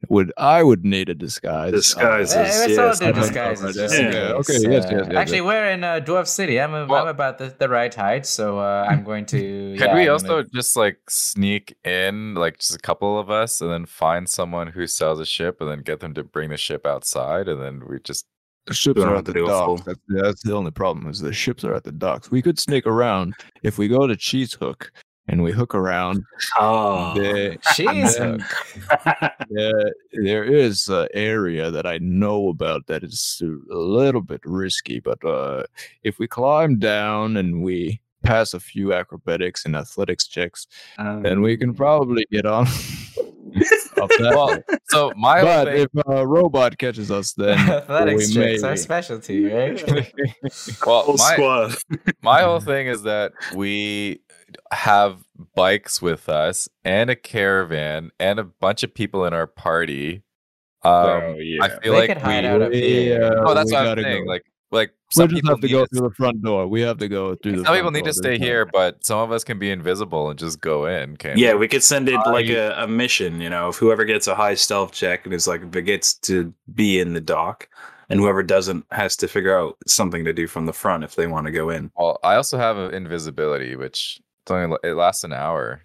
would 0.09 0.32
I 0.38 0.63
would 0.63 0.84
need 0.86 1.09
a 1.09 1.13
disguise? 1.15 1.72
Disguise 1.74 2.36
Uh, 2.36 2.39
is- 2.41 2.69
yes, 2.69 2.78
all 3.01 3.07
do 3.07 3.13
disguises. 3.19 3.76
just 3.76 3.93
Yeah, 3.95 4.01
yeah, 4.01 4.11
case. 4.11 4.32
okay, 4.49 4.53
yes, 4.72 4.86
yes, 4.91 5.07
yes, 5.07 5.15
Actually, 5.15 5.41
we're 5.41 5.69
in 5.69 5.84
uh, 5.84 5.99
Dwarf 5.99 6.28
City. 6.28 6.59
I'm, 6.59 6.74
a, 6.74 6.86
Well- 6.86 7.03
I'm 7.03 7.07
about 7.09 7.38
the, 7.38 7.53
the 7.57 7.69
right 7.69 7.93
height, 7.93 8.26
so 8.26 8.59
uh, 8.59 8.86
I'm 8.89 9.03
going 9.03 9.26
to. 9.28 9.76
Could 9.78 9.86
yeah, 9.88 9.95
we 9.95 10.03
I'm 10.07 10.11
also 10.13 10.28
gonna- 10.28 10.47
just 10.53 10.76
like 10.76 10.97
sneak 11.09 11.76
in, 11.84 12.36
like 12.36 12.57
just 12.59 12.76
a 12.76 12.80
couple 12.80 13.19
of 13.19 13.30
us, 13.30 13.61
and 13.61 13.69
then 13.72 13.86
find 13.86 14.28
someone 14.30 14.67
who 14.67 14.88
sells 14.88 15.19
a 15.19 15.26
ship, 15.26 15.61
and 15.61 15.69
then 15.69 15.80
get 15.82 15.99
them 15.99 16.13
to 16.15 16.24
bring 16.24 16.49
the 16.49 16.57
ship 16.57 16.86
outside, 16.86 17.47
and 17.47 17.61
then 17.61 17.84
we 17.88 17.99
just 17.99 18.26
The 18.68 18.74
ships 18.74 19.01
are 19.01 19.16
at 19.16 19.26
the 19.26 19.34
docks. 19.34 19.84
That's, 19.84 19.99
that's 20.07 20.43
the 20.43 20.55
only 20.55 20.72
problem. 20.72 21.09
Is 21.09 21.20
the 21.20 21.34
ships 21.34 21.64
are 21.64 21.74
at 21.74 21.84
the 21.84 21.91
docks. 21.91 22.30
We 22.30 22.41
could 22.41 22.59
sneak 22.59 22.86
around 22.86 23.34
if 23.64 23.78
we 23.78 23.88
go 23.88 24.05
to 24.07 24.16
Cheese 24.16 24.53
Hook 24.53 24.91
and 25.28 25.41
we 25.41 25.51
hook 25.51 25.74
around. 25.74 26.24
Oh. 26.59 27.14
There, 27.16 27.55
Jeez. 27.74 28.18
then 28.18 28.45
there, 29.49 29.93
there 30.24 30.43
is 30.43 30.88
an 30.89 31.07
area 31.14 31.72
that 31.72 31.86
I 31.86 31.97
know 31.99 32.49
about 32.49 32.88
that 32.88 33.03
is 33.03 33.41
a 33.43 33.76
little 33.76 34.22
bit 34.22 34.41
risky, 34.43 34.99
but 34.99 35.24
uh, 35.24 35.64
if 36.03 36.20
we 36.20 36.28
climb 36.28 36.80
down 36.80 37.38
and 37.38 37.64
we 37.64 38.01
pass 38.24 38.53
a 38.53 38.59
few 38.59 38.93
acrobatics 38.93 39.66
and 39.66 39.76
athletics 39.76 40.28
checks, 40.28 40.68
then 40.97 41.41
we 41.41 41.57
can 41.57 41.74
probably 41.74 42.26
get 42.32 42.45
on. 42.45 42.68
up 44.02 44.10
well. 44.20 44.58
So 44.89 45.12
my 45.16 45.39
whole 45.39 45.47
but 45.47 45.66
thing, 45.68 45.88
if 45.95 46.06
a 46.08 46.26
robot 46.28 46.78
catches 46.78 47.12
us, 47.12 47.34
then 47.38 47.58
Athletics 47.58 48.28
we 48.30 48.34
checks 48.34 48.62
may- 48.62 48.68
our 48.70 48.76
specialty, 48.88 49.45
right? 49.45 49.84
well, 50.86 51.04
Whole 51.04 51.16
my, 51.18 51.34
squad. 51.34 51.76
my 52.22 52.41
whole 52.41 52.60
thing 52.60 52.88
is 52.88 53.04
that 53.04 53.34
we 53.56 54.22
have 54.72 55.24
bikes 55.56 56.02
with 56.02 56.28
us 56.30 56.68
and 56.84 57.10
a 57.10 57.16
caravan 57.16 58.12
and 58.20 58.39
a 58.39 58.43
bunch 58.43 58.84
of 58.84 58.93
people 58.93 59.26
in 59.26 59.34
our 59.34 59.47
party. 59.47 60.24
Um, 60.84 60.93
Oh, 60.93 61.36
yeah. 61.39 61.64
I 61.64 61.70
feel 61.70 61.93
They 61.93 61.99
like 61.99 62.08
could 62.10 62.18
hide 62.18 62.43
we. 62.43 62.49
out 62.49 62.62
of 62.64 62.70
we, 62.72 62.82
here. 62.82 63.24
uh, 63.24 63.43
oh, 63.49 63.54
that's 63.54 63.72
we 63.72 63.78
what 63.78 63.99
I'm 63.99 64.04
saying. 64.04 64.26
go. 64.26 64.32
Like, 64.32 64.43
like 64.72 64.89
we 64.89 64.95
some 65.13 65.30
just 65.30 65.36
people 65.36 65.49
have 65.51 65.61
to 65.61 65.67
go 65.67 65.86
to- 65.86 65.88
through 65.88 66.09
the 66.09 66.15
front 66.15 66.41
door. 66.41 66.67
We 66.67 66.82
have 66.82 66.97
to 66.99 67.07
go 67.07 67.36
through 67.36 67.51
the. 67.51 67.57
Some 67.59 67.65
front 67.65 67.78
people 67.78 67.91
need 67.91 67.99
door. 68.05 68.07
to 68.07 68.13
stay 68.13 68.30
There's 68.38 68.41
here, 68.41 68.65
but 68.65 69.05
some 69.05 69.19
of 69.19 69.32
us 69.32 69.43
can 69.43 69.59
be 69.59 69.69
invisible 69.69 70.30
and 70.30 70.39
just 70.39 70.61
go 70.61 70.86
in. 70.86 71.17
Can 71.17 71.38
Yeah, 71.38 71.55
we 71.55 71.67
could 71.67 71.84
send 71.84 72.07
it 72.09 72.15
Uh, 72.15 72.32
like 72.32 72.47
a, 72.49 72.74
a 72.78 72.88
mission, 72.88 73.41
you 73.41 73.49
know, 73.49 73.69
if 73.69 73.76
whoever 73.76 74.05
gets 74.05 74.28
a 74.28 74.36
high 74.36 74.55
stealth 74.55 74.93
check 74.93 75.26
and 75.26 75.34
is 75.34 75.47
like, 75.47 75.61
if 75.61 75.86
gets 75.86 76.13
to 76.19 76.53
be 76.74 76.99
in 76.99 77.13
the 77.13 77.22
dock, 77.22 77.67
and 78.09 78.19
whoever 78.19 78.43
doesn't 78.43 78.86
has 78.91 79.15
to 79.17 79.28
figure 79.28 79.57
out 79.57 79.78
something 79.88 80.26
to 80.26 80.34
do 80.34 80.47
from 80.47 80.65
the 80.65 80.74
front 80.74 81.03
if 81.03 81.15
they 81.15 81.28
want 81.28 81.45
to 81.47 81.51
go 81.51 81.69
in. 81.69 81.91
Well, 81.97 82.19
I 82.24 82.36
also 82.36 82.57
have 82.57 82.78
a 82.78 82.89
invisibility, 82.89 83.76
which 83.76 84.19
it's 84.43 84.51
only 84.51 84.78
it 84.84 84.95
lasts 84.95 85.24
an 85.24 85.34
hour. 85.34 85.84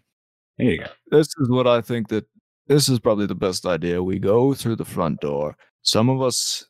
There 0.59 0.71
you 0.71 0.79
go. 0.79 0.87
This 1.11 1.29
is 1.39 1.49
what 1.51 1.67
I 1.67 1.81
think 1.81 2.09
that 2.09 2.27
this 2.67 2.89
is 2.89 2.99
probably 2.99 3.27
the 3.27 3.35
best 3.35 3.67
idea. 3.67 4.03
We 4.03 4.19
go 4.19 4.55
through 4.55 4.77
the 4.77 4.85
front 4.85 5.21
door. 5.21 5.57
Some 5.83 6.09
of 6.09 6.21
us 6.23 6.65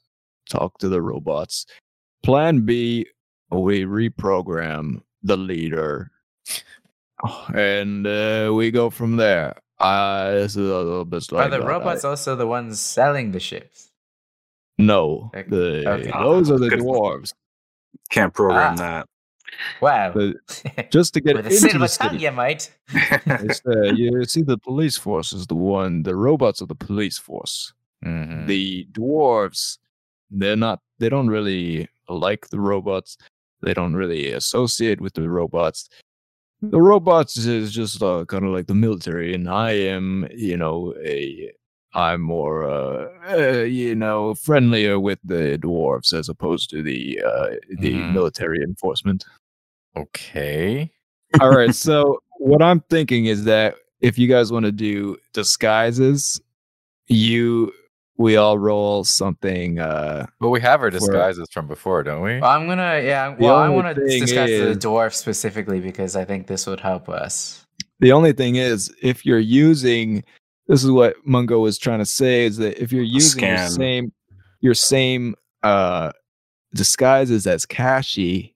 talk 0.51 0.79
to 0.79 0.89
the 0.89 1.01
robots. 1.01 1.65
Plan 2.27 2.63
B, 2.63 3.07
we 3.53 3.85
reprogram 3.85 5.01
the 5.23 5.37
leader, 5.37 6.11
and 7.55 8.05
uh, 8.05 8.51
we 8.53 8.73
go 8.73 8.91
from 8.91 9.15
there. 9.15 9.55
Uh, 9.79 10.33
this 10.33 10.57
is 10.57 10.69
a 10.69 10.77
little 10.77 11.05
bit 11.05 11.33
Are 11.33 11.49
the 11.49 11.59
that. 11.59 11.65
robots 11.65 12.05
also 12.05 12.35
the 12.35 12.49
ones 12.49 12.81
selling 12.81 13.31
the 13.31 13.39
ships? 13.39 13.93
No, 14.77 15.31
Okay. 15.37 15.49
the, 15.49 15.89
Okay. 15.89 16.11
those 16.11 16.51
are 16.51 16.59
the 16.59 16.69
Good. 16.71 16.81
dwarves. 16.81 17.33
Can't 18.11 18.35
program 18.35 18.73
Ah. 18.73 18.77
that. 18.77 19.09
Wow. 19.81 20.11
The- 20.13 20.35
Just 20.91 21.15
to 21.15 21.21
get 21.21 21.37
With 21.37 21.47
a 21.47 21.51
into 21.51 21.61
silver 21.61 21.79
the 21.79 21.87
tongue, 21.87 22.11
city. 22.11 22.25
you 22.25 22.33
might. 22.33 22.77
Uh, 23.65 23.93
you 23.95 24.25
see, 24.25 24.43
the 24.43 24.59
police 24.59 24.99
force 24.99 25.33
is 25.33 25.47
the 25.47 25.55
one. 25.55 26.03
The 26.03 26.17
robots 26.17 26.61
are 26.61 26.67
the 26.67 26.75
police 26.75 27.19
force. 27.19 27.73
Mhm. 28.05 28.49
The 28.49 28.89
dwarves, 28.91 29.79
they're 30.29 30.57
not. 30.57 30.81
They 30.99 31.09
don't 31.09 31.29
really 31.29 31.89
like 32.09 32.49
the 32.49 32.61
robots. 32.61 33.17
They 33.63 33.75
don't 33.75 33.95
really 33.95 34.33
associate 34.33 35.01
with 35.01 35.15
the 35.15 35.29
robots. 35.29 35.89
The 36.63 36.81
robots 36.81 37.37
is 37.37 37.73
just 37.73 38.03
uh, 38.03 38.25
kind 38.27 38.45
of 38.45 38.51
like 38.53 38.67
the 38.67 38.75
military, 38.75 39.35
and 39.35 39.49
I 39.49 39.73
am, 39.73 40.27
you 40.35 40.57
know, 40.57 40.95
a. 41.05 41.53
I'm 41.95 42.21
more, 42.21 42.65
uh, 42.65 43.09
uh, 43.31 43.63
you 43.63 43.95
know, 43.95 44.35
friendlier 44.35 45.01
with 45.01 45.19
the 45.25 45.59
dwarves 45.63 46.13
as 46.13 46.29
opposed 46.29 46.69
to 46.71 46.83
the 46.83 47.21
uh, 47.25 47.55
the 47.79 47.95
Mhm. 47.95 48.13
military 48.13 48.63
enforcement. 48.63 49.25
Okay. 49.97 50.91
All 51.41 51.51
right. 51.57 51.75
So 51.75 52.21
what 52.39 52.61
I'm 52.61 52.81
thinking 52.91 53.27
is 53.27 53.45
that 53.45 53.77
if 54.01 54.19
you 54.19 54.29
guys 54.29 54.53
want 54.53 54.67
to 54.67 54.73
do 54.73 55.17
disguises, 55.33 56.39
you 57.09 57.73
we 58.19 58.37
all 58.37 58.59
roll 58.59 59.05
something. 59.05 59.79
uh 59.79 60.27
But 60.41 60.49
we 60.51 60.61
have 60.61 60.81
our 60.83 60.91
For- 60.91 60.99
disguises 60.99 61.49
from 61.53 61.67
before, 61.69 62.03
don't 62.03 62.23
we? 62.23 62.35
I'm 62.41 62.67
gonna, 62.67 63.01
yeah. 63.03 63.35
The 63.35 63.43
Well, 63.45 63.57
I 63.57 63.69
want 63.69 63.95
to 63.95 64.07
thing 64.07 64.21
discuss 64.23 64.49
the 64.49 64.71
is- 64.71 64.77
dwarf 64.79 65.15
specifically 65.15 65.81
because 65.81 66.17
I 66.17 66.25
think 66.25 66.47
this 66.47 66.67
would 66.67 66.81
help 66.81 67.09
us. 67.09 67.65
The 68.01 68.13
only 68.13 68.33
thing 68.33 68.57
is, 68.57 68.95
if 69.03 69.25
you're 69.25 69.39
using, 69.39 70.23
this 70.67 70.83
is 70.85 70.91
what 70.91 71.15
Mungo 71.25 71.61
was 71.61 71.79
trying 71.79 71.99
to 72.01 72.07
say, 72.07 72.45
is 72.45 72.57
that 72.59 72.81
if 72.83 72.93
you're 72.93 73.03
using 73.03 73.45
your 73.45 73.69
same 73.69 74.13
your 74.61 74.75
same 74.75 75.35
uh 75.63 76.13
disguises 76.75 77.47
as 77.47 77.65
Kashi, 77.67 78.55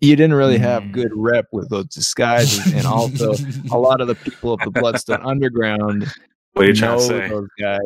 you 0.00 0.16
didn't 0.16 0.34
really 0.34 0.58
have 0.58 0.82
Mm. 0.84 0.92
good 0.92 1.12
rep 1.14 1.46
with 1.52 1.68
those 1.68 1.86
disguises, 1.86 2.72
and 2.72 2.86
also 2.86 3.32
a 3.72 3.78
lot 3.78 4.00
of 4.00 4.08
the 4.08 4.14
people 4.14 4.52
of 4.52 4.60
the 4.60 4.70
Bloodstone 4.70 5.20
Underground 5.22 6.06
What 6.52 6.64
are 6.64 6.68
you 6.68 6.74
trying 6.74 6.98
to 6.98 7.08
know 7.08 7.08
say? 7.08 7.28
those 7.28 7.48
guys. 7.60 7.80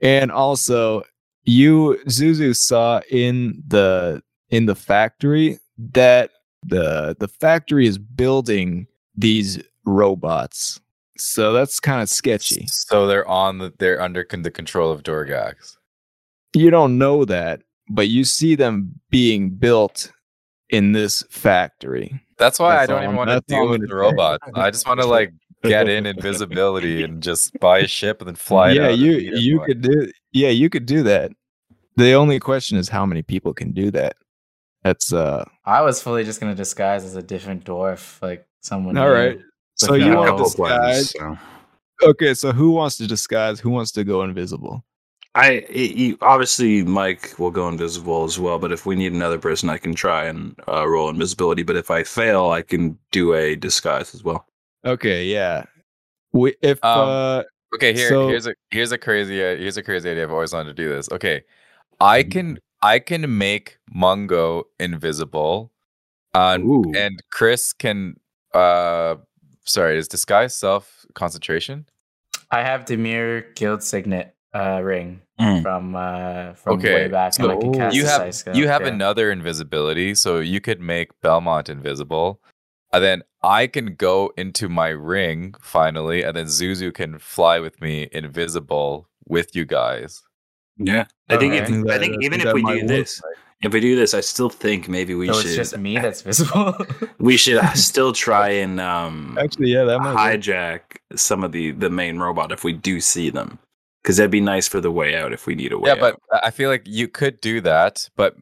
And 0.00 0.30
also, 0.30 1.02
you 1.44 1.98
Zuzu 2.06 2.54
saw 2.54 3.00
in 3.10 3.62
the 3.66 4.22
in 4.50 4.66
the 4.66 4.74
factory 4.74 5.58
that 5.78 6.30
the 6.64 7.16
the 7.18 7.28
factory 7.28 7.86
is 7.86 7.98
building 7.98 8.86
these 9.14 9.62
robots. 9.84 10.80
So 11.18 11.52
that's 11.52 11.80
kind 11.80 12.02
of 12.02 12.08
sketchy. 12.10 12.66
So 12.66 13.06
they're 13.06 13.26
on 13.26 13.58
the 13.58 13.72
they're 13.78 14.00
under 14.00 14.24
con- 14.24 14.42
the 14.42 14.50
control 14.50 14.90
of 14.90 15.02
Dorgax. 15.02 15.76
You 16.54 16.70
don't 16.70 16.98
know 16.98 17.24
that, 17.24 17.62
but 17.88 18.08
you 18.08 18.24
see 18.24 18.54
them 18.54 19.00
being 19.10 19.50
built 19.50 20.12
in 20.68 20.92
this 20.92 21.22
factory. 21.30 22.20
That's 22.38 22.58
why 22.58 22.78
I 22.78 22.86
don't 22.86 23.02
even 23.02 23.16
want 23.16 23.30
to 23.30 23.36
that's 23.36 23.46
deal 23.46 23.68
with 23.68 23.88
the 23.88 23.94
robots. 23.94 24.44
I 24.54 24.70
just 24.70 24.86
want 24.86 25.00
to 25.00 25.06
like 25.06 25.32
get 25.68 25.88
in 25.96 26.06
invisibility 26.06 27.02
and 27.02 27.22
just 27.22 27.58
buy 27.60 27.78
a 27.80 27.86
ship 27.86 28.20
and 28.20 28.28
then 28.28 28.34
fly 28.34 28.70
it 28.70 28.76
yeah, 28.76 28.84
out 28.84 28.90
and 28.90 29.00
you 29.00 29.12
you 29.12 29.32
everyone. 29.56 29.66
could 29.66 29.80
do 29.82 30.12
yeah, 30.32 30.48
you 30.50 30.70
could 30.70 30.86
do 30.86 31.02
that. 31.04 31.32
The 31.96 32.12
only 32.12 32.38
question 32.40 32.76
is 32.78 32.88
how 32.88 33.06
many 33.06 33.22
people 33.22 33.54
can 33.54 33.72
do 33.72 33.90
that. 33.92 34.16
That's 34.82 35.12
uh 35.12 35.44
I 35.64 35.82
was 35.82 36.02
fully 36.02 36.24
just 36.24 36.40
gonna 36.40 36.54
disguise 36.54 37.04
as 37.04 37.16
a 37.16 37.22
different 37.22 37.64
dwarf, 37.64 38.20
like 38.22 38.46
someone. 38.60 38.96
all 38.96 39.10
right 39.10 39.36
new. 39.36 39.44
So 39.76 39.94
you 39.94 40.06
no- 40.10 40.24
a 40.24 40.32
want 40.32 40.38
to 40.38 40.44
of 40.44 40.54
plans. 40.54 40.96
disguise? 41.12 41.38
So. 42.00 42.08
Okay, 42.08 42.34
so 42.34 42.52
who 42.52 42.72
wants 42.72 42.96
to 42.98 43.06
disguise? 43.06 43.60
Who 43.60 43.70
wants 43.70 43.90
to 43.92 44.04
go 44.04 44.22
invisible? 44.22 44.84
I 45.34 45.66
it, 45.68 45.96
you, 45.96 46.18
obviously 46.22 46.82
Mike 46.82 47.38
will 47.38 47.50
go 47.50 47.68
invisible 47.68 48.24
as 48.24 48.38
well, 48.38 48.58
but 48.58 48.72
if 48.72 48.86
we 48.86 48.96
need 48.96 49.12
another 49.12 49.38
person, 49.38 49.68
I 49.68 49.76
can 49.76 49.94
try 49.94 50.24
and 50.26 50.58
uh, 50.66 50.88
roll 50.88 51.10
invisibility. 51.10 51.62
But 51.62 51.76
if 51.76 51.90
I 51.90 52.04
fail, 52.04 52.50
I 52.50 52.62
can 52.62 52.98
do 53.12 53.34
a 53.34 53.54
disguise 53.54 54.14
as 54.14 54.24
well. 54.24 54.46
Okay, 54.86 55.24
yeah. 55.26 55.64
We 56.32 56.54
if 56.62 56.82
Um, 56.84 57.08
uh 57.08 57.42
Okay, 57.74 57.92
here 57.92 58.08
So- 58.10 58.28
here's 58.28 58.46
a 58.46 58.54
here's 58.70 58.92
a 58.92 58.98
crazy 58.98 59.42
uh, 59.42 59.56
here's 59.56 59.76
a 59.76 59.82
crazy 59.82 60.08
idea. 60.10 60.22
I've 60.24 60.30
always 60.32 60.52
wanted 60.52 60.76
to 60.76 60.82
do 60.82 60.88
this. 60.88 61.08
Okay, 61.10 61.42
I 62.00 62.22
Mm-hmm. 62.22 62.30
can 62.30 62.58
I 62.82 62.98
can 63.00 63.38
make 63.38 63.78
Mungo 63.92 64.64
invisible, 64.78 65.72
uh, 66.34 66.58
Ooh. 66.60 66.92
and 66.94 67.20
Chris 67.32 67.72
can. 67.72 68.16
uh 68.54 69.16
Sorry, 69.64 69.98
is 69.98 70.06
disguise 70.06 70.54
self 70.54 71.04
concentration? 71.14 71.86
I 72.52 72.62
have 72.62 72.84
Dimir 72.84 73.52
Guild 73.56 73.82
Signet 73.82 74.32
uh, 74.54 74.80
ring 74.80 75.20
Mm. 75.40 75.60
from 75.62 75.96
uh, 75.96 76.54
from 76.54 76.78
Okay, 76.78 76.94
way 76.94 77.08
back, 77.08 77.32
and 77.38 77.50
I 77.50 77.56
can 77.56 77.74
so 77.74 77.78
cast 77.78 77.96
you 77.96 78.06
have 78.06 78.56
you 78.56 78.68
have 78.68 78.82
yeah. 78.82 78.88
another 78.94 79.32
invisibility, 79.32 80.14
so 80.14 80.38
you 80.38 80.60
could 80.60 80.80
make 80.80 81.08
Belmont 81.20 81.68
invisible, 81.68 82.40
and 82.92 83.02
then 83.02 83.22
I 83.42 83.66
can 83.66 83.94
go 83.94 84.32
into 84.36 84.68
my 84.68 84.88
ring 84.88 85.54
finally, 85.60 86.22
and 86.22 86.36
then 86.36 86.46
Zuzu 86.46 86.92
can 86.92 87.18
fly 87.18 87.58
with 87.60 87.80
me 87.80 88.08
invisible 88.12 89.08
with 89.28 89.54
you 89.54 89.64
guys. 89.64 90.22
Yeah, 90.78 91.06
I 91.28 91.36
think 91.36 91.54
if, 91.54 91.70
Alright. 91.70 91.90
I 91.90 91.98
think 91.98 92.22
even 92.22 92.40
if 92.40 92.52
we 92.52 92.62
might 92.62 92.74
do 92.74 92.80
work. 92.80 92.88
this, 92.88 93.22
if 93.62 93.72
we 93.72 93.80
do 93.80 93.96
this, 93.96 94.14
I 94.14 94.20
still 94.20 94.50
think 94.50 94.88
maybe 94.88 95.14
we 95.14 95.28
So 95.28 95.34
should 95.34 95.46
it's 95.46 95.56
just 95.56 95.78
me 95.78 95.98
that's 95.98 96.22
visible. 96.22 96.74
we 97.18 97.36
should 97.36 97.62
still 97.74 98.12
try 98.12 98.48
and 98.50 98.80
um 98.80 99.38
actually 99.40 99.72
yeah, 99.72 99.84
that 99.84 100.00
might 100.00 100.10
work. 100.10 100.18
hijack 100.18 100.80
some 101.14 101.42
of 101.44 101.52
the 101.52 101.70
the 101.72 101.88
main 101.90 102.18
robot 102.18 102.52
if 102.52 102.64
we 102.64 102.72
do 102.74 103.00
see 103.00 103.30
them, 103.30 103.58
because 104.02 104.18
that'd 104.18 104.30
be 104.30 104.40
nice 104.40 104.68
for 104.68 104.80
the 104.80 104.90
way 104.90 105.16
out 105.16 105.32
if 105.32 105.46
we 105.46 105.54
need 105.54 105.72
a 105.72 105.78
way 105.78 105.90
yeah, 105.90 105.96
but. 105.98 106.20
I 106.44 106.50
feel 106.50 106.68
like 106.68 106.82
you 106.86 107.08
could 107.08 107.40
do 107.40 107.60
that, 107.62 108.08
but 108.16 108.36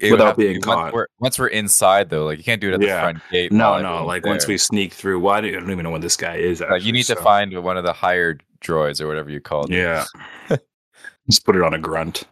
it 0.00 0.12
Without 0.12 0.36
being 0.36 0.54
be- 0.54 0.60
caught. 0.60 0.84
Once 0.84 0.94
we're, 0.94 1.06
once 1.18 1.38
we're 1.38 1.48
inside, 1.48 2.10
though, 2.10 2.24
like 2.24 2.38
you 2.38 2.44
can't 2.44 2.60
do 2.60 2.68
it 2.68 2.74
at 2.74 2.80
the 2.80 2.86
front 2.86 3.18
gate. 3.30 3.52
No, 3.52 3.72
no, 3.72 3.76
everyone's 3.76 4.06
like 4.06 4.26
once 4.26 4.46
we 4.46 4.58
sneak 4.58 4.92
through. 4.92 5.20
Why 5.20 5.40
do 5.40 5.48
I 5.48 5.52
don't 5.52 5.70
even 5.70 5.84
know 5.84 5.90
what 5.90 6.02
this 6.02 6.16
guy 6.16 6.36
is? 6.36 6.60
Like, 6.60 6.70
you 6.70 6.76
actually, 6.76 6.92
need 6.92 7.06
to 7.06 7.16
find 7.16 7.62
one 7.62 7.76
of 7.76 7.84
the 7.84 7.92
hired 7.92 8.42
droids 8.62 9.00
or 9.00 9.08
whatever 9.08 9.30
you 9.30 9.40
call 9.40 9.66
them. 9.66 9.72
Yeah, 9.72 10.04
just 11.30 11.44
put 11.44 11.56
it 11.56 11.62
on 11.62 11.74
a 11.74 11.78
grunt. 11.78 12.24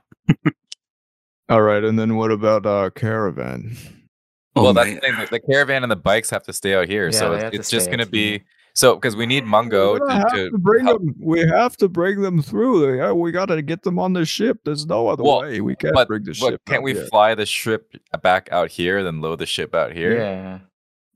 All 1.49 1.63
right, 1.63 1.83
and 1.83 1.99
then 1.99 2.17
what 2.17 2.31
about 2.31 2.67
uh 2.67 2.91
caravan? 2.91 3.77
Oh, 4.55 4.63
well, 4.65 4.73
that's 4.73 4.87
man. 4.87 4.95
the 4.97 5.01
thing. 5.01 5.15
The, 5.19 5.27
the 5.31 5.41
caravan 5.41 5.83
and 5.85 5.91
the 5.91 5.97
bikes 5.97 6.31
have 6.31 6.43
to 6.45 6.53
stay 6.53 6.75
out 6.75 6.89
here, 6.89 7.07
Yeah, 7.07 7.19
so 7.19 7.33
it's, 7.35 7.57
it's 7.57 7.71
just 7.71 7.87
going 7.87 8.01
to 8.01 8.07
be 8.07 8.31
here. 8.31 8.41
So 8.79 8.95
because 8.95 9.17
we 9.17 9.27
need 9.27 9.45
Mungo 9.45 9.93
We're 9.95 9.99
to, 9.99 10.07
gonna 10.07 10.21
have 10.21 10.33
to 10.35 10.51
to 10.51 10.59
bring 10.59 10.85
help- 10.87 11.01
them. 11.05 11.15
We 11.19 11.41
have 11.41 11.77
to 11.79 11.89
bring 11.89 12.23
them 12.23 12.41
through. 12.43 12.97
Yeah, 12.97 13.13
we 13.13 13.33
got 13.33 13.47
to 13.47 13.61
get 13.63 13.83
them 13.83 13.99
on 13.99 14.13
the 14.13 14.25
ship. 14.25 14.61
There's 14.65 14.87
no 14.87 15.09
other 15.09 15.25
Well, 15.25 15.41
way. 15.41 15.61
We 15.61 15.75
can't 15.75 15.95
But, 15.95 16.07
bring 16.09 16.23
the 16.23 16.37
but 16.41 16.51
ship. 16.53 16.61
can't 16.67 16.83
we 16.85 16.95
here. 16.95 17.07
fly 17.07 17.35
the 17.35 17.47
ship 17.47 17.83
back 18.23 18.49
out 18.53 18.71
here, 18.71 19.03
then 19.03 19.21
load 19.21 19.41
the 19.41 19.47
ship 19.47 19.75
out 19.75 19.93
here? 19.93 20.17
yeah. 20.17 20.59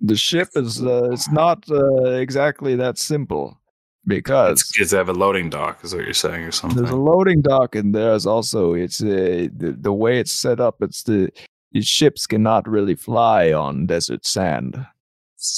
The 0.00 0.16
ship 0.16 0.48
is. 0.56 0.82
Uh, 0.82 1.10
it's 1.12 1.30
not 1.30 1.58
uh, 1.70 2.06
exactly 2.26 2.74
that 2.74 2.98
simple 2.98 3.56
because 4.04 4.60
It's 4.60 4.72
because 4.72 4.90
they 4.90 4.96
have 4.96 5.08
a 5.08 5.12
loading 5.24 5.48
dock, 5.48 5.78
is 5.84 5.94
what 5.94 6.04
you're 6.04 6.14
saying, 6.14 6.42
or 6.42 6.50
something. 6.50 6.78
There's 6.82 6.90
a 6.90 6.96
loading 6.96 7.40
dock, 7.40 7.76
and 7.76 7.94
there's 7.94 8.26
also 8.26 8.74
it's 8.74 9.00
uh, 9.00 9.46
the 9.56 9.76
the 9.80 9.92
way 9.92 10.18
it's 10.18 10.32
set 10.32 10.58
up. 10.58 10.82
It's 10.82 11.04
the, 11.04 11.30
the 11.70 11.82
ships 11.82 12.26
cannot 12.26 12.68
really 12.68 12.96
fly 12.96 13.52
on 13.52 13.86
desert 13.86 14.26
sand. 14.26 14.74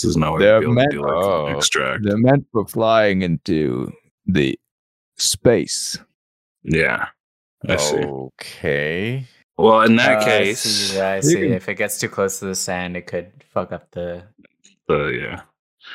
There's 0.02 0.16
no 0.16 0.32
way 0.32 0.40
They're 0.40 0.60
to 0.60 0.60
be 0.60 0.64
able 0.66 0.74
meant- 0.74 0.90
to 0.92 0.96
do 0.96 1.02
like 1.02 1.12
Oh. 1.12 1.46
extract. 1.56 2.04
They're 2.04 2.16
meant 2.16 2.46
for 2.52 2.66
flying 2.66 3.22
into 3.22 3.92
the 4.26 4.58
space. 5.16 5.98
Yeah, 6.62 7.06
I 7.68 7.76
see. 7.76 7.96
Okay. 7.98 9.26
Well, 9.58 9.82
in 9.82 9.96
that 9.96 10.22
I 10.22 10.24
case, 10.24 10.60
see, 10.60 11.00
I 11.00 11.20
see. 11.20 11.34
can- 11.34 11.52
If 11.52 11.68
it 11.68 11.74
gets 11.74 11.98
too 11.98 12.08
close 12.08 12.38
to 12.40 12.46
the 12.46 12.54
sand, 12.54 12.96
it 12.96 13.06
could 13.06 13.30
fuck 13.52 13.72
up 13.72 13.90
the 13.92 14.24
uh, 14.90 15.06
yeah, 15.06 15.42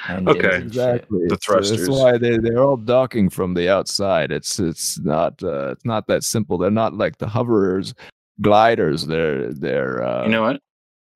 engines 0.08 0.38
Okay. 0.38 0.58
Exactly. 0.58 1.28
The 1.28 1.34
It's- 1.34 1.50
uh, 1.50 1.76
That's 1.76 1.90
why 1.90 2.18
they 2.18 2.38
they're 2.38 2.64
all 2.64 2.78
docking 2.78 3.30
from 3.30 3.56
the 3.56 3.70
outside. 3.70 4.32
It's 4.32 4.60
it's 4.60 5.00
not 5.00 5.42
uh, 5.44 5.72
it's 5.72 5.86
not 5.86 6.08
that 6.08 6.24
simple. 6.24 6.58
They're 6.58 6.72
not 6.72 6.94
like 6.94 7.18
the 7.18 7.28
hoverers, 7.28 7.94
gliders. 8.42 9.08
They're 9.08 9.52
they're 9.52 10.04
uh, 10.04 10.24
you 10.26 10.30
know 10.30 10.44
what? 10.44 10.62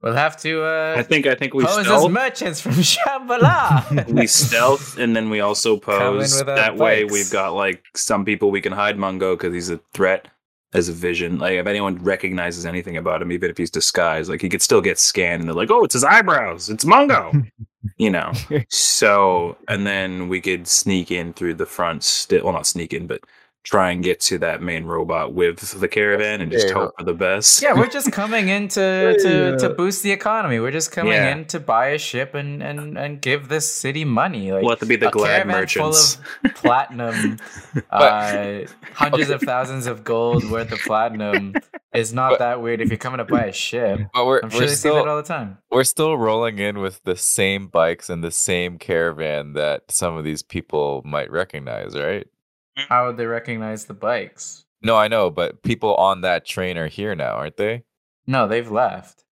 We'll 0.04 0.14
have 0.16 0.36
to 0.42 0.64
uh, 0.64 0.96
I 0.98 1.04
think 1.04 1.26
I 1.28 1.34
think 1.34 1.54
we 1.54 1.64
pose 1.64 1.88
as 1.88 2.10
merchants 2.10 2.60
from 2.60 2.72
Shambhala. 2.74 4.06
we 4.14 4.28
stealth, 4.28 4.98
and 4.98 5.16
then 5.16 5.30
we 5.30 5.40
also 5.40 5.78
pose. 5.78 6.44
That 6.44 6.76
way, 6.76 7.04
bikes. 7.04 7.14
we've 7.14 7.32
got 7.32 7.54
like 7.54 7.86
some 7.96 8.26
people 8.26 8.52
we 8.52 8.60
can 8.60 8.74
hide 8.74 9.00
Mungo 9.00 9.38
because 9.38 9.54
he's 9.54 9.70
a 9.70 9.80
threat 9.94 10.28
as 10.74 10.90
a 10.90 10.92
vision. 10.92 11.40
Like 11.40 11.54
if 11.54 11.68
anyone 11.68 12.04
recognizes 12.04 12.66
anything 12.66 12.98
about 12.98 13.22
him, 13.22 13.32
even 13.32 13.50
if 13.50 13.58
he's 13.58 13.72
disguised, 13.72 14.30
like 14.30 14.42
he 14.42 14.50
could 14.50 14.62
still 14.62 14.82
get 14.82 15.00
scanned, 15.00 15.40
and 15.40 15.48
they're 15.48 15.56
like, 15.56 15.72
"Oh, 15.72 15.86
it's 15.86 15.94
his 15.94 16.04
eyebrows. 16.04 16.70
It's 16.70 16.84
Mungo." 16.84 17.32
you 17.98 18.10
know. 18.10 18.34
So, 18.70 19.56
and 19.70 19.88
then 19.88 20.28
we 20.28 20.42
could 20.42 20.68
sneak 20.68 21.12
in 21.12 21.32
through 21.32 21.54
the 21.54 21.66
front. 21.66 22.04
Still, 22.04 22.44
well, 22.44 22.54
not 22.54 22.68
sneak 22.68 22.94
in, 22.94 23.08
but 23.08 23.22
try 23.64 23.92
and 23.92 24.04
get 24.04 24.20
to 24.20 24.38
that 24.40 24.62
main 24.62 24.84
robot 24.84 25.34
with 25.34 25.80
the 25.80 25.88
caravan 25.88 26.42
and 26.42 26.52
just 26.52 26.68
Yeah. 26.68 26.74
hope 26.74 26.98
for 26.98 27.06
the 27.06 27.14
best. 27.14 27.62
Yeah, 27.62 27.74
we're 27.74 27.88
just 28.00 28.12
coming 28.12 28.50
in 28.50 28.68
to, 28.70 29.18
to, 29.18 29.58
to 29.58 29.70
boost 29.70 30.04
the 30.04 30.12
economy. 30.12 30.60
We're 30.60 30.72
just 30.72 30.92
coming 30.92 31.14
Yeah. 31.14 31.32
in 31.32 31.46
to 31.46 31.60
buy 31.62 31.88
a 31.88 31.98
ship 31.98 32.34
and, 32.36 32.62
and, 32.62 32.98
and 32.98 33.22
give 33.22 33.48
this 33.48 33.68
city 33.74 34.04
money. 34.04 34.52
Like 34.52 34.64
we'll 34.64 34.72
have 34.72 34.80
to 34.80 34.86
be 34.86 34.98
the 34.98 35.08
a 35.08 35.12
glad 35.12 35.44
caravan 35.44 35.62
merchants. 35.62 36.16
full 36.16 36.50
of 36.50 36.56
platinum, 36.56 37.38
uh, 37.90 38.60
hundreds 38.94 39.30
of 39.30 39.42
thousands 39.42 39.88
of 39.88 40.04
gold 40.04 40.44
worth 40.50 40.72
of 40.72 40.80
platinum 40.80 41.54
is 41.94 42.14
not 42.14 42.32
But- 42.32 42.40
that 42.40 42.62
weird 42.62 42.82
if 42.82 42.90
you're 42.90 42.98
coming 42.98 43.20
to 43.20 43.26
buy 43.26 43.46
a 43.46 43.54
ship. 43.54 44.00
But 44.14 44.26
we're 44.26 44.42
I'm 44.44 44.50
sure 44.50 44.62
we're 44.62 44.66
they 44.68 44.76
see 44.76 44.90
that 44.90 44.96
still 45.00 45.10
all 45.10 45.18
the 45.18 45.24
time. 45.24 45.58
we're 45.72 45.84
still 45.84 46.18
rolling 46.18 46.60
in 46.60 46.80
with 46.80 47.02
the 47.04 47.16
same 47.16 47.68
bikes 47.68 48.10
and 48.10 48.24
the 48.24 48.32
same 48.32 48.78
caravan 48.78 49.54
that 49.54 49.84
some 49.90 50.18
of 50.18 50.24
these 50.24 50.44
people 50.44 51.02
might 51.06 51.32
recognize, 51.32 51.96
right? 51.98 52.28
How 52.76 53.08
would 53.08 53.18
they 53.18 53.26
recognize 53.26 53.86
the 53.86 53.94
bikes? 53.94 54.66
No, 54.82 54.96
I 54.96 55.08
know, 55.08 55.30
but 55.30 55.62
people 55.64 55.96
on 55.96 56.22
that 56.22 56.46
train 56.46 56.78
are 56.78 56.88
here 56.88 57.16
now, 57.16 57.36
aren't 57.36 57.58
they? 57.58 57.84
No, 58.28 58.48
they've 58.48 58.70
left. 58.70 59.24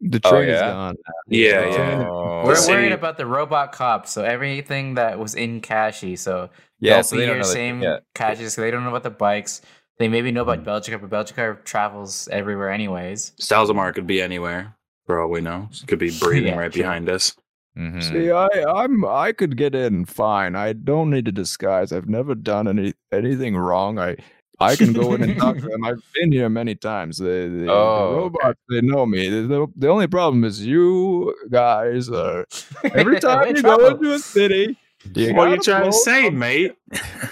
The 0.00 0.20
Oh, 0.24 0.30
train 0.30 0.48
is 0.50 0.60
gone. 0.60 0.96
yeah, 1.26 1.66
yeah. 1.66 2.04
Oh. 2.08 2.42
We're 2.44 2.54
city- 2.54 2.74
worried 2.74 2.92
about 2.92 3.16
the 3.16 3.24
robot 3.26 3.72
cops, 3.72 4.12
so 4.12 4.22
everything 4.24 4.94
that 4.94 5.18
was 5.18 5.34
in 5.34 5.60
Kashi. 5.62 6.16
So 6.16 6.50
yeah, 6.80 7.00
so 7.00 7.16
be 7.16 7.20
they 7.22 7.26
don't 7.26 7.38
know 7.38 7.44
same 7.44 7.82
yeah. 7.82 7.98
Kashi, 8.14 8.46
so 8.48 8.60
they 8.60 8.70
don't 8.70 8.82
know 8.84 8.90
about 8.90 9.04
the 9.04 9.10
bikes. 9.10 9.62
They 9.98 10.08
maybe 10.08 10.30
know 10.32 10.44
Mm. 10.44 10.52
about 10.60 10.82
Belgica, 10.82 11.00
but 11.00 11.08
Belgica 11.10 11.64
travels 11.64 12.28
everywhere 12.30 12.70
anyways. 12.70 13.32
Salzamar 13.40 13.94
could 13.94 14.06
be 14.06 14.20
anywhere, 14.20 14.76
for 15.06 15.18
all 15.20 15.30
we 15.30 15.40
know. 15.40 15.70
Could 15.86 15.98
be 15.98 16.10
breathing 16.20 16.48
Yeah, 16.54 16.58
right 16.58 16.72
true. 16.72 16.82
behind 16.82 17.08
us. 17.08 17.34
Mhm. 17.76 18.02
See, 18.02 18.30
I, 18.30 18.48
I'm, 18.66 19.04
I 19.04 19.32
could 19.32 19.56
get 19.56 19.74
in 19.74 20.06
fine. 20.06 20.54
I 20.56 20.72
don't 20.72 21.10
need 21.10 21.28
a 21.28 21.32
disguise. 21.32 21.92
I've 21.92 22.08
never 22.08 22.34
done 22.34 22.66
any 22.68 22.94
anything 23.12 23.54
wrong. 23.56 23.98
I, 23.98 24.16
I 24.58 24.76
can 24.76 24.94
go 24.94 25.12
in 25.14 25.22
and 25.22 25.38
talk 25.38 25.56
to 25.56 25.68
them. 25.68 25.84
I've 25.84 26.00
been 26.14 26.32
here 26.32 26.48
many 26.48 26.74
times. 26.74 27.18
The, 27.18 27.24
the, 27.24 27.66
Oh, 27.70 27.98
the 27.98 28.16
okay. 28.16 28.38
robots, 28.44 28.60
they 28.70 28.80
know 28.80 29.04
me. 29.04 29.28
The, 29.28 29.66
the, 29.76 29.88
only 29.88 30.06
problem 30.06 30.44
is 30.44 30.64
you 30.64 31.34
guys 31.50 32.08
are 32.08 32.46
every 32.94 33.20
time 33.28 33.54
you 33.54 33.62
go 33.62 33.88
into 33.88 34.14
a 34.14 34.18
city. 34.18 34.78
You 35.14 35.34
what 35.34 35.48
are 35.48 35.54
you 35.54 35.60
trying 35.62 35.84
to 35.84 35.92
say, 35.92 36.26
up. 36.28 36.32
mate? 36.32 36.72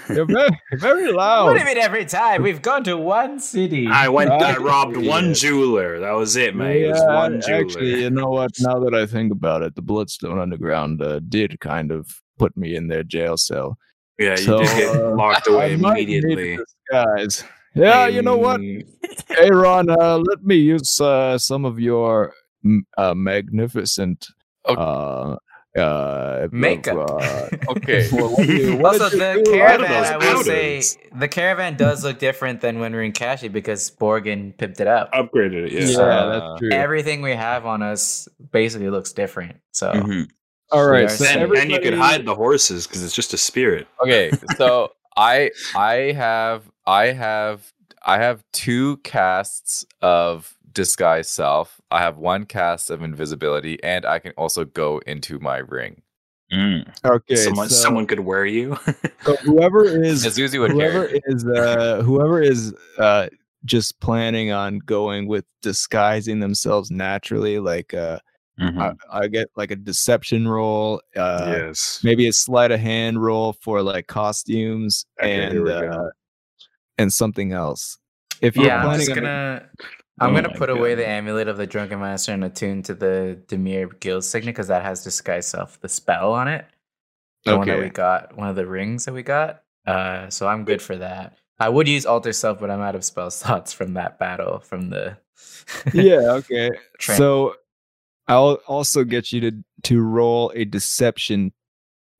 You're 0.09 0.25
very, 0.25 0.49
very 0.73 1.11
loud. 1.11 1.45
What 1.45 1.53
do 1.53 1.59
you 1.59 1.65
mean 1.65 1.77
every 1.77 2.05
time? 2.05 2.41
We've 2.43 2.61
gone 2.61 2.83
to 2.85 2.95
one 2.97 3.39
city. 3.39 3.87
I 3.87 4.09
went. 4.09 4.31
I 4.31 4.57
robbed 4.57 4.97
one 4.97 5.33
jeweler. 5.33 5.99
That 5.99 6.11
was 6.11 6.35
it, 6.35 6.55
mate. 6.55 6.83
it 6.83 6.91
was 6.91 7.01
Yeah, 7.01 7.15
one 7.15 7.41
jeweler. 7.41 7.61
actually, 7.61 8.01
you 8.01 8.09
know 8.09 8.29
what? 8.29 8.51
Now 8.59 8.79
that 8.79 8.93
I 8.93 9.05
think 9.05 9.31
about 9.31 9.61
it, 9.63 9.75
the 9.75 9.81
Bloodstone 9.81 10.39
Underground 10.39 11.01
uh, 11.01 11.19
did 11.27 11.59
kind 11.59 11.91
of 11.91 12.21
put 12.37 12.55
me 12.57 12.75
in 12.75 12.87
their 12.87 13.03
jail 13.03 13.37
cell. 13.37 13.77
yeah, 14.19 14.31
you 14.31 14.37
So, 14.37 14.59
did 14.59 14.77
get 14.77 14.95
uh, 14.95 15.11
locked 15.15 15.47
I 15.49 15.53
away 15.53 15.75
might 15.75 16.07
need 16.07 16.23
a 16.23 16.27
immediately. 16.31 16.57
disguise. 16.89 17.43
Yeah, 17.75 18.07
you 18.07 18.21
know 18.21 18.37
what? 18.37 18.61
Hey, 18.61 19.49
Ron, 19.51 19.89
uh, 19.89 20.17
let 20.19 20.43
me 20.43 20.55
use 20.55 20.99
uh, 21.01 21.37
some 21.37 21.65
of 21.65 21.77
your 21.79 22.33
m- 22.63 22.85
uh, 22.97 23.13
magnificent 23.13 24.27
Okay. 24.67 24.81
Uh, 25.75 26.47
Makeup. 26.51 27.09
uh, 27.09 27.49
Okay. 27.69 28.07
what- 28.09 28.31
what 28.31 28.47
you- 28.47 28.77
what 28.77 29.01
also, 29.01 29.17
the 29.17 29.41
do? 29.43 29.51
caravan, 29.51 29.81
those 29.91 30.07
I 30.09 30.17
will 30.17 30.43
say, 30.43 30.81
the 31.15 31.27
caravan 31.27 31.75
does 31.75 32.03
look 32.03 32.19
different 32.19 32.61
than 32.61 32.79
when 32.79 32.91
we 32.93 32.97
we're 32.99 33.03
in 33.03 33.11
Kashi 33.11 33.47
because 33.49 33.91
Borgin 33.91 34.57
pipped 34.57 34.79
it 34.79 34.87
up. 34.87 35.11
Upgraded 35.13 35.67
it. 35.67 35.71
Yeah, 35.73 35.79
Yeah. 35.89 35.97
Uh, 35.99 36.39
that's 36.49 36.59
true. 36.59 36.69
Everything 36.71 37.21
we 37.21 37.31
have 37.31 37.65
on 37.65 37.81
us 37.81 38.27
basically 38.51 38.89
looks 38.89 39.11
different. 39.13 39.57
So 39.71 39.91
Mhm. 39.91 40.29
All 40.71 40.87
right, 40.87 41.09
so 41.11 41.23
saying- 41.25 41.43
And, 41.43 41.51
and 41.57 41.69
you 41.71 41.77
could 41.77 41.87
everybody- 41.87 42.11
hide 42.11 42.25
the 42.25 42.35
horses 42.35 42.87
because 42.87 43.03
it's 43.03 43.13
just 43.15 43.33
a 43.33 43.37
spirit. 43.37 43.87
Okay, 44.01 44.31
so 44.57 44.91
I 45.17 45.51
I 45.75 46.13
have 46.15 46.63
I 46.87 47.07
have 47.07 47.71
I 48.05 48.17
have 48.19 48.43
two 48.53 48.97
casts 48.97 49.85
of 50.01 50.54
disguise 50.75 51.27
self. 51.27 51.81
I 51.89 52.01
have 52.01 52.17
one 52.17 52.45
cast 52.45 52.91
of 52.91 53.01
invisibility, 53.01 53.83
and 53.83 54.05
I 54.05 54.19
can 54.19 54.33
also 54.37 54.65
go 54.65 54.99
into 55.07 55.39
my 55.39 55.57
ring. 55.57 56.03
Okay, 57.03 57.35
someone, 57.35 57.69
so, 57.69 57.75
someone 57.75 58.05
could 58.05 58.19
wear 58.19 58.45
you. 58.45 58.77
so 59.23 59.35
whoever 59.37 59.83
is 59.83 60.23
Azuzi 60.25 60.59
would 60.59 60.71
whoever 60.71 61.05
is 61.25 61.45
uh, 61.47 62.03
whoever 62.03 62.39
is 62.39 62.73
uh, 62.99 63.29
just 63.65 63.99
planning 63.99 64.51
on 64.51 64.77
going 64.79 65.27
with 65.27 65.45
disguising 65.63 66.39
themselves 66.39 66.91
naturally, 66.91 67.57
like 67.57 67.95
uh, 67.95 68.19
I, 68.59 68.93
I 69.11 69.27
get 69.27 69.49
like 69.55 69.71
a 69.71 69.75
deception 69.75 70.47
roll, 70.47 71.01
uh, 71.15 71.55
yes. 71.57 71.99
maybe 72.03 72.27
a 72.27 72.33
sleight 72.33 72.71
of 72.71 72.79
hand 72.79 73.21
roll 73.21 73.53
for 73.53 73.81
like 73.81 74.07
costumes 74.07 75.05
Okay, 75.21 75.45
and 75.45 75.67
uh, 75.67 76.09
and 76.97 77.11
something 77.11 77.51
else. 77.51 77.97
If 78.41 78.55
you're 78.55 78.67
yeah, 78.67 78.83
planning 78.83 79.07
just 79.07 79.11
on 79.11 79.23
gonna. 79.23 79.69
I'm 80.19 80.31
Oh 80.31 80.41
gonna 80.41 80.57
put 80.57 80.69
away 80.69 80.95
the 80.95 81.07
amulet 81.07 81.47
of 81.49 81.57
the 81.57 81.67
drunken 81.67 81.99
master 81.99 82.31
and 82.31 82.43
attune 82.43 82.83
to 82.83 82.93
the 82.93 83.39
Dimir 83.47 83.99
guild 83.99 84.23
signet 84.23 84.55
because 84.55 84.67
that 84.67 84.81
has 84.81 85.03
disguise 85.03 85.47
self, 85.47 85.79
the 85.81 85.89
spell 85.89 86.33
on 86.33 86.47
it. 86.47 86.65
The 87.43 87.57
one 87.57 87.67
that 87.67 87.79
we 87.79 87.89
got, 87.89 88.35
one 88.35 88.47
of 88.47 88.55
the 88.55 88.65
rings 88.65 89.05
that 89.05 89.13
we 89.13 89.23
got. 89.23 89.63
Uh, 89.85 90.29
so 90.29 90.47
I'm 90.47 90.63
good 90.63 90.81
for 90.81 90.95
that. 90.97 91.37
I 91.59 91.69
would 91.69 91.87
use 91.87 92.05
alter 92.05 92.33
self, 92.33 92.59
but 92.59 92.71
I'm 92.71 92.81
out 92.81 92.95
of 92.95 93.03
spell 93.03 93.29
slots 93.31 93.73
from 93.73 93.93
that 93.95 94.17
battle 94.17 94.59
from 94.59 94.89
the. 94.89 95.17
yeah, 95.93 96.21
okay. 96.31 96.71
So 96.99 97.55
I'll 98.27 98.59
also 98.67 99.03
get 99.03 99.31
you 99.31 99.41
to 99.41 99.51
to 99.83 100.01
roll 100.01 100.51
a 100.55 100.65
deception 100.65 101.51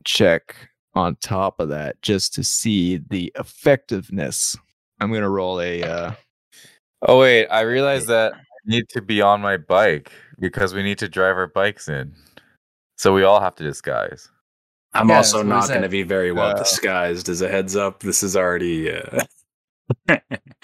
check 0.03 0.55
on 0.93 1.15
top 1.21 1.59
of 1.59 1.69
that 1.69 2.01
just 2.01 2.33
to 2.35 2.43
see 2.43 2.97
the 2.97 3.31
effectiveness. 3.35 4.57
I'm 4.99 5.11
gonna 5.11 5.29
roll 5.29 5.61
a 5.61 5.81
uh 5.81 6.11
Oh 7.01 7.19
wait, 7.19 7.47
I 7.47 7.61
realized 7.61 8.07
that 8.07 8.33
I 8.33 8.39
need 8.65 8.89
to 8.89 9.01
be 9.01 9.21
on 9.21 9.41
my 9.41 9.57
bike 9.57 10.11
because 10.39 10.73
we 10.73 10.83
need 10.83 10.97
to 10.99 11.07
drive 11.07 11.35
our 11.37 11.47
bikes 11.47 11.87
in. 11.87 12.13
So 12.97 13.13
we 13.13 13.23
all 13.23 13.39
have 13.39 13.55
to 13.55 13.63
disguise. 13.63 14.29
I'm 14.93 15.09
Yeah, 15.09 15.17
also 15.17 15.43
not 15.43 15.67
going 15.67 15.81
to 15.81 15.89
be 15.89 16.03
very 16.03 16.31
well 16.31 16.51
Uh, 16.51 16.53
disguised. 16.53 17.27
As 17.29 17.41
a 17.41 17.49
heads 17.49 17.75
up, 17.75 17.99
this 18.01 18.23
is 18.23 18.35
already. 18.35 18.91
Uh... 18.91 19.23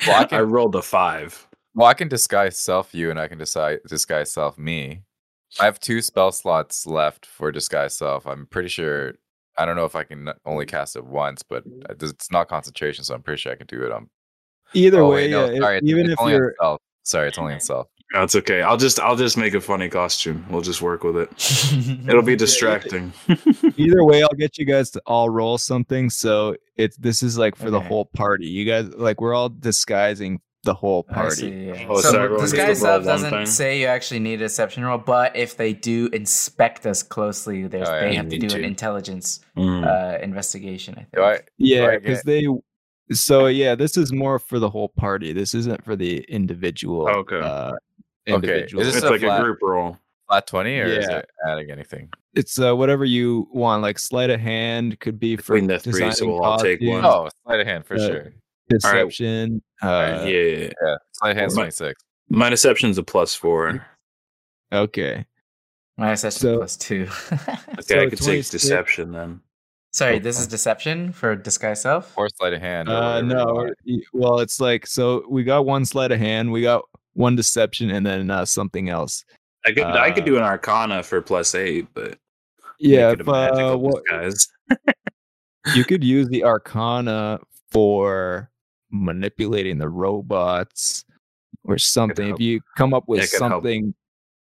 Well, 0.08 0.28
I 0.32 0.36
I, 0.38 0.42
rolled 0.42 0.76
a 0.76 0.82
five. 0.82 1.48
Well, 1.76 1.88
I 1.88 1.94
can 1.94 2.08
disguise 2.08 2.58
self 2.58 2.96
you, 2.96 3.12
and 3.12 3.20
I 3.20 3.28
can 3.28 3.38
decide 3.38 3.80
disguise 3.88 4.32
self 4.32 4.58
me. 4.58 5.04
I 5.60 5.66
have 5.66 5.80
two 5.80 6.02
spell 6.02 6.32
slots 6.32 6.88
left 6.88 7.26
for 7.26 7.52
disguise 7.52 7.96
self. 7.96 8.26
I'm 8.26 8.48
pretty 8.48 8.70
sure. 8.70 9.14
I 9.58 9.66
don't 9.66 9.76
know 9.76 9.86
if 9.86 9.96
I 9.96 10.04
can 10.06 10.30
only 10.46 10.66
cast 10.66 10.96
it 10.96 11.06
once, 11.06 11.44
but 11.44 11.64
it's 12.00 12.32
not 12.32 12.48
concentration, 12.48 13.04
so 13.04 13.14
I'm 13.14 13.22
pretty 13.22 13.42
sure 13.42 13.52
I 13.52 13.56
can 13.56 13.68
do 13.68 13.84
it 13.84 13.92
on. 13.92 14.10
Either 14.74 15.02
oh, 15.02 15.10
way, 15.10 15.24
wait, 15.26 15.32
no, 15.32 15.50
yeah, 15.50 15.60
sorry, 15.60 15.78
if- 15.78 15.84
it's, 15.84 15.92
even 15.92 16.04
it's 16.06 16.14
if 16.14 16.20
only 16.22 16.34
you're 16.34 16.54
self. 16.62 16.82
Sorry, 17.04 17.28
it's 17.30 17.38
only 17.38 17.54
on 17.54 17.60
self. 17.60 17.88
That's 18.14 18.36
okay. 18.36 18.62
I'll 18.62 18.76
just 18.78 19.00
I'll 19.00 19.16
just 19.16 19.38
make 19.38 19.54
a 19.54 19.62
funny 19.62 19.88
costume. 19.88 20.46
We'll 20.50 20.62
just 20.62 20.82
work 20.82 21.04
with 21.06 21.16
it. 21.16 21.30
It'll 22.10 22.22
be 22.22 22.36
distracting. 22.36 23.14
either 23.78 24.04
way, 24.04 24.22
I'll 24.22 24.36
get 24.38 24.58
you 24.58 24.66
guys 24.66 24.92
to 24.92 25.02
all 25.06 25.30
roll 25.30 25.58
something. 25.58 26.10
So 26.10 26.58
it's 26.76 26.98
this 26.98 27.24
is 27.24 27.38
like 27.38 27.56
for 27.56 27.70
the 27.72 27.80
whole 27.80 28.06
party. 28.06 28.48
You 28.48 28.66
guys 28.66 28.94
like 28.96 29.22
we're 29.22 29.34
all 29.34 29.48
disguising 29.48 30.42
the 30.64 30.74
whole 30.74 31.04
party. 31.04 31.72
Oh, 31.90 32.02
so 32.02 32.12
so 32.12 32.22
everyone 32.22 32.44
this 32.44 32.52
gets 32.52 32.68
guy 32.68 32.74
self 32.74 33.06
doesn't 33.06 33.30
thing? 33.32 33.46
say 33.46 33.80
you 33.80 33.88
actually 33.88 34.20
need 34.20 34.36
a 34.36 34.46
deception 34.46 34.84
roll, 34.84 34.98
but 34.98 35.36
if 35.36 35.56
they 35.56 35.72
do 35.74 36.10
inspect 36.12 36.86
us 36.86 37.02
closely, 37.04 37.64
Oh, 37.64 37.70
yeah, 37.78 38.00
they 38.02 38.16
have 38.16 38.30
to 38.30 38.38
need 38.38 38.50
do 38.50 38.56
an 38.58 38.66
intelligence 38.66 39.40
Mm. 39.58 39.86
uh, 39.86 40.20
investigation. 40.22 40.96
I 40.96 40.98
think. 40.98 41.12
Do 41.14 41.24
I? 41.24 41.40
Yeah, 41.58 41.98
because 41.98 42.24
get- 42.24 42.26
they. 42.26 42.48
So 43.12 43.48
yeah, 43.48 43.76
this 43.76 43.98
is 43.98 44.14
more 44.14 44.40
for 44.40 44.60
the 44.60 44.70
whole 44.70 44.90
party. 44.90 45.34
This 45.34 45.54
isn't 45.54 45.84
for 45.84 45.96
the 45.96 46.20
individual. 46.30 47.08
Okay. 47.10 47.40
Uh, 47.40 47.74
Okay, 48.28 48.36
individuals. 48.36 48.86
is 48.88 48.94
it's 48.96 49.02
this 49.02 49.10
a 49.10 49.12
like 49.14 49.22
flat- 49.22 49.42
a 49.42 49.44
group 49.44 49.58
roll. 49.64 49.98
Flat 50.30 50.46
twenty, 50.48 50.80
or 50.80 50.86
is 50.86 51.08
Yeah. 51.10 51.18
it 51.18 51.30
adding 51.48 51.72
anything? 51.72 52.10
it's 52.36 52.58
uh, 52.60 52.74
whatever 52.76 53.04
you 53.04 53.50
want. 53.52 53.82
Like 53.82 53.98
sleight 54.00 54.30
of 54.30 54.40
hand 54.40 55.00
could 55.00 55.20
be 55.20 55.36
for 55.36 55.56
Between 55.56 55.68
the 55.68 55.80
three, 55.80 56.12
so 56.12 56.28
we'll 56.28 56.44
all 56.44 56.58
take 56.60 56.80
costumes, 56.80 57.04
one. 57.04 57.06
Oh, 57.06 57.30
sleight 57.46 57.60
of 57.62 57.68
hand 57.68 57.86
for 57.86 57.96
Uh, 57.96 58.08
sure. 58.08 58.34
deception. 58.70 59.62
Alright, 59.84 60.22
Uh, 60.22 60.26
yeah. 60.26 60.70
Yeah, 60.82 60.96
sleight 61.14 61.32
of 61.32 61.38
hand's 61.38 61.56
my- 61.56 61.62
twenty 61.64 61.72
six. 61.72 62.02
My 62.30 62.50
deception's 62.52 62.98
a 63.00 63.04
plus 63.04 63.34
four. 63.36 63.86
Okay. 64.72 65.26
My 65.98 66.12
deception 66.12 66.40
So- 66.42 66.58
plus 66.58 66.78
two. 66.78 67.08
Okay, 67.32 67.82
So 67.82 68.00
I 68.00 68.10
could 68.10 68.20
take 68.22 68.48
deception 68.50 69.12
then. 69.12 69.42
Sorry, 69.92 70.20
this 70.20 70.40
is 70.40 70.48
deception 70.48 71.12
for 71.12 71.36
disguise 71.36 71.82
self. 71.82 72.18
Or 72.18 72.30
sleight 72.30 72.54
of 72.54 72.62
hand. 72.62 72.88
Uh, 72.88 73.22
no. 73.22 73.70
Well, 74.14 74.40
it's 74.40 74.62
like 74.62 74.88
so 74.88 75.26
we 75.30 75.44
got 75.44 75.66
one 75.66 75.86
sleight 75.86 76.12
of 76.12 76.20
hand, 76.20 76.52
we 76.52 76.62
got 76.62 76.84
one 77.14 77.36
deception, 77.36 77.92
and 77.92 78.06
then 78.06 78.32
uh, 78.32 78.46
something 78.46 78.88
else. 78.90 79.26
I 79.66 79.74
could 79.74 79.84
I 79.84 80.12
could 80.12 80.24
Uh, 80.24 80.28
do 80.28 80.38
an 80.38 80.44
Arcana 80.44 81.04
for 81.04 81.22
plus 81.22 81.54
eight, 81.56 81.88
but 81.94 82.18
Yeah, 82.80 83.10
make 83.10 83.20
it 83.20 83.22
if, 83.22 83.28
a 83.28 83.32
magical 83.32 83.72
uh, 83.72 83.78
what, 83.78 84.04
disguise. 84.06 84.48
you 85.76 85.84
could 85.84 86.04
use 86.04 86.30
the 86.30 86.46
Arcana 86.46 87.40
for 87.70 88.50
manipulating 88.92 89.78
the 89.78 89.90
robots 89.90 91.04
or 91.66 91.78
something. 91.78 92.30
If 92.30 92.40
you 92.40 92.62
come 92.78 92.94
up 92.94 93.04
with 93.08 93.28
something 93.28 93.84
help. 93.84 93.96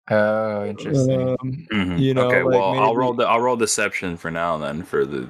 Something, 0.09 0.17
Oh, 0.17 0.65
interesting. 0.65 1.29
um, 1.29 1.67
Mhm. 1.71 1.99
you 1.99 2.13
know, 2.13 2.27
okay, 2.27 2.43
like 2.43 2.53
well, 2.53 2.79
I'll 2.79 2.95
roll 2.95 3.13
maybe- 3.13 3.23
the 3.23 3.29
I'll 3.29 3.41
roll 3.41 3.55
deception 3.57 4.17
for 4.17 4.31
now 4.31 4.57
then 4.57 4.84
for 4.84 5.05
the 5.05 5.29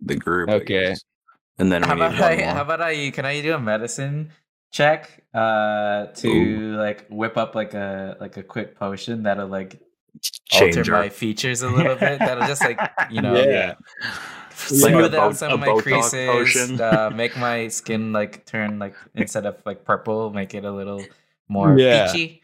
the 0.00 0.14
group. 0.16 0.48
Okay. 0.50 0.94
and 1.58 1.72
then 1.72 1.82
How 1.82 1.94
about 1.94 2.14
I? 2.20 2.40
How 2.42 2.62
about 2.62 2.80
I? 2.80 3.10
Can 3.10 3.24
I 3.24 3.40
do 3.40 3.54
a 3.54 3.58
medicine 3.60 4.30
check 4.70 5.24
uh 5.34 6.06
to 6.14 6.76
like 6.76 7.06
whip 7.08 7.36
up 7.38 7.54
like 7.54 7.72
a 7.74 8.16
like 8.20 8.36
a 8.36 8.42
quick 8.42 8.78
potion 8.78 9.22
that'll 9.24 9.48
like 9.48 9.80
alter 10.52 10.72
Change 10.84 10.90
my 10.90 11.08
features 11.08 11.62
a 11.62 11.68
little 11.70 11.96
bit. 11.96 12.18
That'll 12.20 12.46
just 12.46 12.62
like 12.62 12.78
you 13.10 13.22
know 13.22 13.34
Yeah. 13.34 13.74
Smooth 14.54 15.14
a 15.14 15.20
out 15.20 15.30
Bo- 15.30 15.32
some 15.32 15.52
of 15.52 15.60
my 15.60 15.68
Botox 15.68 15.82
creases. 15.82 16.26
potion. 16.28 16.80
Uh, 16.80 17.10
make 17.14 17.36
my 17.38 17.68
skin 17.68 18.12
like 18.12 18.44
turn 18.44 18.78
like 18.78 18.94
instead 19.14 19.46
of 19.46 19.56
like 19.64 19.84
purple, 19.84 20.30
make 20.30 20.54
it 20.54 20.64
a 20.64 20.70
little 20.72 21.02
more 21.48 21.78
Yeah. 21.78 22.12
peachy. 22.12 22.42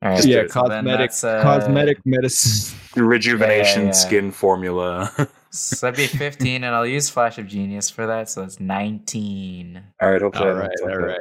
All 0.00 0.10
right, 0.10 0.24
yeah, 0.24 0.44
cosmetic 0.44 1.10
that's, 1.10 1.24
uh, 1.24 1.42
cosmetic 1.42 1.98
medicine. 2.06 2.78
rejuvenation 2.96 3.80
Yeah, 3.82 3.86
yeah. 3.88 3.92
skin 3.92 4.30
formula. 4.32 5.12
So 5.50 5.86
that'd 5.90 5.96
be 5.96 6.06
15, 6.06 6.62
and 6.62 6.74
I'll 6.74 6.86
use 6.86 7.08
Flash 7.08 7.38
of 7.38 7.46
Genius 7.46 7.88
for 7.88 8.06
that. 8.06 8.28
So 8.28 8.42
it's 8.44 8.60
19. 8.60 9.82
all 10.02 10.10
right, 10.10 10.20
hopefully. 10.20 10.46
All 10.50 10.56
I 10.56 10.58
right, 10.60 10.70
all 10.82 10.88
fuck 10.90 10.98
right. 10.98 11.20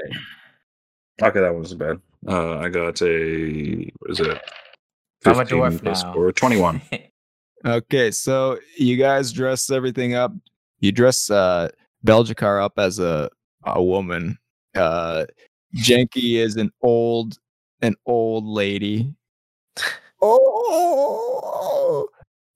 Okay, 1.23 1.39
that 1.39 1.55
wasn't 1.55 1.79
bad. 1.79 2.01
Uh, 2.27 2.57
I 2.57 2.67
got 2.67 3.01
a 3.01 3.89
what 3.99 4.11
is 4.11 4.19
it? 4.19 4.37
I'm 5.25 5.31
a 5.31 5.45
15 5.45 5.57
dwarf 5.57 5.81
plus 5.81 6.03
now. 6.03 6.13
four, 6.13 6.31
21. 6.33 6.81
Okay, 7.65 8.11
so 8.11 8.59
you 8.77 8.97
guys 8.97 9.31
dress 9.31 9.69
everything 9.71 10.13
up. 10.13 10.31
You 10.81 10.91
dress 10.91 11.29
uh 11.31 11.69
Belgica 12.05 12.63
up 12.63 12.73
as 12.77 12.99
a 12.99 13.29
a 13.63 13.81
woman. 13.81 14.37
Uh 14.75 15.25
Jenky 15.73 16.37
is 16.37 16.57
an 16.57 16.69
old 16.83 17.37
an 17.81 17.95
old 18.05 18.45
lady. 18.45 19.13
Oh, 20.21 22.07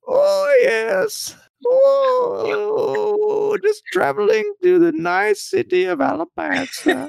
oh 0.07 0.57
yes. 0.61 1.35
Oh, 1.67 3.57
just 3.63 3.83
traveling 3.91 4.51
to 4.63 4.79
the 4.79 4.91
nice 4.93 5.43
city 5.43 5.85
of 5.85 5.99
Alabasta. 5.99 7.07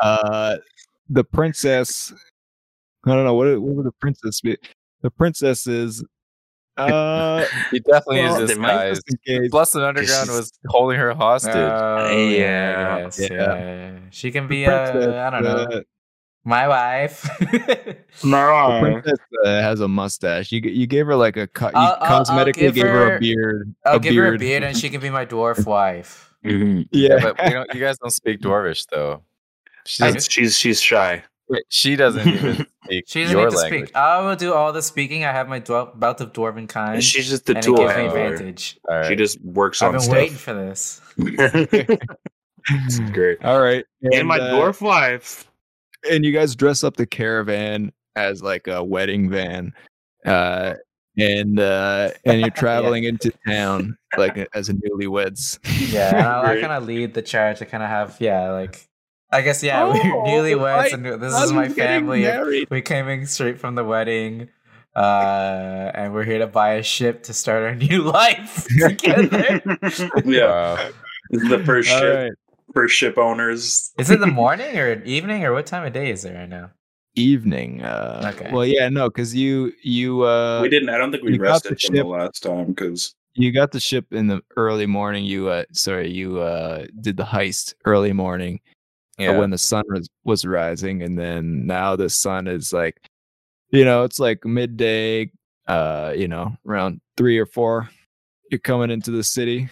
uh, 0.00 0.56
the 1.08 1.24
princess. 1.24 2.12
I 3.06 3.14
don't 3.14 3.24
know 3.24 3.34
what 3.34 3.46
what 3.60 3.76
would 3.76 3.86
the 3.86 3.92
princess 3.92 4.40
be. 4.42 4.58
The 5.02 5.10
princess 5.10 5.66
is. 5.66 6.04
Uh, 6.76 7.44
He 7.70 7.80
definitely 7.80 8.20
well, 8.20 8.42
is 8.42 8.48
they 8.48 8.54
might 8.56 8.90
disguised. 8.90 9.02
just 9.06 9.18
in 9.26 9.40
case. 9.42 9.50
Bloodstone 9.50 9.82
Underground 9.84 10.30
was 10.30 10.52
holding 10.68 10.98
her 10.98 11.14
hostage. 11.14 11.54
Oh, 11.56 12.08
Yeah, 12.10 12.98
yes, 12.98 13.18
yeah. 13.18 13.28
yeah. 13.30 13.98
She 14.10 14.30
can 14.30 14.46
be, 14.48 14.64
princess, 14.64 15.06
uh, 15.06 15.18
I 15.26 15.30
don't 15.30 15.42
know, 15.44 15.82
uh, 16.44 16.48
my 16.48 16.68
wife. 16.68 17.22
the 17.40 17.96
no. 18.24 18.78
princess 18.80 19.18
uh, 19.44 19.48
has 19.62 19.80
a 19.80 19.88
mustache. 19.88 20.52
You 20.52 20.60
you 20.60 20.86
gave 20.86 21.06
her 21.06 21.16
like 21.16 21.36
a 21.36 21.46
cut. 21.46 21.72
you 21.74 21.80
I'll- 21.80 21.96
I'll- 22.00 22.12
I'll 22.18 22.24
cosmetically 22.24 22.54
give 22.54 22.74
gave 22.74 22.84
her, 22.86 22.90
her- 23.10 23.16
a 23.16 23.20
beard. 23.20 23.74
I'll 23.84 23.96
a 23.96 24.00
give 24.00 24.12
beard. 24.12 24.28
her 24.28 24.34
a 24.34 24.38
beard 24.38 24.62
and 24.64 24.76
she 24.76 24.90
can 24.90 25.00
be 25.00 25.10
my 25.10 25.26
dwarf 25.26 25.66
wife. 25.76 26.34
Mhm. 26.44 26.88
Yeah, 26.90 27.16
Yeah, 27.16 27.18
but 27.22 27.42
we 27.44 27.50
don't, 27.50 27.74
you 27.74 27.80
guys 27.80 27.98
don't 27.98 28.10
speak 28.10 28.40
Dwarvish 28.40 28.86
though. 28.90 29.22
She's, 29.86 29.98
doesn't, 29.98 30.32
she's 30.32 30.56
she's 30.58 30.80
shy. 30.80 31.22
she 31.68 31.96
doesn't 31.96 32.26
even 32.26 32.54
speak 32.84 33.04
She 33.08 33.22
doesn't 33.24 33.36
your 33.36 33.46
need 33.46 33.50
to 33.52 33.56
language. 33.58 33.84
speak. 33.88 33.96
I 33.96 34.20
will 34.22 34.36
do 34.36 34.54
all 34.54 34.72
the 34.72 34.80
speaking. 34.82 35.24
I 35.24 35.32
have 35.32 35.48
my 35.48 35.60
dwel- 35.60 35.98
belt 35.98 36.20
of 36.22 36.32
dwarven 36.32 36.68
kind. 36.68 37.02
She's 37.04 37.28
just 37.28 37.44
the 37.46 37.52
and 37.56 37.58
it 37.58 37.62
tool 37.66 37.76
gives 37.76 37.96
me 37.96 38.06
advantage. 38.06 38.78
All 38.88 38.96
right. 38.96 39.06
She 39.06 39.16
just 39.16 39.38
works 39.42 39.82
I've 39.82 39.88
on 39.88 39.92
been 39.94 40.00
stuff. 40.00 40.14
waiting 40.14 40.36
for 40.36 40.54
this. 40.54 41.00
It's 42.68 43.00
great. 43.10 43.42
All 43.44 43.60
right, 43.60 43.84
And, 44.02 44.28
my 44.28 44.38
uh, 44.38 44.54
dwarf 44.54 44.80
wife. 44.80 45.49
And 46.08 46.24
you 46.24 46.32
guys 46.32 46.54
dress 46.54 46.84
up 46.84 46.96
the 46.96 47.06
caravan 47.06 47.92
as 48.16 48.42
like 48.42 48.66
a 48.68 48.82
wedding 48.84 49.28
van, 49.30 49.72
uh, 50.26 50.74
and 51.18 51.58
uh, 51.60 52.10
and 52.24 52.40
you're 52.40 52.50
traveling 52.56 53.04
into 53.04 53.32
town 53.46 53.96
like 54.16 54.48
as 54.54 54.68
a 54.68 54.74
newlyweds. 54.74 55.58
Yeah, 55.92 56.08
and 56.16 56.26
I, 56.26 56.52
I 56.56 56.60
kind 56.60 56.72
of 56.72 56.84
lead 56.86 57.14
the 57.14 57.22
charge. 57.22 57.60
I 57.62 57.64
kind 57.64 57.82
of 57.82 57.88
have, 57.88 58.16
yeah, 58.20 58.50
like, 58.50 58.86
I 59.30 59.40
guess, 59.42 59.62
yeah, 59.62 59.84
we're 59.88 59.92
Oh, 59.94 60.24
newlyweds, 60.26 60.60
right. 60.76 60.92
and 60.92 61.04
this 61.22 61.34
I'm 61.34 61.44
is 61.44 61.52
my 61.52 61.68
family. 61.68 62.66
We 62.70 62.82
came 62.82 63.08
in 63.08 63.26
straight 63.26 63.58
from 63.58 63.74
the 63.74 63.84
wedding, 63.84 64.48
uh, 64.96 65.90
and 65.94 66.12
we're 66.12 66.24
here 66.24 66.38
to 66.38 66.46
buy 66.46 66.74
a 66.74 66.82
ship 66.82 67.22
to 67.24 67.32
start 67.32 67.62
our 67.62 67.74
new 67.74 68.02
life 68.02 68.66
together. 68.78 69.60
yeah, 70.24 70.44
Wow. 70.46 70.88
this 71.30 71.42
is 71.42 71.48
the 71.48 71.62
first 71.64 71.90
All 71.92 72.00
ship. 72.00 72.16
right, 72.16 72.32
First 72.74 72.94
ship 72.96 73.18
owners. 73.18 73.92
is 73.98 74.10
it 74.10 74.20
the 74.20 74.26
morning 74.42 74.76
or 74.78 75.02
evening 75.04 75.44
or 75.44 75.52
what 75.52 75.66
time 75.66 75.84
of 75.84 75.92
day 75.92 76.10
is 76.10 76.24
it 76.24 76.34
right 76.34 76.48
now? 76.48 76.70
evening. 77.16 77.82
Uh, 77.82 78.32
Okay. 78.34 78.50
Well, 78.52 78.64
yeah, 78.64 78.88
no, 78.88 79.08
because 79.10 79.34
you 79.34 79.72
you 79.82 80.22
uh 80.22 80.60
we 80.62 80.68
didn't. 80.68 80.88
I 80.90 80.98
don't 80.98 81.10
think 81.10 81.24
we 81.24 81.32
you 81.32 81.38
got 81.38 81.62
the 81.64 81.70
rested 81.70 81.80
from 81.86 81.96
the 81.96 82.04
last 82.04 82.42
time 82.42 82.66
because 82.68 83.14
you 83.34 83.52
got 83.52 83.72
the 83.72 83.80
ship 83.80 84.06
in 84.12 84.28
the 84.28 84.40
early 84.56 84.86
morning. 84.86 85.24
You 85.24 85.48
uh 85.48 85.64
sorry, 85.72 86.10
you 86.10 86.38
uh 86.38 86.86
did 87.00 87.16
the 87.16 87.24
heist 87.24 87.74
early 87.84 88.12
morning. 88.12 88.60
uh, 89.18 89.24
Yeah. 89.24 89.38
when 89.38 89.50
the 89.50 89.58
sun 89.58 89.84
was, 89.88 90.08
was 90.24 90.44
rising 90.44 91.02
and 91.02 91.18
then 91.18 91.66
now 91.66 91.96
the 91.96 92.08
sun 92.08 92.46
is 92.46 92.72
like 92.72 92.96
you 93.70 93.84
know 93.84 94.04
it's 94.04 94.18
like 94.20 94.44
midday 94.46 95.30
uh 95.66 96.14
you 96.16 96.26
know 96.28 96.56
around 96.66 97.00
three 97.16 97.38
or 97.38 97.44
four 97.46 97.90
you're 98.50 98.60
coming 98.60 98.90
into 98.90 99.10
the 99.10 99.22
city 99.24 99.68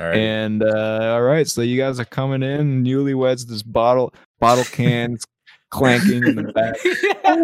All 0.00 0.06
right. 0.06 0.16
and 0.16 0.62
uh 0.62 1.12
all 1.14 1.22
right 1.22 1.46
so 1.46 1.60
you 1.62 1.76
guys 1.76 2.00
are 2.00 2.04
coming 2.04 2.42
in 2.42 2.82
newlyweds 2.82 3.46
this 3.46 3.62
bottle 3.62 4.12
bottle 4.40 4.64
cans 4.64 5.24
clanking 5.70 6.24
in 6.26 6.34
the 6.34 6.42
back 6.52 6.74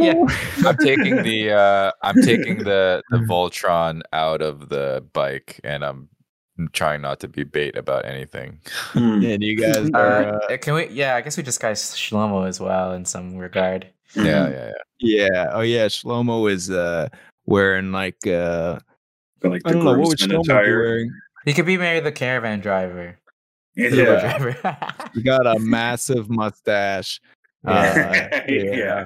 yeah. 0.01 0.15
I'm 0.69 0.77
taking 0.79 1.23
the 1.23 1.53
uh 1.53 1.93
I'm 2.03 2.21
taking 2.23 2.59
the 2.65 3.03
the 3.11 3.19
Voltron 3.31 4.03
out 4.13 4.43
of 4.43 4.69
the 4.69 5.05
bike 5.13 5.61
and 5.63 5.85
I'm 5.85 6.09
trying 6.73 7.03
not 7.03 7.21
to 7.21 7.29
be 7.29 7.45
bait 7.45 7.77
about 7.77 8.05
anything. 8.05 8.61
Hmm. 8.93 9.25
and 9.25 9.43
you 9.43 9.57
guys 9.57 9.89
are 9.95 10.35
Uh, 10.35 10.39
uh, 10.51 10.57
can 10.59 10.75
we? 10.75 10.89
Yeah, 10.89 11.17
I 11.17 11.23
guess 11.23 11.37
we 11.37 11.43
disguise 11.43 11.81
Shlomo 11.95 12.47
as 12.47 12.61
well 12.61 12.93
in 12.93 13.05
some 13.07 13.37
regard. 13.37 13.87
Yeah, 14.15 14.25
yeah, 14.25 14.51
yeah. 14.51 14.73
yeah 14.99 15.51
oh 15.53 15.61
yeah 15.61 15.87
shlomo 15.87 16.51
is 16.51 16.69
uh 16.71 17.09
wearing 17.47 17.93
like 17.93 18.27
uh 18.27 18.79
like 19.43 19.63
i 19.65 19.71
don't 19.73 19.85
know 19.85 19.91
what 19.97 20.09
would 20.09 20.19
groomsman 20.19 20.43
shlomo 20.43 20.65
be 20.65 20.73
wearing 20.73 21.13
He 21.45 21.53
could 21.55 21.67
be 21.67 21.77
maybe 21.79 22.01
the 22.05 22.13
caravan 22.13 22.61
driver. 22.61 23.19
Uber 23.77 23.97
Yeah. 23.97 24.21
driver. 24.21 24.77
he 25.15 25.23
got 25.23 25.47
a 25.47 25.59
massive 25.59 26.29
mustache 26.29 27.21
uh, 27.67 28.31
yeah. 28.49 29.05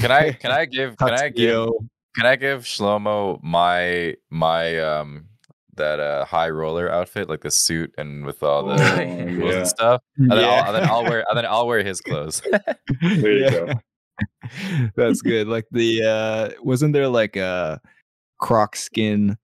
Can 0.00 0.10
I 0.10 0.32
can 0.42 0.50
I 0.50 0.64
give 0.64 0.96
can 0.96 1.12
I 1.12 1.28
give 1.28 1.70
can 2.16 2.26
I 2.26 2.36
give 2.36 2.62
Shlomo 2.64 3.40
my 3.42 4.14
my 4.30 4.78
um 4.80 5.26
that 5.76 6.00
uh 6.00 6.24
high 6.24 6.50
roller 6.50 6.90
outfit 6.90 7.28
like 7.28 7.42
the 7.42 7.50
suit 7.50 7.92
and 7.98 8.24
with 8.26 8.42
all 8.42 8.64
the 8.64 8.74
Oh, 8.74 8.76
yeah. 9.00 9.58
and 9.58 9.68
stuff 9.68 10.02
and 10.16 10.30
then, 10.30 10.40
Yeah. 10.40 10.46
I'll, 10.48 10.66
and 10.66 10.74
then 10.76 10.90
I'll 10.90 11.04
wear 11.04 11.24
and 11.28 11.36
then 11.38 11.46
I'll 11.46 11.66
wear 11.66 11.82
his 11.84 12.00
clothes. 12.00 12.42
There 13.00 13.32
you 13.32 13.50
go. 13.50 13.72
That's 14.96 15.22
good. 15.22 15.46
Like 15.48 15.66
the 15.70 16.02
uh 16.02 16.50
wasn't 16.62 16.92
there 16.92 17.08
like 17.08 17.36
a 17.36 17.80
croc 18.38 18.74
skin? 18.76 19.36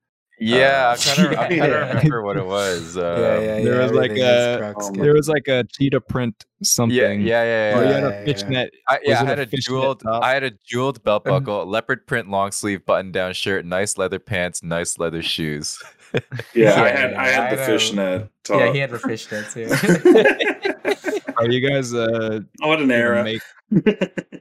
Yeah, 0.44 0.88
Uh, 0.88 0.92
I'm 0.92 0.98
trying 0.98 1.16
to 1.16 1.40
I'm 1.40 1.56
trying 1.58 1.70
to 1.70 1.76
remember 1.96 2.22
what 2.22 2.36
it 2.36 2.46
was. 2.46 2.96
Uh, 2.96 3.60
there 3.64 3.80
was 3.82 3.92
like 3.92 4.10
a- 4.12 4.74
Oh. 4.76 4.90
There 4.92 5.14
was 5.14 5.28
like 5.28 5.48
a 5.48 5.64
cheetah 5.64 6.00
print 6.00 6.44
something. 6.62 6.96
yeah, 6.96 7.42
yeah, 7.42 7.44
yeah, 7.44 7.78
Or 7.78 7.82
yeah. 7.82 7.88
you 7.88 7.94
had 7.94 8.02
yeah, 8.02 8.08
a 8.20 8.24
fishnet. 8.24 8.74
I, 8.88 8.98
yeah, 9.04 9.22
I 9.22 9.24
had 9.24 9.38
a 9.38 9.42
a 9.42 9.46
jeweled, 9.46 10.00
top? 10.00 10.22
I 10.22 10.32
had 10.32 10.42
a 10.44 10.50
jeweled 10.64 11.02
belt 11.04 11.24
buckle, 11.24 11.66
leopard 11.66 12.06
print 12.06 12.28
long 12.30 12.50
sleeve 12.52 12.84
button 12.86 13.12
down 13.12 13.32
shirt, 13.34 13.64
nice 13.64 13.96
leather 13.98 14.18
pants, 14.18 14.62
nice 14.62 14.98
leather 14.98 15.22
shoes. 15.22 15.78
Yeah, 16.54 16.74
I 16.74 16.88
Yeah, 16.88 16.96
had 17.00 17.14
I 17.14 17.26
had 17.28 17.52
the 17.52 17.56
know. 17.56 17.66
fishnet 17.66 18.28
top. 18.44 18.60
Yeah, 18.60 18.72
he 18.74 18.78
had 18.80 18.90
the 18.90 18.98
fishnet 18.98 19.46
too. 19.50 19.66
Are 21.38 21.48
you 21.50 21.66
guys 21.66 21.94
uh 21.94 22.40
Oh, 22.62 22.68
what 22.68 22.80
an 22.82 22.88
gonna 22.88 23.00
era. 23.00 23.24
make 23.24 23.40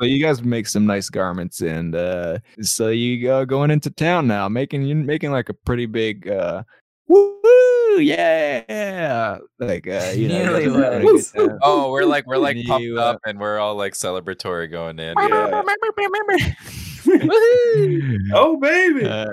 so 0.00 0.06
you 0.06 0.22
guys 0.22 0.42
make 0.42 0.66
some 0.66 0.86
nice 0.86 1.08
garments 1.10 1.60
and 1.60 1.94
uh 1.94 2.38
so 2.60 2.88
you 2.88 3.22
go 3.22 3.44
going 3.44 3.70
into 3.70 3.90
town 3.90 4.26
now, 4.26 4.48
making 4.48 4.82
you 4.82 4.94
making 4.94 5.32
like 5.32 5.48
a 5.48 5.54
pretty 5.54 5.86
big 5.86 6.28
uh 6.28 6.62
woo 7.08 7.98
yeah 7.98 9.38
like 9.58 9.86
uh 9.88 10.12
you 10.14 10.28
know 10.28 10.56
you 10.58 10.66
guys 10.70 10.76
are 10.76 10.82
having 10.92 11.08
a 11.08 11.10
Newlyweds. 11.10 11.32
good 11.34 11.48
time. 11.48 11.58
Oh, 11.62 11.90
we're 11.90 12.04
like 12.04 12.26
we're 12.26 12.36
like 12.38 12.56
pumped 12.66 12.84
you, 12.84 12.98
uh, 12.98 13.02
up 13.02 13.20
and 13.26 13.38
we're 13.40 13.58
all 13.58 13.74
like 13.74 13.94
celebratory 13.94 14.70
going 14.70 14.98
in. 14.98 15.14
Yeah. 15.18 15.62
oh 18.34 18.56
baby. 18.60 19.04
Uh, 19.06 19.26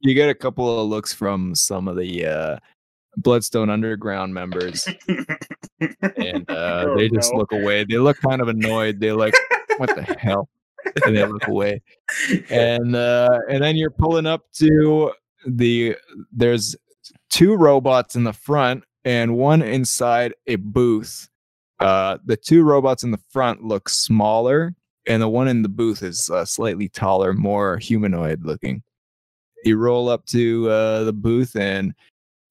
you 0.00 0.14
get 0.14 0.28
a 0.28 0.34
couple 0.34 0.80
of 0.80 0.88
looks 0.88 1.12
from 1.12 1.54
some 1.54 1.88
of 1.88 1.96
the 1.96 2.26
uh, 2.26 2.56
Bloodstone 3.16 3.70
Underground 3.70 4.34
members, 4.34 4.86
and 5.78 6.50
uh, 6.50 6.84
Oh, 6.86 6.96
they 6.96 7.08
just 7.08 7.32
no. 7.32 7.38
look 7.38 7.52
away. 7.52 7.84
They 7.84 7.96
look 7.96 8.18
kind 8.20 8.42
of 8.42 8.48
annoyed. 8.48 9.00
They're 9.00 9.16
like, 9.16 9.34
"What 9.78 9.94
the 9.94 10.02
hell?" 10.18 10.48
And 11.04 11.16
they 11.16 11.26
look 11.26 11.46
away. 11.48 11.82
And 12.50 12.94
uh, 12.94 13.40
and 13.48 13.62
then 13.62 13.76
you're 13.76 13.90
pulling 13.90 14.26
up 14.26 14.42
to 14.54 15.12
the. 15.46 15.96
There's 16.32 16.76
two 17.30 17.54
robots 17.54 18.16
in 18.16 18.24
the 18.24 18.32
front 18.32 18.84
and 19.04 19.36
one 19.36 19.62
inside 19.62 20.34
a 20.46 20.56
booth. 20.56 21.28
Uh, 21.78 22.18
the 22.24 22.36
two 22.36 22.62
robots 22.62 23.04
in 23.04 23.12
the 23.12 23.20
front 23.30 23.62
look 23.62 23.88
smaller, 23.88 24.74
and 25.06 25.22
the 25.22 25.28
one 25.28 25.46
in 25.48 25.62
the 25.62 25.68
booth 25.68 26.02
is 26.02 26.28
uh, 26.30 26.44
slightly 26.44 26.88
taller, 26.88 27.32
more 27.32 27.78
humanoid 27.78 28.44
looking. 28.44 28.82
You 29.64 29.76
roll 29.76 30.08
up 30.08 30.26
to 30.26 30.68
uh, 30.68 31.04
the 31.04 31.12
booth, 31.12 31.54
and 31.56 31.94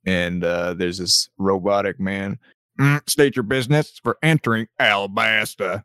and 0.06 0.43
uh, 0.43 0.76
there's 0.76 0.99
this 0.99 1.30
robotic 1.38 1.99
man. 1.99 2.39
"Mm, 2.80 3.07
state 3.10 3.35
your 3.35 3.43
business 3.43 3.99
for 4.02 4.18
entering 4.23 4.68
Alabasta. 4.80 5.84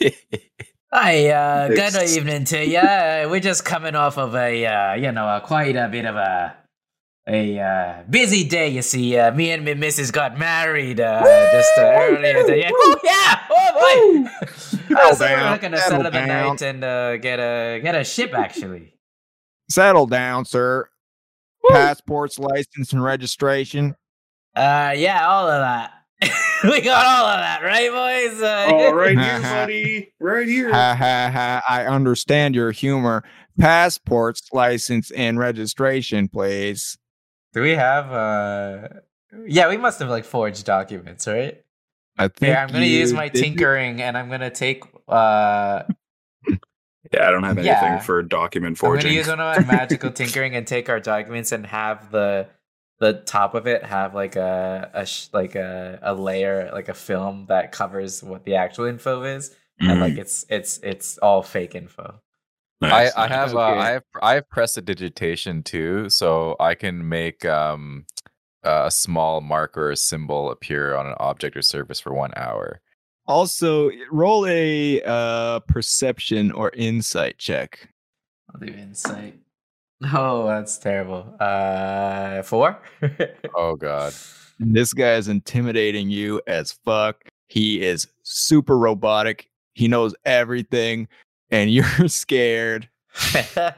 Hi, 0.92 1.28
uh, 1.28 1.68
good 1.68 1.94
evening 2.10 2.44
to 2.46 2.66
you. 2.66 2.80
We're 3.30 3.38
just 3.40 3.64
coming 3.64 3.94
off 3.94 4.18
of 4.18 4.34
a, 4.34 4.66
uh, 4.66 4.94
you 4.94 5.12
know, 5.12 5.24
a 5.36 5.40
quite 5.40 5.76
a 5.76 5.88
bit 5.88 6.04
of 6.04 6.16
a 6.16 6.56
a 7.28 7.60
uh, 7.60 8.02
busy 8.10 8.42
day. 8.42 8.70
You 8.70 8.82
see, 8.82 9.16
uh, 9.16 9.32
me 9.32 9.52
and 9.52 9.64
my 9.64 9.74
missus 9.74 10.10
got 10.10 10.36
married 10.36 11.00
uh, 11.00 11.22
just 11.52 11.78
uh, 11.78 11.82
earlier 11.82 12.42
today. 12.42 12.68
Woo, 12.72 12.94
yeah, 13.04 13.38
oh 13.50 14.24
boy. 14.26 14.96
uh, 14.96 15.14
so 15.14 15.24
we're 15.26 15.50
looking 15.50 15.70
to 15.70 15.78
settle 15.78 16.02
the 16.02 16.10
down. 16.10 16.26
night 16.26 16.62
and 16.62 16.82
uh, 16.82 17.16
get 17.18 17.38
a 17.38 17.78
get 17.80 17.94
a 17.94 18.02
ship. 18.02 18.32
Actually, 18.34 18.94
Settle 19.68 20.06
down, 20.06 20.44
sir. 20.44 20.88
Passports, 21.70 22.36
license, 22.36 22.92
and 22.92 23.00
registration. 23.04 23.94
uh, 24.56 24.92
yeah, 24.96 25.24
all 25.28 25.48
of 25.48 25.60
that. 25.60 25.92
we 26.64 26.80
got 26.82 27.06
all 27.06 27.26
of 27.26 27.40
that, 27.40 27.62
right, 27.62 27.90
boys? 27.90 28.42
Uh, 28.42 28.66
Oh, 28.70 28.92
right 28.92 29.18
here, 29.18 29.40
buddy. 29.42 30.12
Right 30.20 30.46
here. 30.48 30.70
Ha 30.72 30.94
ha 30.98 31.30
ha! 31.32 31.62
I 31.68 31.86
understand 31.86 32.54
your 32.54 32.70
humor. 32.72 33.22
Passports, 33.58 34.48
license, 34.52 35.10
and 35.10 35.38
registration, 35.38 36.28
please. 36.28 36.98
Do 37.52 37.62
we 37.62 37.70
have? 37.70 38.10
uh 38.12 38.88
Yeah, 39.46 39.68
we 39.68 39.76
must 39.76 39.98
have 40.00 40.08
like 40.08 40.24
forged 40.24 40.64
documents, 40.66 41.26
right? 41.26 41.62
I 42.18 42.28
think 42.28 42.48
Here, 42.52 42.56
I'm 42.56 42.68
gonna 42.68 42.84
use 42.84 43.12
my 43.12 43.28
did- 43.28 43.42
tinkering, 43.42 44.02
and 44.02 44.16
I'm 44.16 44.28
gonna 44.30 44.50
take. 44.50 44.84
uh 45.08 45.82
Yeah, 47.12 47.26
I 47.26 47.30
don't 47.30 47.42
have 47.44 47.58
anything 47.58 47.66
Yeah. 47.66 47.98
for 47.98 48.22
document 48.22 48.76
forging. 48.78 48.90
I'm 48.90 48.96
gonna 48.96 49.02
forging. 49.02 49.16
use 49.18 49.28
one 49.28 49.40
of 49.40 49.66
my 49.66 49.72
magical 49.78 50.10
tinkering 50.10 50.54
and 50.54 50.66
take 50.66 50.88
our 50.88 51.00
documents 51.00 51.50
and 51.52 51.66
have 51.66 52.10
the 52.10 52.46
the 53.00 53.14
top 53.14 53.54
of 53.54 53.66
it 53.66 53.82
have 53.84 54.14
like 54.14 54.36
a 54.36 54.90
a 54.94 55.06
sh- 55.06 55.28
like 55.32 55.54
a 55.56 55.98
a 56.02 56.14
layer 56.14 56.70
like 56.72 56.88
a 56.88 56.94
film 56.94 57.46
that 57.48 57.72
covers 57.72 58.22
what 58.22 58.44
the 58.44 58.54
actual 58.56 58.84
info 58.86 59.22
is, 59.24 59.56
and 59.80 59.90
Mhm. 59.90 60.00
like 60.00 60.18
it's 60.18 60.46
it's 60.48 60.78
it's 60.78 61.18
all 61.18 61.42
fake 61.42 61.74
info. 61.74 62.20
Nice, 62.82 63.14
I, 63.16 63.24
I 63.24 63.28
nice. 63.28 63.36
have 63.36 63.56
uh, 63.56 63.58
Okay. 63.60 63.78
I 63.80 63.88
have 63.90 64.04
I 64.22 64.34
have 64.34 64.48
prestidigitation 64.48 65.62
too, 65.62 66.08
so 66.10 66.56
I 66.60 66.74
can 66.74 67.08
make 67.08 67.44
um 67.44 68.06
a 68.62 68.90
small 68.90 69.40
marker 69.40 69.90
or 69.90 69.96
symbol 69.96 70.50
appear 70.50 70.94
on 70.94 71.06
an 71.06 71.14
object 71.18 71.56
or 71.56 71.62
surface 71.62 72.00
for 72.00 72.12
one 72.12 72.32
hour. 72.36 72.80
Also, 73.26 73.90
roll 74.10 74.46
a 74.46 75.00
uh, 75.02 75.60
perception 75.60 76.52
or 76.52 76.70
insight 76.74 77.38
check. 77.38 77.88
I'll 78.52 78.60
do 78.60 78.72
insight. 78.72 79.38
Oh, 80.12 80.46
that's 80.46 80.78
terrible. 80.78 81.34
Uh, 81.40 82.42
four. 82.42 82.80
Oh 83.54 83.76
god. 83.76 84.14
This 84.58 84.92
guy 84.92 85.14
is 85.14 85.28
intimidating 85.28 86.10
you 86.10 86.40
as 86.46 86.72
fuck. 86.72 87.24
He 87.48 87.82
is 87.82 88.06
super 88.22 88.78
robotic. 88.78 89.50
He 89.74 89.88
knows 89.88 90.14
everything, 90.24 91.08
and 91.50 91.70
you're 91.74 92.08
scared. 92.08 92.88
oh, 93.32 93.72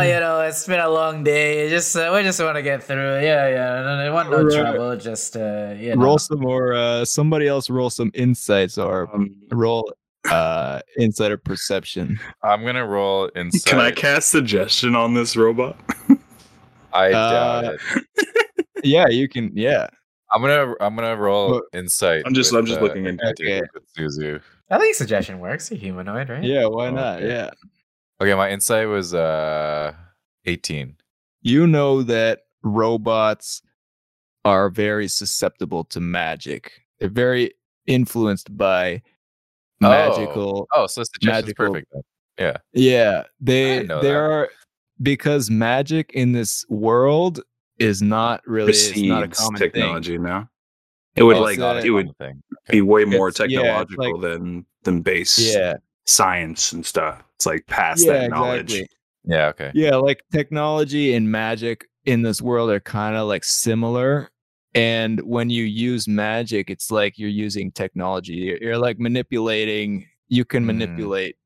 you 0.00 0.18
know, 0.20 0.40
it's 0.40 0.66
been 0.66 0.80
a 0.80 0.88
long 0.88 1.22
day. 1.24 1.68
Just 1.68 1.94
uh, 1.96 2.10
we 2.14 2.22
just 2.22 2.40
want 2.40 2.56
to 2.56 2.62
get 2.62 2.82
through. 2.82 3.20
Yeah, 3.20 3.48
yeah. 3.48 4.04
No, 4.04 4.12
want 4.14 4.30
no 4.30 4.42
Right. 4.44 4.52
trouble. 4.54 4.96
Just 4.96 5.36
uh, 5.36 5.74
you 5.76 5.94
know. 5.94 6.02
Roll 6.02 6.18
some 6.18 6.40
more. 6.40 6.72
Uh, 6.72 7.04
somebody 7.04 7.46
else 7.48 7.68
roll 7.70 7.90
some 7.90 8.10
insights 8.14 8.78
or 8.78 9.08
Um, 9.14 9.36
roll 9.50 9.92
uh, 10.30 10.80
insight 10.98 11.32
or 11.32 11.36
perception. 11.36 12.18
I'm 12.42 12.64
gonna 12.64 12.86
roll 12.86 13.30
insight. 13.34 13.64
can 13.70 13.78
I 13.80 13.90
cast 13.90 14.30
suggestion 14.30 14.94
on 14.94 15.14
this 15.14 15.36
robot? 15.36 15.76
I 16.92 17.10
doubt 17.10 17.64
Uh, 17.64 17.76
it. 17.94 18.04
Yeah, 18.84 19.06
you 19.08 19.28
can. 19.28 19.52
Yeah. 19.54 19.86
I'm 20.32 20.40
gonna 20.42 20.74
I'm 20.80 20.96
gonna 20.96 21.16
roll 21.16 21.50
Well, 21.52 21.62
insight. 21.72 22.22
I'm 22.26 22.34
just- 22.34 22.50
with, 22.52 22.58
I'm 22.60 22.66
just 22.66 22.80
uh, 22.80 22.82
looking 22.82 23.06
into 23.06 23.24
it. 23.24 23.40
Okay. 23.40 23.62
Zuzu. 23.96 24.40
I 24.70 24.78
think 24.78 24.94
suggestion 24.96 25.38
works. 25.38 25.70
You're 25.70 25.78
humanoid, 25.78 26.28
right? 26.30 26.42
Yeah. 26.42 26.66
Why 26.66 26.88
Oh, 26.88 26.90
not? 26.90 27.16
okay. 27.18 27.28
Yeah. 27.28 27.50
Okay, 28.20 28.34
my 28.34 28.50
insight 28.50 28.88
was 28.88 29.14
uh 29.14 29.92
18. 30.46 30.96
you 31.42 31.66
know 31.68 32.02
that 32.02 32.40
robots 32.64 33.62
are 34.44 34.68
very 34.68 35.06
susceptible 35.06 35.84
to 35.84 36.00
magic. 36.00 36.72
They're 36.98 37.08
very 37.08 37.52
influenced 37.86 38.56
by. 38.56 39.02
Oh. 39.84 39.88
magical. 39.90 40.68
Oh, 40.72 40.86
so 40.86 41.02
suggestion's 41.04 41.46
Magical- 41.46 41.66
perfect 41.72 41.92
Yeah. 42.38 42.56
Yeah, 42.72 43.22
they 43.40 43.64
didn't 43.76 43.88
know 43.88 44.00
they 44.02 44.08
that. 44.08 44.16
are 44.16 44.48
because 45.02 45.50
magic 45.50 46.12
in 46.14 46.32
this 46.32 46.64
world 46.68 47.40
is 47.78 48.00
not 48.02 48.42
really 48.46 48.70
it's 48.70 48.96
not 48.96 49.22
a 49.24 49.26
Precedes 49.26 49.38
common 49.38 49.58
thing. 49.58 49.70
technology 49.72 50.18
now. 50.18 50.48
It 51.16 51.24
would 51.24 51.36
Oh, 51.36 51.40
like 51.42 51.58
a 51.58 51.78
it 51.84 51.90
would 51.90 52.16
thing. 52.18 52.42
be 52.70 52.80
way 52.80 53.04
more 53.04 53.28
It's- 53.28 53.50
yeah, 53.50 53.80
it's 53.82 53.90
technological 53.90 54.18
than 54.20 54.66
than 54.84 55.02
base 55.02 55.38
Yeah, 55.38 55.74
science 56.06 56.72
and 56.72 56.84
stuff. 56.86 57.22
It's 57.36 57.46
like 57.46 57.66
past 57.66 58.04
yeah, 58.06 58.12
that 58.14 58.30
knowledge. 58.30 58.72
exactly. 58.74 58.88
Yeah, 59.24 59.46
okay. 59.48 59.70
Yeah, 59.74 59.96
like 59.96 60.22
technology 60.32 61.14
and 61.14 61.30
magic 61.30 61.86
in 62.04 62.22
this 62.22 62.42
world 62.42 62.70
are 62.70 62.80
kind 62.80 63.14
of 63.16 63.28
like 63.28 63.44
similar. 63.44 64.28
And 64.74 65.20
when 65.20 65.50
you 65.50 65.64
use 65.64 66.08
magic, 66.08 66.70
it's 66.70 66.90
like 66.90 67.18
you're 67.18 67.28
using 67.28 67.70
technology. 67.72 68.32
You're, 68.34 68.58
you're 68.58 68.78
like 68.78 68.98
manipulating. 68.98 70.06
You 70.28 70.44
can 70.44 70.62
Mm. 70.64 70.66
manipulate. 70.66 71.36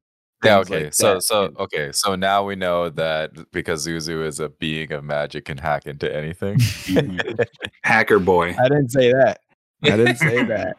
Yeah, 0.44 0.58
okay. 0.58 0.84
like 0.84 0.94
so 0.94 1.14
that. 1.14 1.22
so 1.22 1.50
okay. 1.58 1.90
So 1.92 2.14
now 2.14 2.44
we 2.44 2.54
know 2.56 2.90
that 2.90 3.50
because 3.52 3.86
Zuzu 3.86 4.24
is 4.24 4.38
a 4.38 4.50
being 4.50 4.92
of 4.92 5.02
magic 5.02 5.46
can 5.46 5.56
hack 5.58 5.86
into 5.86 6.14
anything. 6.14 6.58
Hacker 7.82 8.18
boy 8.18 8.54
I 8.58 8.68
didn't 8.68 8.90
say 8.90 9.12
that. 9.12 9.40
I 9.82 9.90
didn't 9.96 10.16
say 10.28 10.44
that. 10.44 10.76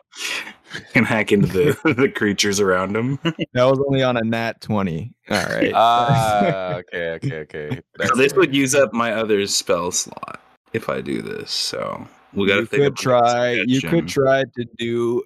can 0.93 1.03
hack 1.03 1.31
into 1.31 1.47
the 1.47 1.93
the 1.97 2.07
creatures 2.07 2.59
around 2.59 2.95
him. 2.95 3.17
That 3.53 3.63
was 3.65 3.79
only 3.87 4.03
on 4.03 4.15
a 4.15 4.21
nat 4.21 4.61
twenty. 4.61 5.13
All 5.29 5.43
right. 5.43 5.71
Ah, 5.75 6.75
okay, 6.75 7.09
okay, 7.15 7.39
okay. 7.39 7.81
So 8.05 8.15
this 8.15 8.31
fair. 8.33 8.39
would 8.41 8.55
use 8.55 8.75
up 8.75 8.93
my 8.93 9.11
other 9.13 9.45
spell 9.47 9.91
slot 9.91 10.39
if 10.73 10.87
I 10.87 11.01
do 11.01 11.21
this. 11.21 11.51
So 11.51 12.07
we 12.37 12.47
got 12.47 12.55
to 12.55 12.61
you 12.61 12.65
think 12.67 12.83
could 12.83 12.95
try. 12.97 13.51
You 13.65 13.81
could 13.81 14.07
try 14.07 14.43
to 14.43 14.65
do. 14.77 15.23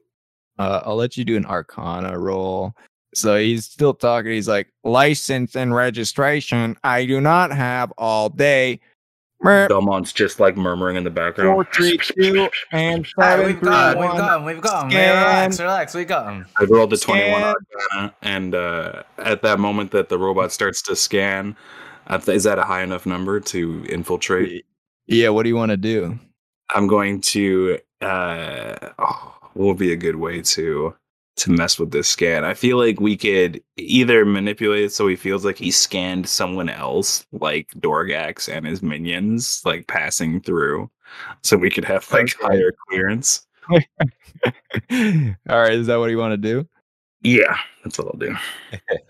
Uh, 0.57 0.81
I'll 0.85 0.95
let 0.95 1.17
you 1.17 1.25
do 1.25 1.35
an 1.35 1.45
Arcana 1.45 2.17
roll. 2.17 2.73
So 3.13 3.37
he's 3.37 3.65
still 3.65 3.93
talking. 3.93 4.31
He's 4.31 4.47
like, 4.47 4.71
license 4.83 5.55
and 5.55 5.75
registration. 5.75 6.77
I 6.83 7.05
do 7.05 7.19
not 7.19 7.51
have 7.51 7.91
all 7.97 8.29
day. 8.29 8.79
Merp, 9.43 9.69
Belmont's 9.69 10.13
just 10.13 10.39
like 10.39 10.55
murmuring 10.55 10.95
in 10.95 11.03
the 11.03 11.09
background. 11.09 11.55
Four, 11.55 11.65
three, 11.73 11.97
two, 11.97 12.47
and 12.71 13.05
All 13.17 13.23
right, 13.23 13.29
seven, 13.31 13.45
we've 13.47 13.59
three, 13.59 13.69
got 13.69 13.95
him. 13.95 13.99
We've 13.99 14.09
one. 14.09 14.17
got 14.17 14.39
him. 14.39 14.45
We've 14.45 14.61
got 14.61 14.83
him. 14.83 14.91
Scan. 14.91 15.15
Relax, 15.17 15.59
relax. 15.59 15.93
We 15.95 16.05
got 16.05 16.31
him. 16.31 16.45
I 16.57 16.63
rolled 16.65 16.91
the 16.91 16.97
21 16.97 17.29
Scan. 17.31 17.43
Arcana, 17.43 18.15
and 18.21 18.55
uh, 18.55 19.03
at 19.17 19.41
that 19.41 19.59
moment 19.59 19.91
that 19.91 20.09
the 20.09 20.19
robot 20.19 20.51
starts 20.51 20.81
to 20.83 20.95
scan, 20.95 21.57
uh, 22.07 22.21
is 22.27 22.43
that 22.43 22.59
a 22.59 22.63
high 22.63 22.83
enough 22.83 23.07
number 23.07 23.39
to 23.39 23.83
infiltrate? 23.89 24.63
Yeah. 25.07 25.29
What 25.29 25.43
do 25.43 25.49
you 25.49 25.55
want 25.55 25.71
to 25.71 25.77
do? 25.77 26.19
I'm 26.73 26.87
going 26.87 27.21
to. 27.21 27.79
Uh, 28.01 28.89
oh, 28.99 29.37
what 29.53 29.65
would 29.65 29.77
be 29.77 29.93
a 29.93 29.97
good 29.97 30.15
way 30.15 30.41
to 30.41 30.95
to 31.37 31.51
mess 31.51 31.79
with 31.79 31.91
this 31.91 32.07
scan? 32.07 32.43
I 32.43 32.53
feel 32.53 32.77
like 32.77 32.99
we 32.99 33.15
could 33.17 33.61
either 33.77 34.25
manipulate 34.25 34.83
it 34.85 34.93
so 34.93 35.07
he 35.07 35.15
feels 35.15 35.45
like 35.45 35.57
he 35.57 35.71
scanned 35.71 36.27
someone 36.27 36.69
else, 36.69 37.25
like 37.31 37.67
Dorgax 37.79 38.51
and 38.51 38.65
his 38.65 38.81
minions, 38.81 39.61
like 39.65 39.87
passing 39.87 40.41
through, 40.41 40.89
so 41.43 41.57
we 41.57 41.69
could 41.69 41.85
have 41.85 42.09
like 42.11 42.35
Okay. 42.35 42.43
higher 42.47 42.71
clearance. 42.89 43.45
all 43.69 43.79
right. 45.47 45.73
Is 45.73 45.87
that 45.87 45.97
what 45.99 46.09
you 46.09 46.17
want 46.17 46.33
to 46.33 46.37
do? 46.37 46.67
Yeah, 47.23 47.55
that's 47.83 47.97
what 47.99 48.07
I'll 48.07 48.17
do. 48.19 48.35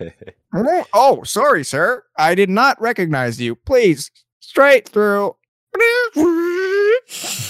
Oh, 0.53 0.85
oh, 0.93 1.23
sorry, 1.23 1.63
sir. 1.63 2.03
I 2.17 2.35
did 2.35 2.49
not 2.49 2.79
recognize 2.81 3.39
you. 3.39 3.55
Please, 3.55 4.11
straight 4.41 4.89
through. 4.89 5.37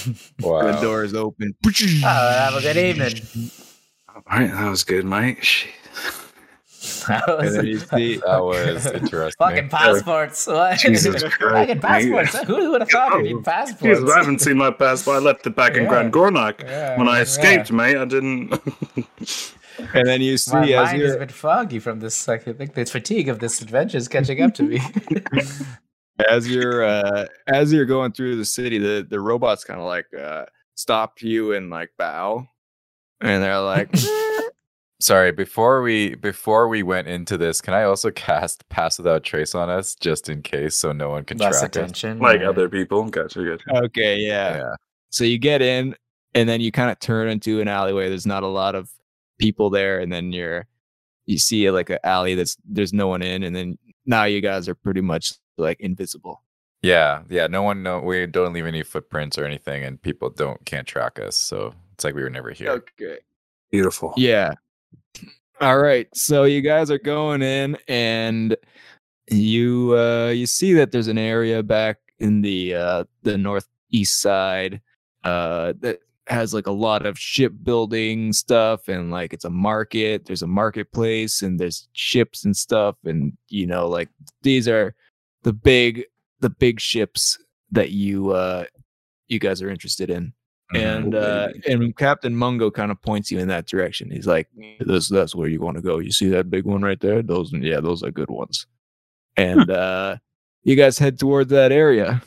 The 0.04 0.48
wow. 0.48 0.80
door 0.80 1.04
is 1.04 1.14
open. 1.14 1.54
Oh, 1.64 1.70
have 2.04 2.54
a 2.54 2.60
good 2.60 2.76
evening. 2.76 3.50
All 4.14 4.22
right, 4.30 4.50
that 4.50 4.68
was 4.70 4.84
good, 4.84 5.04
mate. 5.04 5.44
Shit. 5.44 5.70
That 7.06 7.26
was 7.28 7.54
see, 7.90 8.16
That 8.26 8.42
was 8.44 8.86
interesting. 8.94 9.36
fucking 9.38 9.68
passports. 9.68 10.48
Oh, 10.48 10.54
what? 10.54 10.78
Jesus 10.78 11.22
Christ, 11.34 11.40
fucking 11.40 11.80
passports. 11.80 12.34
mate. 12.34 12.44
Who 12.46 12.70
would 12.72 12.80
have 12.82 12.90
thought 12.90 13.16
we 13.16 13.22
need 13.22 13.34
oh, 13.34 13.38
Jesus, 13.38 13.44
passports? 13.44 14.10
I 14.12 14.18
haven't 14.18 14.38
seen 14.40 14.56
my 14.56 14.70
passport. 14.70 15.16
I 15.16 15.20
left 15.20 15.46
it 15.46 15.54
back 15.54 15.76
in 15.76 15.84
Yeah. 15.84 15.88
Grand 15.88 16.12
Gornak 16.12 16.62
Yeah, 16.62 16.98
when 16.98 17.08
I 17.08 17.16
yeah. 17.16 17.22
escaped, 17.22 17.70
mate. 17.72 17.96
I 17.96 18.04
didn't. 18.04 18.52
and 19.94 20.06
then 20.08 20.20
you 20.22 20.36
see 20.36 20.52
My 20.52 20.62
as 20.66 20.90
mind 20.90 21.02
is 21.02 21.14
a 21.14 21.18
bit 21.18 21.32
foggy 21.32 21.78
from 21.78 22.00
this. 22.00 22.26
Like, 22.26 22.48
I 22.48 22.52
think 22.52 22.74
the 22.74 22.84
fatigue 22.84 23.28
of 23.28 23.38
this 23.38 23.60
adventure 23.62 23.98
is 23.98 24.08
catching 24.08 24.42
up 24.42 24.54
to 24.54 24.62
me. 24.64 24.80
As 26.28 26.48
you're 26.48 26.84
uh, 26.84 27.26
as 27.46 27.72
you're 27.72 27.84
going 27.86 28.12
through 28.12 28.36
the 28.36 28.44
city, 28.44 28.78
the 28.78 29.06
the 29.08 29.20
robots 29.20 29.64
kind 29.64 29.80
of 29.80 29.86
like 29.86 30.06
uh, 30.18 30.44
stop 30.74 31.22
you 31.22 31.52
and 31.54 31.70
like 31.70 31.90
bow, 31.98 32.46
and 33.20 33.42
they're 33.42 33.60
like, 33.60 33.94
Sorry, 35.00 35.32
before 35.32 35.82
we 35.82 36.14
before 36.14 36.68
we 36.68 36.84
went 36.84 37.08
into 37.08 37.36
this, 37.36 37.60
can 37.60 37.74
I 37.74 37.82
also 37.82 38.12
cast 38.12 38.68
Pass 38.68 38.98
Without 38.98 39.24
Trace 39.24 39.52
on 39.54 39.68
us 39.68 39.96
just 39.96 40.28
in 40.28 40.42
case, 40.42 40.76
so 40.76 40.92
no 40.92 41.10
one 41.10 41.24
can 41.24 41.38
Less 41.38 41.58
track 41.58 41.70
us? 41.70 41.76
attention. 41.76 42.18
Like 42.20 42.40
or- 42.40 42.50
other 42.50 42.68
people. 42.68 43.08
Gotcha. 43.08 43.42
Good. 43.42 43.62
Okay, 43.68 44.18
yeah. 44.18 44.58
Yeah. 44.58 44.74
So 45.10 45.24
you 45.24 45.38
get 45.38 45.60
in, 45.60 45.96
and 46.34 46.48
then 46.48 46.60
you 46.60 46.70
kind 46.70 46.88
of 46.90 47.00
turn 47.00 47.28
into 47.28 47.60
an 47.60 47.66
alleyway. 47.66 48.08
There's 48.10 48.26
not 48.26 48.44
a 48.44 48.48
lot 48.48 48.76
of 48.76 48.90
people 49.38 49.70
there, 49.70 49.98
and 49.98 50.12
then 50.12 50.30
you're 50.32 50.66
you 51.26 51.36
see 51.38 51.68
like 51.72 51.90
an 51.90 51.98
alley 52.04 52.36
that's 52.36 52.56
there's 52.64 52.92
no 52.92 53.08
one 53.08 53.22
in, 53.22 53.42
and 53.42 53.56
then 53.56 53.78
now 54.06 54.22
you 54.24 54.40
guys 54.40 54.68
are 54.68 54.74
pretty 54.76 55.00
much 55.00 55.32
like 55.56 55.80
invisible. 55.80 56.42
Yeah, 56.82 57.22
yeah. 57.28 57.46
No 57.46 57.62
one 57.62 57.82
know 57.82 58.00
we 58.00 58.26
don't 58.26 58.52
leave 58.52 58.66
any 58.66 58.82
footprints 58.82 59.38
or 59.38 59.44
anything, 59.44 59.84
and 59.84 60.02
people 60.02 60.30
don't 60.30 60.64
can't 60.64 60.86
track 60.86 61.18
us. 61.20 61.36
So 61.36 61.74
it's 61.94 62.04
like 62.04 62.14
we 62.14 62.22
were 62.22 62.30
never 62.30 62.50
here. 62.50 62.70
Okay. 62.70 63.18
Beautiful. 63.70 64.12
Yeah. 64.16 64.54
All 65.60 65.78
right. 65.78 66.08
So 66.12 66.44
you 66.44 66.60
guys 66.60 66.90
are 66.90 66.98
going 66.98 67.40
in 67.40 67.78
and 67.86 68.56
you 69.30 69.96
uh 69.96 70.28
you 70.28 70.46
see 70.46 70.72
that 70.74 70.90
there's 70.90 71.06
an 71.06 71.18
area 71.18 71.62
back 71.62 71.98
in 72.18 72.42
the 72.42 72.74
uh 72.74 73.04
the 73.22 73.38
northeast 73.38 74.20
side 74.20 74.80
uh 75.22 75.72
that 75.78 76.00
has 76.26 76.52
like 76.52 76.66
a 76.66 76.72
lot 76.72 77.06
of 77.06 77.18
shipbuilding 77.18 78.32
stuff 78.32 78.88
and 78.88 79.10
like 79.10 79.32
it's 79.32 79.44
a 79.44 79.50
market 79.50 80.24
there's 80.24 80.42
a 80.42 80.46
marketplace 80.46 81.42
and 81.42 81.58
there's 81.58 81.88
ships 81.92 82.44
and 82.44 82.56
stuff 82.56 82.96
and 83.04 83.32
you 83.48 83.66
know 83.66 83.88
like 83.88 84.08
these 84.42 84.66
are 84.66 84.94
the 85.42 85.52
big 85.52 86.04
the 86.40 86.50
big 86.50 86.80
ships 86.80 87.38
that 87.70 87.90
you 87.90 88.30
uh 88.30 88.64
you 89.28 89.38
guys 89.38 89.62
are 89.62 89.70
interested 89.70 90.10
in 90.10 90.32
and 90.74 91.14
uh 91.14 91.48
and 91.66 91.94
captain 91.96 92.34
mungo 92.34 92.70
kind 92.70 92.90
of 92.90 93.00
points 93.02 93.30
you 93.30 93.38
in 93.38 93.48
that 93.48 93.66
direction 93.66 94.10
he's 94.10 94.26
like 94.26 94.48
this 94.80 95.08
that's 95.08 95.34
where 95.34 95.48
you 95.48 95.60
want 95.60 95.76
to 95.76 95.82
go 95.82 95.98
you 95.98 96.10
see 96.12 96.28
that 96.28 96.48
big 96.50 96.64
one 96.64 96.82
right 96.82 97.00
there 97.00 97.22
those 97.22 97.52
yeah 97.52 97.80
those 97.80 98.02
are 98.02 98.10
good 98.10 98.30
ones 98.30 98.66
and 99.36 99.70
uh 99.82 100.16
you 100.64 100.74
guys 100.76 100.98
head 100.98 101.18
towards 101.18 101.50
that 101.50 101.72
area 101.72 102.22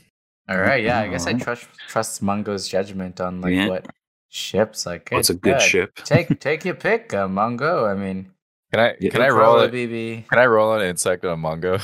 All 0.47 0.59
right, 0.59 0.83
yeah. 0.83 0.99
I 0.99 1.07
guess 1.07 1.25
I 1.25 1.33
trust 1.33 1.67
trust 1.87 2.21
Mungo's 2.21 2.67
judgment 2.67 3.19
on 3.19 3.41
like 3.41 3.53
Yeah. 3.55 3.67
what 3.67 3.87
ships. 4.29 4.85
Like, 4.85 5.09
What's 5.11 5.31
a 5.31 5.33
hey, 5.33 5.39
good 5.39 5.49
yeah, 5.57 5.59
ship? 5.59 5.95
take 6.03 6.39
take 6.47 6.63
your 6.65 6.75
pick, 6.75 7.13
uh, 7.15 7.27
Mungo. 7.27 7.85
I 7.87 7.95
mean, 7.95 8.29
Can 8.71 8.79
I 8.79 8.95
Yeah, 8.99 9.09
can 9.11 9.21
I 9.21 9.29
roll 9.29 9.55
it? 9.59 9.69
probably 9.69 9.85
be 9.87 10.25
Can 10.29 10.39
I 10.39 10.45
roll 10.47 10.73
an 10.73 10.81
insight 10.81 11.23
on 11.23 11.39
Mungo? 11.39 11.77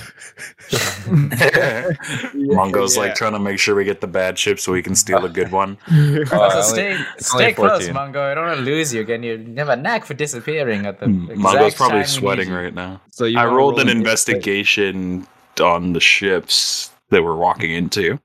Mungo's 2.33 2.95
Yeah. 2.95 3.01
like 3.03 3.15
trying 3.15 3.33
to 3.33 3.39
make 3.39 3.59
sure 3.59 3.75
we 3.75 3.83
get 3.83 4.01
the 4.01 4.07
bad 4.07 4.37
ship 4.37 4.59
so 4.59 4.71
we 4.71 4.81
can 4.81 4.95
steal 4.95 5.23
a 5.23 5.29
good 5.29 5.51
one. 5.61 5.77
Oh, 5.89 6.23
So 6.25 6.41
I 6.41 6.61
stay 6.61 6.91
only 6.93 7.05
stay 7.19 7.53
close, 7.53 7.71
14. 7.87 7.93
Mungo. 7.93 8.31
I 8.31 8.33
don't 8.33 8.45
want 8.45 8.57
to 8.59 8.63
lose 8.65 8.93
you 8.93 9.01
again. 9.01 9.23
You 9.23 9.53
have 9.57 9.69
a 9.69 9.75
knack 9.75 10.05
for 10.05 10.13
disappearing 10.13 10.85
at 10.85 10.99
the 10.99 11.05
exact 11.05 11.37
Mungo's 11.39 11.73
time 11.73 11.77
probably 11.77 11.99
we 11.99 12.05
sweating 12.05 12.49
right 12.51 12.73
now. 12.73 13.01
so 13.11 13.25
you 13.25 13.39
I 13.39 13.45
rolled 13.45 13.57
roll 13.77 13.79
an 13.81 13.89
an 13.89 13.97
investigation 13.97 15.27
on 15.61 15.93
the 15.93 15.99
ships 15.99 16.91
that 17.09 17.23
we're 17.23 17.35
walking 17.35 17.71
into. 17.71 18.19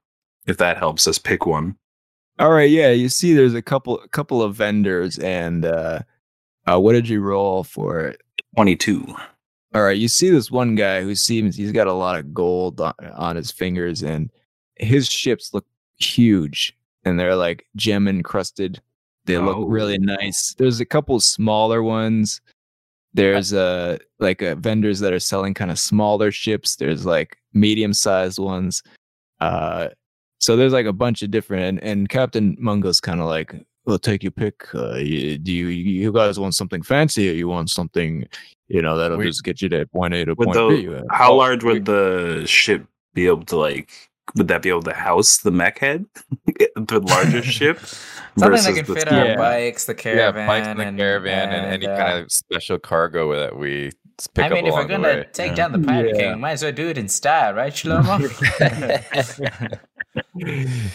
If 0.46 0.58
that 0.58 0.76
helps 0.78 1.06
us 1.08 1.18
pick 1.18 1.44
one. 1.46 1.76
all 2.38 2.50
right 2.52 2.70
yeah 2.70 2.90
you 2.90 3.08
see 3.08 3.32
there's 3.34 3.54
a 3.54 3.62
couple 3.62 3.98
a 4.00 4.08
couple 4.08 4.42
of 4.42 4.54
vendors 4.54 5.18
and 5.18 5.64
uh 5.64 5.98
uh 6.68 6.78
what 6.78 6.92
did 6.92 7.08
you 7.08 7.20
roll 7.20 7.64
for 7.64 8.00
it 8.00 8.20
22. 8.56 9.04
All 9.74 9.82
right, 9.82 9.96
you 9.96 10.08
see 10.08 10.30
this 10.30 10.50
one 10.50 10.74
guy 10.74 11.02
who 11.02 11.14
seems 11.14 11.54
he's 11.56 11.72
got 11.72 11.86
a 11.86 11.92
lot 11.92 12.18
of 12.18 12.32
gold 12.32 12.80
on, 12.80 12.94
on 13.14 13.36
his 13.36 13.50
fingers, 13.50 14.02
and 14.02 14.30
his 14.76 15.08
ships 15.08 15.52
look 15.52 15.66
huge, 15.98 16.74
and 17.04 17.20
they're 17.20 17.36
like 17.36 17.66
gem 17.76 18.08
encrusted. 18.08 18.80
They 19.26 19.36
look 19.38 19.56
Oh. 19.58 19.66
really 19.66 19.98
nice. 19.98 20.54
There's 20.56 20.80
a 20.80 20.86
couple 20.86 21.20
smaller 21.20 21.82
ones. 21.82 22.40
There's 23.12 23.52
uh 23.52 23.98
like 24.18 24.42
uh, 24.42 24.54
vendors 24.54 25.00
that 25.00 25.12
are 25.12 25.20
selling 25.20 25.52
kind 25.52 25.70
of 25.70 25.78
smaller 25.78 26.30
ships. 26.30 26.76
There's 26.76 27.04
like 27.04 27.36
medium 27.52 27.92
sized 27.92 28.38
ones. 28.38 28.82
Uh, 29.40 29.88
so 30.38 30.56
there's 30.56 30.72
like 30.72 30.86
a 30.86 30.92
bunch 30.92 31.22
of 31.22 31.30
different. 31.30 31.64
And, 31.64 31.82
and 31.82 32.08
Captain 32.08 32.56
Mungo's 32.58 33.00
kind 33.00 33.20
of 33.20 33.26
like, 33.26 33.54
"Well, 33.86 33.98
take 33.98 34.22
your 34.22 34.32
pick. 34.32 34.74
Uh, 34.74 34.96
you, 34.96 35.38
do 35.38 35.52
you 35.52 35.66
you 35.68 36.12
guys 36.12 36.38
want 36.38 36.54
something 36.54 36.82
fancy, 36.82 37.30
or 37.30 37.32
you 37.34 37.48
want 37.48 37.70
something, 37.70 38.26
you 38.68 38.82
know, 38.82 38.96
that'll 38.98 39.16
We- 39.18 39.26
just 39.26 39.44
get 39.44 39.62
you 39.62 39.68
to 39.70 39.86
point 39.86 40.12
A 40.14 40.24
to 40.24 40.34
point 40.36 40.52
the, 40.54 40.68
B?" 40.68 41.06
How 41.10 41.32
Oh, 41.32 41.36
large 41.36 41.62
we- 41.64 41.74
would 41.74 41.84
the 41.86 42.44
ship 42.46 42.84
be 43.14 43.26
able 43.26 43.44
to 43.46 43.56
like? 43.56 43.90
Would 44.34 44.48
that 44.48 44.60
be 44.60 44.68
able 44.70 44.82
to 44.82 44.92
house 44.92 45.38
the 45.38 45.52
mech 45.52 45.78
head, 45.78 46.04
the 46.76 47.00
largest 47.00 47.48
ship? 47.58 47.78
Something 48.36 48.60
that 48.64 48.74
can 48.84 48.94
fit 48.94 49.08
small- 49.08 49.20
our 49.20 49.26
Yeah. 49.26 49.36
bikes, 49.36 49.84
the 49.86 49.94
caravan, 49.94 50.18
yeah, 50.18 50.32
caravan, 50.32 50.46
bikes 50.48 50.68
in 50.68 50.76
the 50.96 51.02
caravan 51.02 51.48
and, 51.52 51.66
any 51.72 51.86
uh, 51.86 51.96
kind 51.96 52.24
of 52.24 52.32
special 52.32 52.78
cargo 52.78 53.34
that 53.36 53.56
we 53.56 53.86
s- 54.18 54.26
pick 54.26 54.44
I 54.44 54.48
mean, 54.50 54.64
up 54.64 54.68
if 54.68 54.74
we're 54.74 54.84
gonna 54.88 55.02
way. 55.08 55.26
take 55.32 55.50
Yeah. 55.50 55.54
down 55.54 55.72
the 55.72 55.78
Pirate 55.78 56.16
Yeah. 56.16 56.32
King, 56.32 56.40
might 56.40 56.52
as 56.52 56.62
well 56.64 56.72
do 56.72 56.88
it 56.88 56.98
in 56.98 57.08
style, 57.08 57.54
right, 57.54 57.72
Shlomo? 57.72 58.18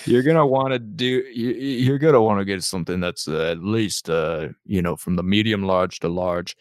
you're 0.05 0.23
gonna 0.23 0.45
want 0.45 0.71
to 0.73 0.79
do 0.79 1.05
you, 1.05 1.49
you're 1.51 1.97
gonna 1.99 2.21
want 2.21 2.39
to 2.39 2.45
get 2.45 2.63
something 2.63 2.99
that's 2.99 3.27
uh, 3.27 3.51
at 3.51 3.63
least 3.63 4.09
uh 4.09 4.49
you 4.65 4.81
know 4.81 4.95
from 4.95 5.15
the 5.15 5.23
medium 5.23 5.63
large 5.63 5.99
to 5.99 6.07
large 6.07 6.55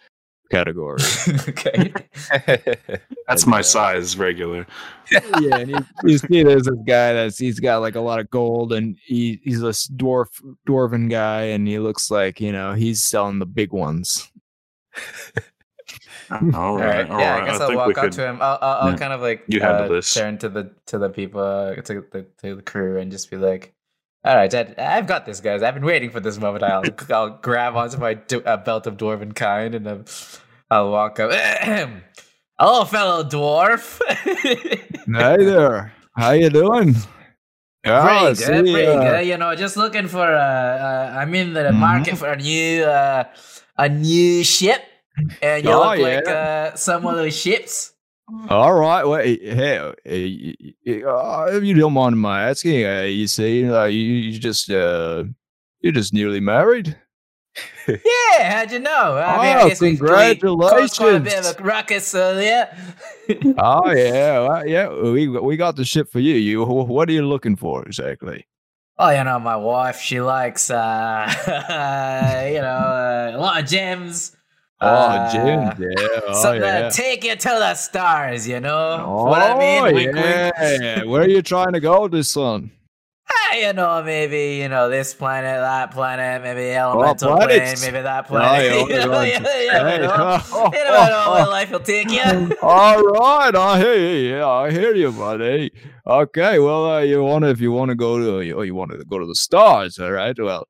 category 0.51 0.99
okay. 1.49 1.93
That's 3.29 3.45
And, 3.45 3.51
my 3.53 3.61
uh, 3.61 3.63
size, 3.63 4.19
regular. 4.19 4.67
yeah 5.13 5.57
and 5.59 5.71
you, 5.71 5.87
you 6.05 6.19
see 6.19 6.43
there's 6.43 6.65
this 6.65 6.79
guy 6.87 7.13
that's 7.13 7.39
he's 7.39 7.61
got 7.61 7.79
like 7.79 7.95
a 7.95 8.01
lot 8.01 8.19
of 8.19 8.29
gold 8.31 8.73
and 8.73 8.97
he, 9.05 9.41
he's 9.45 9.61
this 9.61 9.87
dwarf 9.87 10.27
dwarven 10.69 11.09
guy 11.09 11.43
and 11.43 11.69
he 11.69 11.79
looks 11.79 12.11
like 12.11 12.41
you 12.41 12.51
know 12.51 12.73
he's 12.73 13.05
selling 13.05 13.39
the 13.39 13.47
big 13.47 13.73
ones 13.73 14.29
All 16.55 16.77
All 16.77 16.77
right, 16.79 16.99
right. 16.99 17.11
all 17.11 17.19
yeah, 17.21 17.33
right. 17.35 17.43
I 17.43 17.47
guess 17.47 17.61
I 17.61 17.65
I'll 17.65 17.77
walk 17.77 17.99
up 17.99 18.05
could. 18.05 18.13
to 18.13 18.27
him. 18.27 18.39
I'll, 18.41 18.59
I'll, 18.63 18.77
I'll 18.83 18.91
Yeah. 18.93 18.97
kind 18.99 19.13
of 19.13 19.21
like 19.21 19.45
You 19.49 19.61
handle 19.61 19.87
uh, 19.87 19.89
this. 19.89 20.15
turn 20.15 20.39
to 20.39 20.49
the 20.49 20.71
to 20.87 20.99
the 20.99 21.09
people 21.11 21.41
uh, 21.41 21.75
to 21.75 22.05
the 22.13 22.27
to 22.43 22.55
the 22.57 22.63
crew 22.63 22.99
and 22.99 23.11
just 23.11 23.31
be 23.31 23.37
like, 23.37 23.75
"All 24.25 24.37
right, 24.37 24.51
Dad, 24.51 24.79
I've 24.79 25.07
got 25.07 25.27
this, 25.27 25.41
guys. 25.41 25.63
I've 25.63 25.75
been 25.75 25.85
waiting 25.85 26.11
for 26.11 26.21
this 26.21 26.39
moment. 26.39 26.63
I'll 26.63 26.85
I'll 27.13 27.31
grab 27.39 27.75
onto 27.77 27.99
my 27.99 28.15
d- 28.15 28.43
uh, 28.45 28.57
belt 28.59 28.87
of 28.87 28.97
dwarven 28.97 29.35
kind 29.35 29.75
and 29.75 29.89
um, 29.89 30.05
I'll 30.71 30.91
walk 30.91 31.19
up. 31.21 31.31
Hello, 32.59 32.85
fellow 32.85 33.25
dwarf. 33.25 34.01
hey 35.07 35.45
there 35.45 35.93
how 36.17 36.31
you 36.33 36.51
doing 36.51 36.95
pretty 36.95 37.09
Ah, 37.87 38.29
good, 38.35 38.37
see, 38.37 38.73
pretty 38.73 38.87
uh, 38.97 39.01
good. 39.01 39.27
You 39.27 39.37
know, 39.39 39.55
just 39.57 39.77
looking 39.77 40.07
for. 40.07 40.21
Uh, 40.21 40.39
uh, 40.39 41.17
I'm 41.19 41.35
in 41.35 41.55
the 41.55 41.73
Mhm. 41.73 41.81
market 41.81 42.19
for 42.19 42.29
a 42.29 42.37
new 42.37 42.85
uh, 42.85 43.25
a 43.79 43.89
new 43.89 44.45
ship, 44.45 44.83
and 45.43 45.65
you 45.65 45.71
Oh, 45.71 45.91
look 45.91 45.99
like 45.99 46.27
uh, 46.29 46.75
some 46.75 47.07
of 47.07 47.17
those 47.17 47.37
ships. 47.37 47.93
All 48.49 48.73
right. 48.75 49.05
Well, 49.05 49.21
hey, 49.23 49.79
uh, 49.79 49.93
uh, 49.93 51.47
if 51.53 51.65
you 51.65 51.75
don't 51.75 51.93
mind 51.93 52.19
my 52.19 52.49
asking, 52.49 52.85
uh, 52.87 53.03
you 53.03 53.27
see, 53.27 53.69
uh, 53.69 53.85
you, 53.87 53.99
you 54.01 54.39
just 54.39 54.71
uh, 54.71 55.25
you're 55.81 55.93
just 55.93 56.13
newly 56.15 56.41
married. 56.41 56.97
Yeah, 57.89 58.59
how'd 58.59 58.71
you 58.71 58.79
know? 58.79 59.17
I 59.17 59.43
mean, 59.43 59.57
Oh, 59.57 59.65
I 59.65 59.69
guess 59.69 59.81
we, 59.81 59.91
we 59.93 59.97
quite 59.97 60.31
a 60.31 60.35
bit 60.35 60.41
congratulations. 60.43 61.49
of 61.51 61.61
a 61.61 61.65
ruckus 61.65 62.15
earlier. 62.15 62.69
oh 63.59 63.91
yeah, 63.91 64.39
well, 64.47 64.67
yeah. 64.67 64.89
We 64.89 65.27
we 65.27 65.57
got 65.57 65.75
the 65.75 65.85
ship 65.85 66.09
for 66.13 66.21
you. 66.21 66.37
You, 66.37 66.65
what 66.65 67.09
are 67.09 67.13
you 67.13 67.27
looking 67.27 67.57
for 67.57 67.85
exactly? 67.85 68.47
oh, 69.03 69.09
you 69.11 69.25
know, 69.25 69.39
my 69.41 69.57
wife, 69.57 69.99
she 69.99 70.21
likes, 70.21 70.71
uh, 70.71 71.27
you 72.53 72.61
know, 72.61 72.67
uh, 72.69 73.33
a 73.35 73.39
lot 73.41 73.61
of 73.63 73.67
gems. 73.69 74.37
Oh, 74.83 74.87
Uh, 74.87 75.31
Jim, 75.33 75.91
yeah. 75.91 76.21
Oh, 76.29 76.43
Something 76.43 76.63
yeah. 76.63 76.89
take 76.89 77.23
you 77.25 77.37
to 77.37 77.49
the 77.49 77.75
stars, 77.75 78.49
you 78.49 78.61
know? 78.61 79.05
Oh, 79.07 79.25
what 79.27 79.43
I 79.43 79.59
mean? 79.59 79.95
Wink, 79.95 80.15
wink. 80.15 81.07
Where 81.11 81.23
are 81.23 81.29
you 81.29 81.43
trying 81.43 81.73
to 81.75 81.81
go, 81.81 82.09
this 82.09 82.31
son? 82.31 82.71
Ah, 83.33 83.55
you 83.57 83.73
know, 83.75 84.03
maybe, 84.03 84.57
you 84.57 84.69
know, 84.69 84.89
this 84.89 85.13
planet, 85.15 85.61
that 85.61 85.91
planet, 85.93 86.43
maybe 86.43 86.71
elemental 86.75 87.37
plane, 87.37 87.43
Oh, 87.43 87.47
planets. 87.47 87.83
maybe 87.85 88.01
that 88.01 88.25
Oh, 88.25 88.29
planet. 88.29 88.73
yeah, 88.73 88.79
you, 88.89 89.07
know, 89.07 89.11
right. 89.11 89.27
you, 89.29 89.39
you 89.39 89.45
Hey, 89.45 89.69
never 89.71 89.99
know. 90.07 90.39
oh, 90.53 90.65
You 90.73 90.85
never 90.85 91.11
know 91.11 91.25
oh, 91.27 91.33
where 91.35 91.47
oh. 91.47 91.51
life 91.51 91.71
will 91.71 91.81
take 91.81 92.11
you. 92.11 92.57
All 92.63 93.03
right, 93.03 93.55
I 93.55 93.79
hear 93.79 93.95
you. 93.97 94.31
Yeah, 94.37 94.49
I 94.49 94.71
hear 94.71 94.95
you, 94.95 95.13
buddy. 95.13 95.73
Okay, 96.07 96.59
well, 96.59 96.91
uh, 96.91 97.01
you 97.01 97.23
want 97.23 97.45
to 97.45 97.51
if 97.51 97.61
you 97.61 97.71
want 97.71 97.91
to 97.91 97.95
go 97.95 98.19
to 98.19 98.41
you, 98.45 98.63
you 98.63 98.75
want 98.75 98.93
to 98.93 99.05
go 99.05 99.19
to 99.19 99.27
the 99.27 99.35
stars, 99.37 99.99
all 99.99 100.11
right? 100.11 100.37
Well, 100.39 100.67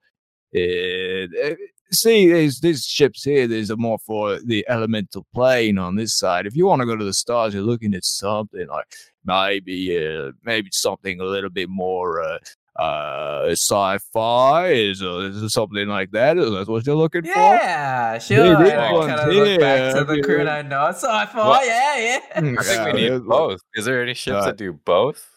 uh, 0.55 1.55
see, 1.93 2.33
these 2.33 2.61
these 2.61 2.85
ships 2.85 3.25
here. 3.25 3.47
These 3.47 3.71
are 3.71 3.77
more 3.77 3.99
for 3.99 4.39
the 4.39 4.65
elemental 4.69 5.27
plane 5.35 5.79
on 5.79 5.97
this 5.97 6.17
side. 6.17 6.47
If 6.47 6.57
you 6.57 6.67
want 6.67 6.81
to 6.81 6.87
go 6.87 6.97
to 6.97 7.05
the 7.05 7.15
stars, 7.15 7.55
you're 7.55 7.62
looking 7.62 7.95
at 7.95 8.05
something 8.05 8.67
like 8.69 8.87
maybe 9.25 9.97
uh, 9.97 10.33
maybe 10.45 10.71
something 10.73 11.21
a 11.21 11.25
little 11.25 11.51
bit 11.51 11.69
more. 11.69 12.23
Uh, 12.23 12.39
uh 12.77 13.49
sci-fi 13.51 14.69
is, 14.69 15.03
uh, 15.03 15.19
is 15.19 15.53
something 15.53 15.89
like 15.89 16.12
that 16.12 16.39
is 16.39 16.51
that 16.51 16.69
what 16.69 16.87
you're 16.87 16.95
looking 16.95 17.25
for 17.25 17.29
Yeah, 17.29 18.17
sure. 18.19 18.65
Hey, 18.65 18.77
I 18.77 18.93
one's 18.93 19.07
kind 19.09 19.29
of 19.29 19.35
look 19.35 19.61
back 19.61 19.81
here. 19.81 19.95
to 19.95 20.05
the 20.05 20.23
crew 20.23 20.41
and 20.41 20.49
I 20.49 20.62
know. 20.62 20.93
So 20.93 21.11
I 21.11 21.27
thought, 21.27 21.49
Well, 21.49 21.67
yeah, 21.67 21.99
yeah. 21.99 22.21
I 22.37 22.41
think 22.41 22.61
Yeah, 22.65 22.93
we 22.93 23.11
need 23.11 23.27
both. 23.27 23.61
Is 23.75 23.85
there 23.85 24.01
any 24.01 24.15
ships 24.15 24.37
Uh, 24.37 24.47
that 24.47 24.57
do 24.57 24.73
both? 24.73 25.29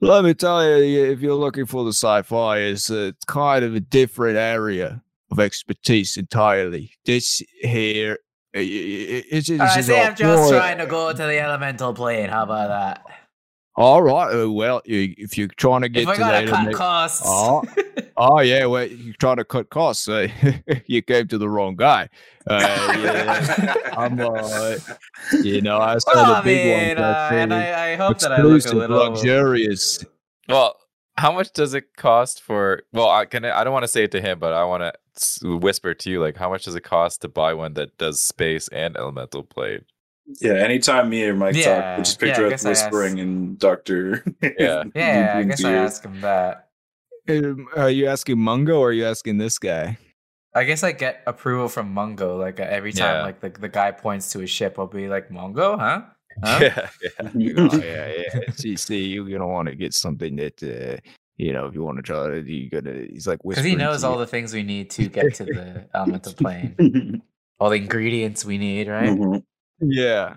Let 0.00 0.24
me 0.24 0.34
tell 0.34 0.62
you, 0.66 1.04
if 1.04 1.20
you're 1.20 1.36
looking 1.36 1.66
for 1.66 1.84
the 1.84 1.92
sci-fi, 1.92 2.58
it's 2.58 2.90
uh, 2.90 3.12
kind 3.28 3.64
of 3.64 3.76
a 3.76 3.80
different 3.80 4.36
area 4.36 5.00
of 5.32 5.40
expertise 5.40 6.16
entirely. 6.16 6.92
This 7.04 7.42
here 7.60 8.18
I- 8.54 8.58
I- 8.58 8.60
I- 8.60 9.24
It's, 9.30 9.48
it's, 9.48 9.60
I 9.60 9.74
just 9.76 9.88
say 9.88 10.00
a 10.02 10.08
I'm 10.08 10.14
just 10.14 10.50
boy- 10.50 10.56
trying 10.58 10.78
to 10.78 10.86
go 10.86 11.10
to 11.10 11.16
the 11.16 11.40
elemental 11.40 11.94
plane. 11.94 12.28
How 12.28 12.42
about 12.44 12.68
that? 12.68 13.02
All 13.74 14.02
right. 14.02 14.28
uh, 14.42 14.50
Well, 14.50 14.82
if 14.84 15.38
you're 15.38 15.48
trying 15.56 15.80
to 15.80 15.88
get 15.88 16.02
If 16.06 16.14
to 16.16 16.20
that, 16.20 16.46
cut 16.48 16.74
costs, 16.74 17.22
Oh, 17.24 17.62
oh 18.18 18.40
yeah. 18.52 18.66
Well, 18.66 18.84
you're 18.86 19.14
trying 19.18 19.38
to 19.38 19.44
cut 19.46 19.70
costs. 19.70 20.04
So 20.04 20.26
you 20.86 21.00
came 21.00 21.26
to 21.28 21.38
the 21.38 21.48
wrong 21.48 21.76
guy. 21.76 22.10
Uh, 22.46 22.58
yeah, 23.00 23.74
I'm, 23.96 24.20
uh, 24.20 24.76
you 25.42 25.62
know, 25.62 25.78
I 25.78 25.96
saw 26.04 26.12
well, 26.14 26.26
the 26.34 26.36
I 26.36 26.42
big 26.42 26.66
mean, 26.66 26.98
ones. 26.98 27.00
uh, 27.00 27.28
and 27.32 27.54
I, 27.54 27.92
I 27.92 27.96
hope 27.96 28.18
that 28.18 28.32
I 28.32 28.42
look 28.42 28.66
a 28.66 28.74
little. 28.76 28.98
luxurious. 28.98 30.04
Well, 30.48 30.76
how 31.16 31.32
much 31.32 31.52
does 31.52 31.74
it 31.74 31.96
cost 31.96 32.42
for? 32.42 32.82
Well, 32.92 33.08
I 33.08 33.24
can. 33.26 33.44
I 33.44 33.64
don't 33.64 33.72
want 33.72 33.84
to 33.84 33.88
say 33.88 34.04
it 34.04 34.10
to 34.12 34.20
him, 34.20 34.38
but 34.38 34.52
I 34.52 34.64
want 34.64 34.94
to 35.42 35.56
whisper 35.58 35.94
to 35.94 36.10
you. 36.10 36.20
Like, 36.20 36.36
how 36.36 36.48
much 36.50 36.64
does 36.64 36.74
it 36.74 36.82
cost 36.82 37.22
to 37.22 37.28
buy 37.28 37.54
one 37.54 37.74
that 37.74 37.96
does 37.98 38.22
space 38.22 38.68
and 38.68 38.96
elemental 38.96 39.42
plane? 39.42 39.84
Yeah, 40.40 40.52
anytime 40.54 41.10
me 41.10 41.24
or 41.24 41.34
Mike 41.34 41.56
Yeah, 41.56 41.80
talk, 41.80 41.98
we 41.98 42.04
just 42.04 42.22
yeah, 42.22 42.26
picture 42.28 42.46
us 42.46 42.50
guess 42.50 42.64
I 42.64 42.70
asked- 42.70 42.84
whispering 42.92 43.20
and 43.20 43.58
Doctor. 43.58 44.24
Yeah. 44.42 44.84
Yeah, 44.94 45.34
I 45.38 45.42
guess 45.42 45.64
I 45.64 45.72
ask 45.72 46.04
him 46.04 46.20
that. 46.20 46.68
Um, 47.28 47.68
Are 47.76 47.90
you 47.90 48.06
asking 48.06 48.38
Mungo 48.38 48.78
or 48.80 48.88
are 48.88 48.92
you 48.92 49.04
asking 49.04 49.38
this 49.38 49.58
guy? 49.58 49.98
I 50.54 50.64
guess 50.64 50.82
I 50.82 50.92
get 50.92 51.22
approval 51.26 51.68
from 51.68 51.92
Mungo. 51.92 52.36
Like 52.36 52.60
uh, 52.60 52.64
every 52.64 52.92
time, 52.92 53.16
Yeah. 53.16 53.22
like 53.22 53.40
the, 53.40 53.48
the 53.50 53.68
guy 53.68 53.90
points 53.90 54.30
to 54.32 54.38
his 54.38 54.50
ship, 54.50 54.78
I'll 54.78 54.86
be 54.86 55.08
like, 55.08 55.30
"Mungo, 55.30 55.76
huh? 55.76 56.02
Huh? 56.42 56.58
Yeah, 56.62 56.88
yeah. 57.34 57.58
oh, 57.72 57.76
yeah, 57.82 58.12
yeah. 58.34 58.40
See, 58.54 58.76
see, 58.76 59.06
you're 59.06 59.28
gonna 59.28 59.46
want 59.48 59.68
to 59.68 59.74
get 59.74 59.94
something 59.94 60.36
that, 60.36 60.62
uh, 60.62 61.00
you 61.36 61.52
know, 61.52 61.66
if 61.66 61.74
you 61.74 61.82
want 61.82 61.96
to 61.98 62.02
try 62.02 62.26
it, 62.32 62.46
you 62.46 62.70
gotta. 62.70 63.06
He's 63.10 63.26
like 63.26 63.42
Because 63.42 63.64
he 63.64 63.74
knows 63.76 64.04
all 64.04 64.14
you. 64.14 64.18
the 64.20 64.26
things 64.26 64.52
we 64.52 64.62
need 64.62 64.90
to 64.90 65.08
get 65.08 65.34
to 65.34 65.44
the 65.44 65.88
elemental 65.94 66.32
plane, 66.34 67.22
all 67.58 67.70
the 67.70 67.76
ingredients 67.76 68.44
we 68.44 68.58
need, 68.58 68.88
right? 68.88 69.10
Mhm. 69.10 69.42
Yeah. 69.80 70.36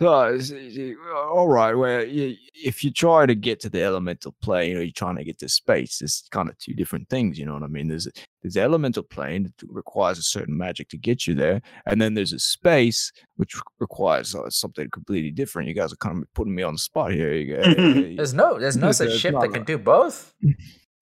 So, 0.00 0.12
uh, 0.14 0.26
s- 0.34 0.52
s- 0.52 0.94
all 1.12 1.48
right. 1.48 1.74
Well, 1.74 1.98
y- 2.06 2.36
if 2.54 2.84
you 2.84 2.92
try 2.92 3.26
to 3.26 3.34
get 3.34 3.58
to 3.60 3.68
the 3.68 3.82
elemental 3.82 4.32
plane, 4.42 4.76
or 4.76 4.82
you're 4.82 4.92
trying 4.92 5.16
to 5.16 5.24
get 5.24 5.38
to 5.40 5.48
space, 5.48 6.00
it's 6.00 6.28
kind 6.30 6.48
of 6.48 6.56
two 6.58 6.72
different 6.74 7.08
things. 7.08 7.36
You 7.36 7.46
know 7.46 7.54
what 7.54 7.64
I 7.64 7.66
mean? 7.66 7.88
There's 7.88 8.06
there's 8.42 8.54
the 8.54 8.60
elemental 8.62 9.02
plane 9.02 9.42
that 9.44 9.54
requires 9.68 10.18
a 10.18 10.22
certain 10.22 10.56
magic 10.56 10.88
to 10.90 10.96
get 10.98 11.26
you 11.26 11.34
there, 11.34 11.60
and 11.86 12.00
then 12.00 12.14
there's 12.14 12.32
a 12.32 12.38
space 12.38 13.10
which 13.36 13.56
requires 13.80 14.34
uh, 14.36 14.48
something 14.50 14.88
completely 14.90 15.32
different. 15.32 15.68
You 15.68 15.74
guys 15.74 15.92
are 15.92 15.96
kind 15.96 16.22
of 16.22 16.32
putting 16.34 16.54
me 16.54 16.62
on 16.62 16.74
the 16.74 16.78
spot 16.78 17.10
here. 17.12 17.32
You 17.32 17.56
guys, 17.56 17.74
There's 18.16 18.34
no, 18.34 18.58
there's 18.58 18.76
no 18.76 18.82
There's- 18.82 18.98
such 18.98 19.08
there's 19.08 19.20
ship 19.20 19.34
that 19.34 19.50
a- 19.50 19.52
can 19.52 19.64
do 19.64 19.78
both. 19.78 20.32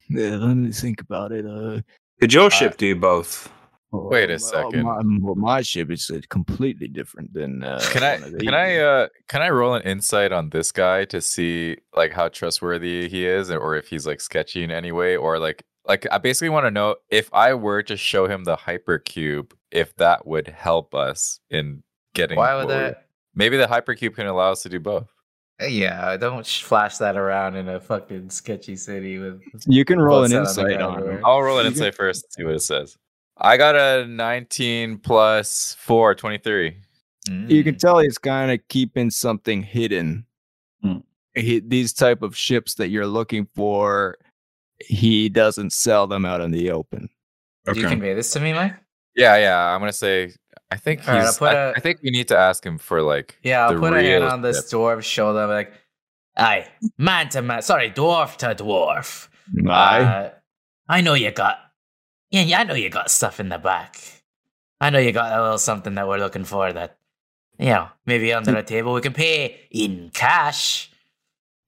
yeah, 0.08 0.36
let 0.36 0.54
me 0.56 0.72
think 0.72 1.02
about 1.02 1.32
it. 1.32 1.44
Uh, 1.44 1.80
Could 2.20 2.32
your 2.32 2.50
ship 2.50 2.78
do 2.78 2.96
both? 2.96 3.52
Wait 4.04 4.30
a 4.30 4.34
uh, 4.34 4.38
second. 4.38 4.82
My, 4.82 5.00
well, 5.20 5.34
my 5.34 5.62
ship 5.62 5.90
is 5.90 6.10
uh, 6.10 6.20
completely 6.28 6.88
different 6.88 7.32
than. 7.32 7.62
Uh, 7.64 7.80
Can 7.90 8.02
I 8.02 8.18
can 8.18 8.54
I 8.54 8.76
uh 8.78 9.08
can 9.28 9.42
I 9.42 9.50
roll 9.50 9.74
an 9.74 9.82
insight 9.82 10.32
on 10.32 10.50
this 10.50 10.72
guy 10.72 11.04
to 11.06 11.20
see 11.20 11.78
like 11.94 12.12
how 12.12 12.28
trustworthy 12.28 13.08
he 13.08 13.26
is 13.26 13.50
or 13.50 13.76
if 13.76 13.88
he's 13.88 14.06
like 14.06 14.20
sketchy 14.20 14.62
in 14.62 14.70
any 14.70 14.92
way 14.92 15.16
or 15.16 15.38
like 15.38 15.64
like 15.86 16.06
I 16.10 16.18
basically 16.18 16.50
want 16.50 16.66
to 16.66 16.70
know 16.70 16.96
if 17.10 17.32
I 17.32 17.54
were 17.54 17.82
to 17.84 17.96
show 17.96 18.26
him 18.26 18.44
the 18.44 18.56
hypercube 18.56 19.52
if 19.70 19.94
that 19.96 20.26
would 20.26 20.48
help 20.48 20.94
us 20.94 21.40
in 21.50 21.82
getting 22.14 22.38
Why 22.38 22.54
would 22.54 22.66
what 22.66 22.74
that? 22.74 23.06
Maybe 23.34 23.56
the 23.56 23.66
hypercube 23.66 24.14
can 24.14 24.26
allow 24.26 24.52
us 24.52 24.62
to 24.62 24.68
do 24.68 24.80
both. 24.80 25.08
Yeah, 25.60 26.16
don't 26.18 26.46
flash 26.46 26.98
that 26.98 27.16
around 27.16 27.56
in 27.56 27.68
a 27.68 27.80
fucking 27.80 28.28
sketchy 28.28 28.76
city 28.76 29.18
with. 29.18 29.40
You 29.66 29.84
can 29.86 29.98
roll 29.98 30.24
an 30.24 30.30
Both 30.30 30.50
set 30.50 30.64
on 30.64 30.66
the 30.66 30.72
insight 30.72 30.82
on 30.82 30.98
everywhere. 30.98 31.20
I'll 31.24 31.42
roll 31.42 31.58
an 31.58 31.64
You 31.64 31.72
can- 31.72 31.78
insight 31.78 31.94
first 31.94 32.24
and 32.24 32.32
see 32.32 32.44
what 32.44 32.54
it 32.54 32.62
says. 32.62 32.98
I 33.38 33.56
got 33.56 33.76
a 33.76 34.06
19 34.06 34.98
plus 34.98 35.76
4, 35.78 36.14
23. 36.14 36.76
you 37.48 37.64
can 37.64 37.74
Mm. 37.74 37.78
tell 37.78 37.98
he's 37.98 38.18
kind 38.18 38.50
of 38.52 38.60
keeping 38.68 39.10
something 39.10 39.62
hidden. 39.62 40.26
Hmm. 40.82 40.98
He, 41.34 41.58
these 41.60 41.92
type 41.92 42.22
of 42.22 42.36
ships 42.36 42.74
that 42.74 42.88
you're 42.88 43.06
looking 43.06 43.46
for, 43.54 44.16
he 44.78 45.28
doesn't 45.28 45.72
sell 45.72 46.06
them 46.06 46.24
out 46.24 46.40
in 46.40 46.50
the 46.52 46.70
open. 46.70 47.08
Do 47.72 47.78
you 47.80 47.88
convey 47.88 48.14
this 48.14 48.30
to 48.32 48.40
me, 48.40 48.52
Mike? 48.52 48.74
Yeah, 49.16 49.36
yeah. 49.38 49.58
I'm 49.74 49.80
gonna 49.80 49.92
say. 49.92 50.32
I 50.70 50.76
think 50.76 51.00
he's. 51.00 51.08
All 51.08 51.14
right, 51.16 51.26
I'll 51.26 51.34
put 51.34 51.48
I, 51.50 51.60
a- 51.60 51.72
I 51.76 51.80
think 51.80 52.00
we 52.02 52.10
need 52.10 52.28
to 52.28 52.36
ask 52.38 52.64
him 52.64 52.78
for 52.78 53.02
like. 53.02 53.38
Yeah, 53.42 53.66
I'll 53.66 53.74
the 53.74 53.80
put 53.80 53.92
a 53.92 54.00
hand 54.02 54.24
on 54.24 54.42
this 54.42 54.58
ship. 54.58 54.66
dwarf's 54.78 55.04
shoulder, 55.06 55.46
like, 55.48 55.72
"Aye, 56.36 56.68
man 56.96 57.28
to 57.30 57.42
man, 57.42 57.62
sorry, 57.62 57.90
dwarf 57.90 58.36
to 58.38 58.54
dwarf. 58.54 59.28
Aye. 59.68 60.02
Uh, 60.04 60.30
I 60.88 61.00
know 61.00 61.14
you 61.14 61.30
got, 61.32 61.58
yeah, 62.30 62.42
yeah, 62.42 62.60
I 62.60 62.64
know 62.64 62.74
you 62.74 62.90
got 62.90 63.10
stuff 63.10 63.40
in 63.40 63.48
the 63.48 63.58
back. 63.58 64.00
I 64.80 64.90
know 64.90 64.98
you 64.98 65.12
got 65.12 65.38
a 65.38 65.42
little 65.42 65.58
something 65.58 65.94
that 65.94 66.06
we're 66.06 66.18
looking 66.18 66.44
for 66.44 66.72
that, 66.72 66.98
you 67.58 67.66
know, 67.66 67.88
maybe 68.04 68.32
under 68.32 68.52
the 68.52 68.62
table 68.62 68.92
we 68.92 69.00
can 69.00 69.12
pay 69.14 69.60
in 69.70 70.10
cash. 70.12 70.90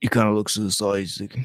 he 0.00 0.08
kind 0.08 0.28
of 0.28 0.34
looks 0.34 0.54
to 0.54 0.60
the 0.60 0.70
side. 0.70 1.00
He's 1.00 1.20
like, 1.20 1.36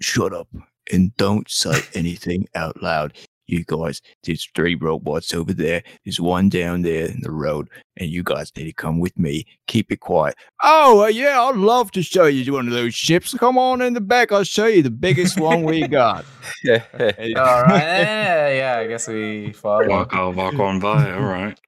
"Shut 0.00 0.32
up 0.32 0.48
and 0.92 1.14
don't 1.16 1.48
say 1.50 1.80
anything 1.94 2.48
out 2.54 2.82
loud." 2.82 3.14
You 3.48 3.64
guys, 3.64 4.00
there's 4.22 4.48
three 4.54 4.74
robots 4.74 5.34
over 5.34 5.52
there. 5.52 5.82
There's 6.04 6.20
one 6.20 6.48
down 6.48 6.82
there 6.82 7.06
in 7.06 7.22
the 7.22 7.30
road, 7.30 7.68
and 7.96 8.10
you 8.10 8.22
guys 8.22 8.52
need 8.56 8.64
to 8.64 8.72
come 8.72 9.00
with 9.00 9.18
me. 9.18 9.46
Keep 9.66 9.90
it 9.90 10.00
quiet. 10.00 10.36
Oh, 10.62 11.04
uh, 11.04 11.06
yeah, 11.06 11.42
I'd 11.42 11.56
love 11.56 11.90
to 11.92 12.02
show 12.02 12.26
you 12.26 12.52
one 12.52 12.66
of 12.66 12.74
those 12.74 12.94
ships. 12.94 13.34
Come 13.34 13.58
on 13.58 13.80
in 13.82 13.94
the 13.94 14.00
back. 14.00 14.30
I'll 14.30 14.44
show 14.44 14.66
you 14.66 14.82
the 14.82 14.90
biggest 14.90 15.40
one 15.40 15.64
we 15.64 15.88
got. 15.88 16.24
All 16.68 16.76
right, 16.76 17.80
yeah, 17.80 18.48
yeah, 18.50 18.76
I 18.78 18.86
guess 18.86 19.08
we 19.08 19.52
follow. 19.52 19.88
Walk, 19.88 20.14
I'll 20.14 20.32
walk 20.32 20.54
on 20.54 20.78
by. 20.78 21.12
All 21.12 21.22
right. 21.22 21.58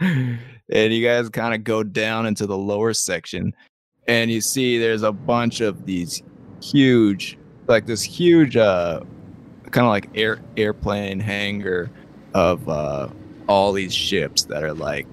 and 0.00 0.92
you 0.92 1.04
guys 1.04 1.28
kind 1.30 1.54
of 1.54 1.64
go 1.64 1.82
down 1.82 2.26
into 2.26 2.46
the 2.46 2.56
lower 2.56 2.92
section 2.92 3.52
and 4.06 4.30
you 4.30 4.40
see 4.40 4.78
there's 4.78 5.02
a 5.02 5.12
bunch 5.12 5.60
of 5.60 5.86
these 5.86 6.22
huge 6.62 7.38
like 7.68 7.86
this 7.86 8.02
huge 8.02 8.56
uh 8.56 9.00
kind 9.70 9.86
of 9.86 9.90
like 9.90 10.08
air 10.14 10.40
airplane 10.56 11.20
hangar 11.20 11.90
of 12.34 12.68
uh 12.68 13.08
all 13.48 13.72
these 13.72 13.94
ships 13.94 14.44
that 14.44 14.62
are 14.62 14.74
like 14.74 15.06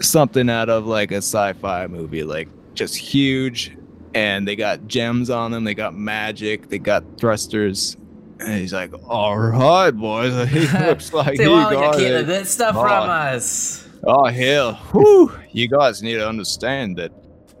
something 0.00 0.50
out 0.50 0.68
of 0.68 0.86
like 0.86 1.12
a 1.12 1.16
sci-fi 1.16 1.86
movie 1.86 2.22
like 2.22 2.48
just 2.74 2.96
huge 2.96 3.76
and 4.14 4.46
they 4.46 4.56
got 4.56 4.86
gems 4.86 5.30
on 5.30 5.50
them 5.50 5.64
they 5.64 5.74
got 5.74 5.94
magic 5.94 6.68
they 6.68 6.78
got 6.78 7.04
thrusters 7.18 7.96
and 8.40 8.58
he's 8.58 8.72
like 8.72 8.92
all 9.08 9.38
right 9.38 9.92
boys 9.92 10.48
he 10.50 10.60
looks 10.84 11.12
like 11.12 11.36
See, 11.36 11.44
he 11.44 11.48
why 11.48 11.72
don't 11.72 11.72
you 11.72 11.78
got 11.78 12.00
it. 12.00 12.26
the 12.26 12.32
good 12.32 12.46
stuff 12.46 12.74
Come 12.74 12.84
from 12.84 13.10
us? 13.10 13.82
Oh 14.08 14.26
hell! 14.26 14.74
Whew. 14.92 15.32
You 15.50 15.66
guys 15.68 16.00
need 16.00 16.14
to 16.14 16.28
understand 16.28 16.96
that 16.98 17.10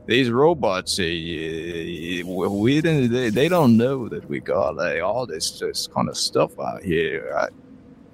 these 0.06 0.30
robots, 0.30 0.98
uh, 0.98 1.02
we 1.02 2.22
we 2.24 2.80
didn't, 2.80 3.12
they, 3.12 3.30
they 3.30 3.48
don't 3.48 3.76
know 3.76 4.08
that 4.08 4.28
we 4.28 4.40
got 4.40 4.76
like, 4.76 5.02
all 5.02 5.26
this 5.26 5.58
this 5.58 5.86
kind 5.88 6.08
of 6.08 6.16
stuff 6.16 6.58
out 6.60 6.82
here. 6.82 7.32
I, 7.36 7.48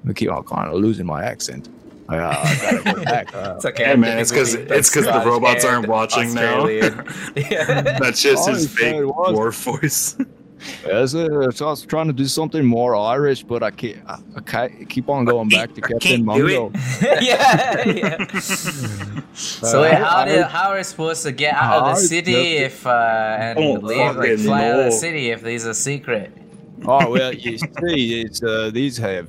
I 0.08 0.12
keep 0.12 0.30
on 0.30 0.42
kind 0.44 0.68
of 0.72 0.80
losing 0.80 1.06
my 1.06 1.24
accent. 1.24 1.68
I, 2.08 2.18
uh, 2.18 2.30
I 2.36 2.56
gotta 2.82 2.94
go 2.96 3.04
back. 3.16 3.34
Uh, 3.34 3.52
It's 3.56 3.64
okay. 3.66 3.84
Hey, 3.84 3.92
I'm 3.92 4.00
man, 4.00 4.18
it's 4.18 4.32
'cause- 4.32 4.52
typically 4.52 4.76
it's 4.76 4.90
'cause 4.90 5.04
the 5.04 5.22
robots 5.24 5.64
aren't 5.64 5.86
watching 5.88 6.34
now. 6.34 6.58
Australian. 6.60 7.04
yeah. 7.36 7.98
That's 7.98 8.20
just 8.20 8.48
his 8.48 8.68
fake 8.74 8.96
it 8.96 9.04
was. 9.06 9.38
dwarf 9.38 9.62
voice. 9.80 10.16
Yes, 10.86 11.12
so 11.12 11.66
I 11.66 11.70
was 11.70 11.82
trying 11.82 12.06
to 12.08 12.12
do 12.12 12.26
something 12.26 12.64
more 12.64 12.94
Irish, 12.96 13.42
but 13.42 13.62
I 13.62 13.70
can't. 13.70 13.98
I, 14.08 14.18
I 14.36 14.40
can't 14.40 14.88
keep 14.88 15.08
on 15.08 15.24
going 15.24 15.48
back 15.48 15.74
to 15.74 15.80
Captain 15.80 16.24
can't 16.26 16.36
do 16.36 16.46
it. 16.46 16.60
Mungo. 16.60 16.72
yeah, 17.20 17.88
yeah. 17.88 18.26
so 19.34 19.82
wait, 19.82 19.92
Uh, 19.94 20.04
how 20.04 20.16
I- 20.18 20.24
do 20.28 20.42
how 20.42 20.70
are 20.70 20.76
we 20.76 20.82
supposed 20.82 21.22
to 21.24 21.32
get 21.32 21.54
out 21.54 21.82
of 21.90 21.96
the 21.96 22.00
city 22.02 22.32
that- 22.32 22.64
if 22.64 22.86
uh, 22.86 23.36
and 23.40 23.58
Oh, 23.58 23.72
leave 23.74 24.16
like 24.16 24.38
fly 24.38 24.68
out 24.68 24.78
of 24.80 24.84
the 24.86 24.92
city 24.92 25.30
if 25.30 25.42
these 25.42 25.66
are 25.66 25.74
secret? 25.74 26.32
Oh 26.84 27.10
well, 27.14 27.32
you 27.32 27.58
see, 27.58 28.20
it's 28.22 28.42
uh, 28.42 28.70
these 28.72 28.96
have. 28.98 29.28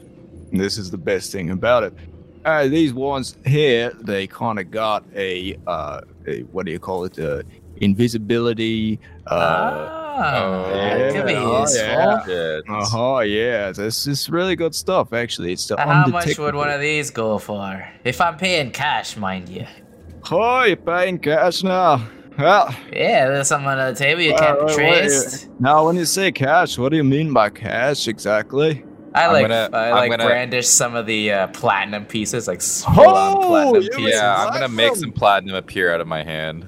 This 0.51 0.77
is 0.77 0.91
the 0.91 0.97
best 0.97 1.31
thing 1.31 1.49
about 1.49 1.83
it. 1.83 1.93
Uh, 2.45 2.67
these 2.67 2.93
ones 2.93 3.37
here, 3.45 3.91
they 4.01 4.27
kind 4.27 4.59
of 4.59 4.69
got 4.69 5.03
a, 5.15 5.57
uh, 5.65 6.01
a 6.27 6.41
what 6.51 6.65
do 6.65 6.71
you 6.71 6.77
call 6.79 7.05
it? 7.05 7.17
Uh, 7.17 7.41
invisibility. 7.77 8.99
Uh, 9.27 10.02
ah, 10.13 10.69
yeah, 10.69 10.97
that 10.97 11.13
could 11.13 11.25
be 11.27 11.35
oh, 11.35 11.61
useful. 11.61 11.85
yeah. 11.85 12.25
Shit. 12.25 12.63
uh 12.69 12.85
huh. 12.85 13.19
Yeah, 13.21 13.71
this 13.71 14.07
is 14.07 14.29
really 14.29 14.55
good 14.55 14.75
stuff. 14.75 15.13
Actually, 15.13 15.53
it's 15.53 15.67
the 15.67 15.77
How 15.77 16.05
much 16.07 16.37
would 16.37 16.55
one 16.55 16.69
of 16.69 16.81
these 16.81 17.09
go 17.09 17.37
for? 17.37 17.87
If 18.03 18.21
I'm 18.21 18.37
paying 18.37 18.71
cash, 18.71 19.17
mind 19.17 19.49
you. 19.49 19.65
Oh, 20.31 20.63
you're 20.63 20.77
paying 20.77 21.19
cash 21.19 21.63
now. 21.63 22.07
Well, 22.37 22.73
Yeah, 22.91 23.27
there's 23.29 23.47
something 23.47 23.67
on 23.67 23.77
the 23.93 23.97
table 23.99 24.21
you 24.21 24.33
can't 24.33 24.57
be 24.59 24.65
wait, 24.65 24.77
wait, 24.77 24.99
traced. 25.01 25.49
now 25.59 25.85
when 25.85 25.95
you 25.97 26.05
say 26.05 26.31
cash, 26.31 26.77
what 26.79 26.89
do 26.89 26.97
you 26.97 27.03
mean 27.03 27.31
by 27.31 27.49
cash 27.51 28.07
exactly? 28.07 28.83
I 29.13 29.27
like 29.27 29.43
gonna- 29.47 29.69
I 29.71 29.91
like 29.91 30.09
gonna- 30.09 30.25
brandish 30.25 30.67
some 30.67 30.95
of 30.95 31.05
the 31.05 31.31
uh, 31.31 31.47
platinum 31.49 32.05
pieces, 32.05 32.47
like 32.47 32.61
full 32.63 33.07
on 33.09 33.37
Oh, 33.37 33.47
platinum 33.49 33.83
you 33.83 33.89
pieces. 33.91 34.13
Yeah, 34.15 34.35
I'm 34.35 34.51
gonna 34.53 34.69
make 34.69 34.95
some 34.95 35.11
platinum 35.11 35.55
appear 35.55 35.93
out 35.93 36.01
of 36.01 36.07
my 36.07 36.23
hand. 36.23 36.65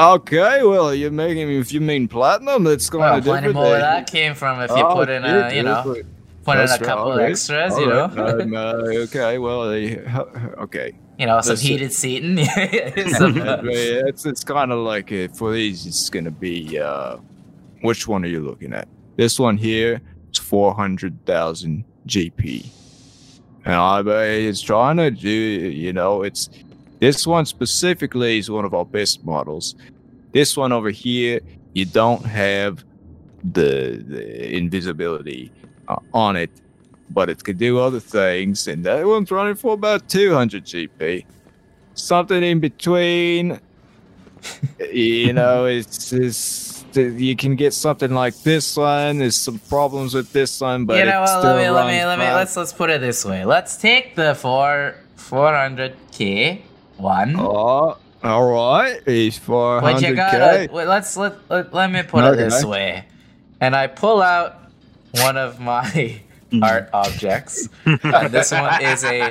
Okay, 0.00 0.62
well, 0.62 0.94
you're 0.94 1.10
making 1.10 1.50
if 1.50 1.72
you 1.72 1.80
mean 1.80 2.08
platinum, 2.08 2.64
that's 2.64 2.88
going 2.88 3.02
Well, 3.02 3.16
to 3.16 3.20
different. 3.20 3.54
more 3.54 3.64
where 3.64 3.80
that 3.80 4.10
came 4.10 4.34
from 4.34 4.60
if 4.60 4.70
you 4.70 4.76
Oh, 4.78 4.94
put 4.94 5.08
in 5.10 5.24
a, 5.24 5.54
you 5.54 5.62
know, 5.62 5.94
that's 5.94 6.06
Put 6.42 6.56
in 6.56 6.64
a 6.64 6.66
That's 6.66 6.80
right, 6.80 6.88
couple 6.88 7.12
alright. 7.12 7.30
extras, 7.32 7.76
you 7.76 7.86
know. 7.86 8.08
right, 8.08 8.40
um, 8.40 8.54
uh, 8.56 8.72
okay, 9.04 9.36
well, 9.36 9.62
uh, 9.64 10.24
okay. 10.62 10.98
you 11.18 11.26
know, 11.26 11.38
some 11.42 11.56
heated 11.58 11.92
seating. 11.92 12.38
some, 13.18 13.38
uh, 13.42 13.58
it's 13.62 14.24
it's 14.24 14.42
kind 14.42 14.72
of 14.72 14.78
like 14.78 15.12
uh, 15.12 15.28
for 15.36 15.52
these, 15.52 15.84
it's 15.86 16.08
gonna 16.08 16.30
be. 16.30 16.78
Uh, 16.78 17.18
which 17.82 18.08
one 18.08 18.24
are 18.24 18.28
you 18.28 18.40
looking 18.40 18.72
at? 18.72 18.88
This 19.16 19.38
one 19.38 19.58
here 19.58 20.00
is 20.32 20.38
four 20.38 20.72
hundred 20.74 21.24
thousand 21.26 21.84
GP. 22.06 22.66
And 23.66 23.74
I 23.74 24.00
it's 24.24 24.62
trying 24.62 24.96
to 24.96 25.10
do. 25.10 25.28
You 25.30 25.92
know, 25.92 26.22
it's 26.22 26.48
this 27.00 27.26
one 27.26 27.46
specifically 27.46 28.38
is 28.38 28.50
one 28.50 28.64
of 28.64 28.74
our 28.74 28.84
best 28.84 29.24
models. 29.24 29.74
This 30.32 30.56
one 30.56 30.72
over 30.72 30.90
here, 30.90 31.40
you 31.72 31.84
don't 31.84 32.24
have 32.24 32.84
the, 33.42 34.04
the 34.06 34.56
invisibility 34.56 35.50
uh, 35.88 35.96
on 36.14 36.36
it, 36.36 36.50
but 37.10 37.28
it 37.28 37.42
can 37.42 37.56
do 37.56 37.78
other 37.78 38.00
things. 38.00 38.68
And 38.68 38.84
that 38.84 39.04
one's 39.06 39.30
running 39.30 39.56
for 39.56 39.74
about 39.74 40.08
two 40.08 40.32
hundred 40.32 40.64
GP 40.64 41.24
something 41.94 42.42
in 42.42 42.60
between. 42.60 43.60
you 44.92 45.32
know, 45.38 45.66
it's 45.66 46.12
it's 46.12 46.84
you 46.94 47.36
can 47.36 47.54
get 47.54 47.72
something 47.72 48.12
like 48.12 48.34
this 48.42 48.76
one. 48.76 49.18
There's 49.18 49.36
some 49.36 49.58
problems 49.68 50.14
with 50.14 50.32
this 50.32 50.60
one, 50.60 50.86
but 50.86 50.98
you 50.98 51.04
know 51.04 51.20
what? 51.20 51.28
still 51.28 51.42
let 51.42 51.56
me, 51.56 51.70
let 51.70 51.86
me, 51.86 52.04
let 52.04 52.18
me. 52.18 52.24
Let's 52.24 52.56
let's 52.56 52.72
put 52.72 52.90
it 52.90 53.00
this 53.00 53.24
way. 53.24 53.44
Let's 53.44 53.76
take 53.76 54.16
the 54.16 54.34
four 54.34 54.96
four 55.16 55.54
hundred 55.54 55.94
k 56.10 56.62
one. 57.00 57.36
Oh, 57.38 57.96
all 58.22 58.50
right. 58.50 59.00
He's 59.06 59.38
four 59.38 59.80
But 59.80 60.02
you 60.02 60.14
gotta 60.14 60.68
k. 60.68 60.72
wait, 60.72 60.86
let's 60.86 61.16
let, 61.16 61.34
let 61.48 61.72
let 61.72 61.90
me 61.90 62.02
put 62.02 62.24
it 62.24 62.36
this 62.36 62.64
way, 62.64 63.04
and 63.60 63.74
I 63.74 63.86
pull 63.86 64.20
out 64.20 64.56
one 65.12 65.36
of 65.36 65.60
my 65.60 65.84
mm. 66.50 66.62
art 66.62 66.90
objects. 66.92 67.68
and 67.84 68.32
this 68.32 68.52
one 68.52 68.82
is 68.82 69.04
a 69.04 69.30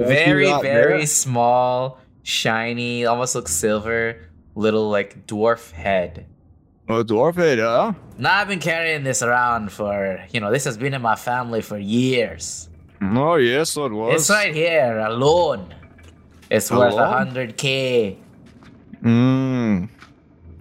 very 0.00 0.52
very 0.60 1.06
small, 1.06 1.98
shiny, 2.22 3.06
almost 3.06 3.34
looks 3.34 3.52
silver, 3.52 4.28
little 4.54 4.90
like 4.90 5.26
dwarf 5.26 5.72
head. 5.72 6.26
Oh, 6.88 7.02
dwarf 7.02 7.34
head, 7.36 7.58
huh? 7.58 7.94
Now 8.18 8.38
I've 8.38 8.48
been 8.48 8.60
carrying 8.60 9.02
this 9.02 9.22
around 9.22 9.72
for 9.72 10.22
you 10.30 10.40
know 10.40 10.52
this 10.52 10.64
has 10.64 10.76
been 10.76 10.92
in 10.92 11.02
my 11.02 11.16
family 11.16 11.62
for 11.62 11.78
years. 11.78 12.68
Oh 13.00 13.36
yes, 13.36 13.76
it 13.76 13.92
was. 13.92 14.20
It's 14.20 14.30
right 14.30 14.54
here 14.54 14.98
alone. 14.98 15.74
It's 16.50 16.70
worth 16.70 16.94
a 16.94 17.06
hundred 17.08 17.56
k. 17.56 18.18
Mm. 19.02 19.88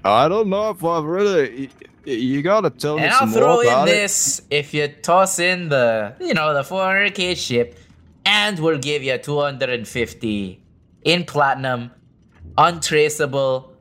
I 0.03 0.27
don't 0.27 0.49
know 0.49 0.69
if 0.71 0.83
I've 0.83 1.03
really. 1.03 1.69
You 2.05 2.43
gotta 2.43 2.69
tell 2.69 2.97
me 2.97 3.03
And 3.03 3.11
I'll 3.13 3.21
some 3.21 3.31
throw 3.31 3.53
more 3.55 3.63
in 3.63 3.69
about 3.69 3.87
it. 3.87 3.91
this 3.91 4.41
if 4.51 4.75
you 4.75 4.87
toss 4.87 5.39
in 5.39 5.69
the, 5.69 6.13
you 6.19 6.35
know, 6.35 6.53
the 6.53 6.61
400k 6.61 7.35
ship, 7.35 7.79
and 8.23 8.59
we'll 8.59 8.77
give 8.77 9.01
you 9.01 9.17
250 9.17 10.61
in 11.03 11.23
platinum, 11.23 11.89
untraceable, 12.59 13.73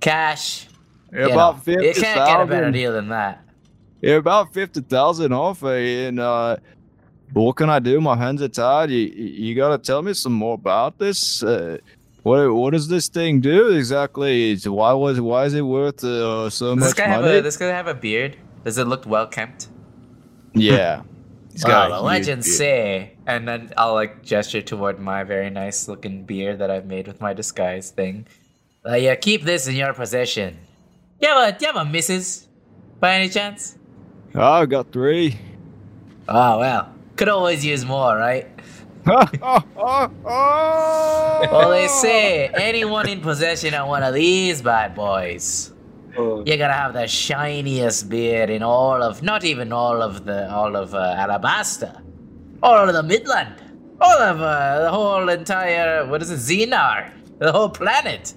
cash. 0.00 0.66
you 1.12 1.24
About 1.30 1.56
know. 1.56 1.60
fifty 1.62 1.86
You 1.86 1.92
can't 1.94 2.26
get 2.26 2.40
a 2.40 2.44
better 2.46 2.64
thousand. 2.64 2.72
deal 2.72 2.92
than 2.92 3.08
that. 3.08 3.42
Yeah, 4.02 4.16
about 4.16 4.52
fifty 4.52 4.82
thousand 4.82 5.32
off, 5.32 5.64
uh, 5.64 5.68
and 5.68 6.20
uh, 6.20 6.56
what 7.42 7.56
can 7.56 7.68
I 7.70 7.78
do? 7.78 8.00
My 8.00 8.16
hands 8.16 8.40
are 8.42 8.48
tied. 8.48 8.90
You, 8.90 8.98
you 8.98 9.24
you 9.48 9.54
gotta 9.54 9.78
tell 9.78 10.02
me 10.02 10.14
some 10.14 10.32
more 10.32 10.54
about 10.54 10.98
this. 10.98 11.42
Uh, 11.42 11.78
what 12.22 12.52
what 12.54 12.70
does 12.72 12.88
this 12.88 13.08
thing 13.08 13.40
do 13.40 13.68
exactly? 13.68 14.56
Why 14.64 14.92
was 14.92 15.20
why 15.20 15.44
is 15.46 15.54
it 15.54 15.62
worth 15.62 16.02
uh, 16.04 16.48
so 16.50 16.74
Does 16.74 16.84
this 16.84 16.90
much 16.90 16.96
guy 16.96 17.08
have 17.08 17.22
money? 17.24 17.38
a 17.38 17.42
this 17.42 17.56
guy 17.56 17.66
have 17.68 17.86
a 17.88 17.94
beard? 17.94 18.36
Does 18.64 18.78
it 18.78 18.86
look 18.86 19.04
well 19.06 19.26
kept? 19.26 19.68
yeah, 20.54 21.02
He's 21.52 21.64
Well, 21.64 21.88
got 21.88 21.90
a 21.90 21.94
the 21.94 22.00
legends 22.02 22.46
beard. 22.46 22.56
say, 22.56 23.16
and 23.26 23.46
then 23.46 23.72
I'll 23.76 23.94
like 23.94 24.22
gesture 24.22 24.62
toward 24.62 24.98
my 25.00 25.24
very 25.24 25.50
nice 25.50 25.88
looking 25.88 26.24
beard 26.24 26.58
that 26.60 26.70
I've 26.70 26.86
made 26.86 27.06
with 27.06 27.20
my 27.20 27.32
disguise 27.34 27.90
thing. 27.90 28.26
Uh, 28.88 28.94
yeah, 28.96 29.14
keep 29.16 29.42
this 29.44 29.66
in 29.66 29.74
your 29.76 29.92
possession. 29.94 30.58
You 31.20 31.28
have 31.28 31.54
a, 31.54 31.58
do 31.58 31.64
you 31.66 31.72
have 31.72 31.86
a 31.86 31.90
missus, 31.90 32.48
by 33.00 33.14
any 33.14 33.28
chance? 33.28 33.76
Oh, 34.34 34.40
I 34.62 34.66
got 34.66 34.92
three. 34.92 35.38
Oh 36.28 36.58
well, 36.58 36.93
could 37.16 37.28
always 37.28 37.64
use 37.64 37.84
more, 37.84 38.16
right? 38.16 38.46
well, 39.06 39.28
Well, 40.24 41.70
they 41.70 41.88
say 41.88 42.48
anyone 42.48 43.08
in 43.08 43.20
possession 43.20 43.74
of 43.74 43.88
one 43.88 44.02
of 44.02 44.14
these 44.14 44.62
bad 44.62 44.94
boys, 44.94 45.72
you 46.16 46.56
gotta 46.56 46.72
have 46.72 46.92
the 46.94 47.06
shiniest 47.06 48.08
beard 48.08 48.48
in 48.50 48.62
all 48.62 49.02
of, 49.02 49.22
not 49.22 49.44
even 49.44 49.72
all 49.72 50.00
of 50.02 50.24
the, 50.24 50.50
all 50.50 50.74
of 50.76 50.94
uh, 50.94 51.16
Alabasta, 51.18 52.00
all 52.62 52.88
of 52.88 52.94
the 52.94 53.02
Midland, 53.02 53.54
all 54.00 54.18
of 54.22 54.40
uh, 54.40 54.80
the 54.84 54.90
whole 54.90 55.28
entire, 55.28 56.06
what 56.06 56.22
is 56.22 56.30
it, 56.30 56.38
Xenar, 56.38 57.10
the 57.38 57.52
whole 57.52 57.68
planet. 57.68 58.32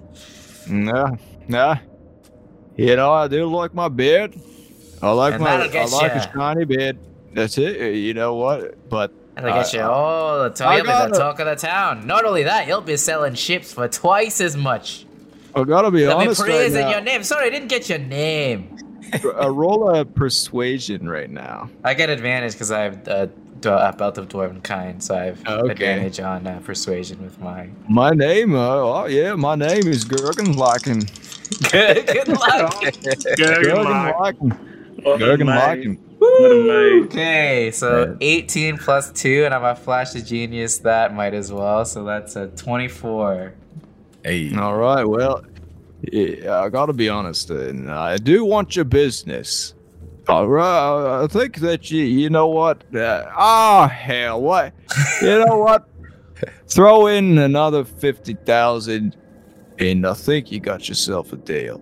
Nah, 0.67 1.15
nah. 1.47 1.77
You 2.75 2.95
know, 2.95 3.13
I 3.13 3.27
do 3.27 3.45
like 3.45 3.73
my 3.73 3.87
beard. 3.87 4.35
I 5.01 5.11
like 5.11 5.35
And 5.35 5.43
my, 5.43 5.51
I 5.51 5.57
like 5.65 5.73
ya. 5.73 5.85
a 5.85 6.31
shiny 6.33 6.65
beard. 6.65 6.97
That's 7.33 7.57
it. 7.57 7.81
uh, 7.81 7.85
You 7.85 8.13
know 8.13 8.35
what? 8.35 8.75
But 8.89 9.11
And 9.35 9.47
I 9.47 9.63
get 9.63 9.73
you 9.73 9.81
Uh, 9.81 9.89
all 9.89 10.43
the 10.43 10.49
time. 10.49 10.67
I 10.67 10.75
You'll 10.77 10.85
the 11.11 11.17
talk 11.17 11.39
of 11.39 11.45
the 11.47 11.55
town. 11.55 12.07
Not 12.07 12.25
only 12.25 12.43
that, 12.43 12.67
you'll 12.67 12.81
be 12.81 12.97
selling 12.97 13.35
ships 13.35 13.73
for 13.73 13.87
twice 13.87 14.41
as 14.41 14.55
much. 14.57 15.05
I 15.55 15.63
gotta 15.63 15.91
be 15.91 16.03
They'll 16.03 16.19
be 16.19 16.25
honest 16.25 16.41
right 16.41 16.49
praising 16.49 16.81
now. 16.81 16.91
your 16.91 17.01
name. 17.01 17.23
Sorry, 17.23 17.47
I 17.47 17.49
didn't 17.49 17.69
get 17.69 17.89
your 17.89 17.99
name. 17.99 18.69
a 19.39 19.49
roll 19.51 19.89
of 19.89 20.13
persuasion 20.13 21.07
right 21.09 21.29
now. 21.29 21.69
I 21.83 21.93
get 21.93 22.09
advantage 22.09 22.53
because 22.53 22.71
I 22.71 22.81
have 22.81 23.07
a, 23.07 23.31
a 23.63 23.93
belt 23.93 24.17
of 24.17 24.27
dwarven 24.27 24.61
kind, 24.63 25.01
so 25.01 25.15
I 25.15 25.23
have 25.25 25.41
Okay. 25.47 25.71
advantage 25.71 26.19
on 26.19 26.45
uh, 26.45 26.59
persuasion 26.63 27.23
with 27.23 27.39
my. 27.41 27.69
My 27.89 28.11
name, 28.11 28.53
uh, 28.53 28.59
oh 28.59 29.05
yeah, 29.05 29.35
my 29.35 29.55
name 29.55 29.87
is 29.87 30.05
Gergenlaken. 30.05 31.09
Good, 31.71 32.05
good 32.07 32.27
luck. 32.27 32.75
Gergenlaken. 35.15 35.97
Gergenlaken. 36.19 37.05
Okay, 37.05 37.71
so 37.71 38.17
18 38.21 38.77
plus 38.77 39.11
2, 39.11 39.45
and 39.45 39.53
I'm 39.53 39.63
a 39.63 39.75
flash 39.75 40.15
of 40.15 40.25
genius 40.25 40.79
that 40.79 41.13
might 41.13 41.33
as 41.33 41.51
well, 41.51 41.85
so 41.85 42.03
that's 42.03 42.35
a 42.35 42.47
24. 42.47 43.53
Hey. 44.23 44.53
All 44.55 44.75
right, 44.77 45.05
well, 45.05 45.43
yeah, 46.11 46.59
I 46.61 46.69
gotta 46.69 46.93
be 46.93 47.09
honest, 47.09 47.49
and 47.49 47.89
I 47.91 48.17
do 48.17 48.45
want 48.45 48.75
your 48.75 48.85
business. 48.85 49.73
All 50.27 50.47
right, 50.47 51.23
I 51.23 51.27
think 51.27 51.57
that 51.57 51.89
you, 51.89 52.03
you 52.03 52.29
know 52.29 52.47
what? 52.47 52.83
Uh, 52.93 53.25
oh 53.37 53.87
hell, 53.87 54.41
what? 54.41 54.73
You 55.21 55.45
know 55.45 55.57
what? 55.59 55.87
Throw 56.67 57.07
in 57.07 57.37
another 57.37 57.85
fifty 57.85 58.33
thousand, 58.33 59.15
and 59.79 60.05
I 60.05 60.13
think 60.13 60.51
you 60.51 60.59
got 60.59 60.89
yourself 60.89 61.31
a 61.31 61.37
deal. 61.37 61.81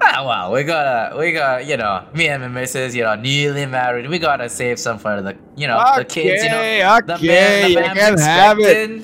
Ah, 0.00 0.24
well, 0.26 0.52
we 0.52 0.62
gotta, 0.62 1.16
we 1.16 1.32
got, 1.32 1.66
you 1.66 1.76
know, 1.76 2.06
me 2.14 2.28
and 2.28 2.42
my 2.42 2.48
missus, 2.48 2.94
you 2.94 3.02
know, 3.02 3.14
newly 3.14 3.64
married, 3.66 4.08
we 4.08 4.18
gotta 4.18 4.48
save 4.48 4.78
some 4.78 4.98
for 4.98 5.22
the, 5.22 5.36
you 5.56 5.66
know, 5.66 5.82
the 5.96 6.04
kids, 6.04 6.42
you 6.42 6.50
know, 6.50 6.56
Okay, 6.58 6.80
the 7.06 7.18
man, 7.18 7.62
the 7.62 7.68
you 7.70 7.76
can 7.94 8.18
have 8.18 8.58
it. 8.60 9.02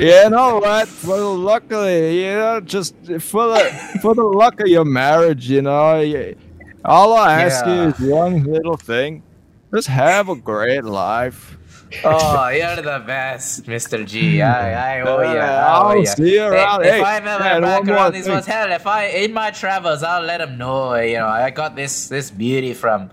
you 0.00 0.30
know 0.30 0.58
what? 0.60 0.88
For 0.88 1.16
the 1.18 1.24
luckily, 1.28 2.20
you 2.24 2.32
know, 2.32 2.60
just 2.60 2.94
for 3.20 3.48
the 3.48 3.98
for 4.00 4.14
the 4.14 4.22
luck 4.22 4.60
of 4.60 4.68
your 4.68 4.84
marriage, 4.84 5.50
you 5.50 5.60
know, 5.62 6.00
you, 6.00 6.36
all 6.84 7.12
I 7.12 7.42
ask 7.42 7.66
Yeah. 7.66 7.74
you 7.84 7.88
is 7.90 7.98
one 8.00 8.44
little 8.44 8.76
thing: 8.78 9.22
just 9.74 9.88
have 9.88 10.28
a 10.30 10.36
great 10.36 10.84
life. 10.84 11.58
Oh, 12.02 12.48
you're 12.48 12.76
the 12.76 13.02
best, 13.06 13.64
Mr. 13.66 14.04
G. 14.06 14.42
I, 14.42 14.98
I 14.98 15.00
owe 15.02 15.20
you. 15.22 15.38
I 15.38 15.92
owe 15.92 15.94
you. 15.98 16.06
see 16.06 16.34
you 16.34 16.42
around. 16.44 16.82
If, 16.84 16.90
Hey, 16.90 16.98
if 17.00 17.04
I'm 17.06 17.26
ever 17.26 17.44
man, 17.44 17.62
back 17.62 17.88
around 17.88 18.12
these 18.14 18.26
thing. 18.26 18.42
hell, 18.42 18.72
if 18.72 18.86
I 18.86 19.06
in 19.06 19.32
my 19.32 19.50
travels, 19.50 20.02
I'll 20.02 20.22
let 20.22 20.38
them 20.38 20.58
know. 20.58 20.94
You 20.96 21.18
know, 21.18 21.28
I 21.28 21.50
got 21.50 21.76
this 21.76 22.08
this 22.08 22.30
beauty 22.30 22.74
from 22.74 23.10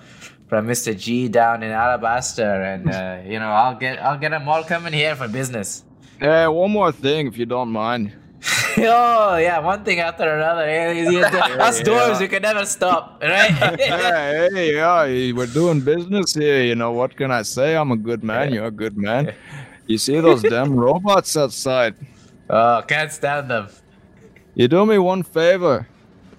from 0.47 0.67
Mr. 0.67 0.97
G 0.97 1.27
down 1.29 1.63
in 1.63 1.71
Alabasta, 1.71 2.73
and 2.73 2.89
uh, 2.89 3.21
you 3.29 3.39
know, 3.39 3.51
I'll 3.51 3.75
get 3.75 4.01
I'll 4.01 4.17
get 4.17 4.31
them 4.31 4.47
all 4.49 4.63
coming 4.63 4.93
here 4.93 5.15
for 5.15 5.27
business. 5.27 5.83
Yeah, 6.21 6.47
one 6.47 6.71
more 6.71 6.91
thing, 6.91 7.27
if 7.27 7.37
you 7.37 7.45
don't 7.45 7.69
mind. 7.71 8.13
oh 8.77 9.37
yeah, 9.37 9.59
one 9.59 9.83
thing 9.83 9.99
after 9.99 10.23
another. 10.29 10.63
eh, 10.63 11.05
Us 11.59 11.79
Yeah. 11.79 11.85
dwarves, 11.85 12.19
we 12.19 12.27
can 12.27 12.41
never 12.41 12.65
stop, 12.65 13.19
right? 13.21 13.51
yeah, 13.79 14.49
hey, 14.49 14.75
yeah, 14.75 15.33
we're 15.33 15.45
doing 15.47 15.81
business 15.81 16.33
here. 16.33 16.63
You 16.63 16.75
know 16.75 16.91
what 16.91 17.15
can 17.15 17.31
I 17.31 17.41
say? 17.43 17.75
I'm 17.75 17.91
a 17.91 17.97
good 17.97 18.23
man. 18.23 18.53
You're 18.53 18.65
a 18.65 18.71
good 18.71 18.97
man. 18.97 19.33
You 19.87 19.97
see 19.97 20.19
those 20.19 20.41
damn 20.43 20.73
robots 20.75 21.35
outside? 21.35 21.95
oh, 22.49 22.81
can't 22.87 23.11
stand 23.11 23.49
them. 23.49 23.67
You 24.55 24.67
do 24.67 24.85
me 24.85 24.97
one 24.97 25.23
favor. 25.23 25.87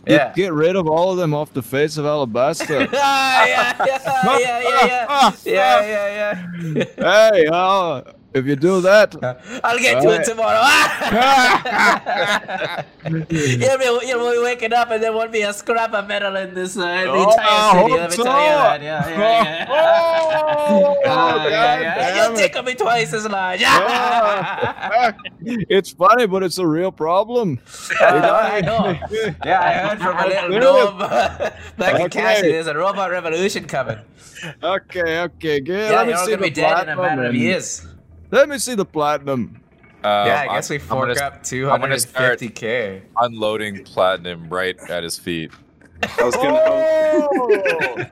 Get, 0.05 0.15
Yeah. 0.15 0.33
get 0.35 0.53
rid 0.53 0.75
of 0.77 0.89
all 0.89 1.13
of 1.13 1.17
them 1.17 1.33
off 1.33 1.53
the 1.53 1.63
face 1.63 1.97
of 1.97 2.05
Alabasta. 2.05 2.89
ah, 2.93 3.47
yeah, 3.47 3.75
yeah, 3.87 4.39
yeah, 4.39 4.39
yeah, 4.39 5.33
yeah, 5.45 5.81
yeah, 5.87 5.87
yeah, 5.87 6.49
yeah. 6.75 7.31
hey, 7.31 7.47
uh, 7.47 8.03
if 8.35 8.47
you 8.47 8.57
do 8.57 8.81
that, 8.83 9.15
I'll 9.65 9.79
get 9.79 10.03
to 10.03 10.11
it 10.11 10.25
tomorrow. 10.25 10.63
you'll, 13.09 13.79
be, 13.79 14.07
you'll 14.07 14.33
be 14.33 14.39
waking 14.43 14.73
up 14.73 14.91
and 14.91 15.03
there 15.03 15.13
won't 15.13 15.33
be 15.33 15.43
a 15.43 15.53
scrap 15.53 15.93
of 15.93 16.07
metal 16.09 16.35
in 16.37 16.55
this 16.55 16.77
uh, 16.77 16.81
in 16.83 17.05
the 17.07 17.13
Oh, 17.13 17.31
entire 17.31 17.83
city. 17.83 17.93
Let 18.01 18.11
me 18.11 18.17
so. 18.17 18.25
tell 18.25 18.41
you 18.41 18.47
that. 18.49 18.83
Yeah, 18.83 19.09
yeah, 19.09 19.19
yeah. 19.19 19.69
Oh, 20.65 20.97
yeah, 21.03 21.05
God 21.05 21.51
yeah. 21.51 22.15
You'll 22.17 22.25
damn 22.25 22.35
it. 22.35 22.39
tickle 22.39 22.63
me 22.63 22.75
twice 22.75 23.13
as 23.13 23.27
large. 23.29 23.61
Ah. 23.65 25.13
it's 25.43 25.91
funny, 25.91 26.27
but 26.27 26.43
it's 26.43 26.59
a 26.59 26.67
real 26.67 26.93
problem. 26.93 27.59
I 28.01 28.61
know. 28.65 28.97
Yeah, 29.45 29.61
I 29.61 29.73
heard 29.89 29.99
from 29.99 30.17
a 30.19 30.27
little 30.27 30.49
gnome 30.61 31.01
in 31.03 32.03
Okay. 32.07 32.09
Cassie. 32.09 32.53
There's 32.53 32.67
a 32.67 32.75
robot 32.77 33.11
revolution 33.11 33.65
coming. 33.67 33.99
Okay, 34.63 35.21
okay, 35.21 35.61
good. 35.61 35.91
Yeah, 35.91 35.97
Let 35.99 36.07
me 36.07 36.11
you're 36.13 36.19
all 36.19 36.25
see 36.27 36.33
gonna 36.33 36.43
be 36.43 36.51
dead 36.51 36.83
in 36.89 36.91
a 36.91 36.97
matter 36.97 37.25
of 37.25 37.35
years. 37.35 37.87
Let 38.33 38.49
me 38.49 38.59
see 38.59 38.75
the 38.75 38.85
platinum. 38.85 39.61
Um, 40.05 40.27
yeah, 40.27 40.47
I 40.51 40.55
guess 40.57 40.69
I'm- 40.71 40.79
we 40.81 40.83
I'm 40.83 40.89
fork 40.89 41.21
up 41.23 41.45
I'm 41.53 41.81
gonna 41.81 41.99
start 42.01 42.41
250k. 42.41 43.03
unloading 43.19 43.85
platinum 43.85 44.49
right 44.49 44.77
at 44.91 45.05
his 45.05 45.17
feet. 45.19 45.53
I 46.19 46.25
was 46.25 46.35
gonna. 46.35 46.59
Oh, 46.65 48.05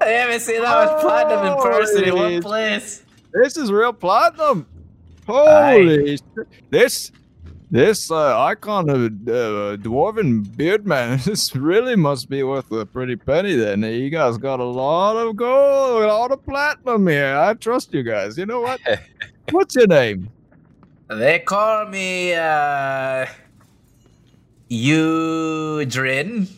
I 0.00 0.04
haven't 0.06 0.40
seen 0.40 0.62
that 0.62 0.86
much 0.92 1.00
platinum 1.02 1.46
in 1.46 1.62
person 1.62 2.04
in 2.04 2.14
one 2.14 2.22
Holy- 2.30 2.40
place. 2.40 3.04
this 3.34 3.56
is 3.58 3.70
real 3.70 3.92
platinum. 3.92 4.66
Holy, 5.26 6.16
shit. 6.16 6.22
this 6.70 7.12
this 7.70 8.10
uh, 8.12 8.40
icon 8.40 8.88
of 8.88 8.96
uh, 9.04 9.76
dwarven 9.82 10.56
beard 10.56 10.86
man. 10.86 11.18
This 11.24 11.54
really 11.54 11.96
must 11.96 12.30
be 12.30 12.42
worth 12.44 12.70
a 12.72 12.86
pretty 12.86 13.16
penny. 13.16 13.56
Then 13.56 13.82
you 13.82 14.08
guys 14.08 14.38
got 14.38 14.60
a 14.60 14.64
lot 14.64 15.16
of 15.16 15.36
gold, 15.36 16.02
a 16.04 16.06
lot 16.06 16.30
of 16.32 16.42
platinum 16.46 17.06
here. 17.08 17.36
I 17.36 17.52
trust 17.54 17.92
you 17.92 18.04
guys. 18.04 18.38
You 18.38 18.46
know 18.46 18.60
what? 18.62 18.80
What's 19.50 19.74
your 19.76 19.86
name? 19.86 20.30
They 21.08 21.38
call 21.40 21.86
me 21.86 22.34
uh 22.34 23.26
Eudrin. 24.70 26.48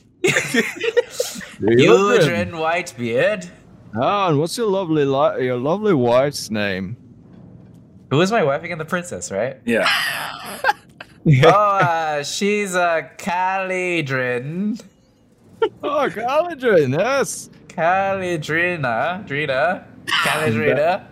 Eudrin 1.60 2.50
Whitebeard. 2.52 3.50
Ah, 3.96 4.28
and 4.28 4.38
what's 4.38 4.56
your 4.56 4.68
lovely 4.68 5.04
li- 5.04 5.44
your 5.44 5.56
lovely 5.56 5.94
wife's 5.94 6.50
name? 6.50 6.96
Who 8.10 8.20
is 8.20 8.30
my 8.32 8.42
wife 8.42 8.62
again? 8.62 8.78
The 8.78 8.84
princess, 8.86 9.30
right? 9.30 9.58
Yeah. 9.66 9.86
oh, 11.44 11.48
uh, 11.48 12.22
she's 12.22 12.74
uh, 12.74 13.02
Calidrin. 13.18 14.82
Oh, 15.82 16.08
Caladrin, 16.10 16.96
yes. 16.98 17.50
Calidrina. 17.66 19.26
Drina. 19.26 19.84
Calidrina. 20.06 21.04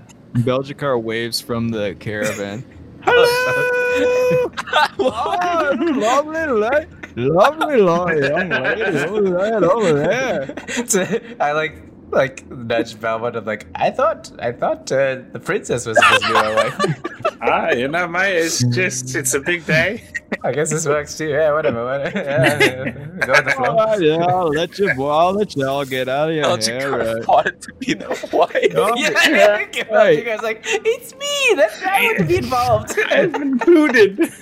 Belgica 0.45 1.01
waves 1.01 1.41
from 1.41 1.69
the 1.69 1.95
caravan. 1.99 2.65
Hello! 3.03 4.53
oh, 4.99 5.77
lovely, 5.79 6.47
la- 6.47 6.85
lovely 7.17 7.77
lo- 7.77 8.09
young 8.09 8.49
lady 8.49 8.83
over 8.83 9.23
there, 9.23 9.65
over 9.65 9.93
there. 9.93 11.37
I 11.41 11.53
like 11.53 11.83
like 12.11 12.49
nudge 12.51 12.99
Belmont. 13.01 13.37
I'm 13.37 13.45
like, 13.45 13.67
I 13.75 13.91
thought 13.91 14.31
I 14.41 14.53
thought 14.53 14.91
uh, 14.93 15.23
the 15.33 15.41
princess 15.41 15.87
was 15.87 15.97
supposed 15.99 16.23
to 16.23 16.29
be 16.29 16.35
my 16.35 16.55
wife. 16.55 17.37
ah, 17.43 17.71
you 17.71 17.89
know, 17.89 18.07
mate. 18.09 18.37
It's 18.37 18.65
just 18.75 19.15
it's 19.15 19.35
a 19.35 19.41
big 19.41 19.65
day. 19.67 20.09
I 20.47 20.53
guess 20.53 20.71
this 20.71 20.87
works 20.87 21.17
too. 21.19 21.29
Yeah, 21.29 21.53
whatever. 21.53 21.85
whatever. 21.85 22.19
Yeah, 22.27 22.91
go 23.27 23.33
with 23.33 23.45
the 23.45 23.51
flow. 23.51 23.77
Oh, 23.79 23.99
yeah, 23.99 24.25
I'll 24.25 24.49
let 24.49 24.79
you, 24.79 24.93
well, 24.97 25.11
I'll 25.11 25.33
let 25.33 25.57
y'all 25.57 25.85
get 25.85 26.09
out 26.09 26.31
of 26.31 26.35
your 26.37 26.57
hair. 26.59 26.91
Right? 26.91 27.27
wanted 27.29 27.61
to 27.63 27.73
be 27.75 27.95
the 27.95 28.09
wife. 28.33 28.73
Oh, 28.77 28.95
yeah, 28.97 29.11
yeah. 29.75 29.83
Right. 29.95 30.19
You 30.19 30.25
guys 30.25 30.43
like, 30.43 30.61
it's 30.65 31.15
me. 31.15 31.55
That's 31.57 31.81
why 31.83 31.91
I 31.99 32.03
want 32.05 32.19
to 32.19 32.25
be 32.25 32.37
involved. 32.37 32.99
I've 33.11 33.33
been 33.33 33.57
booted. 33.59 34.19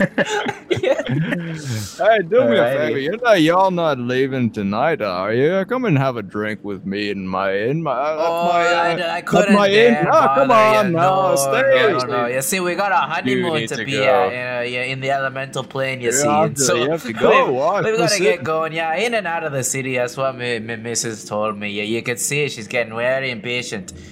yeah. 0.70 1.02
Hey, 1.06 2.18
do 2.28 2.44
me 2.44 2.56
a 2.56 2.64
Alrighty. 2.64 2.76
favor. 2.76 2.98
You're 2.98 3.16
not, 3.18 3.42
y'all 3.42 3.70
not 3.70 3.98
leaving 3.98 4.50
tonight, 4.50 5.00
are 5.02 5.32
you? 5.32 5.64
Come 5.66 5.84
and 5.84 5.96
have 5.98 6.16
a 6.16 6.22
drink 6.22 6.60
with 6.62 6.84
me 6.84 7.10
in 7.10 7.26
my 7.26 7.52
in 7.52 7.82
my. 7.82 7.92
uh, 7.92 8.16
Oh, 8.18 8.48
my, 8.52 8.66
uh, 8.66 9.06
I, 9.08 9.16
I 9.16 9.20
couldn't 9.22 9.54
my 9.54 9.68
inn. 9.68 9.94
dare 9.94 10.04
No, 10.04 10.10
come 10.34 10.50
on, 10.50 10.92
no, 10.92 11.30
no, 11.30 11.36
stay. 11.36 11.92
No, 11.92 11.98
no, 12.06 12.26
You 12.26 12.42
see, 12.42 12.60
we 12.60 12.74
got 12.74 12.92
a 12.92 12.96
honeymoon 12.96 13.54
need 13.54 13.68
to, 13.68 13.76
to 13.76 13.84
be 13.84 13.98
at, 14.04 14.58
uh, 14.58 14.62
yeah, 14.62 14.82
in 14.82 15.00
the 15.00 15.10
elemental 15.10 15.64
plane. 15.64 15.93
You 16.00 16.06
You 16.08 16.12
see, 16.12 16.24
to- 16.24 16.56
so 16.56 16.74
you 16.74 16.90
have 16.90 17.02
to 17.04 17.12
go. 17.26 17.30
We've, 17.52 17.84
we've 17.84 17.98
got 17.98 18.10
to 18.10 18.18
get 18.22 18.42
going. 18.44 18.72
Yeah, 18.72 18.94
in 18.96 19.14
and 19.14 19.26
out 19.26 19.44
of 19.44 19.52
the 19.52 19.64
city. 19.64 19.96
That's 19.96 20.16
what 20.16 20.36
my, 20.36 20.58
my 20.58 20.76
missus 20.76 21.24
told 21.24 21.56
me. 21.58 21.70
Yeah, 21.70 21.84
you 21.84 22.02
can 22.02 22.16
see 22.16 22.48
she's 22.48 22.68
getting 22.68 22.94
very 22.96 23.30
impatient. 23.30 23.92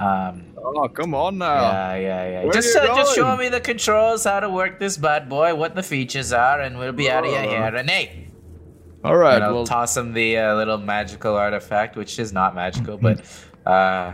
Um, 0.00 0.44
Oh, 0.60 0.88
come 0.88 1.14
on 1.14 1.38
now. 1.38 1.54
yeah, 1.54 1.94
yeah, 1.96 2.42
yeah. 2.44 2.50
Just, 2.52 2.76
uh, 2.76 2.84
just 2.96 3.14
show 3.14 3.36
me 3.36 3.48
the 3.48 3.60
controls, 3.60 4.24
how 4.24 4.40
to 4.40 4.50
work 4.50 4.80
this 4.80 4.96
bad 4.96 5.28
boy, 5.28 5.54
what 5.54 5.76
the 5.76 5.84
features 5.84 6.32
are, 6.32 6.60
and 6.60 6.78
we'll 6.80 6.92
be 6.92 7.08
out 7.08 7.24
of 7.24 7.30
your 7.30 7.40
hair. 7.40 7.74
And 7.76 7.88
hey, 7.88 8.26
All 9.04 9.16
right. 9.16 9.36
and 9.36 9.44
I'll 9.44 9.54
Well, 9.54 9.64
toss 9.66 9.96
him 9.96 10.12
the 10.14 10.36
uh, 10.36 10.56
little 10.56 10.76
magical 10.78 11.36
artifact, 11.36 11.94
which 11.96 12.18
is 12.18 12.32
not 12.32 12.56
magical, 12.56 12.98
but 13.06 13.20
uh, 13.64 14.12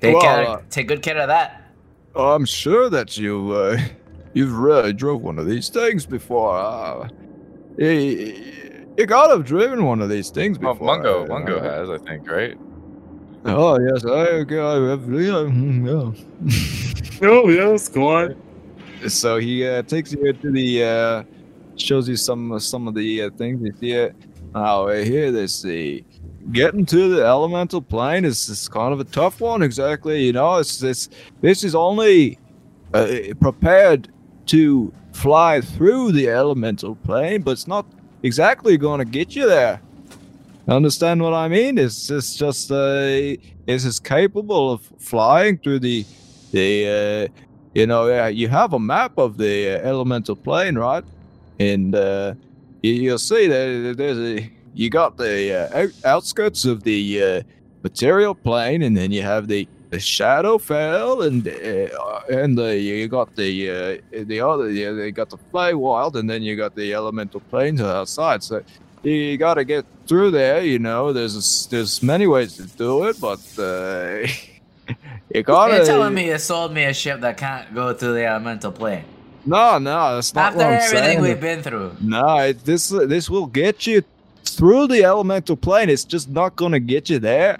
take, 0.00 0.14
Well, 0.14 0.22
care, 0.22 0.48
uh, 0.48 0.62
take 0.68 0.88
good 0.88 1.00
care 1.02 1.16
of 1.18 1.28
that. 1.28 1.70
I'm 2.16 2.44
sure 2.44 2.90
that 2.90 3.16
you 3.16 3.52
uh, 3.52 3.78
you've 4.38 4.56
really 4.56 4.92
drove 4.92 5.20
one 5.22 5.36
of 5.36 5.46
these 5.46 5.68
things 5.68 6.06
before. 6.06 6.54
Uh, 6.56 7.08
you, 7.76 7.86
you 8.96 9.04
gotta 9.06 9.32
have 9.34 9.44
driven 9.44 9.84
one 9.84 10.00
of 10.00 10.08
these 10.08 10.30
things 10.30 10.58
Well, 10.60 10.74
before. 10.74 10.86
Mungo, 10.98 11.26
Mungo 11.26 11.60
has, 11.60 11.90
I 11.90 11.98
think, 11.98 12.30
right? 12.30 12.56
Oh 13.44 13.78
yes, 13.80 14.04
I, 14.04 14.10
I 14.10 14.90
have. 14.90 15.02
Yeah, 15.08 15.46
mm, 15.50 17.22
oh 17.22 17.48
yes, 17.48 17.88
go 17.88 18.08
on. 18.08 18.36
yeah. 19.00 19.08
So 19.08 19.38
he 19.38 19.66
uh, 19.66 19.82
takes 19.82 20.12
you 20.12 20.32
to 20.32 20.50
the 20.52 20.84
uh, 20.84 21.22
shows 21.76 22.08
you 22.08 22.16
some 22.16 22.58
some 22.60 22.86
of 22.88 22.94
the 22.94 23.22
uh, 23.22 23.30
things 23.36 23.60
you 23.62 23.72
see. 23.80 23.92
It. 23.92 24.14
Now 24.54 24.86
uh, 24.88 25.02
here 25.02 25.32
they 25.32 25.46
see. 25.48 26.04
Getting 26.52 26.86
to 26.86 27.14
the 27.14 27.24
elemental 27.26 27.82
plane 27.82 28.24
is, 28.24 28.48
is 28.48 28.68
kind 28.68 28.92
of 28.92 29.00
a 29.00 29.04
tough 29.04 29.40
one. 29.40 29.62
Exactly, 29.62 30.24
you 30.24 30.32
know, 30.32 30.56
it's 30.56 30.78
this. 30.78 31.08
This 31.40 31.62
is 31.62 31.74
only 31.74 32.38
uh, 32.94 33.08
prepared 33.40 34.08
to 34.48 34.92
fly 35.12 35.60
through 35.60 36.12
the 36.12 36.28
elemental 36.28 36.94
plane, 36.94 37.42
but 37.42 37.52
it's 37.52 37.66
not 37.66 37.86
exactly 38.22 38.76
going 38.76 38.98
to 38.98 39.04
get 39.04 39.34
you 39.34 39.46
there. 39.46 39.80
Understand 40.68 41.22
what 41.22 41.32
I 41.32 41.48
mean? 41.48 41.78
It's 41.78 42.06
just 42.06 42.38
just 42.38 42.70
uh, 42.70 43.36
it's 43.66 43.84
as 43.86 43.98
capable 43.98 44.70
of 44.70 44.82
flying 44.98 45.56
through 45.58 45.78
the 45.78 46.04
the 46.52 47.30
uh, 47.30 47.42
you 47.74 47.86
know 47.86 48.06
yeah, 48.08 48.28
you 48.28 48.48
have 48.48 48.74
a 48.74 48.78
map 48.78 49.16
of 49.16 49.38
the 49.38 49.76
uh, 49.76 49.88
elemental 49.88 50.36
plane, 50.36 50.76
right? 50.76 51.04
And 51.58 51.94
uh, 51.94 52.34
you, 52.82 52.92
you'll 52.92 53.18
see 53.18 53.46
that 53.46 53.94
there's 53.96 54.18
a 54.18 54.50
you 54.74 54.90
got 54.90 55.16
the 55.16 55.54
uh, 55.54 55.78
out, 55.84 55.90
outskirts 56.04 56.66
of 56.66 56.82
the 56.82 57.22
uh, 57.22 57.42
material 57.82 58.34
plane, 58.34 58.82
and 58.82 58.94
then 58.94 59.10
you 59.10 59.22
have 59.22 59.48
the 59.48 59.66
the 59.90 59.96
Shadowfell, 59.96 61.26
and 61.26 61.46
uh, 61.48 62.20
and 62.42 62.58
the 62.58 62.78
you 62.78 63.08
got 63.08 63.34
the 63.36 63.70
uh, 63.70 64.24
the 64.24 64.40
other 64.40 64.70
yeah, 64.70 64.92
they 64.92 65.10
got 65.10 65.30
the 65.30 65.38
Feywild, 65.52 66.14
and 66.16 66.28
then 66.28 66.42
you 66.42 66.56
got 66.56 66.74
the 66.74 66.92
elemental 66.92 67.40
planes 67.40 67.80
outside. 67.80 68.42
So 68.42 68.62
you 69.02 69.36
got 69.38 69.54
to 69.54 69.64
get 69.64 69.84
through 70.06 70.32
there. 70.32 70.62
You 70.62 70.78
know, 70.78 71.12
there's 71.12 71.66
there's 71.66 72.02
many 72.02 72.26
ways 72.26 72.56
to 72.56 72.64
do 72.64 73.04
it, 73.04 73.20
but 73.20 73.40
uh, 73.58 74.26
you 75.34 75.42
gotta. 75.42 75.76
You're 75.76 75.84
telling 75.86 76.14
me 76.14 76.26
you 76.26 76.38
sold 76.38 76.72
me 76.72 76.84
a 76.84 76.94
ship 76.94 77.20
that 77.20 77.36
can't 77.36 77.74
go 77.74 77.94
through 77.94 78.14
the 78.14 78.26
elemental 78.26 78.72
plane. 78.72 79.04
No, 79.46 79.78
no, 79.78 80.16
that's 80.16 80.34
not 80.34 80.48
After 80.52 80.58
what 80.58 80.66
I'm 80.66 80.72
everything 80.74 81.02
saying. 81.04 81.22
we've 81.22 81.40
been 81.40 81.62
through. 81.62 81.96
No, 82.00 82.38
it, 82.38 82.64
this 82.64 82.90
this 82.90 83.30
will 83.30 83.46
get 83.46 83.86
you 83.86 84.04
through 84.44 84.88
the 84.88 85.04
elemental 85.04 85.56
plane. 85.56 85.88
It's 85.88 86.04
just 86.04 86.28
not 86.28 86.56
gonna 86.56 86.80
get 86.80 87.08
you 87.08 87.18
there. 87.18 87.58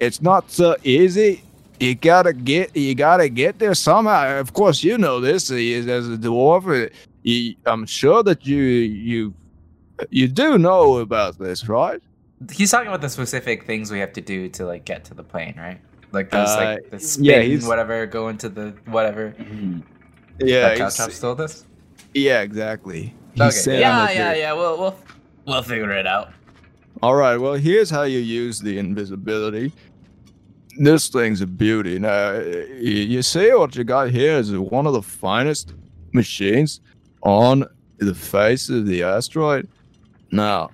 It's 0.00 0.22
not 0.22 0.50
so 0.50 0.76
easy. 0.84 1.42
You 1.80 1.94
gotta 1.94 2.32
get 2.32 2.76
you 2.76 2.94
gotta 2.94 3.28
get 3.28 3.58
there 3.58 3.74
somehow. 3.74 4.38
Of 4.40 4.52
course, 4.52 4.82
you 4.82 4.98
know 4.98 5.20
this 5.20 5.50
uh, 5.50 5.54
as 5.54 6.08
a 6.08 6.16
dwarf. 6.16 6.66
uh, 6.66 6.88
You, 7.22 7.54
I'm 7.66 7.86
sure 7.86 8.22
that 8.24 8.46
you 8.46 8.58
you 8.58 9.34
you 10.10 10.28
do 10.28 10.58
know 10.58 10.98
about 10.98 11.38
this, 11.38 11.68
right? 11.68 12.00
He's 12.52 12.70
talking 12.70 12.88
about 12.88 13.00
the 13.00 13.08
specific 13.08 13.64
things 13.64 13.90
we 13.90 13.98
have 14.00 14.12
to 14.14 14.20
do 14.20 14.48
to 14.50 14.64
like 14.64 14.84
get 14.84 15.04
to 15.06 15.14
the 15.14 15.24
plane, 15.24 15.54
right? 15.58 15.80
Like 16.12 16.30
those 16.30 16.48
Uh, 16.50 16.56
like 16.56 16.90
the 16.90 16.98
spin, 17.00 17.24
yeah, 17.24 17.40
he's- 17.42 17.66
whatever, 17.66 18.06
go 18.06 18.28
into 18.28 18.48
the 18.48 18.74
whatever. 18.86 19.34
Yeah, 20.40 20.60
that 20.68 20.78
he's- 20.78 20.96
Caltrops 20.96 21.20
told 21.20 21.40
us. 21.40 21.64
yeah, 22.14 22.40
exactly. 22.42 23.12
He 23.34 23.42
Okay. 23.42 23.50
said 23.50 23.80
Yeah, 23.80 24.10
yeah, 24.10 24.14
there- 24.32 24.36
yeah. 24.38 24.52
We'll 24.52 24.78
we'll 24.78 24.96
we'll 25.46 25.62
figure 25.62 25.90
it 25.92 26.06
out. 26.06 26.30
All 27.02 27.14
right. 27.14 27.36
Well, 27.36 27.54
here's 27.54 27.90
how 27.90 28.02
you 28.02 28.18
use 28.18 28.58
the 28.60 28.78
invisibility. 28.78 29.72
This 30.78 31.08
thing's 31.08 31.40
a 31.40 31.46
beauty. 31.46 31.98
Now, 31.98 32.32
you, 32.38 33.02
you 33.14 33.22
see 33.22 33.52
what 33.52 33.74
you 33.74 33.84
got 33.84 34.10
here 34.10 34.32
is 34.38 34.52
one 34.56 34.86
of 34.86 34.92
the 34.92 35.02
finest 35.02 35.74
machines 36.12 36.80
on 37.22 37.64
the 37.98 38.14
face 38.14 38.68
of 38.68 38.86
the 38.86 39.02
asteroid. 39.02 39.68
Now, 40.30 40.70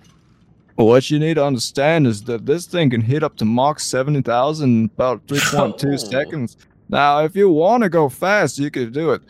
what 0.77 1.11
you 1.11 1.19
need 1.19 1.35
to 1.35 1.45
understand 1.45 2.07
is 2.07 2.23
that 2.25 2.45
this 2.45 2.67
thing 2.67 2.91
can 2.91 3.01
hit 3.01 3.23
up 3.23 3.37
to 3.37 3.45
Mach 3.45 3.81
70,000 3.81 4.69
in 4.69 4.85
about 4.95 5.27
3.2 5.27 5.85
Oh. 5.93 5.97
seconds. 5.97 6.57
Now, 6.91 7.25
if 7.25 7.35
you 7.35 7.49
want 7.51 7.83
to 7.83 7.89
go 7.89 8.09
fast, 8.11 8.59
you 8.59 8.71
could 8.71 8.93
do 8.93 9.13
it. 9.13 9.23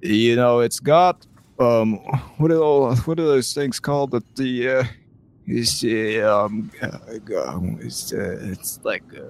You 0.00 0.34
know, 0.36 0.60
it's 0.60 0.80
got 0.80 1.26
um, 1.58 1.96
what 2.38 2.50
are 2.50 2.54
those, 2.54 3.06
what 3.06 3.20
are 3.20 3.24
those 3.24 3.52
things 3.52 3.78
called? 3.78 4.12
That 4.12 4.34
the 4.34 4.68
uh, 4.68 4.84
it's 5.46 5.84
uh, 5.84 6.44
um, 6.46 6.70
uh, 6.80 6.98
it's 7.80 8.12
uh, 8.12 8.38
it's 8.42 8.80
like 8.82 9.04
uh, 9.14 9.20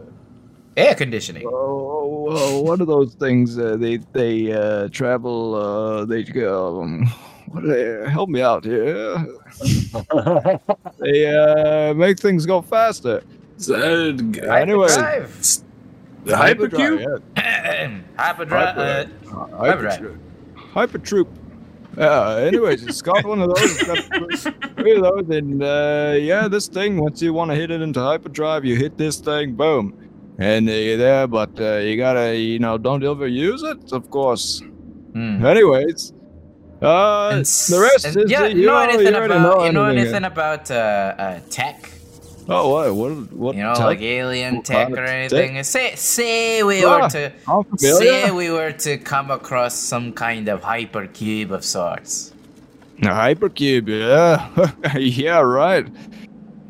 Air 0.76 0.94
conditioning. 0.94 1.46
oh, 1.46 2.28
oh, 2.30 2.62
what 2.62 2.80
are 2.80 2.86
those 2.86 3.14
things? 3.14 3.58
Uh, 3.58 3.76
they 3.76 3.98
they 4.12 4.52
uh, 4.52 4.88
travel. 4.88 5.54
Uh, 5.54 6.04
they 6.06 6.22
go. 6.22 6.82
Um, 6.82 7.06
what 7.48 7.64
they? 7.64 8.08
Help 8.10 8.30
me 8.30 8.40
out 8.40 8.64
here. 8.64 9.16
they 10.98 11.34
uh, 11.36 11.92
make 11.94 12.18
things 12.18 12.46
go 12.46 12.62
faster. 12.62 13.22
Anyway, 13.68 14.88
Hyperdrive. 14.88 15.62
The 16.24 16.32
hypercube? 16.32 17.22
yeah. 17.36 18.00
Hyperdrive. 18.16 18.78
Uh, 18.78 19.04
Hyper, 19.28 19.56
Hyperdrive. 19.56 20.18
Hyper 20.56 20.98
Troop. 20.98 21.28
Yeah. 21.96 22.36
Anyways, 22.36 22.84
it's 22.84 23.02
got 23.02 23.24
one 23.26 23.42
of 23.42 23.54
those. 23.54 23.80
It's 23.80 23.84
got 23.84 24.76
three 24.76 24.96
of 24.96 25.02
those, 25.02 25.28
and 25.36 25.62
uh, 25.62 26.14
yeah, 26.18 26.48
this 26.48 26.68
thing. 26.68 26.98
Once 26.98 27.20
you 27.20 27.34
want 27.34 27.50
to 27.50 27.54
hit 27.54 27.70
it 27.70 27.82
into 27.82 28.00
hyperdrive, 28.00 28.64
you 28.64 28.76
hit 28.76 28.96
this 28.96 29.18
thing, 29.18 29.54
boom, 29.54 30.01
and 30.38 30.68
uh, 30.68 30.72
you're 30.72 30.96
there. 30.96 31.26
But 31.26 31.58
uh, 31.60 31.76
you 31.78 31.96
gotta, 31.96 32.36
you 32.36 32.58
know, 32.58 32.78
don't 32.78 33.02
overuse 33.02 33.62
it, 33.64 33.92
of 33.92 34.10
course. 34.10 34.60
hmm. 35.12 35.44
Anyways, 35.44 36.12
uh, 36.82 37.30
And 37.32 37.44
the 37.44 37.78
rest 37.80 38.04
is 38.16 38.30
yeah, 38.30 38.42
uh, 38.42 38.46
you 38.48 38.66
know 38.66 38.78
anything 38.78 39.14
already 39.14 39.34
about 39.34 39.66
you 39.66 39.72
know 39.72 39.84
anything. 39.84 40.06
anything 40.14 40.24
about 40.24 40.70
uh, 40.70 40.74
uh, 41.18 41.40
tech? 41.50 41.90
Oh, 42.48 42.68
what? 42.70 42.94
What? 42.94 43.32
What? 43.32 43.54
You 43.56 43.62
know, 43.62 43.74
tech? 43.74 43.84
like 43.86 44.00
alien 44.00 44.62
tech 44.62 44.90
or 44.90 45.04
anything. 45.04 45.62
Say 45.62 45.94
say 45.94 46.62
we 46.64 46.84
Ah, 46.84 47.02
were 47.02 47.08
to 47.10 47.32
say 47.78 48.30
we 48.32 48.50
were 48.50 48.72
to 48.72 48.98
come 48.98 49.30
across 49.30 49.74
some 49.76 50.12
kind 50.12 50.48
of 50.48 50.60
hypercube 50.62 51.50
of 51.52 51.64
sorts. 51.64 52.32
A 53.02 53.06
hypercube, 53.06 53.86
yeah, 53.88 54.48
yeah, 54.98 55.38
right. 55.38 55.86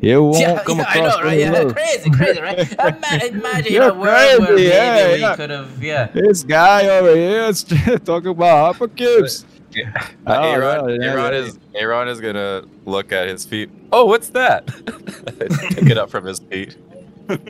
You 0.03 0.21
won't 0.29 0.39
yeah, 0.39 0.63
come 0.63 0.77
yeah, 0.79 0.85
I 0.87 0.93
across 0.97 1.11
know, 1.13 1.17
one 1.17 1.25
right? 1.25 1.39
Yeah, 1.39 1.71
crazy, 1.71 2.09
crazy, 2.09 2.41
right? 2.41 2.71
Ima- 2.73 3.37
imagine 3.37 3.73
You're 3.77 3.89
a 3.89 3.93
world 3.93 4.03
where 4.03 4.37
crazy, 4.39 4.53
maybe 4.55 4.63
yeah, 4.69 5.13
we 5.13 5.19
yeah. 5.21 5.35
could 5.35 5.49
have, 5.49 5.83
yeah. 5.83 6.07
This 6.07 6.43
guy 6.43 6.87
over 6.97 7.15
here 7.15 7.43
is 7.45 7.63
talking 8.05 8.27
about 8.31 8.75
hypercubes. 8.75 9.45
Uh, 9.45 10.01
Oh, 10.27 10.33
Aaron, 10.51 10.89
yeah, 10.89 10.95
yeah, 11.05 11.11
Aaron 11.13 11.33
yeah. 11.33 11.39
is 11.39 11.59
Aaron 11.73 12.07
is 12.07 12.19
gonna 12.21 12.63
look 12.85 13.11
at 13.11 13.27
his 13.27 13.43
feet. 13.45 13.69
Oh, 13.91 14.05
what's 14.05 14.29
that? 14.29 14.67
Pick 14.67 15.89
it 15.89 15.97
up 15.97 16.11
from 16.11 16.25
his 16.25 16.39
feet. 16.39 16.75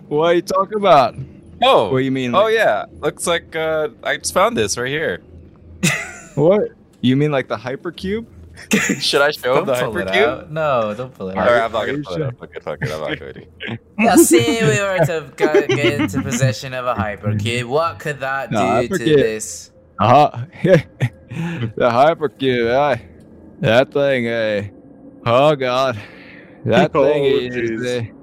What 0.07 0.25
are 0.27 0.33
you 0.35 0.41
talking 0.41 0.77
about? 0.77 1.15
Oh, 1.61 1.91
What 1.91 1.97
do 1.99 2.03
you 2.05 2.11
mean? 2.11 2.33
oh 2.35 2.43
like- 2.43 2.53
yeah. 2.53 2.85
Looks 2.99 3.25
like 3.27 3.55
uh, 3.55 3.89
I 4.03 4.17
just 4.17 4.33
found 4.33 4.55
this 4.55 4.77
right 4.77 4.87
here. 4.89 5.21
What? 6.35 6.69
You 7.01 7.15
mean 7.17 7.31
like 7.31 7.47
the 7.47 7.57
hypercube? 7.57 8.25
Should 8.99 9.21
I 9.21 9.31
show 9.31 9.59
him 9.59 9.65
the 9.65 9.73
hypercube? 9.73 10.15
out. 10.15 10.51
No, 10.51 10.93
don't 10.95 11.13
pull 11.13 11.29
it 11.29 11.35
Or 11.37 11.41
out. 11.41 11.49
I'm 11.49 11.71
not 11.71 11.85
gonna 11.85 11.97
you 11.99 12.03
pull 12.03 12.13
it 12.15 12.17
sure? 12.17 12.27
up. 12.27 12.39
Fuck 12.39 12.55
it, 12.55 12.63
fuck 12.63 12.77
it, 12.81 12.91
I'm 12.91 13.01
not 13.01 13.19
going 13.19 13.33
to. 13.33 13.79
Yeah, 13.99 14.15
say 14.15 14.61
we 14.63 14.81
were 14.81 15.05
to 15.05 15.31
go, 15.35 15.67
get 15.67 15.99
into 16.01 16.21
possession 16.21 16.73
of 16.73 16.85
a 16.85 16.93
hypercube. 16.95 17.65
What 17.65 17.99
could 17.99 18.19
that 18.19 18.51
do 18.51 18.87
to 18.87 18.97
this? 18.97 19.71
Uh-huh. 19.99 20.45
the 20.63 21.89
hypercube, 21.89 22.67
eh? 22.97 23.01
That 23.59 23.91
thing, 23.93 24.27
eh? 24.27 24.69
Oh 25.25 25.55
god. 25.55 25.97
That 26.65 26.91
Oh, 26.95 27.03
thing 27.03 27.23
is 27.25 27.55
jeez. 27.55 28.09
uh, 28.09 28.13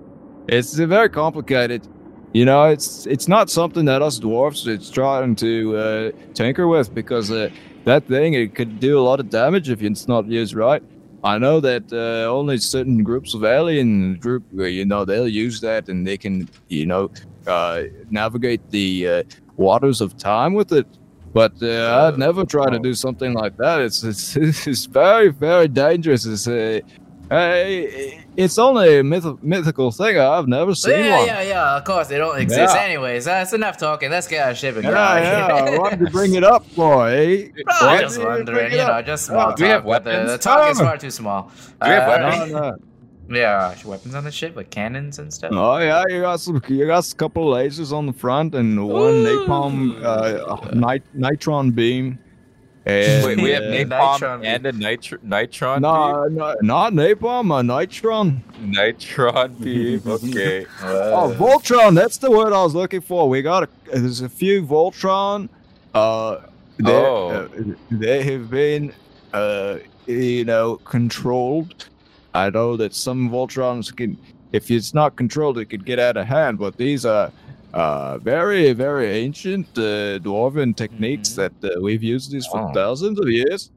it's 0.49 0.79
uh, 0.79 0.87
very 0.87 1.09
complicated. 1.09 1.87
You 2.33 2.45
know, 2.45 2.65
it's 2.67 3.07
it's 3.07 3.27
not 3.29 3.51
something 3.51 3.85
that 3.87 4.03
us 4.03 4.19
dwarfs 4.19 4.67
is 4.67 4.91
trying 4.91 5.35
to 5.37 5.77
uh, 5.77 6.11
tinker 6.35 6.69
with 6.69 6.95
because 6.95 7.31
uh, 7.31 7.51
that 7.85 8.07
thing 8.07 8.35
it 8.35 8.55
could 8.55 8.81
do 8.81 8.98
a 8.98 9.02
lot 9.02 9.20
of 9.20 9.31
damage 9.31 9.70
if 9.70 9.82
it's 9.82 10.09
not 10.09 10.27
used 10.27 10.55
right. 10.55 10.82
I 11.23 11.36
know 11.39 11.61
that 11.61 11.93
uh, 11.93 12.31
only 12.31 12.57
certain 12.59 13.02
groups 13.02 13.35
of 13.35 13.44
alien 13.44 14.15
group, 14.16 14.43
uh, 14.59 14.65
you 14.65 14.86
know, 14.86 15.05
they'll 15.05 15.28
use 15.28 15.61
that 15.61 15.89
and 15.89 16.07
they 16.07 16.16
can, 16.16 16.48
you 16.69 16.86
know, 16.86 17.11
uh, 17.47 17.82
navigate 18.11 18.70
the 18.70 19.09
uh, 19.09 19.23
waters 19.57 20.01
of 20.01 20.16
time 20.16 20.55
with 20.55 20.73
it. 20.73 20.86
But 21.32 21.52
uh, 21.62 22.09
I'd 22.09 22.19
never 22.19 22.44
try 22.44 22.70
to 22.70 22.78
do 22.78 22.94
something 22.94 23.35
like 23.35 23.57
that. 23.59 23.81
It's 23.82 24.02
it's, 24.02 24.36
it's 24.66 24.86
very 24.86 25.28
very 25.28 25.69
dangerous. 25.69 26.27
It's 26.27 26.48
uh, 26.48 26.81
uh, 26.86 26.99
it's 27.31 28.59
only 28.59 28.98
a 28.98 29.05
myth- 29.05 29.43
mythical 29.43 29.90
thing. 29.93 30.19
I've 30.19 30.48
never 30.48 30.74
seen 30.74 31.05
yeah, 31.05 31.16
one. 31.19 31.27
yeah, 31.27 31.43
yeah. 31.43 31.48
Yeah, 31.51 31.77
of 31.77 31.85
course, 31.85 32.09
they 32.09 32.19
don't 32.19 32.39
exist. 32.40 32.74
Yeah. 32.74 32.82
Anyways, 32.82 33.24
that's 33.24 33.52
enough 33.52 33.77
talking. 33.77 34.11
Let's 34.11 34.27
get 34.27 34.47
our 34.47 34.55
ship 34.55 34.74
and 34.77 34.85
Yeah, 34.85 34.90
go. 34.90 34.93
yeah. 35.73 35.78
Why 35.78 35.90
did 35.90 36.01
you 36.01 36.07
bring 36.09 36.35
it 36.35 36.44
up 36.44 36.65
boy? 36.74 37.51
eh? 37.57 37.62
I'm 37.81 38.01
just 38.01 38.15
did 38.16 38.23
you 38.23 38.28
wondering, 38.28 38.73
you 38.73 38.78
know, 38.78 38.85
up? 38.85 39.07
just 39.07 39.27
small 39.27 39.55
Do 39.55 39.65
we 39.65 39.69
have 39.70 39.82
talk, 39.85 39.89
but 39.89 40.05
The, 40.05 40.11
weapons? 40.11 40.31
the 40.32 40.39
talk 40.39 40.70
is 40.70 40.81
Oh. 40.81 40.85
far 40.85 40.97
too 40.98 41.11
small. 41.11 41.43
Do 41.82 41.89
we 41.89 41.89
have 41.89 42.09
Uh, 42.09 42.27
weapons? 42.31 42.52
No, 42.52 42.59
no. 42.70 42.77
Yeah, 43.32 43.74
weapons 43.85 44.15
on 44.16 44.24
the 44.24 44.32
ship, 44.32 44.57
like 44.57 44.70
cannons 44.70 45.20
and 45.20 45.32
stuff. 45.32 45.52
Oh 45.55 45.78
yeah, 45.78 46.02
you 46.09 46.20
got 46.23 46.40
some. 46.40 46.61
You 46.66 46.85
got 46.86 47.09
a 47.09 47.15
couple 47.15 47.44
lasers 47.47 47.93
on 47.93 48.07
the 48.07 48.12
front 48.12 48.57
and 48.57 48.89
one 48.89 49.23
napalm 49.23 50.02
uh, 50.02 50.57
nit- 50.73 51.05
nitron 51.16 51.73
beam. 51.73 52.19
And, 52.86 53.27
Wait, 53.27 53.40
we 53.43 53.51
have 53.51 53.62
uh, 53.65 53.66
napalm 53.66 54.19
Nitron 54.20 54.44
and 54.47 54.66
a 54.66 54.73
nitro- 54.73 55.19
nitron 55.19 55.81
No, 55.82 56.24
no, 56.28 56.57
not 56.62 56.93
napalm, 56.94 57.51
a 57.59 57.62
nitron. 57.62 58.40
Nitron 58.62 59.61
beam. 59.62 60.02
Okay. 60.07 60.66
Oh, 60.82 61.35
Voltron. 61.39 61.94
That's 61.94 62.16
the 62.16 62.31
word 62.31 62.55
I 62.55 62.62
was 62.62 62.74
looking 62.74 63.02
for. 63.02 63.28
We 63.28 63.43
got 63.43 63.65
a. 63.65 63.69
There's 63.93 64.23
a 64.23 64.28
few 64.31 64.62
Voltron. 64.62 65.51
Uh, 65.94 66.39
they 66.78 66.90
Oh. 66.90 67.28
uh, 67.28 67.48
they 67.90 68.23
have 68.23 68.48
been, 68.51 68.94
uh, 69.35 69.77
you 70.07 70.47
know, 70.47 70.77
controlled. 70.77 71.86
I 72.32 72.48
know 72.48 72.77
that 72.78 72.94
some 72.94 73.28
Voltrons 73.28 73.94
can, 73.94 74.16
if 74.52 74.70
it's 74.70 74.94
not 74.94 75.16
controlled, 75.16 75.59
it 75.59 75.66
could 75.66 75.85
get 75.85 75.98
out 75.98 76.16
of 76.16 76.27
hand. 76.27 76.59
But 76.59 76.78
these 76.78 77.05
are. 77.05 77.31
Uh, 77.72 78.18
very, 78.18 78.72
very 78.72 79.06
ancient 79.06 79.66
uh, 79.78 80.18
dwarven 80.18 80.74
techniques 80.74 81.30
that 81.34 81.52
uh, 81.62 81.80
we've 81.80 82.02
used 82.02 82.32
these 82.32 82.47
for 82.47 82.60
Oh. 82.68 82.72
thousands 82.72 83.20
of 83.20 83.28
years, 83.28 83.70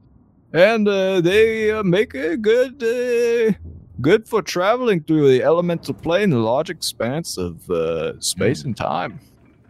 and 0.52 0.88
uh, 0.88 1.20
they 1.20 1.70
uh, 1.70 1.82
make 1.84 2.12
a 2.14 2.36
good, 2.36 2.82
uh, 2.82 3.52
good 4.00 4.26
for 4.28 4.42
traveling 4.42 5.00
through 5.00 5.28
the 5.28 5.44
elemental 5.44 5.94
plane, 5.94 6.30
the 6.30 6.38
large 6.38 6.70
expanse 6.70 7.38
of 7.38 7.70
uh, 7.70 8.18
space 8.20 8.64
and 8.64 8.76
time. 8.76 9.20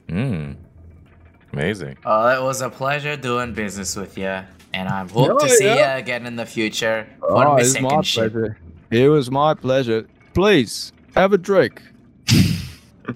Mm. 0.09 0.57
Amazing. 1.53 1.97
Oh, 2.07 2.29
it 2.29 2.43
was 2.43 2.63
a 2.63 2.71
pleasure 2.71 3.17
doing 3.17 3.53
business 3.53 3.95
with 3.95 4.17
you, 4.17 4.41
and 4.73 4.89
I 4.89 5.07
hope 5.07 5.39
to 5.41 5.45
Oh, 5.45 5.49
see 5.49 5.67
yeah. 5.67 5.97
you 5.97 6.03
again 6.03 6.27
in 6.27 6.37
the 6.37 6.47
future 6.47 7.07
on 7.23 7.47
Oh, 7.47 7.55
my 7.55 7.61
it's 7.61 7.75
my 7.81 7.89
second 7.91 8.07
ship. 8.07 8.33
pleasure. 8.33 8.59
It 8.91 9.09
was 9.09 9.31
my 9.31 9.53
pleasure. 9.55 10.07
Please 10.35 10.93
have 11.15 11.33
a 11.35 11.39
drink. 11.39 11.83
I 13.07 13.13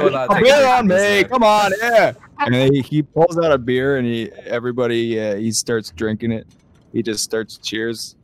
will 0.00 0.10
not 0.10 0.30
take 0.30 0.40
a 0.40 0.42
beer 0.42 0.66
on 0.66 0.86
me, 0.88 1.20
uh, 1.20 1.28
come 1.28 1.42
on, 1.42 1.72
yeah. 1.80 2.12
And 2.40 2.54
he, 2.54 2.80
he 2.82 3.02
pulls 3.02 3.36
out 3.38 3.52
a 3.52 3.58
beer, 3.58 3.96
and 3.98 4.06
he 4.06 4.30
everybody 4.46 5.18
uh, 5.20 5.36
he 5.36 5.52
starts 5.52 5.90
drinking 5.90 6.32
it. 6.32 6.46
He 6.92 7.02
just 7.02 7.22
starts 7.24 7.58
cheers, 7.58 8.16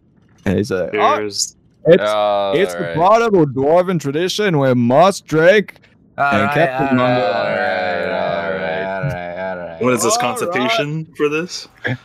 and 0.45 0.57
he's 0.59 0.71
like, 0.71 0.91
"Oh, 0.95 1.17
Cheers. 1.19 1.57
it's 1.87 2.03
Oh, 2.07 2.53
it's 2.55 2.75
alright. 2.75 2.97
a 2.97 2.99
part 2.99 3.23
of 3.23 3.35
a 3.35 3.47
dwarven 3.47 4.01
tradition. 4.01 4.59
We 4.59 4.73
must 4.75 5.27
drink." 5.27 5.81
All 6.17 6.33
And 6.33 6.43
right, 6.43 6.55
Captain 6.55 6.99
all 6.99 7.07
Mungo- 7.07 7.27
all 7.27 7.45
right, 7.45 8.05
all 8.05 8.53
right, 8.53 8.85
all 8.85 9.03
right, 9.03 9.51
all 9.51 9.57
right. 9.59 9.83
What 9.83 9.93
is 9.95 10.03
this 10.05 10.15
All 10.15 10.21
constitution 10.21 11.07
for 11.17 11.29
this? 11.29 11.67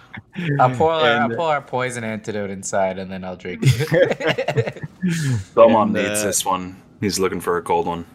I'll 0.60 0.72
pour, 0.76 0.92
our, 0.92 1.06
And- 1.06 1.32
I'll 1.34 1.38
pour 1.38 1.52
our 1.52 1.62
poison 1.62 2.04
antidote 2.04 2.50
inside, 2.50 2.98
and 2.98 3.12
then 3.12 3.24
I'll 3.24 3.36
drink 3.36 3.60
it. 3.64 4.82
Belmont 5.56 5.96
And, 5.96 6.08
needs 6.08 6.22
uh, 6.22 6.26
this 6.26 6.44
one. 6.44 6.82
He's 7.02 7.20
looking 7.20 7.40
for 7.42 7.58
a 7.58 7.62
cold 7.62 7.88
one. 7.88 8.06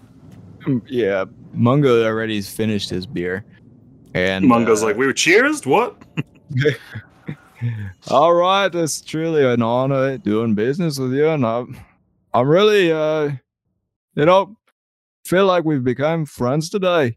Yeah, 0.86 1.24
Mungo 1.52 2.04
already 2.04 2.40
finished 2.42 2.88
his 2.90 3.06
beer, 3.06 3.44
and 4.14 4.46
Mungo's 4.46 4.82
uh, 4.82 4.86
like, 4.86 4.96
we 4.96 5.06
were 5.06 5.12
cheersed? 5.12 5.66
What? 5.66 5.96
All 8.08 8.34
right, 8.34 8.74
it's 8.74 9.00
truly 9.00 9.44
an 9.46 9.62
honor 9.62 10.18
doing 10.18 10.54
business 10.54 10.98
with 10.98 11.12
you, 11.14 11.28
and 11.28 11.44
I'm, 11.46 11.76
I'm 12.32 12.48
really, 12.48 12.92
uh, 12.92 13.30
you 14.14 14.24
know, 14.26 14.56
feel 15.24 15.46
like 15.46 15.64
we've 15.64 15.84
become 15.84 16.26
friends 16.26 16.68
today. 16.68 17.16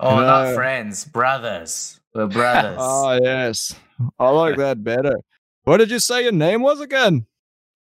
oh, 0.00 0.16
And, 0.18 0.26
not 0.26 0.46
uh, 0.48 0.54
friends, 0.54 1.04
brothers. 1.04 2.00
We're 2.14 2.26
brothers. 2.28 2.78
oh 2.80 3.18
yes, 3.22 3.74
I 4.18 4.30
like 4.30 4.56
that 4.56 4.82
better. 4.82 5.16
What 5.64 5.78
did 5.78 5.90
you 5.90 5.98
say 5.98 6.22
your 6.24 6.32
name 6.32 6.62
was 6.62 6.80
again? 6.80 7.26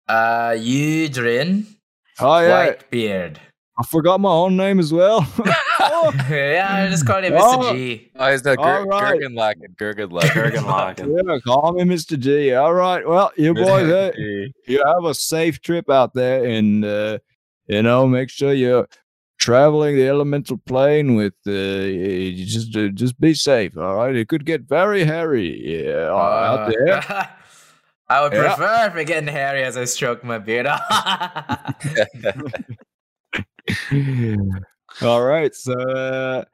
uh, 0.08 0.52
Eudrin 0.56 1.66
Oh 2.20 2.40
yeah, 2.40 2.74
Whitebeard. 2.74 3.38
I 3.78 3.84
forgot 3.84 4.22
my 4.22 4.30
own 4.30 4.56
name 4.56 4.80
as 4.80 4.94
well. 4.94 5.28
yeah, 6.30 6.68
I 6.72 6.88
just 6.90 7.06
called 7.06 7.26
him 7.26 7.34
Mr. 7.34 7.40
Oh. 7.42 7.74
G. 7.74 8.10
Oh, 8.16 8.32
he's 8.32 8.42
the 8.42 8.52
All 8.52 8.56
Gur- 8.56 8.86
right. 8.86 9.20
Gurgenlaken. 9.20 9.76
Gurgenlaken. 9.76 10.30
Gurgenlaken. 10.30 11.24
yeah, 11.28 11.40
call 11.46 11.74
me 11.74 11.84
Mr. 11.84 12.18
G. 12.18 12.54
All 12.54 12.74
right, 12.74 13.06
well, 13.08 13.32
you 13.36 13.54
boys, 13.54 13.92
uh, 13.92 14.12
you 14.16 14.82
have 14.86 15.04
a 15.04 15.14
safe 15.14 15.62
trip 15.62 15.90
out 15.90 16.14
there, 16.14 16.46
and 16.46 16.86
uh, 16.86 17.20
you 17.68 17.84
know, 17.84 18.08
make 18.08 18.30
sure 18.30 18.54
you're 18.54 18.88
traveling 19.38 19.98
the 19.98 20.08
elemental 20.08 20.58
plane 20.58 21.16
with 21.16 21.34
uh, 21.46 21.52
you 21.52 22.46
just 22.46 22.76
uh, 22.78 22.88
just 22.90 23.20
be 23.20 23.34
safe. 23.34 23.78
All 23.78 23.96
right, 23.96 24.16
it 24.16 24.30
could 24.30 24.46
get 24.46 24.62
very 24.62 25.04
hairy 25.04 25.86
yeah, 25.86 26.14
out 26.14 26.70
there. 26.70 27.30
I 28.08 28.22
would 28.22 28.34
Yeah. 28.34 28.56
prefer 28.56 28.88
if 28.88 28.96
it 28.96 29.06
getting 29.06 29.28
hairy 29.28 29.64
as 29.64 29.78
I 29.78 29.86
stroke 29.86 30.24
my 30.24 30.38
beard. 30.38 30.68
All 35.02 35.24
right, 35.24 35.54
so 35.56 35.74
uh, 35.74 36.46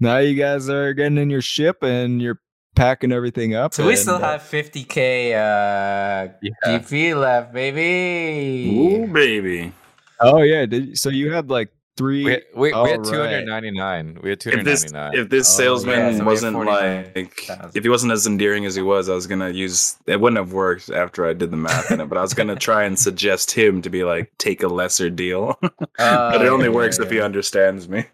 now 0.00 0.18
you 0.18 0.34
guys 0.34 0.68
are 0.68 0.92
getting 0.94 1.18
in 1.18 1.30
your 1.30 1.42
ship 1.42 1.82
and 1.82 2.22
you're 2.22 2.40
packing 2.74 3.10
everything 3.10 3.54
up. 3.54 3.74
so 3.74 3.84
we 3.84 3.92
and, 3.92 3.98
still 3.98 4.16
uh, 4.16 4.38
have 4.38 4.42
50k 4.42 5.32
uh, 5.32 6.32
Yeah. 6.40 6.50
GP 6.64 7.18
left, 7.18 7.52
baby. 7.52 8.70
Ooh, 8.70 9.12
baby. 9.12 9.72
Oh 10.20 10.42
yeah, 10.42 10.66
did, 10.66 10.98
so 10.98 11.10
you 11.10 11.32
had 11.32 11.50
like 11.50 11.70
three. 11.96 12.24
We, 12.24 12.30
we, 12.54 12.60
we 12.68 12.72
All 12.72 12.86
had 12.86 12.98
right. 13.06 13.44
299. 13.44 14.18
We 14.22 14.30
had 14.30 14.38
If 14.46 14.64
this 14.64 14.84
299. 14.84 15.14
if 15.24 15.30
this 15.30 15.48
Oh, 15.54 15.56
salesman 15.58 15.98
yeah, 16.12 16.18
so 16.18 16.24
wasn't 16.24 16.54
49,000. 16.54 17.14
like 17.14 17.76
if 17.76 17.82
he 17.82 17.88
wasn't 17.88 18.12
as 18.12 18.26
endearing 18.26 18.64
as 18.66 18.74
he 18.74 18.82
was, 18.82 19.08
I 19.08 19.14
was 19.14 19.26
gonna 19.26 19.50
use 19.50 19.96
it 20.06 20.20
wouldn't 20.20 20.38
have 20.38 20.52
worked 20.52 20.90
after 20.90 21.26
I 21.26 21.32
did 21.32 21.50
the 21.50 21.56
math 21.56 21.90
in 21.90 22.00
it, 22.00 22.08
but 22.08 22.18
I 22.18 22.22
was 22.22 22.34
gonna 22.34 22.56
try 22.68 22.84
and 22.84 22.98
suggest 22.98 23.50
him 23.50 23.80
to 23.82 23.90
be 23.90 24.04
like 24.04 24.32
take 24.38 24.62
a 24.62 24.68
lesser 24.68 25.08
deal. 25.10 25.56
but 25.98 26.42
it 26.42 26.48
only 26.48 26.68
Oh, 26.68 26.72
works 26.72 26.98
yeah, 26.98 27.04
if 27.06 27.10
he 27.10 27.20
understands 27.20 27.88
me. 27.88 28.04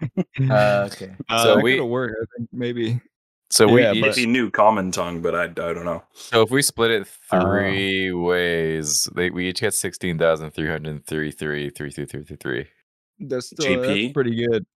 Uh, 0.51 0.89
okay. 0.93 1.15
Uh, 1.29 1.43
So 1.43 1.55
that 1.57 1.63
we- 1.63 1.73
could've 1.77 1.89
worked. 1.89 2.15
I 2.21 2.25
think 2.37 2.49
maybe. 2.53 3.01
so 3.51 3.67
we 3.69 3.83
yeah, 3.83 3.93
if 3.95 4.17
he 4.17 4.27
knew 4.27 4.51
common 4.51 4.91
tongue, 4.93 5.21
but 5.23 5.35
I, 5.35 5.45
I 5.45 5.47
don't 5.75 5.85
know. 5.85 6.03
so 6.15 6.43
if 6.43 6.51
we 6.51 6.63
split 6.63 6.91
it 6.91 7.07
Oh. 7.33 7.41
three 7.41 8.13
ways, 8.13 9.09
they, 9.15 9.31
we 9.31 9.49
each 9.49 9.61
get 9.61 9.75
16,333, 9.75 11.71
3333. 11.71 12.67
That's 13.21 13.47
still 13.47 13.81
that's 13.83 13.89
GP? 13.89 14.15
pretty 14.15 14.35
good. 14.47 14.67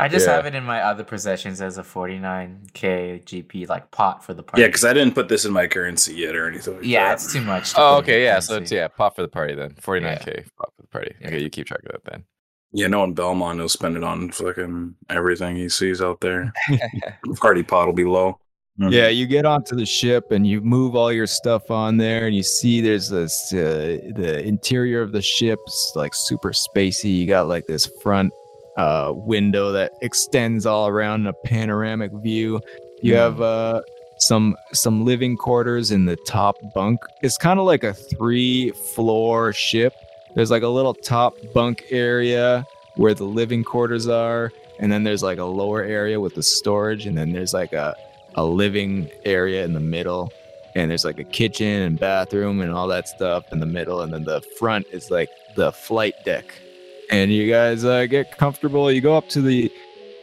I 0.00 0.08
just 0.08 0.26
Yeah. 0.26 0.36
have 0.36 0.46
it 0.46 0.54
in 0.54 0.64
my 0.64 0.80
other 0.82 1.04
possessions 1.04 1.60
as 1.60 1.76
a 1.78 1.82
49k 1.82 3.22
GP 3.24 3.68
like 3.68 3.90
pot 3.90 4.24
for 4.24 4.34
the 4.34 4.42
party. 4.42 4.62
Yeah, 4.62 4.68
because 4.68 4.84
I 4.84 4.92
didn't 4.92 5.14
put 5.14 5.28
this 5.28 5.44
in 5.44 5.52
my 5.52 5.66
currency 5.66 6.14
yet 6.14 6.34
or 6.34 6.48
anything. 6.48 6.76
Like 6.76 6.84
yeah, 6.84 7.08
that. 7.08 7.14
it's 7.14 7.32
too 7.32 7.42
much. 7.42 7.72
to 7.74 7.80
Oh, 7.80 7.96
okay, 7.98 8.24
yeah. 8.24 8.38
So 8.40 8.56
it's 8.56 8.72
yeah, 8.72 8.88
pot 8.88 9.14
for 9.16 9.22
the 9.22 9.28
party 9.28 9.54
then. 9.54 9.72
49k 9.74 10.46
pop 10.56 10.72
for 10.76 10.82
the 10.82 10.88
party. 10.88 11.14
Yeah. 11.20 11.28
Okay, 11.28 11.42
you 11.42 11.50
keep 11.50 11.66
track 11.66 11.80
of 11.84 11.92
that 11.92 12.10
then. 12.10 12.24
Yeah, 12.72 12.88
no 12.88 13.00
one 13.00 13.12
Belmont 13.14 13.58
will 13.58 13.68
spend 13.68 13.96
it 13.96 14.04
on 14.04 14.30
fucking 14.32 14.94
everything 15.08 15.56
he 15.56 15.68
sees 15.68 16.02
out 16.02 16.20
there. 16.20 16.52
Party 17.36 17.62
pot 17.62 17.86
will 17.86 17.94
be 17.94 18.04
low. 18.04 18.38
Mhm. 18.78 18.92
Yeah, 18.92 19.08
you 19.08 19.26
get 19.26 19.46
onto 19.46 19.74
the 19.74 19.86
ship 19.86 20.30
and 20.32 20.46
you 20.46 20.60
move 20.60 20.94
all 20.94 21.10
your 21.10 21.26
stuff 21.26 21.70
on 21.70 21.96
there, 21.96 22.26
and 22.26 22.36
you 22.36 22.42
see 22.42 22.80
there's 22.82 23.08
this 23.08 23.52
uh, 23.52 23.98
the 24.14 24.42
interior 24.44 25.00
of 25.00 25.12
the 25.12 25.22
ship's 25.22 25.92
like 25.94 26.12
super 26.14 26.50
spacey. 26.52 27.16
You 27.16 27.26
got 27.26 27.48
like 27.48 27.66
this 27.66 27.86
front 28.02 28.32
uh, 28.76 29.12
window 29.14 29.72
that 29.72 29.92
extends 30.02 30.66
all 30.66 30.88
around 30.88 31.22
in 31.22 31.26
a 31.28 31.32
panoramic 31.32 32.12
view. 32.22 32.60
You 33.00 33.14
have 33.14 33.40
uh, 33.40 33.80
some 34.18 34.56
some 34.74 35.06
living 35.06 35.38
quarters 35.38 35.90
in 35.90 36.04
the 36.04 36.16
top 36.26 36.56
bunk. 36.74 37.00
It's 37.22 37.38
kind 37.38 37.58
of 37.58 37.64
like 37.64 37.82
a 37.82 37.94
three 37.94 38.72
floor 38.94 39.54
ship. 39.54 39.94
There's 40.34 40.50
like 40.50 40.62
a 40.64 40.68
little 40.68 40.92
top 40.92 41.34
bunk 41.54 41.86
area 41.90 42.66
where 42.96 43.14
the 43.14 43.24
living 43.24 43.64
quarters 43.64 44.06
are, 44.06 44.52
and 44.80 44.92
then 44.92 45.02
there's 45.02 45.22
like 45.22 45.38
a 45.38 45.44
lower 45.44 45.82
area 45.82 46.20
with 46.20 46.34
the 46.34 46.42
storage, 46.42 47.06
and 47.06 47.16
then 47.16 47.32
there's 47.32 47.54
like 47.54 47.72
a 47.72 47.94
a 48.36 48.44
living 48.44 49.10
area 49.24 49.64
in 49.64 49.72
the 49.72 49.80
middle 49.80 50.32
and 50.74 50.90
there's 50.90 51.04
like 51.04 51.18
a 51.18 51.24
kitchen 51.24 51.82
and 51.82 51.98
bathroom 51.98 52.60
and 52.60 52.70
all 52.70 52.86
that 52.86 53.08
stuff 53.08 53.44
in 53.50 53.60
the 53.60 53.66
middle 53.66 54.02
and 54.02 54.12
then 54.12 54.24
the 54.24 54.42
front 54.58 54.86
is 54.92 55.10
like 55.10 55.30
the 55.56 55.72
flight 55.72 56.14
deck. 56.24 56.44
And 57.10 57.32
you 57.32 57.50
guys 57.50 57.84
uh, 57.84 58.06
get 58.06 58.36
comfortable. 58.36 58.90
You 58.90 59.00
go 59.00 59.16
up 59.16 59.28
to 59.30 59.40
the 59.40 59.72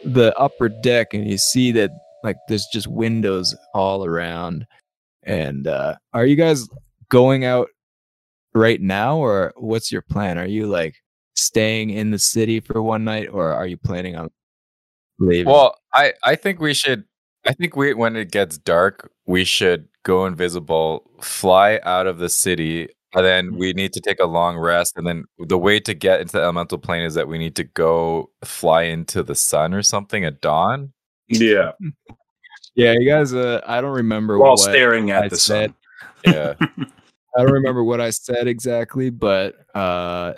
the 0.04 0.36
upper 0.38 0.68
deck 0.68 1.14
and 1.14 1.28
you 1.28 1.38
see 1.38 1.72
that 1.72 1.90
like 2.22 2.36
there's 2.48 2.66
just 2.66 2.86
windows 2.86 3.54
all 3.72 4.04
around. 4.04 4.66
And 5.22 5.66
uh 5.66 5.96
are 6.12 6.26
you 6.26 6.36
guys 6.36 6.68
going 7.08 7.44
out 7.44 7.68
right 8.54 8.80
now 8.80 9.18
or 9.18 9.52
what's 9.56 9.90
your 9.90 10.02
plan? 10.02 10.38
Are 10.38 10.46
you 10.46 10.66
like 10.66 10.94
staying 11.34 11.90
in 11.90 12.10
the 12.10 12.18
city 12.18 12.60
for 12.60 12.82
one 12.82 13.04
night 13.04 13.28
or 13.32 13.52
are 13.52 13.66
you 13.66 13.76
planning 13.76 14.16
on 14.16 14.30
leaving? 15.18 15.52
Well, 15.52 15.76
I 15.92 16.12
I 16.22 16.36
think 16.36 16.60
we 16.60 16.74
should. 16.74 17.04
I 17.46 17.52
think 17.52 17.76
we 17.76 17.94
when 17.94 18.16
it 18.16 18.30
gets 18.30 18.58
dark, 18.58 19.10
we 19.26 19.44
should 19.44 19.88
go 20.02 20.26
invisible, 20.26 21.10
fly 21.20 21.80
out 21.82 22.06
of 22.06 22.18
the 22.18 22.28
city, 22.28 22.88
and 23.14 23.24
then 23.24 23.56
we 23.56 23.72
need 23.72 23.92
to 23.92 24.00
take 24.00 24.18
a 24.20 24.26
long 24.26 24.56
rest. 24.56 24.94
And 24.96 25.06
then 25.06 25.24
the 25.38 25.58
way 25.58 25.80
to 25.80 25.94
get 25.94 26.20
into 26.20 26.32
the 26.32 26.42
elemental 26.42 26.78
plane 26.78 27.02
is 27.02 27.14
that 27.14 27.28
we 27.28 27.38
need 27.38 27.56
to 27.56 27.64
go 27.64 28.30
fly 28.44 28.84
into 28.84 29.22
the 29.22 29.34
sun 29.34 29.74
or 29.74 29.82
something 29.82 30.24
at 30.24 30.40
dawn. 30.40 30.92
Yeah, 31.28 31.72
yeah 32.74 32.92
you 32.92 33.08
guys 33.08 33.32
uh 33.32 33.60
i 33.66 33.80
don't 33.80 33.94
remember 33.94 34.38
while 34.38 34.50
what 34.50 34.58
staring 34.58 35.10
at 35.10 35.24
I 35.24 35.28
the 35.28 35.36
said. 35.36 35.70
sun. 35.70 35.76
Yeah, 36.34 36.54
I 37.36 37.42
don't 37.42 37.52
remember 37.52 37.84
what 37.84 38.00
I 38.00 38.08
said 38.08 38.48
exactly, 38.48 39.10
but 39.10 39.56
uh, 39.74 40.32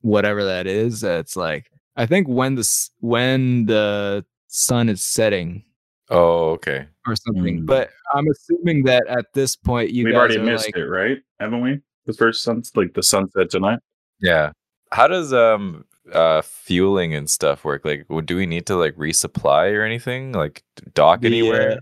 whatever 0.00 0.44
that 0.44 0.68
is, 0.68 1.02
it's 1.02 1.36
like 1.36 1.68
I 1.96 2.06
think 2.06 2.28
when 2.28 2.54
the 2.54 2.88
when 3.00 3.66
the 3.66 4.24
sun 4.46 4.88
is 4.88 5.04
setting 5.04 5.64
Oh, 6.10 6.50
okay. 6.50 6.86
or 7.06 7.16
something. 7.16 7.62
Mm. 7.62 7.66
But 7.66 7.90
I'm 8.12 8.26
assuming 8.28 8.84
that 8.84 9.06
at 9.08 9.26
this 9.34 9.56
point 9.56 9.90
you 9.90 10.04
We've 10.04 10.14
guys 10.14 10.18
already 10.20 10.38
are 10.38 10.42
missed 10.44 10.66
like, 10.66 10.76
it, 10.76 10.84
right? 10.86 11.18
Haven't 11.40 11.62
we? 11.62 11.80
The 12.06 12.12
first 12.12 12.42
sun, 12.42 12.62
like 12.74 12.92
the 12.94 13.02
sunset 13.02 13.50
tonight. 13.50 13.78
Yeah. 14.20 14.52
How 14.92 15.08
does 15.08 15.32
um 15.32 15.84
uh 16.12 16.42
fueling 16.42 17.14
and 17.14 17.28
stuff 17.28 17.64
work? 17.64 17.84
Like, 17.84 18.06
do 18.26 18.36
we 18.36 18.44
need 18.46 18.66
to 18.66 18.76
like 18.76 18.94
resupply 18.96 19.72
or 19.72 19.82
anything? 19.82 20.32
Like 20.32 20.62
dock 20.94 21.22
The, 21.22 21.28
anywhere? 21.28 21.72
uh, 21.72 21.76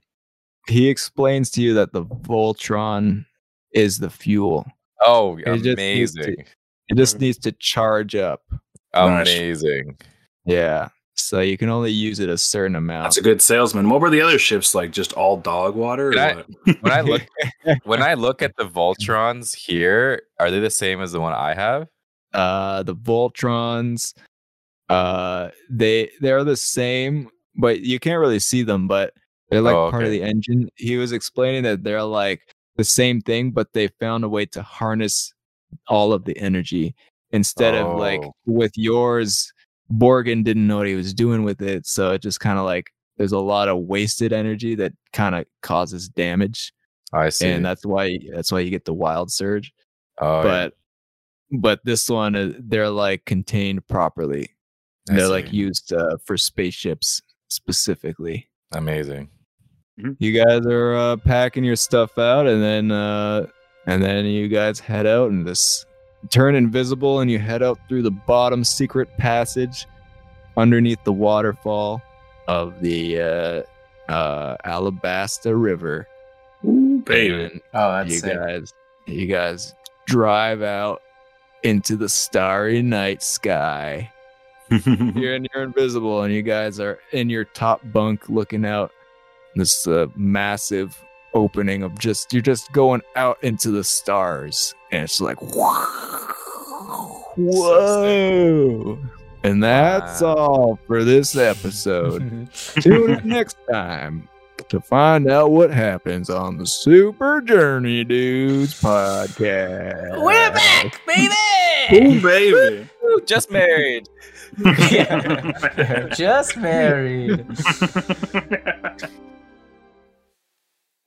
he 0.69 0.89
explains 0.89 1.51
to 1.53 1.63
you 1.63 1.75
that 1.75 1.93
the 1.93 2.05
Voltron 2.05 3.27
is 3.75 3.99
the 3.99 4.11
fuel. 4.11 4.65
oh, 5.05 5.37
it 5.39 5.63
just 5.63 5.77
needs 5.77 6.13
to- 6.15 6.21
amazing! 6.23 6.47
It 6.89 6.97
just 6.97 7.19
needs 7.21 7.39
to 7.39 7.53
charge 7.53 8.15
up. 8.15 8.43
Amazing. 8.95 9.97
Yeah. 10.45 10.89
So 11.15 11.41
you 11.41 11.59
can 11.59 11.69
only 11.69 11.93
use 11.93 12.21
it 12.21 12.29
a 12.31 12.39
certain 12.39 12.75
amount. 12.77 13.05
That's 13.05 13.19
a 13.19 13.23
good 13.23 13.43
salesman. 13.43 13.89
What 13.91 14.01
were 14.01 14.09
the 14.11 14.21
other 14.23 14.39
ships 14.39 14.75
like? 14.75 14.91
Just 14.93 15.13
all 15.13 15.37
dog 15.37 15.75
water? 15.77 16.09
Or 16.11 16.19
I- 16.19 16.35
what? 16.35 16.47
When 16.83 16.93
I 16.93 17.01
look 17.03 17.23
when 17.85 18.03
I 18.03 18.15
look 18.15 18.43
at 18.43 18.57
the 18.57 18.65
Voltrons 18.65 19.55
here, 19.55 20.23
are 20.41 20.51
they 20.51 20.61
the 20.61 20.71
same 20.71 21.01
as 21.03 21.13
the 21.13 21.21
one 21.21 21.33
I 21.35 21.55
have? 21.55 21.89
uh 22.35 22.83
the 22.83 22.97
voltrons 22.97 24.15
uh 24.89 25.51
they 25.69 26.11
they're 26.23 26.45
the 26.45 26.57
same 26.57 27.29
but 27.57 27.81
you 27.81 28.01
can't 28.01 28.19
really 28.19 28.39
see 28.39 28.63
them 28.63 28.89
but 28.89 29.13
they're 29.51 29.61
like 29.61 29.75
Oh, 29.75 29.91
part 29.91 30.05
of 30.05 30.11
the 30.11 30.23
engine 30.23 30.71
he 30.77 30.97
was 30.97 31.13
explaining 31.13 31.63
that 31.65 31.85
they're 31.85 32.03
like 32.03 32.41
the 32.77 32.85
same 32.85 33.21
thing 33.21 33.51
but 33.51 33.71
they 33.75 33.89
found 34.01 34.25
a 34.25 34.31
way 34.31 34.47
to 34.47 34.63
harness 34.63 35.35
all 35.89 36.15
of 36.15 36.25
the 36.25 36.35
energy 36.39 36.95
instead 37.33 37.75
of 37.75 37.99
like 37.99 38.23
Oh. 38.25 38.33
with 38.47 38.73
yours 38.77 39.53
borgen 39.93 40.43
didn't 40.43 40.67
know 40.67 40.79
what 40.79 40.87
he 40.87 40.95
was 40.95 41.13
doing 41.13 41.43
with 41.43 41.61
it 41.61 41.87
so 41.87 42.13
it 42.13 42.23
just 42.23 42.41
kind 42.41 42.59
of 42.59 42.65
like 42.65 42.91
there's 43.17 43.33
a 43.33 43.39
lot 43.39 43.69
of 43.69 43.79
wasted 43.79 44.33
energy 44.33 44.75
that 44.75 44.93
kind 45.13 45.35
of 45.35 45.45
causes 45.61 46.09
damage 46.09 46.73
I 47.13 47.29
see. 47.29 47.49
and 47.49 47.65
that's 47.65 47.85
why 47.85 48.19
that's 48.35 48.51
why 48.51 48.61
you 48.61 48.71
get 48.71 48.85
the 48.85 48.95
wild 48.95 49.31
surge 49.31 49.73
oh, 50.21 50.39
yeah. 50.39 50.43
but 50.43 50.75
but 51.61 51.81
this 51.85 52.09
one 52.09 52.35
uh, 52.35 52.53
they're 52.59 52.89
like 52.89 53.25
contained 53.27 53.87
properly 53.87 54.51
I 55.11 55.17
they're 55.17 55.29
like 55.29 55.53
used 55.53 55.93
uh, 55.93 56.17
for 56.25 56.37
spaceships 56.37 57.21
specifically 57.49 58.49
amazing. 58.73 59.29
you 60.19 60.33
guys 60.33 60.65
are 60.67 60.95
uh, 60.95 61.17
packing 61.17 61.65
your 61.65 61.77
stuff 61.77 62.19
out 62.19 62.47
and 62.47 62.63
then 62.63 62.91
uh 62.91 63.47
and 63.87 64.03
then 64.03 64.25
you 64.25 64.49
guys 64.49 64.81
head 64.81 65.07
out 65.07 65.31
and 65.31 65.47
this 65.47 65.85
turn 66.31 66.55
invisible 66.55 67.21
and 67.21 67.31
you 67.31 67.39
head 67.39 67.63
out 67.63 67.79
through 67.89 68.03
the 68.03 68.11
bottom 68.11 68.63
secret 68.65 69.09
passage 69.19 69.87
underneath 70.57 71.03
the 71.05 71.13
waterfall 71.13 72.01
of 72.49 72.81
the 72.81 73.21
uh 73.21 73.63
uh 74.13 74.57
alabasta 74.65 75.53
river 75.61 76.07
Ooh, 76.65 77.03
baby. 77.05 77.45
and 77.45 77.61
Oh, 77.75 77.93
that's 77.93 78.11
you 78.13 78.19
sick. 78.19 78.35
guys 78.35 78.73
you 79.07 79.27
guys 79.27 79.75
drive 80.07 80.63
out 80.63 81.03
into 81.63 81.97
the 81.97 82.09
starry 82.09 82.83
night 82.83 83.23
sky 83.23 84.11
you're, 84.87 85.37
you're 85.37 85.63
invisible 85.63 86.23
and 86.23 86.33
you 86.33 86.43
guys 86.43 86.81
are 86.81 86.99
in 87.13 87.29
your 87.31 87.45
top 87.45 87.81
bunk 87.93 88.29
looking 88.29 88.65
out 88.65 88.91
this 89.55 89.87
uh, 89.87 90.07
massive 90.17 90.99
opening 91.35 91.83
of 91.83 91.99
just 91.99 92.33
you're 92.33 92.43
just 92.43 92.71
going 92.73 93.01
out 93.17 93.39
into 93.43 93.71
the 93.71 93.85
stars 93.85 94.75
and 94.91 95.05
it's 95.05 95.21
like 95.21 95.39
whoa 97.37 98.99
and 99.45 99.63
that's 99.63 100.21
Wow. 100.21 100.35
all 100.35 100.79
for 100.87 101.03
this 101.05 101.37
episode 101.37 102.49
tune 102.81 103.11
in 103.11 103.29
next 103.29 103.57
time 103.71 104.29
to 104.69 104.81
find 104.81 105.29
out 105.31 105.51
what 105.51 105.71
happens 105.71 106.31
on 106.31 106.57
the 106.57 106.67
super 106.67 107.41
journey 107.41 108.05
dudes 108.05 108.81
podcast 108.81 110.23
We're 110.23 110.53
back, 110.53 111.01
baby. 111.07 111.35
Ooh, 112.17 112.21
baby. 112.23 112.89
Just 113.27 113.51
married. 113.51 114.09
Yeah. 114.91 116.09
Just 116.15 116.57
married. 116.57 117.45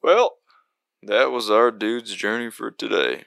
Well, 0.03 0.33
that 1.03 1.31
was 1.31 1.49
our 1.49 1.71
dude's 1.71 2.13
journey 2.13 2.51
for 2.51 2.71
today. 2.71 3.23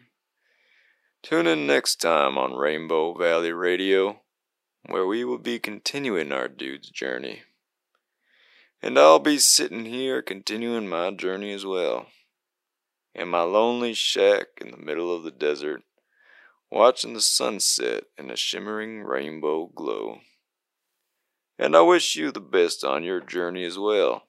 Tune 1.22 1.48
in 1.48 1.66
next 1.66 1.96
time 1.96 2.38
on 2.38 2.54
Rainbow 2.54 3.12
Valley 3.12 3.52
Radio, 3.52 4.20
where 4.86 5.04
we 5.04 5.24
will 5.24 5.38
be 5.38 5.58
continuing 5.58 6.30
our 6.30 6.46
dude's 6.46 6.90
journey. 6.90 7.42
And 8.80 8.96
I'll 8.96 9.18
be 9.18 9.38
sitting 9.38 9.84
here 9.84 10.22
continuing 10.22 10.88
my 10.88 11.10
journey 11.10 11.52
as 11.52 11.66
well. 11.66 12.06
In 13.14 13.28
my 13.28 13.42
lonely 13.42 13.94
shack 13.94 14.46
in 14.60 14.70
the 14.70 14.76
middle 14.76 15.14
of 15.14 15.24
the 15.24 15.32
desert, 15.32 15.82
watching 16.70 17.14
the 17.14 17.20
sunset 17.20 18.04
in 18.16 18.30
a 18.30 18.36
shimmering 18.36 19.02
rainbow 19.02 19.66
glow. 19.74 20.20
And 21.58 21.76
I 21.76 21.80
wish 21.80 22.14
you 22.14 22.30
the 22.30 22.40
best 22.40 22.84
on 22.84 23.02
your 23.02 23.20
journey 23.20 23.64
as 23.64 23.76
well. 23.76 24.22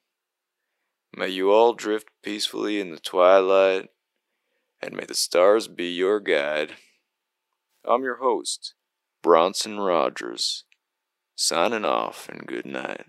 May 1.15 1.29
you 1.29 1.51
all 1.51 1.73
drift 1.73 2.09
peacefully 2.23 2.79
in 2.79 2.89
the 2.89 2.99
twilight, 2.99 3.89
and 4.81 4.95
may 4.95 5.05
the 5.05 5.15
stars 5.15 5.67
be 5.67 5.89
your 5.89 6.19
guide. 6.19 6.73
I'm 7.85 8.03
your 8.03 8.17
host, 8.17 8.73
Bronson 9.21 9.79
Rogers, 9.79 10.63
signing 11.35 11.85
off 11.85 12.29
and 12.29 12.47
good 12.47 12.65
night. 12.65 13.05